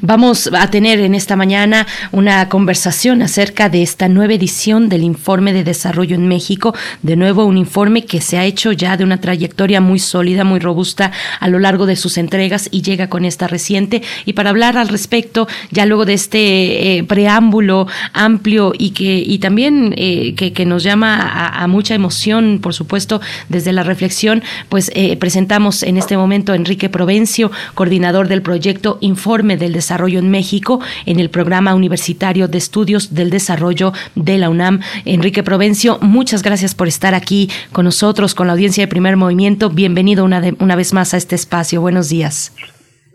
vamos 0.00 0.50
a 0.52 0.70
tener 0.70 1.00
en 1.00 1.14
esta 1.14 1.36
mañana 1.36 1.86
una 2.12 2.48
conversación 2.48 3.22
acerca 3.22 3.68
de 3.68 3.82
esta 3.82 4.08
nueva 4.08 4.34
edición 4.34 4.88
del 4.88 5.02
Informe 5.02 5.52
de 5.52 5.64
Desarrollo 5.64 6.14
en 6.14 6.28
México. 6.28 6.74
De 7.02 7.16
nuevo, 7.16 7.44
un 7.44 7.58
informe 7.58 8.04
que 8.04 8.20
se 8.20 8.38
ha 8.38 8.44
hecho 8.44 8.72
ya 8.72 8.96
de 8.96 9.04
una 9.04 9.20
trayectoria 9.20 9.80
muy 9.80 9.98
sólida, 9.98 10.44
muy 10.44 10.60
robusta 10.60 11.12
a 11.40 11.48
lo 11.48 11.58
largo 11.58 11.86
de 11.86 11.96
sus 11.96 12.18
entregas 12.18 12.68
y 12.70 12.82
llega 12.82 13.08
con 13.08 13.24
esta 13.24 13.46
reciente. 13.46 14.02
Y 14.24 14.32
para 14.32 14.50
hablar 14.50 14.78
al 14.78 14.88
respecto, 14.88 15.46
ya 15.70 15.86
luego 15.86 16.04
de 16.04 16.14
este 16.14 16.98
eh, 16.98 17.04
preámbulo 17.04 17.86
amplio 18.12 18.72
y 18.78 18.90
que 18.90 19.18
y 19.18 19.38
también 19.38 19.94
eh, 19.96 20.34
que, 20.34 20.64
nos 20.64 20.82
llama 20.82 21.16
a, 21.16 21.62
a, 21.62 21.66
mucha 21.66 21.94
emoción, 21.94 22.58
por 22.62 22.72
supuesto, 22.72 23.20
desde 23.48 23.72
la 23.72 23.82
reflexión, 23.82 24.42
pues 24.68 24.90
presentamos 25.18 25.82
en 25.82 25.98
este 25.98 26.16
momento 26.16 26.52
a 26.52 26.56
Enrique 26.56 26.88
Provencio, 26.88 27.50
coordinador 27.74 28.28
del 28.28 28.40
proyecto 28.40 28.98
Informe 29.00 29.43
del 29.44 29.74
Desarrollo 29.74 30.18
en 30.18 30.30
México 30.30 30.80
en 31.04 31.20
el 31.20 31.28
Programa 31.28 31.74
Universitario 31.74 32.48
de 32.48 32.58
Estudios 32.58 33.14
del 33.14 33.28
Desarrollo 33.30 33.92
de 34.14 34.38
la 34.38 34.48
UNAM. 34.48 34.80
Enrique 35.04 35.42
Provencio, 35.42 35.98
muchas 36.00 36.42
gracias 36.42 36.74
por 36.74 36.88
estar 36.88 37.14
aquí 37.14 37.50
con 37.72 37.84
nosotros, 37.84 38.34
con 38.34 38.46
la 38.46 38.54
audiencia 38.54 38.84
de 38.84 38.88
Primer 38.88 39.16
Movimiento. 39.16 39.68
Bienvenido 39.68 40.24
una, 40.24 40.40
de, 40.40 40.56
una 40.60 40.76
vez 40.76 40.94
más 40.94 41.12
a 41.12 41.18
este 41.18 41.34
espacio. 41.34 41.82
Buenos 41.82 42.08
días. 42.08 42.54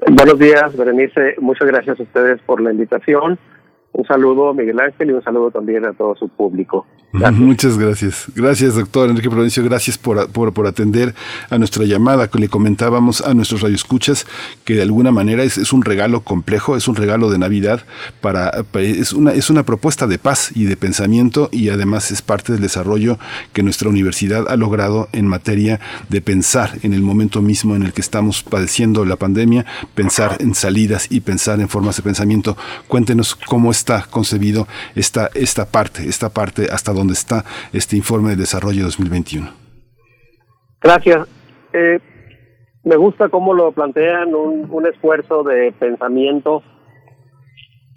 Buenos 0.08 0.38
días, 0.40 0.78
Berenice. 0.78 1.36
Muchas 1.42 1.68
gracias 1.68 2.00
a 2.00 2.04
ustedes 2.04 2.40
por 2.46 2.62
la 2.62 2.72
invitación. 2.72 3.38
Un 3.92 4.06
saludo, 4.06 4.54
Miguel 4.54 4.80
Ángel, 4.80 5.10
y 5.10 5.14
un 5.14 5.24
saludo 5.24 5.52
también 5.52 5.86
a 5.86 5.94
todo 5.94 6.16
su 6.16 6.30
público. 6.30 6.86
Muchas 7.34 7.78
gracias. 7.78 8.28
Gracias, 8.36 8.76
doctor 8.76 9.10
Enrique 9.10 9.30
Provencio. 9.30 9.64
Gracias 9.64 9.98
por, 9.98 10.32
por, 10.32 10.54
por, 10.54 10.68
atender 10.68 11.16
a 11.50 11.58
nuestra 11.58 11.84
llamada. 11.86 12.30
Que 12.30 12.38
le 12.38 12.50
comentábamos 12.50 13.22
a 13.22 13.34
nuestros 13.34 13.62
radioescuchas 13.62 14.28
que 14.64 14.76
de 14.76 14.84
alguna 14.84 15.12
manera 15.12 15.44
es, 15.44 15.58
es, 15.58 15.74
un 15.74 15.84
regalo 15.84 16.22
complejo, 16.22 16.78
es 16.78 16.88
un 16.88 16.96
regalo 16.96 17.32
de 17.32 17.40
Navidad 17.40 17.84
para, 18.22 18.52
es 18.76 19.12
una, 19.14 19.32
es 19.32 19.50
una 19.50 19.64
propuesta 19.64 20.06
de 20.06 20.20
paz 20.20 20.52
y 20.56 20.66
de 20.66 20.78
pensamiento 20.78 21.50
y 21.52 21.70
además 21.70 22.12
es 22.12 22.22
parte 22.22 22.54
del 22.54 22.62
desarrollo 22.62 23.18
que 23.54 23.64
nuestra 23.64 23.90
universidad 23.90 24.48
ha 24.48 24.56
logrado 24.56 25.10
en 25.12 25.26
materia 25.26 25.80
de 26.10 26.22
pensar 26.22 26.78
en 26.84 26.94
el 26.94 27.02
momento 27.02 27.42
mismo 27.42 27.76
en 27.76 27.84
el 27.84 27.94
que 27.94 28.02
estamos 28.02 28.44
padeciendo 28.44 29.04
la 29.04 29.16
pandemia, 29.16 29.66
pensar 29.96 30.38
en 30.40 30.54
salidas 30.54 31.08
y 31.10 31.22
pensar 31.22 31.60
en 31.60 31.70
formas 31.70 31.96
de 31.98 32.04
pensamiento. 32.04 32.56
Cuéntenos 32.88 33.36
cómo 33.36 33.72
está 33.80 34.04
concebido 34.10 34.68
esta, 34.96 35.30
esta 35.34 35.66
parte, 35.66 36.08
esta 36.08 36.30
parte 36.30 36.68
hasta 36.72 36.94
dónde 36.94 37.14
está 37.14 37.44
este 37.74 37.96
informe 37.96 38.32
de 38.32 38.36
desarrollo 38.38 38.84
2021. 38.84 39.50
Gracias. 40.82 41.28
Eh, 41.74 42.00
me 42.84 42.96
gusta 42.96 43.30
cómo 43.30 43.54
lo 43.54 43.72
plantean, 43.72 44.34
un, 44.34 44.68
un, 44.70 44.88
esfuerzo 44.88 45.44
de 45.44 45.72
pensamiento, 45.74 46.64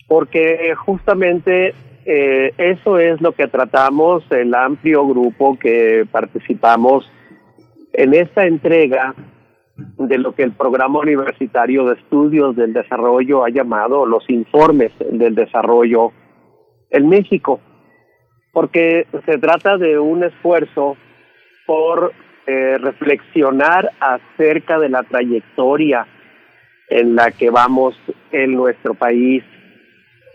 porque 0.08 0.74
justamente 0.74 1.74
eh, 2.04 2.52
eso 2.58 2.98
es 2.98 3.20
lo 3.20 3.32
que 3.32 3.46
tratamos, 3.46 4.24
el 4.30 4.54
amplio 4.54 5.06
grupo 5.06 5.58
que 5.58 6.06
participamos 6.10 7.10
en 7.92 8.14
esta 8.14 8.44
entrega 8.44 9.14
de 9.76 10.18
lo 10.18 10.34
que 10.34 10.42
el 10.42 10.52
Programa 10.52 11.00
Universitario 11.00 11.86
de 11.86 11.94
Estudios 11.94 12.54
del 12.56 12.72
Desarrollo 12.72 13.44
ha 13.44 13.50
llamado 13.50 14.06
los 14.06 14.28
informes 14.28 14.92
del 15.10 15.34
desarrollo 15.34 16.12
en 16.90 17.08
México 17.08 17.60
porque 18.52 19.06
se 19.24 19.38
trata 19.38 19.78
de 19.78 19.98
un 19.98 20.24
esfuerzo 20.24 20.96
por 21.66 22.12
eh, 22.46 22.76
reflexionar 22.78 23.90
acerca 23.98 24.78
de 24.78 24.90
la 24.90 25.02
trayectoria 25.02 26.06
en 26.88 27.14
la 27.14 27.30
que 27.30 27.50
vamos 27.50 27.96
en 28.30 28.52
nuestro 28.54 28.94
país 28.94 29.42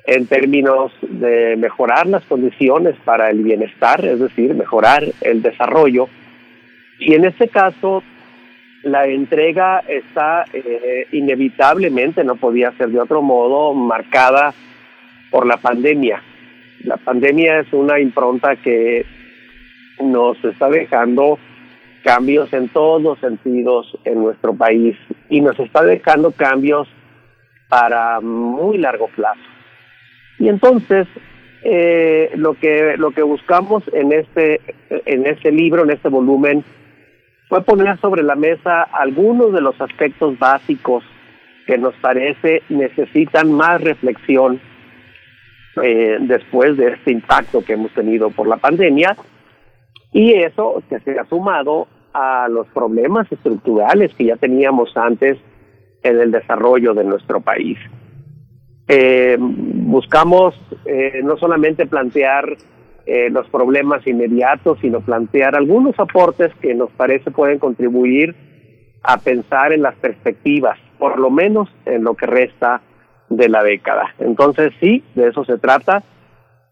en 0.08 0.26
términos 0.26 0.92
de 1.02 1.56
mejorar 1.58 2.08
las 2.08 2.24
condiciones 2.26 2.96
para 3.04 3.30
el 3.30 3.44
bienestar, 3.44 4.04
es 4.06 4.20
decir, 4.20 4.56
mejorar 4.56 5.04
el 5.22 5.42
desarrollo. 5.42 6.08
Y 6.98 7.14
en 7.14 7.26
este 7.26 7.50
caso, 7.50 8.02
la 8.84 9.06
entrega 9.08 9.80
está 9.88 10.46
eh, 10.54 11.08
inevitablemente, 11.12 12.24
no 12.24 12.36
podía 12.36 12.72
ser 12.74 12.90
de 12.90 13.00
otro 13.00 13.22
modo, 13.22 13.74
marcada 13.74 14.54
por 15.32 15.46
la 15.46 15.58
pandemia. 15.58 16.22
La 16.84 16.98
pandemia 16.98 17.60
es 17.60 17.74
una 17.74 18.00
impronta 18.00 18.56
que 18.56 19.06
nos 20.02 20.44
está 20.44 20.70
dejando 20.70 21.40
cambios 22.04 22.54
en 22.54 22.70
todos 22.70 23.02
los 23.02 23.20
sentidos 23.20 23.98
en 24.06 24.22
nuestro 24.22 24.54
país 24.54 24.96
y 25.30 25.42
nos 25.42 25.60
está 25.60 25.84
dejando 25.84 26.32
cambios 26.32 26.88
para 27.68 28.22
muy 28.22 28.78
largo 28.78 29.08
plazo. 29.10 29.42
Y 30.40 30.50
entonces 30.50 31.08
eh, 31.64 32.32
lo 32.36 32.54
que 32.54 32.96
lo 32.98 33.12
que 33.12 33.24
buscamos 33.24 33.84
en 33.92 34.14
este 34.14 34.62
en 34.90 35.26
este 35.26 35.52
libro, 35.52 35.84
en 35.84 35.90
este 35.90 36.08
volumen, 36.10 36.64
fue 37.48 37.64
poner 37.64 37.98
sobre 38.00 38.24
la 38.24 38.36
mesa 38.36 38.84
algunos 38.84 39.54
de 39.54 39.62
los 39.62 39.80
aspectos 39.80 40.38
básicos 40.38 41.04
que 41.66 41.78
nos 41.78 41.94
parece 41.96 42.64
necesitan 42.70 43.52
más 43.52 43.82
reflexión 43.82 44.60
eh, 45.84 46.18
después 46.22 46.78
de 46.78 46.94
este 46.94 47.12
impacto 47.12 47.64
que 47.64 47.74
hemos 47.74 47.92
tenido 47.92 48.30
por 48.32 48.48
la 48.48 48.58
pandemia 48.58 49.16
y 50.12 50.34
eso 50.34 50.82
que 50.90 51.00
se 51.02 51.20
ha 51.20 51.26
sumado 51.26 51.88
a 52.14 52.48
los 52.50 52.68
problemas 52.68 53.32
estructurales 53.32 54.14
que 54.16 54.26
ya 54.26 54.38
teníamos 54.38 54.96
antes 54.98 55.38
en 56.04 56.20
el 56.20 56.32
desarrollo 56.32 56.94
de 56.94 57.04
nuestro 57.04 57.42
país. 57.42 57.78
Eh, 58.88 59.38
buscamos 59.40 60.56
eh, 60.86 61.22
no 61.24 61.38
solamente 61.38 61.86
plantear 61.86 62.56
eh, 63.10 63.30
los 63.30 63.48
problemas 63.48 64.06
inmediatos, 64.06 64.80
sino 64.82 65.00
plantear 65.00 65.56
algunos 65.56 65.98
aportes 65.98 66.54
que 66.62 66.76
nos 66.76 66.92
parece 66.92 67.32
pueden 67.32 67.58
contribuir 67.58 68.36
a 69.02 69.18
pensar 69.18 69.72
en 69.72 69.82
las 69.82 69.96
perspectivas, 69.96 70.78
por 71.00 71.18
lo 71.18 71.30
menos 71.30 71.70
en 71.86 72.04
lo 72.04 72.16
que 72.16 72.26
resta 72.26 72.82
de 73.30 73.48
la 73.48 73.64
década. 73.64 74.14
Entonces 74.20 74.74
sí, 74.82 75.06
de 75.16 75.30
eso 75.30 75.46
se 75.46 75.58
trata, 75.58 76.04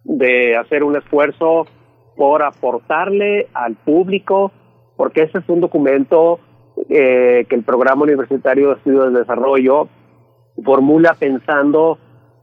de 0.04 0.58
hacer 0.58 0.84
un 0.84 0.98
esfuerzo 0.98 1.68
por 2.18 2.44
aportarle 2.44 3.48
al 3.54 3.76
público, 3.76 4.52
porque 4.98 5.22
ese 5.22 5.38
es 5.38 5.48
un 5.48 5.62
documento 5.62 6.42
eh, 6.90 7.46
que 7.48 7.56
el 7.56 7.64
Programa 7.64 8.04
Universitario 8.04 8.72
de 8.72 8.74
Estudios 8.76 9.14
de 9.14 9.20
Desarrollo 9.20 9.88
formula 10.66 11.16
pensando 11.18 11.98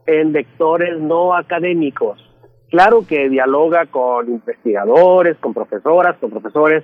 en 0.07 0.33
lectores 0.33 0.99
no 0.99 1.35
académicos. 1.35 2.32
Claro 2.73 3.05
que 3.07 3.29
dialoga 3.29 3.85
con 3.85 4.27
investigadores, 4.27 5.37
con 5.37 5.53
profesoras, 5.53 6.17
con 6.17 6.31
profesores, 6.31 6.83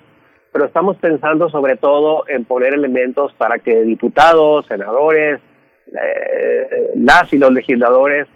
pero 0.53 0.65
estamos 0.65 0.97
pensando 0.97 1.49
sobre 1.49 1.77
todo 1.77 2.25
en 2.27 2.45
poner 2.45 2.75
elementos 2.75 3.33
para 3.33 3.57
que 3.57 3.81
diputados, 3.81 4.67
senadores, 4.67 5.39
eh, 5.87 6.91
las 6.93 7.33
y 7.33 7.39
los 7.39 7.51
legisladores, 7.51 8.27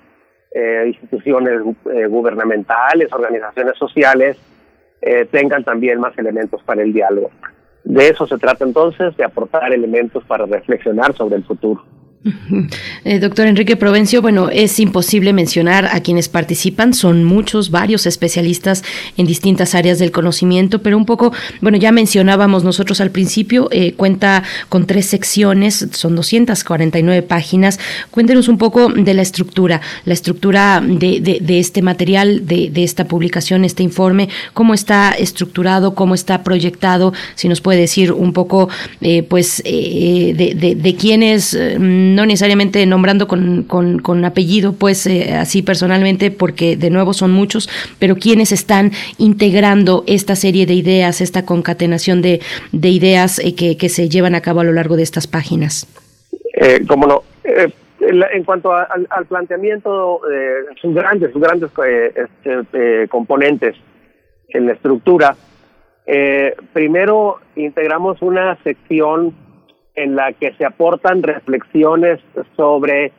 eh, 0.49 0.85
instituciones 0.87 1.61
eh, 1.93 2.07
gubernamentales, 2.07 3.13
organizaciones 3.13 3.77
sociales, 3.77 4.35
tengan 5.29 5.63
también 5.63 5.99
más 5.99 6.17
elementos 6.17 6.63
para 6.63 6.81
el 6.81 6.91
diálogo. 6.91 7.29
De 7.83 8.07
eso 8.07 8.25
se 8.25 8.39
trata 8.39 8.63
entonces, 8.63 9.15
de 9.15 9.25
aportar 9.25 9.71
elementos 9.71 10.23
para 10.23 10.47
reflexionar 10.47 11.13
sobre 11.13 11.35
el 11.35 11.43
futuro. 11.43 11.83
Eh, 13.03 13.19
doctor 13.19 13.47
Enrique 13.47 13.75
Provencio, 13.75 14.21
bueno, 14.21 14.49
es 14.49 14.79
imposible 14.79 15.33
mencionar 15.33 15.87
a 15.87 15.99
quienes 15.99 16.29
participan, 16.29 16.93
son 16.93 17.25
muchos, 17.25 17.69
varios 17.69 18.05
especialistas 18.05 18.83
en 19.17 19.25
distintas 19.25 19.75
áreas 19.75 19.99
del 19.99 20.11
conocimiento, 20.11 20.81
pero 20.81 20.97
un 20.97 21.05
poco, 21.05 21.33
bueno, 21.59 21.77
ya 21.77 21.91
mencionábamos 21.91 22.63
nosotros 22.63 23.01
al 23.01 23.11
principio, 23.11 23.67
eh, 23.71 23.93
cuenta 23.93 24.43
con 24.69 24.85
tres 24.85 25.07
secciones, 25.07 25.87
son 25.91 26.15
249 26.15 27.23
páginas. 27.23 27.79
Cuéntenos 28.09 28.47
un 28.47 28.57
poco 28.57 28.87
de 28.87 29.13
la 29.13 29.21
estructura, 29.21 29.81
la 30.05 30.13
estructura 30.13 30.81
de, 30.81 31.19
de, 31.19 31.59
este 31.59 31.81
material, 31.81 32.47
de, 32.47 32.69
de, 32.69 32.83
esta 32.85 33.05
publicación, 33.05 33.65
este 33.65 33.83
informe, 33.83 34.29
cómo 34.53 34.73
está 34.73 35.11
estructurado, 35.11 35.93
cómo 35.93 36.15
está 36.15 36.43
proyectado, 36.43 37.13
si 37.35 37.49
nos 37.49 37.59
puede 37.59 37.81
decir 37.81 38.13
un 38.13 38.31
poco, 38.31 38.69
eh, 39.01 39.23
pues, 39.23 39.61
de, 39.63 40.55
de, 40.55 40.75
de 40.75 40.95
quiénes 40.95 41.57
no 42.15 42.25
necesariamente 42.25 42.85
nombrando 42.85 43.27
con, 43.27 43.63
con, 43.63 44.25
apellido, 44.25 44.73
pues 44.73 45.05
eh, 45.07 45.33
así 45.33 45.61
personalmente, 45.61 46.31
porque 46.31 46.75
de 46.75 46.89
nuevo 46.89 47.13
son 47.13 47.31
muchos, 47.31 47.69
pero 47.99 48.15
quienes 48.15 48.51
están 48.51 48.91
integrando 49.17 50.03
esta 50.07 50.35
serie 50.35 50.65
de 50.65 50.73
ideas, 50.73 51.21
esta 51.21 51.45
concatenación 51.45 52.21
de, 52.21 52.41
de 52.71 52.89
ideas 52.89 53.39
eh, 53.39 53.55
que, 53.55 53.77
que, 53.77 53.89
se 53.89 54.09
llevan 54.09 54.35
a 54.35 54.41
cabo 54.41 54.61
a 54.61 54.63
lo 54.63 54.73
largo 54.73 54.95
de 54.95 55.03
estas 55.03 55.27
páginas. 55.27 55.87
Eh, 56.55 56.85
como 56.87 57.07
no. 57.07 57.23
en 58.03 58.43
cuanto 58.43 58.71
al, 58.73 59.25
planteamiento, 59.27 60.21
sus 60.81 60.93
grandes, 60.93 61.31
sus 61.31 61.41
grandes 61.41 61.69
este, 62.45 63.07
componentes 63.07 63.75
en 64.49 64.67
la 64.67 64.73
estructura, 64.73 65.35
primero 66.73 67.39
integramos 67.55 68.21
una 68.21 68.57
sección 68.63 69.33
en 69.95 70.15
la 70.15 70.33
que 70.33 70.53
se 70.53 70.65
aportan 70.65 71.23
reflexiones 71.23 72.19
sobre 72.55 73.11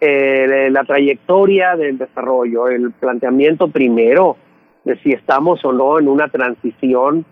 eh, 0.00 0.68
la 0.70 0.84
trayectoria 0.84 1.76
del 1.76 1.98
desarrollo, 1.98 2.68
el 2.68 2.92
planteamiento 2.92 3.68
primero 3.68 4.36
de 4.84 4.96
si 5.00 5.12
estamos 5.12 5.64
o 5.64 5.72
no 5.72 5.98
en 5.98 6.08
una 6.08 6.28
transición 6.28 7.24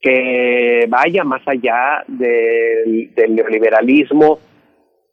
que 0.00 0.84
vaya 0.88 1.24
más 1.24 1.40
allá 1.46 2.04
del, 2.06 3.10
neoliberalismo. 3.16 4.38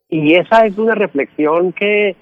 Y 0.10 0.36
esa 0.36 0.66
es 0.66 0.78
una 0.78 0.96
reflexión 0.96 1.72
que 1.72 2.18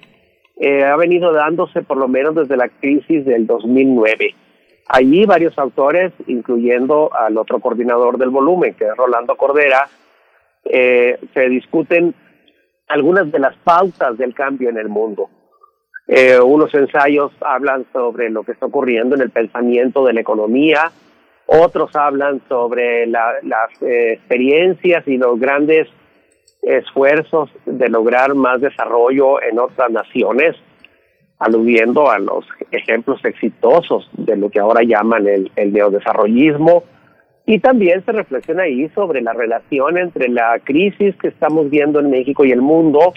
eh, 0.60 0.84
ha 0.84 0.94
venido 0.96 1.32
dándose 1.32 1.82
por 1.82 1.96
lo 1.96 2.06
menos 2.06 2.36
desde 2.36 2.56
la 2.56 2.68
crisis 2.68 3.24
del 3.24 3.48
2009. 3.48 4.34
Allí 4.86 5.24
varios 5.24 5.58
autores, 5.58 6.12
incluyendo 6.28 7.10
al 7.12 7.36
otro 7.38 7.58
coordinador 7.58 8.18
del 8.18 8.30
volumen, 8.30 8.74
que 8.74 8.84
es 8.84 8.96
Rolando 8.96 9.34
Cordera, 9.36 9.88
eh, 10.64 11.18
se 11.34 11.48
discuten 11.48 12.14
algunas 12.88 13.30
de 13.30 13.38
las 13.38 13.56
pautas 13.58 14.18
del 14.18 14.34
cambio 14.34 14.68
en 14.68 14.78
el 14.78 14.88
mundo. 14.88 15.30
Eh, 16.06 16.40
unos 16.40 16.74
ensayos 16.74 17.32
hablan 17.40 17.86
sobre 17.92 18.30
lo 18.30 18.42
que 18.42 18.52
está 18.52 18.66
ocurriendo 18.66 19.14
en 19.14 19.22
el 19.22 19.30
pensamiento 19.30 20.04
de 20.04 20.12
la 20.12 20.20
economía, 20.20 20.90
otros 21.46 21.94
hablan 21.94 22.40
sobre 22.48 23.06
las 23.06 23.30
eh, 23.80 24.14
experiencias 24.14 25.06
y 25.06 25.16
los 25.16 25.38
grandes 25.38 25.88
esfuerzos 26.62 27.50
de 27.64 27.88
lograr 27.88 28.34
más 28.34 28.60
desarrollo 28.60 29.40
en 29.42 29.58
otras 29.58 29.90
naciones, 29.90 30.56
aludiendo 31.38 32.10
a 32.10 32.18
los 32.18 32.44
ejemplos 32.70 33.24
exitosos 33.24 34.08
de 34.12 34.36
lo 34.36 34.50
que 34.50 34.60
ahora 34.60 34.82
llaman 34.82 35.26
el, 35.26 35.50
el 35.56 35.72
neodesarrollismo, 35.72 36.84
y 37.50 37.58
también 37.58 38.02
se 38.04 38.12
reflexiona 38.12 38.62
ahí 38.62 38.88
sobre 38.90 39.22
la 39.22 39.32
relación 39.32 39.98
entre 39.98 40.28
la 40.28 40.60
crisis 40.62 41.16
que 41.16 41.26
estamos 41.26 41.68
viendo 41.68 41.98
en 41.98 42.08
México 42.08 42.44
y 42.44 42.52
el 42.52 42.62
mundo 42.62 43.12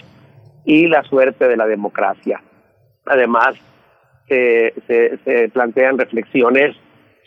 y 0.64 0.88
la 0.88 1.04
suerte 1.04 1.46
de 1.46 1.56
la 1.56 1.68
democracia. 1.68 2.42
Además, 3.06 3.54
se, 4.28 4.74
se, 4.88 5.48
plantean 5.50 5.98
reflexiones 5.98 6.74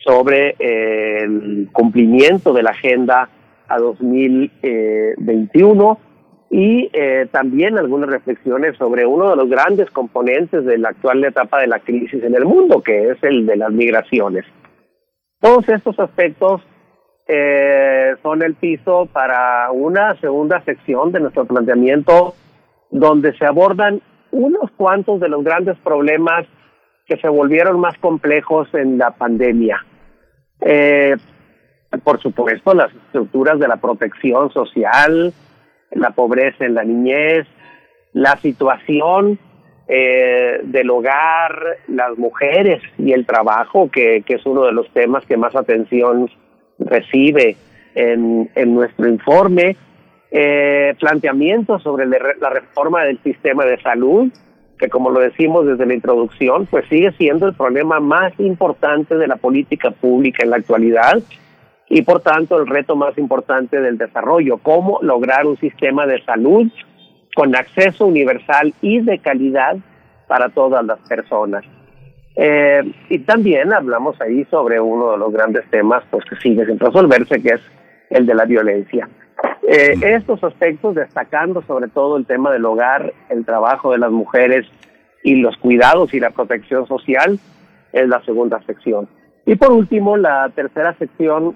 sobre 0.03 0.57
eh, 0.59 1.19
el 1.21 1.69
cumplimiento 1.71 2.51
de 2.51 2.63
la 2.63 2.71
agenda 2.71 3.29
a 3.69 3.79
2021 3.79 5.99
y 6.51 6.89
eh, 6.91 7.29
también 7.31 7.77
algunas 7.77 8.09
reflexiones 8.09 8.75
sobre 8.75 9.05
uno 9.05 9.29
de 9.29 9.37
los 9.37 9.49
grandes 9.49 9.89
componentes 9.91 10.65
de 10.65 10.77
la 10.77 10.89
actual 10.89 11.23
etapa 11.23 11.61
de 11.61 11.67
la 11.67 11.79
crisis 11.79 12.21
en 12.21 12.35
el 12.35 12.43
mundo, 12.43 12.81
que 12.81 13.11
es 13.11 13.23
el 13.23 13.45
de 13.45 13.55
las 13.55 13.71
migraciones. 13.71 14.43
Todos 15.39 15.69
estos 15.69 15.97
aspectos 15.99 16.61
eh, 17.27 18.15
son 18.23 18.41
el 18.41 18.55
piso 18.55 19.07
para 19.11 19.69
una 19.71 20.15
segunda 20.19 20.61
sección 20.63 21.11
de 21.11 21.19
nuestro 21.19 21.45
planteamiento 21.45 22.35
donde 22.89 23.37
se 23.37 23.45
abordan 23.45 24.01
unos 24.31 24.71
cuantos 24.77 25.19
de 25.19 25.27
los 25.27 25.43
grandes 25.43 25.77
problemas 25.79 26.45
que 27.05 27.17
se 27.17 27.27
volvieron 27.27 27.79
más 27.79 27.97
complejos 27.97 28.67
en 28.73 28.97
la 28.97 29.11
pandemia. 29.11 29.85
Eh, 30.61 31.15
por 32.03 32.21
supuesto, 32.21 32.73
las 32.73 32.93
estructuras 32.93 33.59
de 33.59 33.67
la 33.67 33.77
protección 33.77 34.51
social, 34.51 35.33
la 35.91 36.09
pobreza 36.11 36.65
en 36.65 36.75
la 36.75 36.83
niñez, 36.83 37.45
la 38.13 38.37
situación 38.37 39.39
eh, 39.87 40.59
del 40.63 40.89
hogar, 40.89 41.77
las 41.87 42.17
mujeres 42.17 42.81
y 42.97 43.13
el 43.13 43.25
trabajo, 43.25 43.89
que, 43.89 44.23
que 44.25 44.35
es 44.35 44.45
uno 44.45 44.65
de 44.65 44.73
los 44.73 44.89
temas 44.91 45.25
que 45.25 45.37
más 45.37 45.55
atención 45.55 46.29
recibe 46.79 47.55
en, 47.95 48.49
en 48.55 48.75
nuestro 48.75 49.07
informe 49.07 49.75
eh, 50.29 50.93
planteamientos 50.99 51.81
sobre 51.83 52.05
la 52.05 52.49
reforma 52.49 53.05
del 53.05 53.17
sistema 53.23 53.65
de 53.65 53.81
salud, 53.81 54.29
que 54.77 54.89
como 54.89 55.09
lo 55.09 55.21
decimos 55.21 55.65
desde 55.65 55.85
la 55.85 55.93
introducción, 55.93 56.65
pues 56.65 56.85
sigue 56.89 57.11
siendo 57.13 57.47
el 57.47 57.53
problema 57.53 57.99
más 57.99 58.33
importante 58.39 59.15
de 59.15 59.27
la 59.27 59.37
política 59.37 59.91
pública 59.91 60.43
en 60.43 60.49
la 60.49 60.57
actualidad 60.57 61.23
y 61.89 62.01
por 62.01 62.21
tanto 62.21 62.59
el 62.59 62.67
reto 62.67 62.97
más 62.97 63.17
importante 63.17 63.79
del 63.79 63.97
desarrollo, 63.97 64.57
cómo 64.57 64.99
lograr 65.01 65.45
un 65.45 65.57
sistema 65.57 66.05
de 66.05 66.21
salud 66.23 66.67
con 67.33 67.55
acceso 67.55 68.05
universal 68.05 68.73
y 68.81 68.99
de 68.99 69.19
calidad 69.19 69.77
para 70.27 70.49
todas 70.49 70.85
las 70.85 70.99
personas. 71.07 71.63
Eh, 72.39 72.83
y 73.09 73.19
también 73.19 73.73
hablamos 73.73 74.19
ahí 74.21 74.45
sobre 74.45 74.79
uno 74.79 75.11
de 75.11 75.17
los 75.17 75.33
grandes 75.33 75.65
temas 75.71 76.03
pues 76.11 76.23
que 76.25 76.35
sigue 76.35 76.65
sin 76.67 76.77
resolverse, 76.77 77.41
que 77.41 77.55
es 77.55 77.61
el 78.11 78.27
de 78.27 78.35
la 78.35 78.45
violencia. 78.45 79.09
Eh, 79.67 79.95
estos 80.01 80.43
aspectos, 80.43 80.95
destacando 80.95 81.61
sobre 81.63 81.87
todo 81.89 82.15
el 82.15 82.25
tema 82.27 82.51
del 82.51 82.65
hogar, 82.65 83.11
el 83.29 83.43
trabajo 83.43 83.91
de 83.91 83.97
las 83.97 84.11
mujeres 84.11 84.67
y 85.23 85.35
los 85.35 85.57
cuidados 85.57 86.13
y 86.13 86.19
la 86.19 86.29
protección 86.29 86.87
social, 86.87 87.39
es 87.91 88.07
la 88.07 88.23
segunda 88.23 88.61
sección. 88.67 89.09
Y 89.45 89.55
por 89.55 89.71
último, 89.71 90.15
la 90.15 90.49
tercera 90.53 90.93
sección 90.97 91.55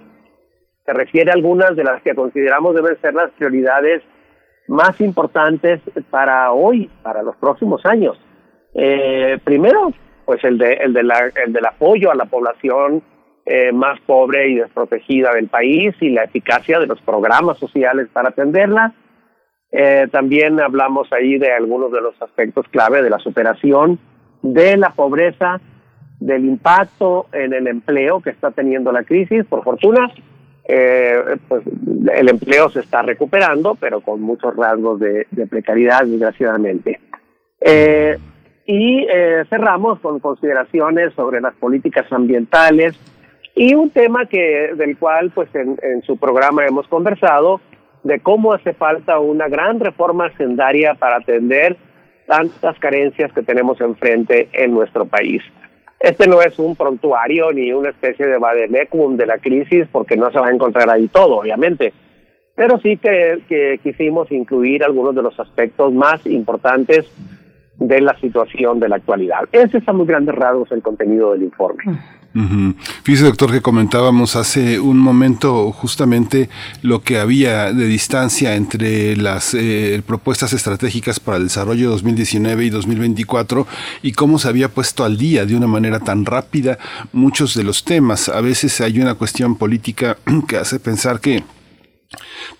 se 0.86 0.94
refiere 0.94 1.30
a 1.30 1.36
algunas 1.36 1.76
de 1.76 1.84
las 1.84 2.02
que 2.02 2.16
consideramos 2.16 2.74
deben 2.74 3.00
ser 3.02 3.14
las 3.14 3.32
prioridades 3.32 4.02
más 4.68 5.00
importantes 5.00 5.80
para 6.10 6.52
hoy, 6.52 6.90
para 7.04 7.22
los 7.22 7.36
próximos 7.36 7.86
años. 7.86 8.20
Eh, 8.74 9.38
primero, 9.44 9.94
pues 10.26 10.44
el 10.44 10.58
de, 10.58 10.74
el 10.74 10.94
de 10.94 11.04
la, 11.04 11.32
el 11.46 11.54
del 11.54 11.66
apoyo 11.66 12.12
a 12.12 12.16
la 12.16 12.26
población 12.26 13.04
eh, 13.46 13.72
más 13.72 14.00
pobre 14.02 14.50
y 14.50 14.56
desprotegida 14.56 15.34
del 15.34 15.48
país 15.48 15.96
y 16.00 16.10
la 16.10 16.24
eficacia 16.24 16.80
de 16.80 16.86
los 16.86 17.02
programas 17.02 17.58
sociales 17.58 18.08
para 18.14 18.30
atenderla. 18.30 18.94
Eh, 19.72 20.08
también 20.12 20.60
hablamos 20.60 21.12
ahí 21.12 21.38
de 21.38 21.52
algunos 21.52 21.92
de 21.92 22.02
los 22.02 22.22
aspectos 22.22 22.68
clave 22.70 23.02
de 23.02 23.10
la 23.10 23.20
superación 23.20 24.00
de 24.44 24.78
la 24.78 24.92
pobreza, 24.92 25.60
del 26.20 26.46
impacto 26.46 27.28
en 27.32 27.54
el 27.54 27.68
empleo 27.68 28.22
que 28.22 28.30
está 28.30 28.52
teniendo 28.52 28.92
la 28.92 29.04
crisis. 29.04 29.44
Por 29.46 29.64
fortuna, 29.64 30.12
eh, 30.66 31.38
pues 31.48 31.64
el 32.14 32.30
empleo 32.30 32.70
se 32.70 32.82
está 32.82 33.02
recuperando, 33.02 33.76
pero 33.76 34.02
con 34.02 34.22
muchos 34.22 34.56
rasgos 34.56 35.00
de, 35.00 35.26
de 35.32 35.48
precariedad, 35.48 36.06
desgraciadamente. 36.06 37.00
Y 38.74 39.06
eh, 39.06 39.44
cerramos 39.50 40.00
con 40.00 40.22
consideraciones 40.22 41.14
sobre 41.16 41.42
las 41.42 41.54
políticas 41.56 42.10
ambientales 42.10 42.98
y 43.54 43.74
un 43.74 43.90
tema 43.90 44.28
que 44.28 44.72
del 44.78 44.98
cual 44.98 45.30
pues 45.36 45.50
en, 45.56 46.02
su 46.04 46.16
programa 46.16 46.66
hemos 46.66 46.88
conversado 46.88 47.60
de 48.04 48.22
cómo 48.22 48.54
hace 48.54 48.72
falta 48.72 49.20
una 49.20 49.50
gran 49.50 49.82
reforma 49.82 50.32
sendaria 50.38 50.94
para 50.94 51.18
atender 51.18 51.76
tantas 52.26 52.80
carencias 52.80 53.34
que 53.34 53.44
tenemos 53.44 53.82
enfrente 53.82 54.48
en 54.54 54.74
nuestro 54.74 55.06
país. 55.06 55.44
Este 56.00 56.26
no 56.26 56.42
es 56.42 56.58
un 56.58 56.78
prontuario 56.78 57.52
ni 57.52 57.74
una 57.74 57.90
especie 57.90 58.26
de 58.26 58.38
vademecum 58.38 59.18
de 59.18 59.26
la 59.26 59.40
crisis 59.40 59.86
porque 59.92 60.16
no 60.16 60.32
se 60.32 60.40
va 60.40 60.48
a 60.48 60.54
encontrar 60.54 60.90
ahí 60.90 61.10
todo, 61.10 61.40
obviamente, 61.40 61.92
pero 62.56 62.80
sí 62.80 62.96
que, 62.96 63.42
que 63.50 63.82
quisimos 63.84 64.32
incluir 64.32 64.82
algunos 64.86 65.14
de 65.14 65.24
los 65.24 65.38
aspectos 65.42 65.92
más 65.92 66.26
importantes 66.26 67.06
de 67.82 68.00
la 68.00 68.18
situación 68.20 68.80
de 68.80 68.88
la 68.88 68.98
actualidad. 68.98 69.50
Ese 69.52 69.80
es 69.80 69.88
a 69.88 69.94
muy 69.94 70.06
grandes 70.06 70.36
rasgos 70.36 70.72
el 70.72 70.84
contenido 70.84 71.32
del 71.32 71.44
informe. 71.44 71.84
Fíjese, 73.04 73.26
doctor, 73.26 73.52
que 73.52 73.62
comentábamos 73.62 74.38
hace 74.38 74.80
un 74.80 75.00
momento 75.00 75.72
justamente 75.74 76.48
lo 76.82 77.02
que 77.02 77.18
había 77.18 77.74
de 77.74 77.86
distancia 77.86 78.56
entre 78.56 79.18
las 79.18 79.54
eh, 79.54 80.02
propuestas 80.06 80.54
estratégicas 80.54 81.20
para 81.20 81.38
el 81.38 81.46
desarrollo 81.46 81.90
2019 81.90 82.66
y 82.66 82.70
2024 82.70 83.68
y 84.04 84.14
cómo 84.14 84.40
se 84.40 84.48
había 84.48 84.70
puesto 84.70 85.04
al 85.04 85.18
día 85.18 85.46
de 85.46 85.58
una 85.58 85.68
manera 85.68 86.00
tan 86.00 86.26
rápida 86.26 86.78
muchos 87.12 87.54
de 87.54 87.66
los 87.66 87.84
temas. 87.84 88.30
A 88.30 88.40
veces 88.40 88.80
hay 88.80 89.02
una 89.02 89.16
cuestión 89.16 89.58
política 89.58 90.18
que 90.48 90.56
hace 90.56 90.80
pensar 90.80 91.20
que 91.20 91.44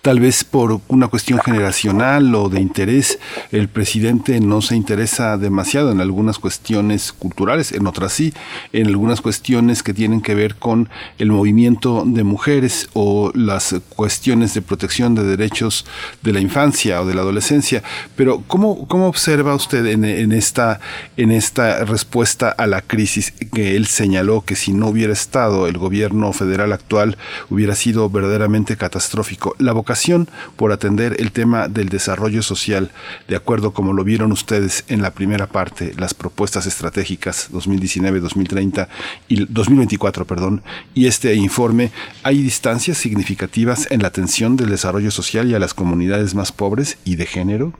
Tal 0.00 0.18
vez 0.18 0.44
por 0.44 0.80
una 0.88 1.08
cuestión 1.08 1.38
generacional 1.40 2.34
o 2.34 2.48
de 2.48 2.60
interés, 2.60 3.18
el 3.50 3.68
presidente 3.68 4.40
no 4.40 4.62
se 4.62 4.74
interesa 4.74 5.36
demasiado 5.36 5.92
en 5.92 6.00
algunas 6.00 6.38
cuestiones 6.38 7.12
culturales, 7.12 7.70
en 7.72 7.86
otras 7.86 8.14
sí, 8.14 8.32
en 8.72 8.86
algunas 8.86 9.20
cuestiones 9.20 9.82
que 9.82 9.92
tienen 9.92 10.22
que 10.22 10.34
ver 10.34 10.56
con 10.56 10.88
el 11.18 11.30
movimiento 11.30 12.02
de 12.06 12.24
mujeres 12.24 12.88
o 12.94 13.30
las 13.34 13.76
cuestiones 13.90 14.54
de 14.54 14.62
protección 14.62 15.14
de 15.14 15.24
derechos 15.24 15.84
de 16.22 16.32
la 16.32 16.40
infancia 16.40 17.02
o 17.02 17.06
de 17.06 17.14
la 17.14 17.20
adolescencia. 17.20 17.82
Pero 18.16 18.42
¿cómo, 18.46 18.88
cómo 18.88 19.06
observa 19.06 19.54
usted 19.54 19.84
en, 19.86 20.32
esta, 20.32 20.80
en 21.18 21.30
esta 21.30 21.84
respuesta 21.84 22.48
a 22.48 22.66
la 22.66 22.80
crisis 22.80 23.34
que 23.52 23.76
él 23.76 23.86
señaló 23.86 24.40
que 24.40 24.56
si 24.56 24.72
no 24.72 24.88
hubiera 24.88 25.12
estado 25.12 25.66
el 25.66 25.76
gobierno 25.76 26.32
federal 26.32 26.72
actual 26.72 27.18
hubiera 27.50 27.74
sido 27.74 28.08
verdaderamente 28.08 28.76
catastrófico? 28.76 29.41
La 29.58 29.72
vocación 29.72 30.28
por 30.56 30.72
atender 30.72 31.16
el 31.18 31.32
tema 31.32 31.68
del 31.68 31.88
desarrollo 31.88 32.42
social, 32.42 32.90
de 33.28 33.36
acuerdo 33.36 33.72
como 33.72 33.92
lo 33.92 34.04
vieron 34.04 34.32
ustedes 34.32 34.84
en 34.88 35.02
la 35.02 35.12
primera 35.12 35.46
parte, 35.46 35.92
las 35.98 36.14
propuestas 36.14 36.66
estratégicas 36.66 37.50
2019-2030 37.52 38.88
y 39.28 39.44
2024, 39.46 40.24
perdón, 40.24 40.62
y 40.94 41.06
este 41.06 41.34
informe, 41.34 41.90
¿hay 42.22 42.42
distancias 42.42 42.98
significativas 42.98 43.90
en 43.90 44.02
la 44.02 44.08
atención 44.08 44.56
del 44.56 44.70
desarrollo 44.70 45.10
social 45.10 45.48
y 45.48 45.54
a 45.54 45.58
las 45.58 45.74
comunidades 45.74 46.34
más 46.34 46.52
pobres 46.52 46.98
y 47.04 47.16
de 47.16 47.26
género? 47.26 47.72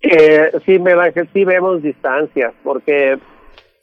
Eh, 0.00 0.50
sí, 0.66 0.78
me 0.78 0.92
sí 1.32 1.44
vemos 1.44 1.82
distancias, 1.82 2.52
porque 2.64 3.18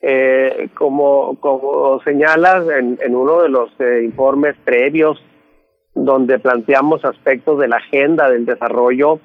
eh, 0.02 0.70
como, 0.76 1.38
como 1.40 2.02
señalas 2.04 2.66
en, 2.70 2.98
en 3.02 3.16
uno 3.16 3.42
de 3.42 3.50
los 3.50 3.70
eh, 3.80 4.02
informes 4.04 4.56
previos 4.64 5.22
donde 5.94 6.40
planteamos 6.40 7.04
aspectos 7.04 7.60
de 7.60 7.68
la 7.68 7.78
agenda 7.78 8.30
del 8.30 8.46
desarrollo, 8.46 9.20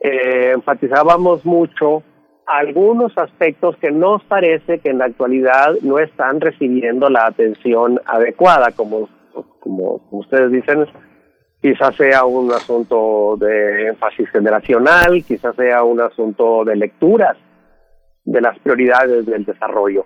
eh, 0.00 0.52
enfatizábamos 0.54 1.44
mucho 1.44 2.02
algunos 2.46 3.16
aspectos 3.18 3.76
que 3.78 3.90
nos 3.90 4.22
parece 4.24 4.78
que 4.78 4.90
en 4.90 4.98
la 4.98 5.06
actualidad 5.06 5.74
no 5.82 5.98
están 5.98 6.40
recibiendo 6.40 7.10
la 7.10 7.26
atención 7.26 8.00
adecuada, 8.06 8.70
como, 8.70 9.08
como 9.60 10.00
ustedes 10.12 10.52
dicen, 10.52 10.86
quizás 11.60 11.96
sea 11.96 12.24
un 12.24 12.52
asunto 12.52 13.36
de 13.38 13.88
énfasis 13.88 14.28
generacional, 14.30 15.24
quizás 15.24 15.56
sea 15.56 15.82
un 15.82 16.00
asunto 16.00 16.64
de 16.64 16.76
lecturas 16.76 17.36
de 18.24 18.40
las 18.40 18.58
prioridades 18.60 19.26
del 19.26 19.44
desarrollo. 19.44 20.04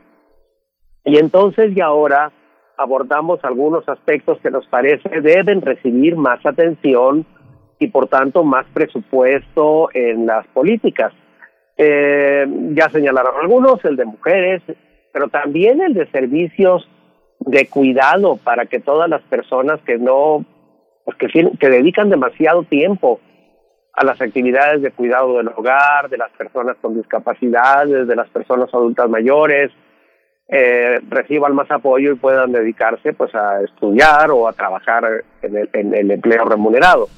Y 1.05 1.19
entonces 1.19 1.77
y 1.77 1.81
ahora 1.81 2.33
abordamos 2.81 3.45
algunos 3.45 3.87
aspectos 3.89 4.39
que 4.41 4.51
nos 4.51 4.67
parece 4.67 5.21
deben 5.21 5.61
recibir 5.61 6.17
más 6.17 6.45
atención 6.47 7.27
y 7.79 7.89
por 7.89 8.09
tanto 8.09 8.43
más 8.43 8.67
presupuesto 8.73 9.91
en 9.93 10.27
las 10.27 10.47
políticas. 10.49 11.13
Eh, 11.77 12.47
ya 12.73 12.89
señalaron 12.89 13.35
algunos, 13.41 13.85
el 13.85 13.97
de 13.97 14.07
mujeres, 14.07 14.63
pero 15.13 15.29
también 15.29 15.81
el 15.83 15.95
de 15.95 16.07
servicios 16.11 16.89
de 17.41 17.69
cuidado 17.69 18.37
para 18.37 18.67
que 18.67 18.81
todas 18.81 19.09
las 19.09 19.23
personas 19.23 19.81
que 19.83 19.99
no, 19.99 20.45
pues 21.05 21.17
que, 21.19 21.51
que 21.59 21.69
dedican 21.69 22.09
demasiado 22.09 22.65
tiempo 22.65 23.21
a 23.93 24.05
las 24.05 24.21
actividades 24.21 24.81
de 24.81 24.91
cuidado 24.91 25.37
del 25.37 25.49
hogar, 25.49 26.09
de 26.09 26.19
las 26.19 26.31
personas 26.33 26.77
con 26.81 26.95
discapacidades, 26.95 28.07
de 28.07 28.17
las 28.17 28.29
personas 28.31 28.73
adultas 28.73 29.09
mayores, 29.11 29.71
eh, 30.53 31.01
reciban 31.09 31.55
más 31.55 31.71
apoyo 31.71 32.13
y 32.13 32.17
puedan 32.17 32.53
dedicarse 32.53 33.13
pues 33.13 33.35
a 33.35 33.63
estudiar 33.63 34.31
o 34.31 34.49
a 34.49 34.53
trabajar 34.53 35.25
en 35.43 35.57
el, 35.57 35.71
en 35.73 35.95
el 35.95 36.11
empleo 36.11 36.45
remunerado. 36.45 37.09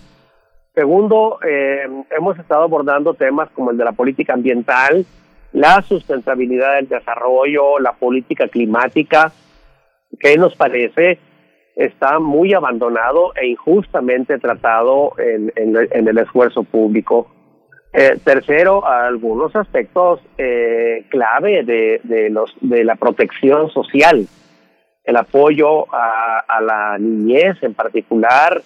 Segundo, 0.74 1.38
eh, 1.46 1.86
hemos 2.16 2.38
estado 2.38 2.62
abordando 2.62 3.14
temas 3.14 3.50
como 3.50 3.70
el 3.70 3.76
de 3.76 3.84
la 3.84 3.92
política 3.92 4.32
ambiental, 4.32 5.04
la 5.52 5.82
sustentabilidad 5.82 6.76
del 6.76 6.88
desarrollo, 6.88 7.78
la 7.78 7.92
política 7.92 8.48
climática, 8.48 9.32
que 10.18 10.36
nos 10.36 10.54
parece 10.54 11.18
está 11.76 12.18
muy 12.18 12.52
abandonado 12.52 13.32
e 13.34 13.48
injustamente 13.48 14.38
tratado 14.38 15.12
en, 15.18 15.52
el 16.08 16.18
esfuerzo 16.18 16.64
público. 16.64 17.30
Eh, 17.94 18.18
tercero, 18.24 18.86
algunos 18.86 19.54
aspectos 19.54 20.20
eh, 20.38 21.04
clave 21.10 21.62
de, 21.62 22.00
de, 22.04 22.30
los, 22.30 22.54
de 22.62 22.84
la 22.84 22.96
protección 22.96 23.70
social, 23.70 24.26
el 25.04 25.16
apoyo 25.16 25.92
a, 25.92 26.42
a 26.48 26.60
la 26.62 26.96
niñez 26.98 27.62
en 27.62 27.74
particular, 27.74 28.62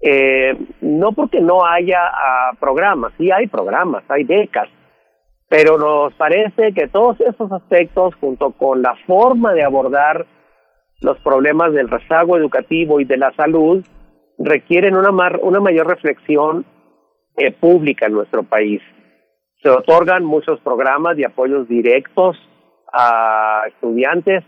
eh, 0.00 0.56
no 0.80 1.12
porque 1.12 1.40
no 1.40 1.64
haya 1.64 2.00
uh, 2.04 2.56
programas, 2.56 3.12
sí 3.18 3.30
hay 3.30 3.48
programas, 3.48 4.04
hay 4.08 4.24
becas, 4.24 4.68
pero 5.48 5.78
nos 5.78 6.12
parece 6.14 6.72
que 6.72 6.88
todos 6.88 7.20
esos 7.20 7.50
aspectos, 7.50 8.14
junto 8.16 8.52
con 8.52 8.82
la 8.82 8.94
forma 9.06 9.54
de 9.54 9.64
abordar 9.64 10.26
los 11.00 11.18
problemas 11.20 11.72
del 11.72 11.88
rezago 11.88 12.36
educativo 12.36 13.00
y 13.00 13.04
de 13.04 13.16
la 13.16 13.32
salud, 13.34 13.84
requieren 14.38 14.96
una, 14.96 15.10
mar, 15.10 15.40
una 15.42 15.60
mayor 15.60 15.86
reflexión 15.86 16.64
eh, 17.38 17.52
pública 17.52 18.06
en 18.06 18.12
nuestro 18.12 18.42
país. 18.42 18.80
Se 19.62 19.68
otorgan 19.68 20.24
muchos 20.24 20.60
programas 20.60 21.16
de 21.16 21.26
apoyos 21.26 21.68
directos 21.68 22.36
a 22.92 23.62
estudiantes, 23.68 24.44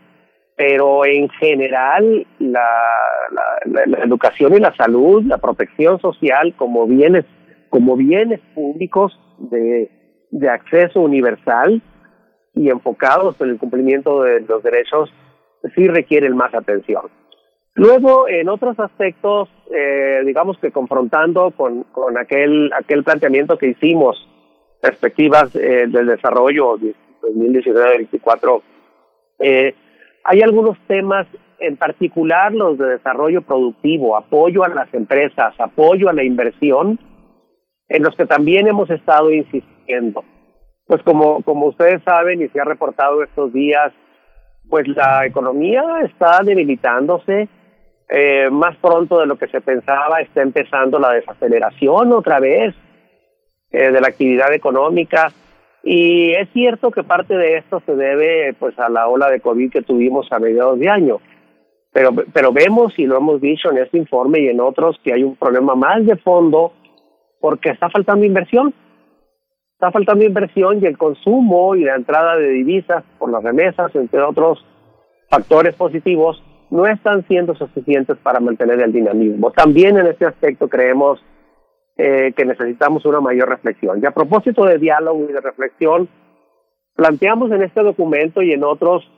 pero 0.56 1.04
en 1.04 1.28
general 1.30 2.26
la, 2.38 2.68
la, 3.64 3.86
la, 3.86 3.98
educación 4.04 4.54
y 4.54 4.60
la 4.60 4.74
salud, 4.76 5.24
la 5.24 5.38
protección 5.38 6.00
social 6.00 6.54
como 6.56 6.86
bienes, 6.86 7.24
como 7.70 7.96
bienes 7.96 8.40
públicos 8.54 9.18
de, 9.38 9.90
de 10.30 10.48
acceso 10.48 11.00
universal 11.00 11.82
y 12.54 12.68
enfocados 12.68 13.40
en 13.40 13.50
el 13.50 13.58
cumplimiento 13.58 14.22
de 14.22 14.40
los 14.40 14.62
derechos, 14.62 15.10
sí 15.74 15.88
requieren 15.88 16.36
más 16.36 16.54
atención. 16.54 17.02
Luego, 17.74 18.28
en 18.28 18.48
otros 18.48 18.78
aspectos, 18.80 19.48
eh, 19.72 20.22
digamos 20.26 20.58
que 20.58 20.72
confrontando 20.72 21.52
con, 21.52 21.84
con 21.84 22.18
aquel, 22.18 22.70
aquel 22.72 23.04
planteamiento 23.04 23.56
que 23.56 23.68
hicimos, 23.68 24.26
perspectivas 24.80 25.54
eh, 25.54 25.86
del 25.88 26.06
desarrollo 26.06 26.76
2019-2024, 27.22 28.62
eh, 29.40 29.74
hay 30.24 30.42
algunos 30.42 30.78
temas, 30.86 31.26
en 31.58 31.76
particular 31.76 32.52
los 32.52 32.76
de 32.78 32.86
desarrollo 32.86 33.42
productivo, 33.42 34.16
apoyo 34.16 34.64
a 34.64 34.68
las 34.68 34.92
empresas, 34.92 35.54
apoyo 35.58 36.08
a 36.08 36.12
la 36.12 36.24
inversión, 36.24 36.98
en 37.88 38.02
los 38.02 38.14
que 38.16 38.26
también 38.26 38.66
hemos 38.66 38.90
estado 38.90 39.30
insistiendo. 39.30 40.24
Pues 40.86 41.02
como, 41.02 41.42
como 41.42 41.66
ustedes 41.66 42.02
saben 42.02 42.42
y 42.42 42.48
se 42.48 42.60
ha 42.60 42.64
reportado 42.64 43.22
estos 43.22 43.52
días, 43.52 43.92
pues 44.68 44.88
la 44.88 45.26
economía 45.26 45.82
está 46.04 46.42
debilitándose, 46.44 47.48
eh, 48.10 48.50
más 48.50 48.76
pronto 48.78 49.20
de 49.20 49.26
lo 49.26 49.36
que 49.36 49.46
se 49.46 49.60
pensaba, 49.60 50.20
está 50.20 50.42
empezando 50.42 50.98
la 50.98 51.12
desaceleración 51.12 52.12
otra 52.12 52.40
vez 52.40 52.74
eh, 53.70 53.92
de 53.92 54.00
la 54.00 54.08
actividad 54.08 54.52
económica. 54.52 55.32
Y 55.84 56.32
es 56.32 56.48
cierto 56.52 56.90
que 56.90 57.04
parte 57.04 57.36
de 57.36 57.58
esto 57.58 57.80
se 57.86 57.94
debe 57.94 58.52
pues 58.58 58.76
a 58.80 58.88
la 58.88 59.06
ola 59.06 59.30
de 59.30 59.40
COVID 59.40 59.70
que 59.70 59.82
tuvimos 59.82 60.30
a 60.32 60.40
mediados 60.40 60.78
de 60.80 60.90
año. 60.90 61.20
Pero, 61.92 62.10
pero 62.32 62.52
vemos, 62.52 62.98
y 62.98 63.06
lo 63.06 63.16
hemos 63.16 63.40
dicho 63.40 63.70
en 63.70 63.78
este 63.78 63.98
informe 63.98 64.40
y 64.40 64.48
en 64.48 64.60
otros, 64.60 64.98
que 65.04 65.12
hay 65.12 65.22
un 65.22 65.36
problema 65.36 65.76
más 65.76 66.04
de 66.04 66.16
fondo 66.16 66.72
porque 67.40 67.70
está 67.70 67.90
faltando 67.90 68.24
inversión. 68.24 68.74
Está 69.74 69.92
faltando 69.92 70.24
inversión 70.24 70.82
y 70.82 70.86
el 70.86 70.98
consumo 70.98 71.76
y 71.76 71.84
la 71.84 71.94
entrada 71.94 72.36
de 72.36 72.48
divisas 72.48 73.04
por 73.18 73.30
las 73.30 73.42
remesas, 73.42 73.94
entre 73.94 74.20
otros 74.20 74.64
factores 75.30 75.74
positivos, 75.76 76.42
no 76.70 76.86
están 76.86 77.26
siendo 77.26 77.54
suficientes 77.54 78.16
para 78.18 78.40
mantener 78.40 78.80
el 78.80 78.92
dinamismo. 78.92 79.50
También 79.50 79.98
en 79.98 80.06
este 80.06 80.26
aspecto 80.26 80.68
creemos 80.68 81.20
eh, 81.96 82.32
que 82.36 82.44
necesitamos 82.44 83.04
una 83.04 83.20
mayor 83.20 83.48
reflexión. 83.48 84.00
Y 84.02 84.06
a 84.06 84.12
propósito 84.12 84.64
de 84.64 84.78
diálogo 84.78 85.26
y 85.28 85.32
de 85.32 85.40
reflexión, 85.40 86.08
planteamos 86.94 87.50
en 87.50 87.62
este 87.62 87.82
documento 87.82 88.40
y 88.42 88.52
en 88.52 88.64
otros 88.64 89.10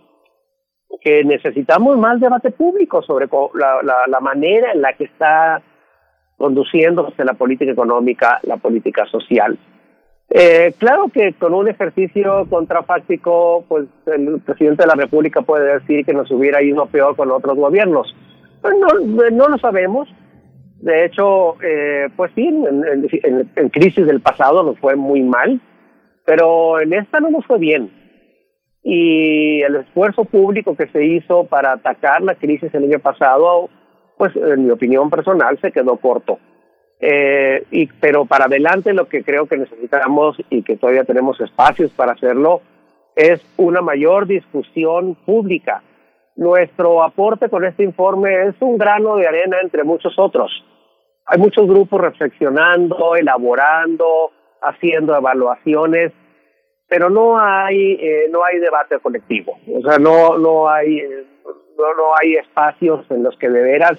que 1.01 1.25
necesitamos 1.25 1.99
más 1.99 2.21
debate 2.21 2.51
público 2.51 3.03
sobre 3.03 3.27
la, 3.55 3.83
la, 3.83 4.07
la 4.07 4.21
manera 4.21 4.73
en 4.73 4.83
la 4.83 4.93
que 4.95 5.05
está 5.05 5.63
conduciéndose 6.37 7.25
la 7.25 7.35
política 7.35 7.71
económica, 7.71 8.41
la 8.43 8.57
política 8.57 9.07
social. 9.07 9.59
Eh, 10.35 10.73
claro 10.79 11.11
que 11.13 11.35
con 11.35 11.53
un 11.53 11.69
ejercicio 11.69 12.47
contrafáctico, 12.49 13.67
pues 13.69 13.85
el 14.07 14.41
presidente 14.41 14.83
de 14.83 14.89
la 14.89 14.95
República 14.95 15.43
puede 15.43 15.79
decir 15.79 16.07
que 16.07 16.15
nos 16.15 16.31
hubiera 16.31 16.63
ido 16.63 16.87
peor 16.87 17.15
con 17.17 17.31
otros 17.31 17.55
gobiernos. 17.57 18.17
Pues 18.63 18.75
no, 18.79 19.31
no 19.31 19.49
lo 19.49 19.59
sabemos. 19.59 20.09
De 20.81 21.05
hecho, 21.05 21.63
eh, 21.63 22.09
pues 22.17 22.33
sí, 22.35 22.47
en, 22.47 22.67
en, 22.67 23.51
en, 23.55 23.69
crisis 23.69 24.07
del 24.07 24.21
pasado 24.21 24.63
nos 24.63 24.79
fue 24.79 24.97
muy 24.97 25.23
mal, 25.23 25.61
pero 26.25 26.81
en 26.81 26.95
esta 26.95 27.21
no 27.21 27.31
nos 27.31 27.45
fue 27.45 27.59
bien. 27.59 27.93
Y 28.83 29.61
el 29.61 29.77
esfuerzo 29.77 30.25
público 30.25 30.75
que 30.75 30.89
se 30.89 31.05
hizo 31.05 31.45
para 31.45 31.73
atacar 31.73 32.23
la 32.23 32.37
crisis 32.37 32.75
el 32.75 32.85
año 32.85 32.99
pasado, 33.01 33.69
pues 34.17 34.35
en 34.35 34.65
mi 34.65 34.71
opinión 34.71 35.11
personal 35.11 35.59
se 35.61 35.71
quedó 35.71 35.99
corto. 35.99 36.39
Eh, 37.05 37.67
y, 37.73 37.87
pero 38.01 38.27
para 38.27 38.45
adelante 38.45 38.93
lo 38.93 39.09
que 39.09 39.25
creo 39.25 39.47
que 39.47 39.57
necesitamos 39.57 40.37
y 40.51 40.63
que 40.63 40.77
todavía 40.77 41.03
tenemos 41.03 41.41
espacios 41.41 41.91
para 41.91 42.13
hacerlo 42.13 42.61
es 43.17 43.45
una 43.57 43.81
mayor 43.83 44.29
discusión 44.29 45.17
pública. 45.27 45.83
Nuestro 46.37 47.03
aporte 47.03 47.49
con 47.49 47.65
este 47.65 47.83
informe 47.83 48.47
es 48.47 48.55
un 48.61 48.79
grano 48.79 49.17
de 49.17 49.27
arena 49.27 49.59
entre 49.61 49.83
muchos 49.83 50.17
otros. 50.17 50.53
Hay 51.27 51.41
muchos 51.41 51.67
grupos 51.67 52.01
reflexionando, 52.01 53.17
elaborando, 53.17 54.31
haciendo 54.61 55.17
evaluaciones, 55.17 56.13
pero 56.89 57.11
no 57.11 57.37
hay 57.37 57.99
eh, 58.01 58.29
no 58.31 58.45
hay 58.45 58.61
debate 58.61 59.01
colectivo. 59.01 59.59
O 59.75 59.83
sea, 59.83 59.99
no 59.99 60.39
no 60.39 60.71
hay 60.71 61.01
eh, 61.01 61.25
no, 61.77 61.95
no 61.97 62.13
hay 62.21 62.37
espacios 62.37 63.05
en 63.11 63.25
los 63.25 63.37
que 63.39 63.51
de 63.51 63.61
veras 63.61 63.99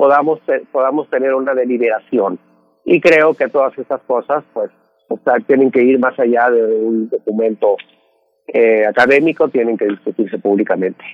podamos, 0.00 0.40
podamos 0.72 1.10
tener 1.10 1.34
una 1.34 1.52
deliberación. 1.52 2.38
Y 2.86 3.02
creo 3.02 3.34
que 3.34 3.48
todas 3.48 3.76
estas 3.78 4.00
cosas, 4.04 4.42
pues, 4.54 4.70
tienen 5.46 5.70
que 5.70 5.82
ir 5.82 5.98
más 5.98 6.18
allá 6.18 6.48
de 6.48 6.62
un 6.62 7.10
documento 7.10 7.76
eh, 8.52 8.84
académico 8.84 9.48
tienen 9.48 9.78
que 9.78 9.86
discutirse 9.86 10.36
públicamente. 10.38 11.04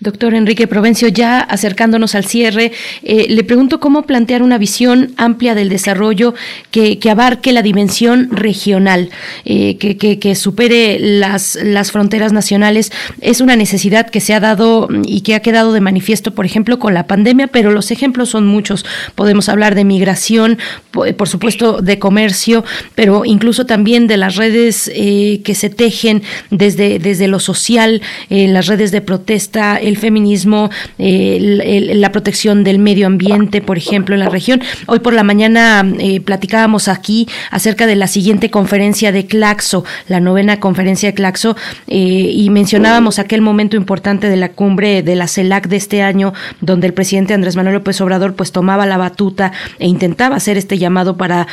Doctor 0.00 0.32
Enrique 0.32 0.66
Provencio, 0.66 1.08
ya 1.08 1.40
acercándonos 1.40 2.14
al 2.14 2.24
cierre, 2.24 2.72
eh, 3.02 3.26
le 3.28 3.44
pregunto 3.44 3.78
cómo 3.78 4.02
plantear 4.02 4.42
una 4.42 4.56
visión 4.56 5.12
amplia 5.18 5.54
del 5.54 5.68
desarrollo 5.68 6.34
que, 6.70 6.98
que 6.98 7.10
abarque 7.10 7.52
la 7.52 7.60
dimensión 7.60 8.30
regional, 8.30 9.10
eh, 9.44 9.76
que, 9.76 9.98
que, 9.98 10.18
que, 10.18 10.34
supere 10.34 10.98
las, 10.98 11.56
las 11.62 11.92
fronteras 11.92 12.32
nacionales. 12.32 12.90
Es 13.20 13.42
una 13.42 13.54
necesidad 13.54 14.08
que 14.08 14.20
se 14.20 14.32
ha 14.32 14.40
dado 14.40 14.88
y 15.04 15.20
que 15.20 15.34
ha 15.34 15.40
quedado 15.40 15.74
de 15.74 15.80
manifiesto, 15.80 16.34
por 16.34 16.46
ejemplo, 16.46 16.78
con 16.78 16.94
la 16.94 17.06
pandemia, 17.06 17.48
pero 17.48 17.70
los 17.70 17.90
ejemplos 17.90 18.30
son 18.30 18.46
muchos. 18.46 18.86
Podemos 19.14 19.50
hablar 19.50 19.74
de 19.74 19.84
migración, 19.84 20.58
por 20.90 21.28
supuesto, 21.28 21.82
de 21.82 21.98
comercio, 21.98 22.64
pero 22.94 23.26
incluso 23.26 23.66
también 23.66 24.06
de 24.06 24.16
las 24.16 24.36
redes 24.36 24.90
que 24.90 25.54
se 25.54 25.68
tejen 25.68 26.22
desde, 26.50 26.98
desde 26.98 27.28
lo 27.28 27.40
social, 27.40 28.02
eh, 28.28 28.48
las 28.48 28.66
redes 28.66 28.90
de 28.92 29.00
protesta, 29.00 29.76
el 29.76 29.96
feminismo, 29.96 30.70
eh, 30.98 31.90
la 31.94 32.12
protección 32.12 32.64
del 32.64 32.78
medio 32.78 33.06
ambiente, 33.06 33.60
por 33.60 33.78
ejemplo, 33.78 34.14
en 34.14 34.20
la 34.20 34.28
región. 34.28 34.62
Hoy 34.86 35.00
por 35.00 35.14
la 35.14 35.22
mañana 35.22 35.84
eh, 35.98 36.20
platicábamos 36.20 36.88
aquí 36.88 37.28
acerca 37.50 37.86
de 37.86 37.96
la 37.96 38.06
siguiente 38.06 38.50
conferencia 38.50 39.12
de 39.12 39.26
Claxo, 39.26 39.84
la 40.08 40.20
novena 40.20 40.60
conferencia 40.60 41.10
de 41.10 41.14
Claxo, 41.14 41.56
y 41.86 42.48
mencionábamos 42.50 43.18
aquel 43.18 43.40
momento 43.40 43.76
importante 43.76 44.28
de 44.28 44.36
la 44.36 44.50
cumbre 44.50 45.02
de 45.02 45.16
la 45.16 45.26
CELAC 45.26 45.68
de 45.68 45.76
este 45.76 46.02
año, 46.02 46.32
donde 46.60 46.86
el 46.86 46.94
presidente 46.94 47.34
Andrés 47.34 47.56
Manuel 47.56 47.76
López 47.76 48.00
Obrador 48.00 48.34
pues 48.34 48.52
tomaba 48.52 48.86
la 48.86 48.96
batuta 48.96 49.52
e 49.78 49.86
intentaba 49.86 50.36
hacer 50.36 50.56
este 50.56 50.78
llamado 50.78 51.16
para 51.16 51.46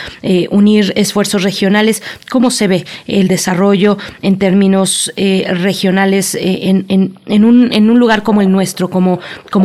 unir 0.50 0.94
esfuerzos 0.96 1.44
regionales. 1.44 2.04
¿Cómo 2.30 2.52
se 2.52 2.68
ve 2.68 2.86
el 3.08 3.28
desarrollo 3.28 3.98
en 4.22 4.38
términos 4.38 4.57
eh, 5.16 5.46
regionales 5.54 6.36
eh, 6.36 6.70
en, 6.70 7.44
un, 7.46 8.00
lugar 8.00 8.24
como 8.24 8.42
el 8.42 8.52
nuestro, 8.52 8.90
como, 8.90 9.20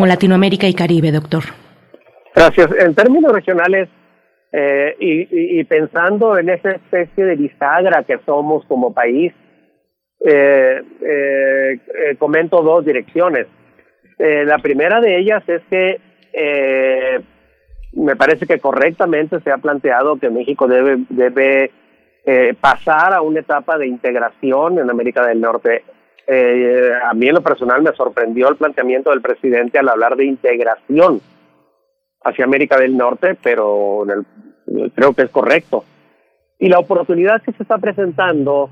Latinoamérica 0.07 0.67
y 0.67 0.75
Caribe, 0.75 1.13
doctor? 1.13 1.45
Gracias. 2.35 2.71
En 2.79 2.95
términos 2.95 3.33
regionales, 3.33 3.89
eh, 4.53 4.95
y, 5.01 5.65
pensando 5.65 6.37
en 6.37 6.51
esa 6.51 6.73
especie 6.73 7.25
de 7.25 7.37
bisagra 7.37 8.05
que 8.05 8.19
somos 8.27 8.65
como 8.67 8.93
país, 8.93 9.33
eh, 10.25 10.83
eh, 11.01 12.17
comento 12.19 12.63
dos 12.63 12.85
direcciones. 12.85 13.47
la 14.19 14.59
primera 14.59 15.01
de 15.01 15.19
ellas 15.19 15.43
es 15.49 15.63
que 15.69 15.99
me 17.95 18.15
parece 18.15 18.47
que 18.47 18.61
correctamente 18.61 19.41
se 19.41 19.51
ha 19.51 19.59
planteado 19.59 20.17
que 20.17 20.31
México 20.31 20.69
debe 20.69 21.71
eh, 22.25 22.55
pasar 22.61 23.13
a 23.15 23.23
una 23.23 23.41
etapa 23.41 23.77
de 23.79 23.87
integración 23.87 24.79
en 24.79 24.89
América 24.89 25.27
del 25.27 25.41
Norte. 25.41 25.85
Eh, 26.27 26.93
a 27.05 27.13
mí 27.15 27.27
en 27.27 27.35
lo 27.35 27.43
personal 27.43 27.83
me 27.83 27.93
sorprendió 27.93 28.49
el 28.49 28.57
planteamiento 28.57 29.11
del 29.11 29.21
presidente 29.21 29.79
al 29.79 29.89
hablar 29.89 30.17
de 30.17 30.27
integración 30.27 31.21
hacia 32.23 32.45
América 32.45 32.79
del 32.79 32.97
Norte, 32.97 33.37
pero 33.43 34.05
el, 34.05 34.91
creo 34.93 35.15
que 35.15 35.23
es 35.23 35.31
correcto. 35.31 35.85
Y 36.59 36.69
la 36.69 36.79
oportunidad 36.79 37.43
que 37.43 37.53
se 37.53 37.65
está 37.65 37.79
presentando 37.79 38.71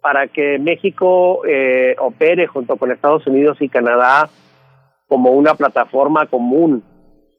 para 0.00 0.28
que 0.28 0.58
México 0.58 1.44
eh, 1.46 1.96
opere 1.98 2.46
junto 2.46 2.76
con 2.76 2.92
Estados 2.92 3.26
Unidos 3.26 3.56
y 3.60 3.68
Canadá 3.68 4.28
como 5.08 5.32
una 5.32 5.54
plataforma 5.54 6.26
común 6.26 6.84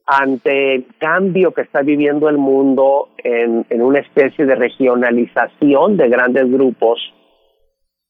ante 0.05 0.75
el 0.75 0.85
cambio 0.99 1.51
que 1.51 1.61
está 1.61 1.81
viviendo 1.81 2.29
el 2.29 2.37
mundo 2.37 3.09
en, 3.17 3.65
en 3.69 3.81
una 3.81 3.99
especie 3.99 4.45
de 4.45 4.55
regionalización 4.55 5.97
de 5.97 6.09
grandes 6.09 6.51
grupos 6.51 6.99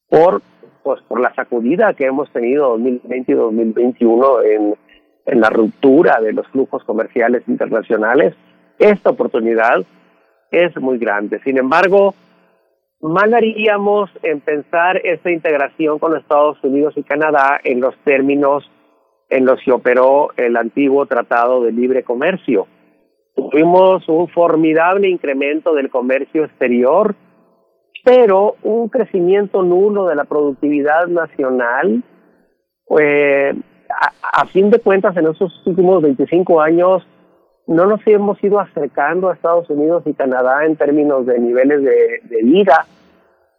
por 0.09 0.41
pues 0.83 1.01
por 1.07 1.19
la 1.19 1.33
sacudida 1.33 1.95
que 1.95 2.05
hemos 2.05 2.29
tenido 2.31 2.69
2020 2.69 3.31
y 3.31 3.35
2021 3.35 4.41
en, 4.43 4.75
en 5.25 5.41
la 5.41 5.49
ruptura 5.49 6.21
de 6.21 6.31
los 6.31 6.47
flujos 6.49 6.83
comerciales 6.83 7.41
internacionales, 7.47 8.35
esta 8.77 9.09
oportunidad 9.09 9.83
es 10.51 10.77
muy 10.77 10.99
grande. 10.99 11.41
Sin 11.43 11.57
embargo, 11.57 12.13
mal 13.01 13.33
haríamos 13.33 14.11
en 14.21 14.41
pensar 14.41 15.01
esta 15.03 15.31
integración 15.31 15.97
con 15.97 16.15
Estados 16.15 16.63
Unidos 16.63 16.93
y 16.97 17.03
Canadá 17.03 17.59
en 17.63 17.81
los 17.81 17.97
términos 18.03 18.69
en 19.29 19.45
los 19.45 19.59
que 19.63 19.71
operó 19.71 20.29
el 20.37 20.55
antiguo 20.57 21.05
Tratado 21.05 21.63
de 21.63 21.71
Libre 21.71 22.03
Comercio. 22.03 22.67
Tuvimos 23.35 24.07
un 24.07 24.27
formidable 24.29 25.09
incremento 25.09 25.73
del 25.73 25.89
comercio 25.89 26.45
exterior, 26.45 27.15
pero 28.03 28.55
un 28.63 28.87
crecimiento 28.89 29.61
nulo 29.61 30.05
de 30.07 30.15
la 30.15 30.25
productividad 30.25 31.07
nacional. 31.07 32.03
Pues, 32.85 33.55
a, 34.31 34.45
fin 34.45 34.69
de 34.69 34.79
cuentas, 34.79 35.17
en 35.17 35.27
estos 35.27 35.51
últimos 35.65 36.01
25 36.01 36.61
años, 36.61 37.05
no 37.67 37.85
nos 37.87 37.99
hemos 38.05 38.41
ido 38.43 38.59
acercando 38.59 39.29
a 39.29 39.33
Estados 39.33 39.69
Unidos 39.69 40.03
y 40.05 40.13
Canadá 40.13 40.65
en 40.65 40.75
términos 40.75 41.25
de 41.25 41.39
niveles 41.39 41.81
de 41.81 42.43
vida 42.43 42.85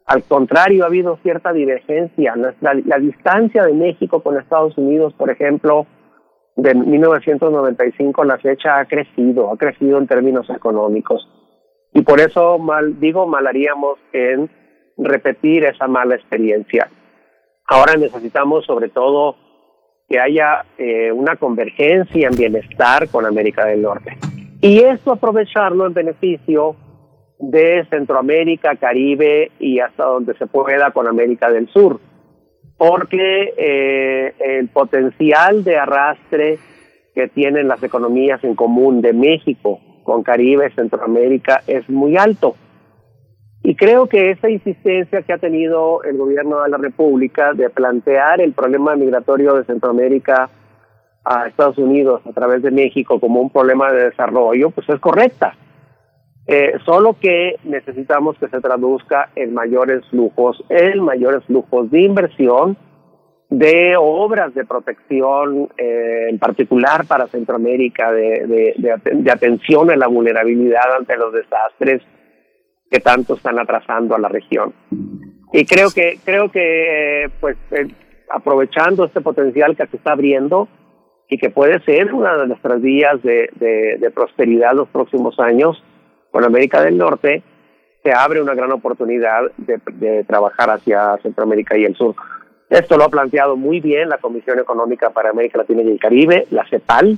al 0.06 0.22
contrario, 0.22 0.84
ha 0.84 0.86
habido 0.86 1.18
cierta 1.22 1.52
divergencia. 1.52 2.34
La, 2.36 2.74
la, 2.84 2.98
distancia 2.98 3.64
de 3.64 3.72
México 3.72 4.22
con 4.22 4.38
Estados 4.38 4.78
Unidos, 4.78 5.12
por 5.14 5.30
ejemplo, 5.30 5.86
de 6.54 6.74
1995 6.74 8.24
la 8.24 8.38
fecha 8.38 8.78
ha 8.78 8.84
crecido, 8.84 9.52
ha 9.52 9.56
crecido 9.56 9.98
en 9.98 10.06
términos 10.06 10.48
económicos. 10.48 11.28
Y 11.92 12.02
por 12.02 12.20
eso 12.20 12.58
mal, 12.58 13.00
digo, 13.00 13.26
mal 13.26 13.48
haríamos 13.48 13.98
en 14.12 14.48
repetir 14.96 15.64
esa 15.64 15.88
mala 15.88 16.14
experiencia. 16.14 16.88
Ahora 17.66 17.96
necesitamos 17.96 18.64
sobre 18.64 18.88
todo 18.88 19.34
que 20.08 20.20
haya 20.20 20.64
eh, 20.78 21.10
una 21.10 21.34
convergencia 21.34 22.28
en 22.28 22.36
bienestar 22.36 23.08
con 23.08 23.26
América 23.26 23.64
del 23.64 23.82
Norte. 23.82 24.16
Y 24.60 24.78
esto 24.78 25.12
aprovecharlo 25.12 25.84
en 25.84 25.94
beneficio 25.94 26.76
de 27.38 27.86
Centroamérica, 27.90 28.76
Caribe 28.76 29.50
y 29.58 29.80
hasta 29.80 30.04
donde 30.04 30.34
se 30.34 30.46
pueda 30.46 30.90
con 30.90 31.06
América 31.06 31.50
del 31.50 31.68
Sur, 31.68 32.00
porque 32.78 33.54
eh, 33.56 34.34
el 34.38 34.68
potencial 34.68 35.64
de 35.64 35.76
arrastre 35.76 36.58
que 37.14 37.28
tienen 37.28 37.68
las 37.68 37.82
economías 37.82 38.42
en 38.44 38.54
común 38.54 39.00
de 39.00 39.12
México 39.12 39.80
con 40.02 40.22
Caribe, 40.22 40.70
Centroamérica 40.74 41.62
es 41.66 41.88
muy 41.88 42.16
alto. 42.16 42.54
Y 43.62 43.74
creo 43.74 44.06
que 44.06 44.30
esa 44.30 44.48
insistencia 44.48 45.22
que 45.22 45.32
ha 45.32 45.38
tenido 45.38 46.02
el 46.04 46.16
gobierno 46.16 46.62
de 46.62 46.68
la 46.68 46.76
República 46.76 47.52
de 47.52 47.68
plantear 47.68 48.40
el 48.40 48.52
problema 48.52 48.94
migratorio 48.94 49.54
de 49.54 49.64
Centroamérica 49.64 50.48
a 51.24 51.48
Estados 51.48 51.76
Unidos 51.76 52.22
a 52.24 52.32
través 52.32 52.62
de 52.62 52.70
México 52.70 53.18
como 53.18 53.40
un 53.40 53.50
problema 53.50 53.90
de 53.90 54.04
desarrollo, 54.04 54.70
pues 54.70 54.88
es 54.88 55.00
correcta 55.00 55.56
eh, 56.46 56.74
solo 56.84 57.16
que 57.20 57.56
necesitamos 57.64 58.36
que 58.38 58.48
se 58.48 58.60
traduzca 58.60 59.30
en 59.34 59.54
mayores 59.54 60.04
flujos, 60.10 60.62
en 60.68 61.00
mayores 61.02 61.44
flujos 61.44 61.90
de 61.90 62.02
inversión, 62.02 62.76
de 63.48 63.94
obras 63.96 64.54
de 64.54 64.64
protección, 64.64 65.68
eh, 65.76 66.26
en 66.30 66.38
particular 66.38 67.06
para 67.06 67.28
Centroamérica, 67.28 68.12
de, 68.12 68.46
de, 68.46 68.74
de, 68.76 68.94
de, 69.12 69.30
atención 69.30 69.90
a 69.90 69.96
la 69.96 70.08
vulnerabilidad 70.08 70.96
ante 70.98 71.16
los 71.16 71.32
desastres, 71.32 72.02
que 72.90 73.00
tanto 73.00 73.34
están 73.34 73.58
atrasando 73.58 74.14
a 74.14 74.18
la 74.18 74.28
región. 74.28 74.72
Y 75.52 75.64
creo 75.64 75.90
que, 75.90 76.18
creo 76.24 76.50
que 76.50 77.24
eh, 77.24 77.28
pues 77.40 77.56
eh, 77.70 77.86
aprovechando 78.30 79.04
este 79.04 79.20
potencial 79.20 79.76
que 79.76 79.86
se 79.86 79.96
está 79.96 80.12
abriendo 80.12 80.68
y 81.28 81.38
que 81.38 81.50
puede 81.50 81.80
ser 81.80 82.12
una 82.12 82.36
de 82.36 82.46
nuestras 82.46 82.80
vías 82.80 83.22
de, 83.22 83.48
de, 83.54 84.10
prosperidad 84.10 84.74
los 84.74 84.88
próximos 84.88 85.38
años 85.40 85.82
con 86.36 86.44
América 86.44 86.82
del 86.82 86.98
Norte, 86.98 87.42
se 88.02 88.12
abre 88.12 88.42
una 88.42 88.54
gran 88.54 88.70
oportunidad 88.70 89.40
de, 89.56 89.80
de 89.94 90.22
trabajar 90.24 90.68
hacia 90.68 91.16
Centroamérica 91.22 91.78
y 91.78 91.86
el 91.86 91.96
sur. 91.96 92.14
Esto 92.68 92.98
lo 92.98 93.04
ha 93.04 93.08
planteado 93.08 93.56
muy 93.56 93.80
bien 93.80 94.10
la 94.10 94.18
Comisión 94.18 94.58
Económica 94.58 95.08
para 95.08 95.30
América 95.30 95.56
Latina 95.56 95.80
y 95.80 95.92
el 95.92 95.98
Caribe, 95.98 96.46
la 96.50 96.68
CEPAL, 96.68 97.16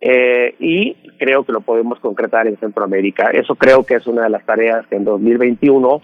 eh, 0.00 0.56
y 0.58 0.96
creo 1.16 1.44
que 1.44 1.52
lo 1.52 1.60
podemos 1.60 2.00
concretar 2.00 2.48
en 2.48 2.56
Centroamérica. 2.56 3.30
Eso 3.30 3.54
creo 3.54 3.84
que 3.84 3.94
es 3.94 4.06
una 4.08 4.24
de 4.24 4.30
las 4.30 4.44
tareas 4.44 4.84
que 4.88 4.96
en 4.96 5.04
2021 5.04 6.02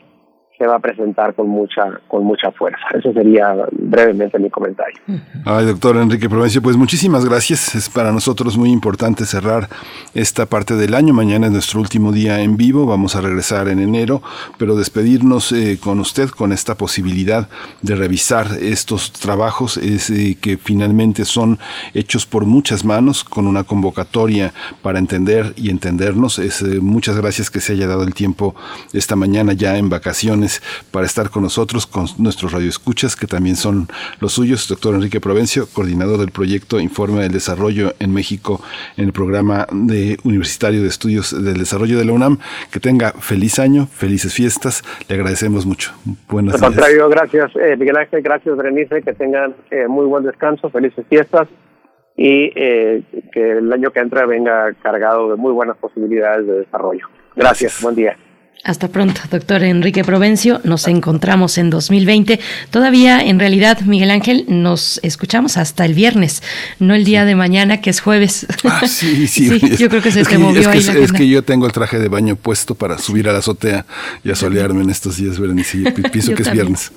se 0.59 0.67
va 0.67 0.77
a 0.77 0.79
presentar 0.79 1.35
con 1.35 1.49
mucha 1.49 2.01
con 2.09 2.25
mucha 2.25 2.51
fuerza. 2.53 2.81
Eso 2.95 3.13
sería 3.13 3.55
brevemente 3.73 4.39
mi 4.39 4.49
comentario. 4.49 4.97
Ay, 5.45 5.67
doctor 5.67 5.97
Enrique 5.97 6.29
Provencio, 6.29 6.63
pues 6.63 6.77
muchísimas 6.77 7.25
gracias. 7.25 7.75
Es 7.75 7.91
para 7.91 8.11
nosotros 8.13 8.57
muy 8.57 8.71
importante 8.71 9.27
cerrar 9.27 9.69
esta 10.15 10.47
parte 10.47 10.75
del 10.75 10.95
año. 10.95 11.13
Mañana 11.13 11.47
es 11.47 11.53
nuestro 11.53 11.81
último 11.81 12.11
día 12.11 12.41
en 12.41 12.57
vivo. 12.57 12.87
Vamos 12.87 13.17
a 13.17 13.21
regresar 13.21 13.69
en 13.69 13.81
enero, 13.81 14.23
pero 14.57 14.77
despedirnos 14.77 15.53
eh, 15.53 15.79
con 15.83 16.01
usted 16.01 16.31
con 16.31 16.53
esta 16.53 16.75
posibilidad 16.75 17.49
de 17.83 17.95
revisar 17.95 18.47
estos 18.61 19.13
trabajos 19.13 19.77
es, 19.77 20.09
eh, 20.11 20.39
que 20.41 20.57
finalmente 20.57 21.25
son 21.25 21.59
hechos 21.93 22.25
por 22.25 22.47
muchas 22.47 22.85
manos, 22.85 23.25
con 23.25 23.47
una 23.47 23.65
convocatoria 23.65 24.53
para 24.83 24.99
entender 24.99 25.53
y 25.57 25.71
entendernos. 25.71 26.39
Es, 26.39 26.63
eh, 26.63 26.81
muchas 26.81 27.17
gracias 27.17 27.51
que 27.51 27.61
se 27.61 27.75
haya 27.75 27.87
dado 27.87 28.05
el 28.05 28.15
tiempo 28.15 28.55
esta 28.93 29.17
mañana 29.17 29.53
ya 29.53 29.77
en 29.77 29.91
vacaciones 29.91 30.46
para 30.91 31.07
estar 31.07 31.31
con 31.31 31.43
nosotros, 31.43 31.87
con 31.87 32.07
nuestros 32.19 32.53
radioescuchas, 32.53 33.17
que 33.17 33.27
también 33.27 33.57
son 33.57 33.89
los 34.21 34.33
suyos. 34.33 34.69
Doctor 34.69 34.95
Enrique 34.95 35.21
Provencio, 35.21 35.67
coordinador 35.73 36.19
del 36.19 36.31
proyecto 36.31 36.81
Informe 36.81 37.23
del 37.23 37.33
Desarrollo 37.33 37.93
en 37.99 38.13
México 38.13 38.61
en 38.97 39.07
el 39.07 39.13
programa 39.13 39.67
de 39.73 40.19
Universitario 40.25 40.83
de 40.83 40.89
Estudios 40.89 41.33
del 41.45 41.59
Desarrollo 41.59 41.99
de 41.99 42.05
la 42.05 42.13
UNAM. 42.13 42.39
Que 42.71 42.81
tenga 42.81 43.13
feliz 43.13 43.59
año, 43.59 43.87
felices 43.87 44.33
fiestas. 44.33 44.83
Le 45.09 45.15
agradecemos 45.15 45.67
mucho. 45.67 45.93
Buenas 46.29 46.55
Al 46.55 46.61
contrario, 46.61 47.09
gracias 47.09 47.51
eh, 47.57 47.77
Miguel 47.77 47.97
Ángel, 47.97 48.23
gracias 48.23 48.57
Berenice, 48.57 49.03
que 49.03 49.13
tengan 49.13 49.55
eh, 49.71 49.87
muy 49.89 50.07
buen 50.07 50.25
descanso, 50.25 50.71
felices 50.71 51.05
fiestas 51.09 51.49
y 52.17 52.51
eh, 52.57 53.03
que 53.33 53.59
el 53.59 53.73
año 53.73 53.91
que 53.91 54.01
entra 54.01 54.27
venga 54.27 54.73
cargado 54.83 55.31
de 55.31 55.37
muy 55.37 55.53
buenas 55.53 55.77
posibilidades 55.77 56.47
de 56.47 56.61
desarrollo. 56.61 57.09
Gracias, 57.35 57.83
buen 57.83 57.95
día. 57.95 58.17
Hasta 58.67 58.89
pronto, 58.89 59.21
doctor 59.31 59.63
Enrique 59.63 60.03
Provencio. 60.03 60.61
Nos 60.65 60.89
encontramos 60.89 61.57
en 61.57 61.71
2020. 61.71 62.41
Todavía, 62.71 63.21
en 63.21 63.39
realidad, 63.39 63.83
Miguel 63.83 64.11
Ángel, 64.11 64.45
nos 64.49 64.99
escuchamos 65.05 65.57
hasta 65.57 65.85
el 65.85 65.95
viernes, 65.95 66.43
no 66.81 66.97
el 66.97 67.05
día 67.05 67.25
de 67.25 67.37
mañana, 67.37 67.81
que 67.81 67.91
es 67.91 68.01
jueves. 68.01 68.45
Ah, 68.65 68.83
sí, 68.89 69.27
sí. 69.29 69.61
sí 69.61 69.77
yo 69.77 69.89
creo 69.89 70.03
que 70.03 70.11
se 70.11 70.23
es 70.23 70.27
te 70.27 70.35
que, 70.35 70.39
movió 70.39 70.63
es 70.63 70.67
que, 70.67 70.79
ahí 70.79 70.83
la 70.83 71.05
es 71.05 71.13
que 71.13 71.29
yo 71.29 71.45
tengo 71.45 71.67
el 71.67 71.73
traje 71.73 72.01
de 72.01 72.09
baño 72.09 72.35
puesto 72.35 72.75
para 72.75 72.99
subir 72.99 73.29
a 73.29 73.33
la 73.33 73.39
azotea 73.39 73.87
y 74.25 74.33
a 74.33 74.35
solearme 74.35 74.83
en 74.83 74.91
estos 74.91 75.19
días, 75.19 75.39
Berenice. 75.39 75.93
Pienso 76.13 76.35
que 76.35 76.43
es 76.43 76.49
también. 76.49 76.67
viernes. 76.67 76.91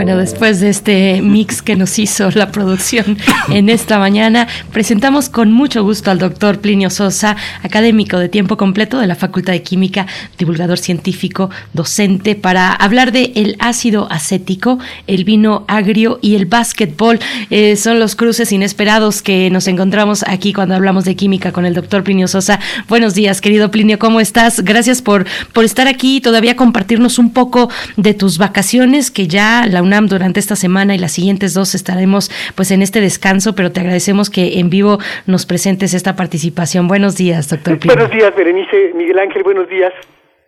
Bueno, 0.00 0.16
después 0.16 0.60
de 0.60 0.70
este 0.70 1.20
mix 1.20 1.60
que 1.60 1.76
nos 1.76 1.98
hizo 1.98 2.30
la 2.30 2.50
producción 2.50 3.18
en 3.50 3.68
esta 3.68 3.98
mañana, 3.98 4.48
presentamos 4.72 5.28
con 5.28 5.52
mucho 5.52 5.84
gusto 5.84 6.10
al 6.10 6.18
doctor 6.18 6.60
Plinio 6.60 6.88
Sosa, 6.88 7.36
académico 7.62 8.18
de 8.18 8.30
tiempo 8.30 8.56
completo 8.56 8.98
de 8.98 9.06
la 9.06 9.14
Facultad 9.14 9.52
de 9.52 9.62
Química, 9.62 10.06
divulgador 10.38 10.78
científico, 10.78 11.50
docente, 11.74 12.34
para 12.34 12.72
hablar 12.72 13.12
de 13.12 13.32
el 13.34 13.56
ácido 13.58 14.10
acético, 14.10 14.78
el 15.06 15.24
vino 15.24 15.66
agrio 15.68 16.18
y 16.22 16.34
el 16.34 16.46
básquetbol. 16.46 17.20
Eh, 17.50 17.76
son 17.76 18.00
los 18.00 18.16
cruces 18.16 18.52
inesperados 18.52 19.20
que 19.20 19.50
nos 19.50 19.68
encontramos 19.68 20.24
aquí 20.26 20.54
cuando 20.54 20.76
hablamos 20.76 21.04
de 21.04 21.14
química 21.14 21.52
con 21.52 21.66
el 21.66 21.74
doctor 21.74 22.04
Plinio 22.04 22.26
Sosa. 22.26 22.58
Buenos 22.88 23.12
días, 23.12 23.42
querido 23.42 23.70
Plinio, 23.70 23.98
¿cómo 23.98 24.20
estás? 24.20 24.60
Gracias 24.60 25.02
por, 25.02 25.26
por 25.52 25.66
estar 25.66 25.88
aquí 25.88 26.16
y 26.16 26.20
todavía 26.22 26.56
compartirnos 26.56 27.18
un 27.18 27.34
poco 27.34 27.68
de 27.98 28.14
tus 28.14 28.38
vacaciones, 28.38 29.10
que 29.10 29.28
ya 29.28 29.66
la 29.66 29.82
UNAM 29.90 30.06
durante 30.06 30.38
esta 30.38 30.54
semana 30.54 30.94
y 30.94 30.98
las 30.98 31.10
siguientes 31.10 31.52
dos 31.52 31.74
estaremos 31.74 32.30
pues 32.54 32.70
en 32.70 32.80
este 32.80 33.00
descanso, 33.00 33.54
pero 33.56 33.72
te 33.72 33.80
agradecemos 33.80 34.30
que 34.30 34.60
en 34.60 34.70
vivo 34.70 34.98
nos 35.26 35.46
presentes 35.46 35.94
esta 35.94 36.14
participación. 36.14 36.86
Buenos 36.86 37.16
días, 37.16 37.50
doctor 37.50 37.76
Plinio. 37.78 37.96
Buenos 37.96 38.12
días, 38.16 38.34
Berenice. 38.36 38.92
Miguel 38.94 39.18
Ángel, 39.18 39.42
buenos 39.42 39.68
días. 39.68 39.92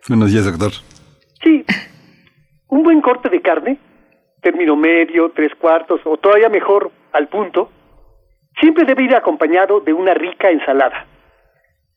Buenos 0.07 0.31
días, 0.31 0.45
doctor. 0.45 0.71
Sí, 1.43 1.65
un 2.69 2.83
buen 2.83 3.01
corte 3.01 3.27
de 3.27 3.41
carne, 3.41 3.77
término 4.41 4.77
medio, 4.77 5.31
tres 5.35 5.51
cuartos 5.59 5.99
o 6.05 6.15
todavía 6.15 6.47
mejor, 6.47 6.91
al 7.11 7.27
punto, 7.27 7.69
siempre 8.61 8.85
debe 8.85 9.03
ir 9.03 9.13
acompañado 9.13 9.81
de 9.81 9.91
una 9.91 10.13
rica 10.13 10.49
ensalada. 10.51 11.05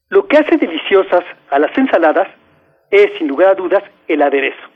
Lo 0.08 0.26
que 0.26 0.36
hace 0.36 0.56
deliciosas 0.56 1.24
a 1.50 1.58
las 1.60 1.76
ensaladas 1.78 2.28
es, 2.90 3.06
sin 3.18 3.28
lugar 3.28 3.50
a 3.50 3.54
dudas, 3.54 3.84
el 4.08 4.22
aderezo. 4.22 4.75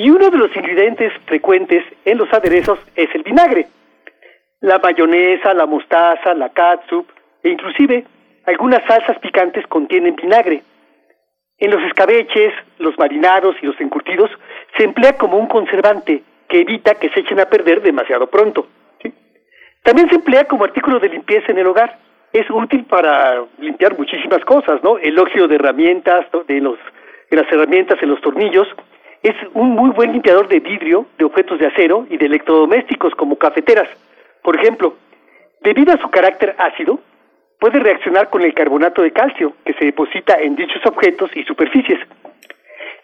Y 0.00 0.08
uno 0.08 0.30
de 0.30 0.38
los 0.38 0.56
ingredientes 0.56 1.12
frecuentes 1.26 1.84
en 2.06 2.16
los 2.16 2.32
aderezos 2.32 2.78
es 2.96 3.14
el 3.14 3.22
vinagre. 3.22 3.66
La 4.62 4.78
mayonesa, 4.78 5.52
la 5.52 5.66
mostaza, 5.66 6.32
la 6.32 6.48
catsup 6.48 7.06
e 7.42 7.50
inclusive 7.50 8.06
algunas 8.46 8.82
salsas 8.86 9.18
picantes 9.18 9.66
contienen 9.66 10.16
vinagre. 10.16 10.62
En 11.58 11.70
los 11.70 11.82
escabeches, 11.82 12.54
los 12.78 12.96
marinados 12.96 13.56
y 13.60 13.66
los 13.66 13.78
encurtidos 13.78 14.30
se 14.74 14.84
emplea 14.84 15.18
como 15.18 15.36
un 15.36 15.48
conservante 15.48 16.22
que 16.48 16.62
evita 16.62 16.94
que 16.94 17.10
se 17.10 17.20
echen 17.20 17.40
a 17.40 17.44
perder 17.44 17.82
demasiado 17.82 18.26
pronto. 18.26 18.68
También 19.82 20.08
se 20.08 20.14
emplea 20.14 20.44
como 20.44 20.64
artículo 20.64 20.98
de 20.98 21.10
limpieza 21.10 21.52
en 21.52 21.58
el 21.58 21.66
hogar. 21.66 21.98
Es 22.32 22.48
útil 22.48 22.86
para 22.86 23.44
limpiar 23.58 23.98
muchísimas 23.98 24.42
cosas, 24.46 24.82
¿no? 24.82 24.96
El 24.96 25.18
óxido 25.18 25.46
de 25.46 25.56
herramientas, 25.56 26.24
de, 26.48 26.58
los, 26.58 26.78
de 27.30 27.36
las 27.36 27.52
herramientas, 27.52 28.02
en 28.02 28.08
los 28.08 28.20
tornillos. 28.22 28.66
Es 29.22 29.34
un 29.52 29.70
muy 29.70 29.90
buen 29.90 30.12
limpiador 30.12 30.48
de 30.48 30.60
vidrio, 30.60 31.06
de 31.18 31.26
objetos 31.26 31.58
de 31.58 31.66
acero 31.66 32.06
y 32.08 32.16
de 32.16 32.26
electrodomésticos 32.26 33.14
como 33.14 33.36
cafeteras. 33.36 33.88
Por 34.42 34.56
ejemplo, 34.56 34.94
debido 35.60 35.92
a 35.92 35.98
su 35.98 36.08
carácter 36.08 36.54
ácido, 36.58 37.00
puede 37.58 37.78
reaccionar 37.80 38.30
con 38.30 38.42
el 38.42 38.54
carbonato 38.54 39.02
de 39.02 39.12
calcio 39.12 39.52
que 39.64 39.74
se 39.74 39.84
deposita 39.84 40.40
en 40.40 40.56
dichos 40.56 40.84
objetos 40.86 41.30
y 41.36 41.44
superficies. 41.44 42.00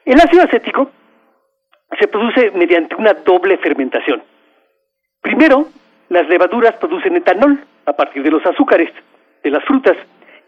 El 0.07 0.19
ácido 0.19 0.45
acético 0.45 0.91
se 1.99 2.09
produce 2.09 2.51
mediante 2.53 2.95
una 2.95 3.13
doble 3.13 3.59
fermentación. 3.59 4.23
Primero, 5.21 5.67
las 6.09 6.27
levaduras 6.29 6.75
producen 6.77 7.17
etanol 7.17 7.59
a 7.85 7.93
partir 7.93 8.23
de 8.23 8.31
los 8.31 8.45
azúcares 8.47 8.91
de 9.43 9.51
las 9.51 9.65
frutas 9.65 9.97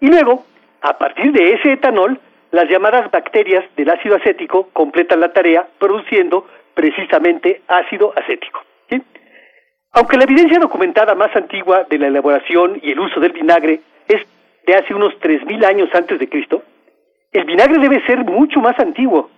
y 0.00 0.06
luego, 0.06 0.46
a 0.80 0.96
partir 0.96 1.30
de 1.32 1.52
ese 1.52 1.72
etanol, 1.72 2.18
las 2.50 2.68
llamadas 2.68 3.10
bacterias 3.10 3.64
del 3.76 3.90
ácido 3.90 4.16
acético 4.16 4.70
completan 4.72 5.20
la 5.20 5.32
tarea 5.32 5.66
produciendo 5.78 6.46
precisamente 6.74 7.62
ácido 7.68 8.12
acético. 8.16 8.62
Aunque 9.92 10.16
la 10.16 10.24
evidencia 10.24 10.58
documentada 10.58 11.14
más 11.14 11.34
antigua 11.34 11.84
de 11.88 11.98
la 11.98 12.06
elaboración 12.06 12.78
y 12.82 12.92
el 12.92 13.00
uso 13.00 13.20
del 13.20 13.32
vinagre 13.32 13.80
es 14.06 14.22
de 14.66 14.74
hace 14.74 14.94
unos 14.94 15.14
3.000 15.20 15.64
años 15.64 15.88
antes 15.94 16.18
de 16.18 16.28
Cristo, 16.28 16.62
el 17.32 17.44
vinagre 17.44 17.78
debe 17.80 18.04
ser 18.06 18.18
mucho 18.18 18.60
más 18.60 18.78
antiguo, 18.78 19.30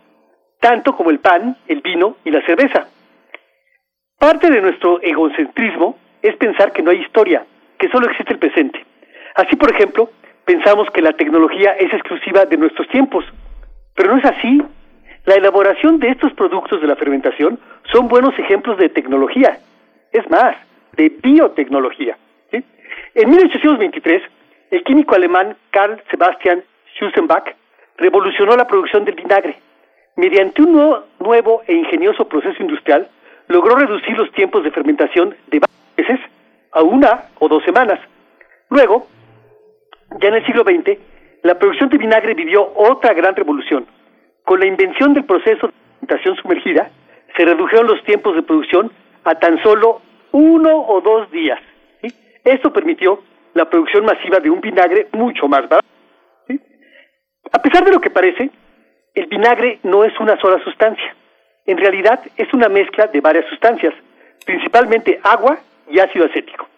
tanto 0.60 0.94
como 0.94 1.10
el 1.10 1.20
pan, 1.20 1.56
el 1.66 1.80
vino 1.80 2.16
y 2.24 2.30
la 2.30 2.44
cerveza. 2.44 2.88
Parte 4.18 4.50
de 4.50 4.60
nuestro 4.60 5.00
egocentrismo 5.00 5.98
es 6.20 6.36
pensar 6.36 6.72
que 6.72 6.82
no 6.82 6.90
hay 6.90 7.00
historia, 7.00 7.44
que 7.78 7.88
solo 7.88 8.08
existe 8.08 8.34
el 8.34 8.38
presente. 8.38 8.84
Así, 9.36 9.56
por 9.56 9.72
ejemplo, 9.72 10.10
pensamos 10.44 10.88
que 10.90 11.02
la 11.02 11.12
tecnología 11.12 11.72
es 11.72 11.92
exclusiva 11.92 12.44
de 12.44 12.56
nuestros 12.56 12.88
tiempos, 12.88 13.24
pero 13.94 14.12
no 14.12 14.18
es 14.18 14.24
así. 14.24 14.62
La 15.26 15.34
elaboración 15.34 15.98
de 15.98 16.08
estos 16.08 16.32
productos 16.32 16.80
de 16.80 16.86
la 16.86 16.96
fermentación 16.96 17.58
son 17.92 18.08
buenos 18.08 18.38
ejemplos 18.38 18.78
de 18.78 18.88
tecnología, 18.88 19.58
es 20.12 20.28
más, 20.30 20.56
de 20.96 21.10
biotecnología. 21.22 22.16
En 23.14 23.28
1823, 23.28 24.22
el 24.70 24.84
químico 24.84 25.14
alemán 25.14 25.56
Carl 25.70 26.00
Sebastian 26.10 26.62
Schussenbach 26.94 27.54
revolucionó 27.96 28.56
la 28.56 28.66
producción 28.66 29.04
del 29.04 29.16
vinagre. 29.16 29.56
Mediante 30.16 30.62
un 30.62 30.72
nuevo, 30.72 31.04
nuevo 31.18 31.62
e 31.66 31.74
ingenioso 31.74 32.28
proceso 32.28 32.62
industrial, 32.62 33.08
logró 33.48 33.74
reducir 33.74 34.16
los 34.16 34.30
tiempos 34.32 34.62
de 34.62 34.70
fermentación 34.70 35.34
de 35.48 35.60
varios 35.60 35.96
meses 35.96 36.20
a 36.72 36.82
una 36.82 37.24
o 37.40 37.48
dos 37.48 37.64
semanas. 37.64 37.98
Luego, 38.68 39.08
ya 40.18 40.28
en 40.28 40.34
el 40.34 40.46
siglo 40.46 40.62
XX, 40.62 40.98
la 41.42 41.58
producción 41.58 41.88
de 41.88 41.98
vinagre 41.98 42.34
vivió 42.34 42.72
otra 42.74 43.14
gran 43.14 43.34
revolución. 43.36 43.86
Con 44.44 44.60
la 44.60 44.66
invención 44.66 45.14
del 45.14 45.24
proceso 45.24 45.68
de 45.68 45.72
fermentación 46.00 46.36
sumergida, 46.36 46.90
se 47.36 47.44
redujeron 47.44 47.86
los 47.86 48.02
tiempos 48.04 48.34
de 48.34 48.42
producción 48.42 48.90
a 49.24 49.34
tan 49.36 49.62
solo 49.62 50.02
uno 50.32 50.84
o 50.86 51.00
dos 51.00 51.30
días. 51.30 51.60
Esto 52.44 52.72
permitió 52.72 53.22
la 53.54 53.68
producción 53.68 54.04
masiva 54.04 54.40
de 54.40 54.50
un 54.50 54.60
vinagre 54.60 55.08
mucho 55.12 55.46
más 55.48 55.68
barato. 55.68 55.86
A 57.52 57.62
pesar 57.62 57.84
de 57.84 57.92
lo 57.92 58.00
que 58.00 58.10
parece, 58.10 58.50
el 59.14 59.26
vinagre 59.26 59.80
no 59.82 60.04
es 60.04 60.18
una 60.20 60.38
sola 60.40 60.62
sustancia. 60.62 61.14
En 61.66 61.78
realidad 61.78 62.20
es 62.36 62.52
una 62.52 62.68
mezcla 62.68 63.06
de 63.06 63.20
varias 63.20 63.46
sustancias, 63.46 63.94
principalmente 64.44 65.20
agua 65.22 65.58
y 65.88 65.98
ácido 65.98 66.26
acético. 66.26 66.68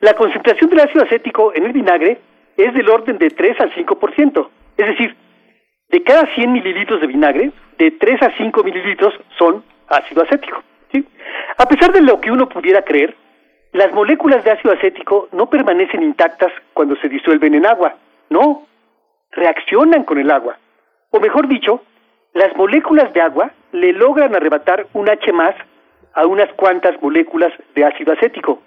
La 0.00 0.14
concentración 0.14 0.70
del 0.70 0.80
ácido 0.80 1.04
acético 1.04 1.52
en 1.54 1.64
el 1.64 1.72
vinagre 1.72 2.18
es 2.56 2.74
del 2.74 2.88
orden 2.88 3.18
de 3.18 3.30
3 3.30 3.60
al 3.60 3.72
5%, 3.74 4.48
es 4.76 4.86
decir, 4.86 5.16
de 5.88 6.02
cada 6.02 6.26
100 6.34 6.52
mililitros 6.52 7.00
de 7.00 7.06
vinagre, 7.06 7.52
de 7.78 7.90
3 7.92 8.22
a 8.22 8.36
5 8.36 8.62
mililitros 8.62 9.14
son 9.38 9.62
ácido 9.88 10.22
acético. 10.22 10.62
A 11.56 11.66
pesar 11.66 11.92
de 11.92 12.02
lo 12.02 12.20
que 12.20 12.30
uno 12.30 12.48
pudiera 12.48 12.82
creer, 12.82 13.14
las 13.72 13.92
moléculas 13.92 14.44
de 14.44 14.52
ácido 14.52 14.72
acético 14.72 15.28
no 15.32 15.48
permanecen 15.50 16.02
intactas 16.02 16.52
cuando 16.72 16.96
se 16.96 17.08
disuelven 17.08 17.54
en 17.54 17.66
agua, 17.66 17.96
no, 18.30 18.66
reaccionan 19.32 20.04
con 20.04 20.18
el 20.18 20.30
agua. 20.30 20.58
O 21.10 21.20
mejor 21.20 21.48
dicho, 21.48 21.82
las 22.32 22.54
moléculas 22.56 23.12
de 23.12 23.20
agua 23.20 23.52
le 23.72 23.92
logran 23.92 24.34
arrebatar 24.34 24.86
un 24.92 25.08
H 25.08 25.32
más 25.32 25.54
a 26.14 26.26
unas 26.26 26.52
cuantas 26.54 27.00
moléculas 27.02 27.52
de 27.74 27.84
ácido 27.84 28.12
acético. 28.12 28.62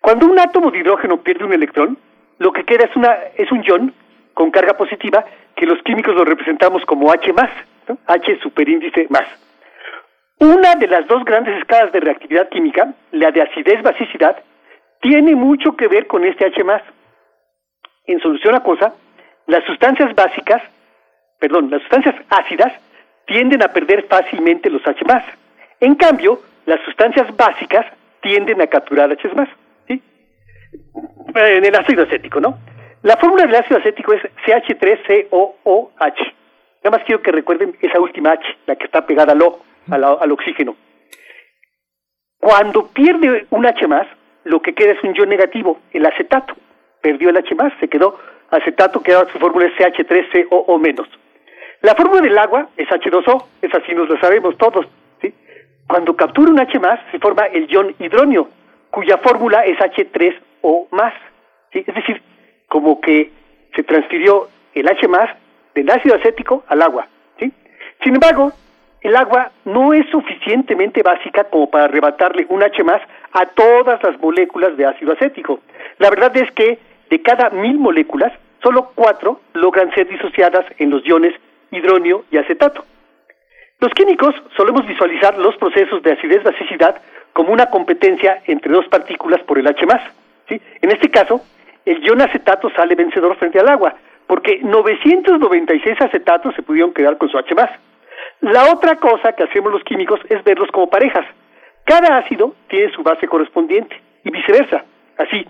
Cuando 0.00 0.26
un 0.26 0.38
átomo 0.38 0.70
de 0.70 0.78
hidrógeno 0.78 1.22
pierde 1.22 1.44
un 1.44 1.52
electrón, 1.52 1.98
lo 2.38 2.52
que 2.52 2.64
queda 2.64 2.84
es, 2.84 2.96
una, 2.96 3.16
es 3.36 3.50
un 3.50 3.62
ion 3.62 3.94
con 4.34 4.50
carga 4.50 4.74
positiva 4.74 5.24
que 5.54 5.66
los 5.66 5.82
químicos 5.82 6.14
lo 6.14 6.24
representamos 6.24 6.84
como 6.84 7.10
H 7.10 7.32
más, 7.32 7.50
H 8.06 8.38
superíndice 8.42 9.06
más. 9.08 9.26
Una 10.38 10.74
de 10.74 10.86
las 10.86 11.06
dos 11.06 11.24
grandes 11.24 11.56
escalas 11.58 11.92
de 11.92 12.00
reactividad 12.00 12.50
química, 12.50 12.92
la 13.12 13.30
de 13.30 13.40
acidez-basicidad, 13.40 14.36
tiene 15.00 15.34
mucho 15.34 15.74
que 15.76 15.88
ver 15.88 16.06
con 16.06 16.24
este 16.24 16.44
H 16.44 16.62
más. 16.64 16.82
En 18.06 18.20
solución 18.20 18.54
a 18.54 18.62
las 19.46 19.64
sustancias 19.64 20.14
básicas, 20.14 20.62
perdón, 21.38 21.70
las 21.70 21.80
sustancias 21.82 22.14
ácidas 22.28 22.72
tienden 23.26 23.62
a 23.62 23.68
perder 23.68 24.06
fácilmente 24.08 24.68
los 24.68 24.86
H 24.86 25.02
más. 25.06 25.24
En 25.80 25.94
cambio, 25.94 26.40
las 26.66 26.80
sustancias 26.84 27.34
básicas 27.34 27.86
tienden 28.20 28.60
a 28.60 28.66
capturar 28.66 29.10
H 29.10 29.28
más. 29.34 29.48
¿Sí? 30.76 31.32
En 31.34 31.64
el 31.64 31.74
ácido 31.74 32.04
acético, 32.04 32.40
¿no? 32.40 32.58
La 33.02 33.16
fórmula 33.16 33.46
del 33.46 33.54
ácido 33.54 33.78
acético 33.78 34.12
es 34.12 34.22
CH3COOH. 34.46 36.34
Nada 36.82 36.96
más 36.96 37.04
quiero 37.04 37.22
que 37.22 37.32
recuerden 37.32 37.76
esa 37.80 38.00
última 38.00 38.32
H, 38.32 38.44
la 38.66 38.76
que 38.76 38.84
está 38.84 39.06
pegada 39.06 39.32
al, 39.32 39.42
o, 39.42 39.60
al, 39.90 40.32
oxígeno. 40.32 40.76
Cuando 42.40 42.88
pierde 42.88 43.46
un 43.50 43.66
H 43.66 43.86
más, 43.86 44.06
lo 44.44 44.60
que 44.60 44.74
queda 44.74 44.92
es 44.92 45.02
un 45.02 45.14
ion 45.14 45.28
negativo, 45.28 45.80
el 45.92 46.06
acetato. 46.06 46.54
Perdió 47.00 47.30
el 47.30 47.36
H 47.36 47.54
más, 47.54 47.72
se 47.80 47.88
quedó 47.88 48.18
acetato, 48.50 49.02
que 49.02 49.12
ahora 49.12 49.30
su 49.32 49.38
fórmula 49.38 49.66
es 49.66 49.72
CH3COO 49.74 50.80
menos. 50.80 51.08
La 51.82 51.94
fórmula 51.94 52.22
del 52.22 52.38
agua 52.38 52.68
es 52.76 52.88
H2O, 52.88 53.44
es 53.62 53.74
así 53.74 53.94
nos 53.94 54.08
lo 54.08 54.18
sabemos 54.18 54.56
todos. 54.56 54.86
¿sí? 55.20 55.32
Cuando 55.86 56.16
captura 56.16 56.50
un 56.50 56.58
H 56.58 56.78
más, 56.78 56.98
se 57.10 57.18
forma 57.18 57.46
el 57.46 57.68
ion 57.68 57.94
hidronio, 57.98 58.48
cuya 58.90 59.18
fórmula 59.18 59.64
es 59.64 59.78
H3O 60.66 60.88
más. 60.90 61.14
¿sí? 61.72 61.84
Es 61.86 61.94
decir, 61.94 62.20
como 62.68 63.00
que 63.00 63.30
se 63.74 63.82
transfirió 63.82 64.48
el 64.74 64.88
H 64.88 65.08
más 65.08 65.30
del 65.74 65.90
ácido 65.90 66.16
acético 66.16 66.64
al 66.68 66.82
agua. 66.82 67.06
¿sí? 67.38 67.52
Sin 68.02 68.14
embargo, 68.14 68.52
el 69.02 69.14
agua 69.16 69.52
no 69.64 69.92
es 69.92 70.08
suficientemente 70.10 71.02
básica 71.02 71.44
como 71.44 71.70
para 71.70 71.84
arrebatarle 71.84 72.46
un 72.48 72.62
H 72.62 72.82
más 72.82 73.00
a 73.32 73.46
todas 73.46 74.02
las 74.02 74.18
moléculas 74.20 74.76
de 74.76 74.86
ácido 74.86 75.12
acético. 75.12 75.60
La 75.98 76.10
verdad 76.10 76.36
es 76.36 76.50
que 76.52 76.78
de 77.10 77.22
cada 77.22 77.50
mil 77.50 77.78
moléculas, 77.78 78.32
solo 78.62 78.90
cuatro 78.94 79.40
logran 79.52 79.94
ser 79.94 80.08
disociadas 80.08 80.66
en 80.78 80.90
los 80.90 81.06
iones 81.06 81.34
hidronio 81.70 82.24
y 82.30 82.38
acetato. 82.38 82.84
Los 83.78 83.92
químicos 83.92 84.34
solemos 84.56 84.86
visualizar 84.86 85.36
los 85.38 85.56
procesos 85.56 86.02
de 86.02 86.12
acidez-basicidad 86.12 86.96
como 87.32 87.52
una 87.52 87.66
competencia 87.66 88.42
entre 88.46 88.72
dos 88.72 88.88
partículas 88.88 89.42
por 89.42 89.58
el 89.58 89.66
H+. 89.66 89.86
En 90.48 90.90
este 90.90 91.10
caso, 91.10 91.40
el 91.84 92.02
ion 92.02 92.20
acetato 92.20 92.70
sale 92.70 92.94
vencedor 92.94 93.36
frente 93.36 93.58
al 93.58 93.68
agua, 93.68 93.94
porque 94.26 94.60
996 94.62 96.00
acetatos 96.00 96.54
se 96.54 96.62
pudieron 96.62 96.92
quedar 96.92 97.16
con 97.18 97.28
su 97.28 97.38
H+. 97.38 97.54
La 98.40 98.72
otra 98.72 98.96
cosa 98.96 99.32
que 99.32 99.44
hacemos 99.44 99.72
los 99.72 99.84
químicos 99.84 100.20
es 100.28 100.42
verlos 100.44 100.70
como 100.70 100.90
parejas. 100.90 101.24
Cada 101.84 102.18
ácido 102.18 102.54
tiene 102.68 102.92
su 102.92 103.02
base 103.02 103.28
correspondiente 103.28 104.00
y 104.24 104.30
viceversa. 104.30 104.84
Así, 105.16 105.46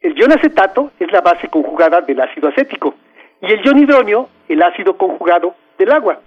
el 0.00 0.14
ion 0.16 0.32
acetato 0.32 0.92
es 1.00 1.10
la 1.10 1.20
base 1.20 1.48
conjugada 1.48 2.00
del 2.02 2.20
ácido 2.20 2.48
acético 2.48 2.94
y 3.40 3.52
el 3.52 3.64
ion 3.64 3.78
hidronio 3.78 4.28
el 4.48 4.62
ácido 4.62 4.96
conjugado 4.96 5.54
del 5.78 5.92
agua. 5.92 6.20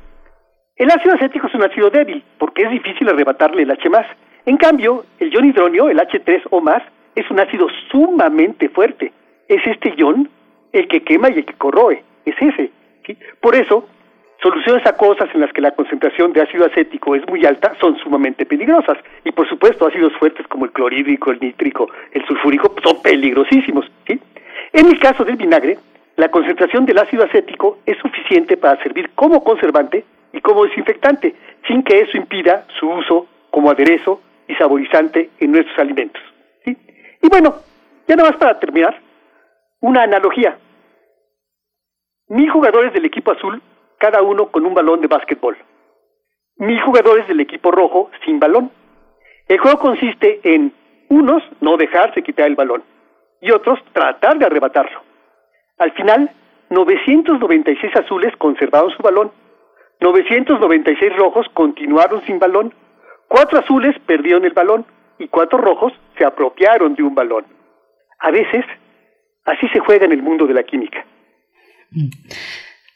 El 0.75 0.89
ácido 0.89 1.13
acético 1.13 1.47
es 1.47 1.53
un 1.53 1.63
ácido 1.63 1.89
débil 1.89 2.23
porque 2.37 2.63
es 2.63 2.71
difícil 2.71 3.07
arrebatarle 3.09 3.63
el 3.63 3.71
H+. 3.71 3.89
En 4.45 4.57
cambio, 4.57 5.05
el 5.19 5.31
ion 5.31 5.45
hidronio, 5.45 5.89
el 5.89 5.99
H3O+, 5.99 6.81
es 7.15 7.29
un 7.29 7.39
ácido 7.39 7.67
sumamente 7.89 8.69
fuerte. 8.69 9.11
Es 9.47 9.65
este 9.65 9.93
ion 9.97 10.29
el 10.71 10.87
que 10.87 11.03
quema 11.03 11.29
y 11.29 11.39
el 11.39 11.45
que 11.45 11.53
corroe. 11.53 12.03
Es 12.25 12.35
ese. 12.39 12.71
Por 13.41 13.55
eso, 13.55 13.87
soluciones 14.41 14.85
acuosas 14.85 15.29
en 15.33 15.41
las 15.41 15.51
que 15.51 15.61
la 15.61 15.71
concentración 15.71 16.31
de 16.33 16.41
ácido 16.41 16.65
acético 16.65 17.15
es 17.15 17.27
muy 17.27 17.45
alta 17.45 17.73
son 17.79 17.97
sumamente 17.97 18.45
peligrosas. 18.45 18.97
Y 19.25 19.31
por 19.31 19.47
supuesto, 19.49 19.87
ácidos 19.87 20.13
fuertes 20.17 20.47
como 20.47 20.65
el 20.65 20.71
clorhídrico, 20.71 21.31
el 21.31 21.39
nítrico, 21.39 21.89
el 22.11 22.25
sulfúrico 22.25 22.73
son 22.83 23.01
peligrosísimos. 23.01 23.85
En 24.73 24.87
el 24.87 24.99
caso 24.99 25.25
del 25.25 25.35
vinagre, 25.35 25.77
la 26.15 26.29
concentración 26.29 26.85
del 26.85 26.99
ácido 26.99 27.23
acético 27.23 27.79
es 27.85 27.97
suficiente 27.97 28.55
para 28.55 28.81
servir 28.83 29.09
como 29.15 29.43
conservante 29.43 30.05
y 30.33 30.39
como 30.39 30.65
desinfectante, 30.65 31.35
sin 31.67 31.83
que 31.83 31.99
eso 31.99 32.17
impida 32.17 32.65
su 32.79 32.89
uso 32.89 33.27
como 33.49 33.69
aderezo 33.69 34.21
y 34.47 34.55
saborizante 34.55 35.29
en 35.39 35.51
nuestros 35.51 35.77
alimentos. 35.77 36.21
Y 37.21 37.29
bueno, 37.29 37.55
ya 38.07 38.15
nada 38.15 38.29
más 38.29 38.39
para 38.39 38.59
terminar, 38.59 38.99
una 39.79 40.03
analogía. 40.03 40.57
Mil 42.27 42.49
jugadores 42.49 42.93
del 42.93 43.05
equipo 43.05 43.31
azul, 43.31 43.61
cada 43.97 44.21
uno 44.21 44.47
con 44.47 44.65
un 44.65 44.73
balón 44.73 45.01
de 45.01 45.07
básquetbol. 45.07 45.57
Mil 46.57 46.81
jugadores 46.81 47.27
del 47.27 47.39
equipo 47.39 47.71
rojo 47.71 48.09
sin 48.25 48.39
balón. 48.39 48.71
El 49.47 49.59
juego 49.59 49.79
consiste 49.79 50.39
en 50.43 50.73
unos 51.09 51.43
no 51.59 51.77
dejarse 51.77 52.23
quitar 52.23 52.47
el 52.47 52.55
balón 52.55 52.83
y 53.41 53.51
otros 53.51 53.79
tratar 53.91 54.37
de 54.37 54.45
arrebatarlo. 54.45 55.01
Al 55.77 55.91
final, 55.91 56.31
996 56.69 57.95
azules 57.97 58.35
conservaron 58.37 58.91
su 58.91 59.03
balón, 59.03 59.31
996 59.99 61.15
rojos 61.17 61.47
continuaron 61.53 62.21
sin 62.21 62.39
balón, 62.39 62.73
cuatro 63.27 63.59
azules 63.59 63.95
perdieron 64.05 64.45
el 64.45 64.53
balón 64.53 64.85
y 65.19 65.27
cuatro 65.27 65.57
rojos 65.59 65.93
se 66.17 66.25
apropiaron 66.25 66.95
de 66.95 67.03
un 67.03 67.15
balón. 67.15 67.45
A 68.19 68.31
veces, 68.31 68.65
así 69.45 69.67
se 69.69 69.79
juega 69.79 70.05
en 70.05 70.11
el 70.11 70.21
mundo 70.21 70.45
de 70.45 70.53
la 70.53 70.63
química. 70.63 71.05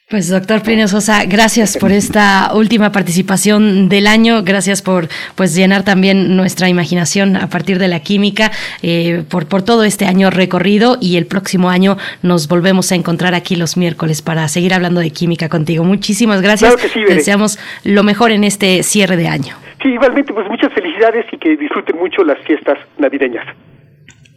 Pues 0.08 0.30
doctor 0.30 0.62
Plinio 0.62 0.88
Sosa, 0.88 1.26
gracias 1.26 1.78
por 1.78 1.92
esta 1.92 2.52
última 2.54 2.92
participación 2.92 3.90
del 3.90 4.06
año, 4.06 4.44
gracias 4.44 4.84
por 4.84 5.10
pues 5.34 5.56
llenar 5.56 5.84
también 5.84 6.38
nuestra 6.38 6.70
imaginación 6.70 7.36
a 7.36 7.50
partir 7.50 7.80
de 7.80 7.88
la 7.88 8.02
química, 8.02 8.52
eh, 8.84 9.24
por, 9.28 9.48
por 9.48 9.64
todo 9.64 9.84
este 9.84 10.06
año 10.06 10.30
recorrido 10.30 11.00
y 11.02 11.18
el 11.18 11.26
próximo 11.26 11.72
año 11.72 11.98
nos 12.22 12.48
volvemos 12.48 12.92
a 12.92 12.96
encontrar 12.96 13.34
aquí 13.34 13.56
los 13.56 13.78
miércoles 13.78 14.22
para 14.22 14.48
seguir 14.48 14.76
hablando 14.76 15.02
de 15.02 15.10
química 15.10 15.50
contigo. 15.50 15.84
Muchísimas 15.84 16.40
gracias. 16.40 16.76
Deseamos 16.94 17.58
lo 17.84 18.04
mejor 18.04 18.32
en 18.32 18.44
este 18.44 18.84
cierre 18.84 19.18
de 19.18 19.28
año. 19.28 19.65
Sí, 19.86 19.92
igualmente, 19.92 20.34
pues 20.34 20.48
muchas 20.50 20.74
felicidades 20.74 21.28
y 21.32 21.38
que 21.38 21.56
disfruten 21.56 22.00
mucho 22.00 22.24
las 22.24 22.40
fiestas 22.44 22.80
navideñas. 22.98 23.46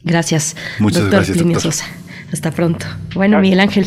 Gracias, 0.04 0.54
Muchas 0.78 1.00
doctor 1.00 1.20
gracias, 1.20 1.38
Plinio 1.38 1.54
doctor. 1.54 1.72
Sosa. 1.72 1.86
Hasta 2.30 2.50
pronto. 2.50 2.84
Bueno, 3.14 3.40
Miguel 3.40 3.60
Ángel, 3.60 3.86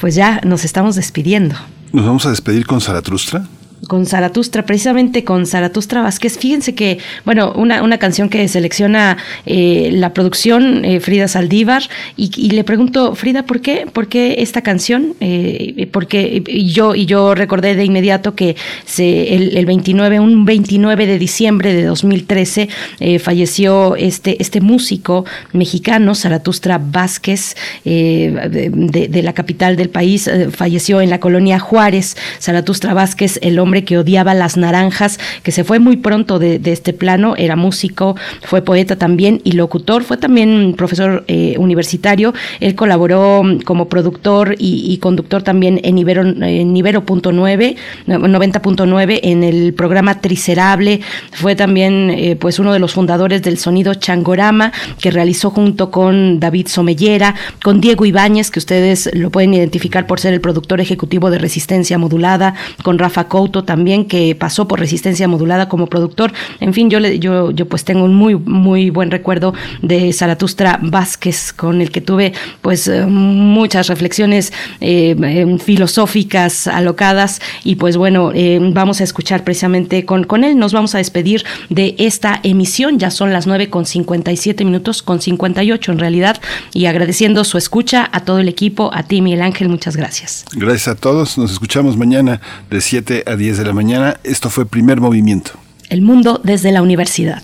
pues 0.00 0.14
ya 0.14 0.40
nos 0.42 0.64
estamos 0.64 0.96
despidiendo. 0.96 1.54
Nos 1.92 2.06
vamos 2.06 2.24
a 2.24 2.30
despedir 2.30 2.64
con 2.64 2.80
Zaratustra. 2.80 3.42
Con 3.88 4.06
Zaratustra, 4.06 4.64
precisamente 4.64 5.24
con 5.24 5.46
Zaratustra 5.46 6.02
Vázquez. 6.02 6.38
Fíjense 6.38 6.74
que, 6.74 6.98
bueno, 7.24 7.52
una, 7.56 7.82
una 7.82 7.98
canción 7.98 8.28
que 8.28 8.46
selecciona 8.46 9.16
eh, 9.44 9.90
la 9.92 10.12
producción 10.14 10.84
eh, 10.84 11.00
Frida 11.00 11.26
Saldívar 11.26 11.82
y, 12.16 12.50
le 12.52 12.64
pregunto, 12.64 13.14
Frida, 13.14 13.44
¿por 13.44 13.60
qué? 13.60 13.86
¿Por 13.92 14.08
qué 14.08 14.36
esta 14.38 14.62
canción? 14.62 15.14
Eh, 15.20 15.88
porque 15.92 16.42
yo, 16.64 16.94
y 16.94 17.06
yo 17.06 17.34
recordé 17.34 17.74
de 17.74 17.84
inmediato 17.84 18.34
que 18.34 18.56
se, 18.84 19.34
el, 19.34 19.56
el 19.56 19.66
29, 19.66 20.20
un 20.20 20.44
29 20.44 21.06
de 21.06 21.18
diciembre 21.18 21.74
de 21.74 21.84
2013 21.84 22.68
eh, 23.00 23.18
falleció 23.18 23.96
este, 23.96 24.40
este 24.40 24.60
músico 24.60 25.24
mexicano, 25.52 26.14
Zaratustra 26.14 26.78
Vázquez, 26.78 27.56
de, 27.84 28.70
de- 29.08 29.22
la 29.22 29.32
capital 29.34 29.76
del 29.76 29.88
país, 29.88 30.28
falleció 30.50 31.00
en 31.00 31.08
la 31.10 31.20
colonia 31.20 31.58
Juárez. 31.60 32.16
Zaratustra 32.40 32.92
Vázquez, 32.92 33.38
el 33.42 33.58
hombre 33.60 33.71
que 33.80 33.96
odiaba 33.98 34.34
las 34.34 34.58
naranjas, 34.58 35.18
que 35.42 35.52
se 35.52 35.64
fue 35.64 35.78
muy 35.78 35.96
pronto 35.96 36.38
de, 36.38 36.58
de 36.58 36.72
este 36.72 36.92
plano, 36.92 37.34
era 37.36 37.56
músico, 37.56 38.16
fue 38.42 38.62
poeta 38.62 38.96
también 38.96 39.40
y 39.44 39.52
locutor, 39.52 40.04
fue 40.04 40.18
también 40.18 40.74
profesor 40.76 41.24
eh, 41.28 41.56
universitario. 41.58 42.34
Él 42.60 42.74
colaboró 42.74 43.42
mm, 43.42 43.60
como 43.60 43.88
productor 43.88 44.54
y, 44.58 44.92
y 44.92 44.98
conductor 44.98 45.42
también 45.42 45.80
en 45.82 45.98
Ibero, 45.98 46.22
en 46.22 46.76
Ibero.9, 46.76 47.76
no, 48.06 48.18
90.9, 48.18 49.20
en 49.22 49.44
el 49.44 49.74
programa 49.74 50.20
Tricerable. 50.20 51.00
Fue 51.32 51.54
también 51.54 52.10
eh, 52.10 52.36
pues 52.36 52.58
uno 52.58 52.72
de 52.72 52.78
los 52.78 52.92
fundadores 52.92 53.42
del 53.42 53.58
sonido 53.58 53.94
Changorama, 53.94 54.72
que 55.00 55.10
realizó 55.10 55.50
junto 55.50 55.90
con 55.90 56.40
David 56.40 56.68
Somellera, 56.68 57.34
con 57.62 57.80
Diego 57.80 58.04
Ibáñez, 58.04 58.50
que 58.50 58.58
ustedes 58.58 59.10
lo 59.14 59.30
pueden 59.30 59.54
identificar 59.54 60.06
por 60.06 60.20
ser 60.20 60.34
el 60.34 60.40
productor 60.40 60.80
ejecutivo 60.80 61.30
de 61.30 61.38
Resistencia 61.38 61.98
Modulada, 61.98 62.54
con 62.82 62.98
Rafa 62.98 63.28
Couto 63.28 63.61
también, 63.62 64.04
que 64.06 64.34
pasó 64.34 64.68
por 64.68 64.80
Resistencia 64.80 65.28
Modulada 65.28 65.68
como 65.68 65.86
productor. 65.86 66.32
En 66.60 66.74
fin, 66.74 66.90
yo, 66.90 67.00
le, 67.00 67.18
yo, 67.18 67.50
yo 67.50 67.66
pues 67.66 67.84
tengo 67.84 68.04
un 68.04 68.14
muy, 68.14 68.34
muy 68.36 68.90
buen 68.90 69.10
recuerdo 69.10 69.54
de 69.82 70.12
Zaratustra 70.12 70.78
Vázquez, 70.82 71.52
con 71.52 71.80
el 71.80 71.90
que 71.90 72.00
tuve 72.00 72.32
pues 72.60 72.88
eh, 72.88 73.06
muchas 73.06 73.88
reflexiones 73.88 74.52
eh, 74.80 75.16
eh, 75.22 75.58
filosóficas 75.58 76.66
alocadas 76.66 77.40
y 77.64 77.76
pues 77.76 77.96
bueno, 77.96 78.32
eh, 78.34 78.58
vamos 78.72 79.00
a 79.00 79.04
escuchar 79.04 79.44
precisamente 79.44 80.04
con, 80.04 80.24
con 80.24 80.44
él, 80.44 80.58
nos 80.58 80.72
vamos 80.72 80.94
a 80.94 80.98
despedir 80.98 81.44
de 81.68 81.94
esta 81.98 82.40
emisión, 82.42 82.98
ya 82.98 83.10
son 83.10 83.32
las 83.32 83.46
9 83.46 83.70
con 83.70 83.86
57 83.86 84.64
minutos, 84.64 85.02
con 85.02 85.20
58 85.20 85.92
en 85.92 85.98
realidad, 85.98 86.40
y 86.72 86.86
agradeciendo 86.86 87.44
su 87.44 87.58
escucha 87.58 88.08
a 88.12 88.20
todo 88.20 88.38
el 88.38 88.48
equipo, 88.48 88.90
a 88.94 89.02
ti 89.02 89.20
Miguel 89.20 89.42
Ángel, 89.42 89.68
muchas 89.68 89.96
gracias. 89.96 90.44
Gracias 90.52 90.88
a 90.88 90.94
todos. 90.94 91.38
Nos 91.38 91.52
escuchamos 91.52 91.96
mañana 91.96 92.40
de 92.70 92.80
7 92.80 93.24
a 93.26 93.36
10 93.36 93.41
de 93.50 93.64
la 93.64 93.72
mañana. 93.72 94.18
Esto 94.22 94.50
fue 94.50 94.66
Primer 94.66 95.00
Movimiento. 95.00 95.50
El 95.88 96.00
mundo 96.00 96.40
desde 96.44 96.70
la 96.70 96.80
universidad. 96.80 97.42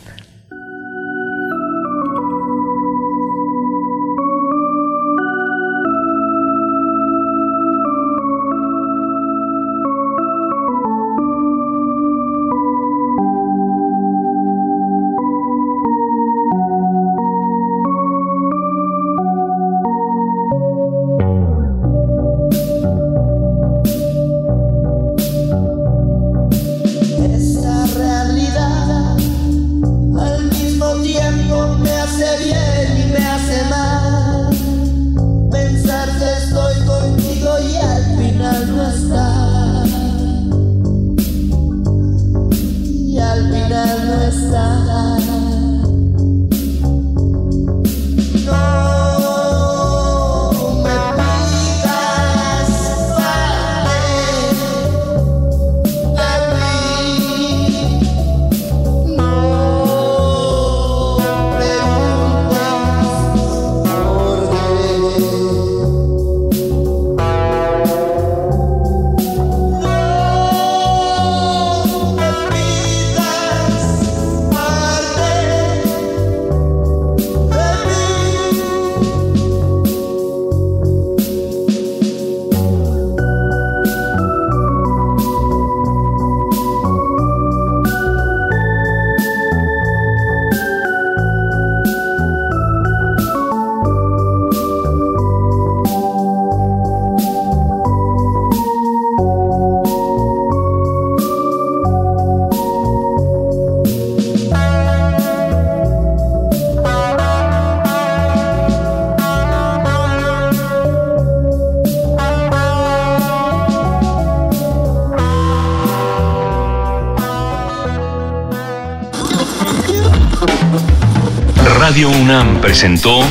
Presentó 122.69 123.23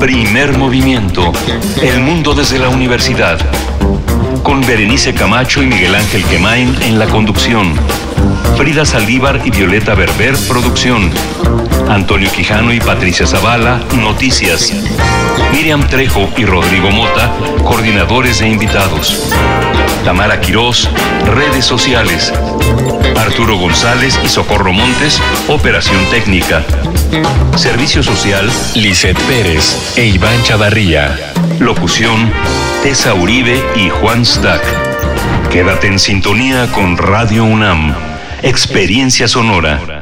Primer 0.00 0.56
Movimiento, 0.56 1.34
El 1.82 2.00
Mundo 2.00 2.32
desde 2.32 2.58
la 2.58 2.70
Universidad, 2.70 3.38
con 4.42 4.62
Berenice 4.62 5.12
Camacho 5.12 5.62
y 5.62 5.66
Miguel 5.66 5.94
Ángel 5.94 6.24
Quemain 6.24 6.74
en 6.80 6.98
la 6.98 7.04
conducción, 7.04 7.74
Frida 8.56 8.86
Saldívar 8.86 9.42
y 9.44 9.50
Violeta 9.50 9.94
Berber, 9.94 10.34
producción, 10.48 11.10
Antonio 11.90 12.32
Quijano 12.32 12.72
y 12.72 12.80
Patricia 12.80 13.26
Zavala, 13.26 13.82
noticias, 13.98 14.72
Miriam 15.52 15.86
Trejo 15.86 16.30
y 16.38 16.46
Rodrigo 16.46 16.90
Mota, 16.90 17.34
coordinadores 17.64 18.38
de 18.38 18.48
invitados, 18.48 19.30
Tamara 20.06 20.40
Quirós, 20.40 20.88
redes 21.26 21.66
sociales, 21.66 22.32
Arturo 23.16 23.56
González 23.56 24.18
y 24.24 24.28
Socorro 24.28 24.72
Montes, 24.72 25.20
operación 25.48 26.04
técnica. 26.10 26.64
Servicio 27.56 28.02
social, 28.02 28.50
Lisette 28.74 29.20
Pérez 29.22 29.96
e 29.96 30.06
Iván 30.06 30.42
Chavarría. 30.42 31.32
Locución, 31.60 32.30
Tessa 32.82 33.14
Uribe 33.14 33.62
y 33.76 33.88
Juan 33.88 34.24
Stack. 34.24 34.62
Quédate 35.50 35.86
en 35.86 35.98
sintonía 35.98 36.66
con 36.72 36.96
Radio 36.96 37.44
UNAM. 37.44 37.94
Experiencia 38.42 39.28
sonora. 39.28 39.93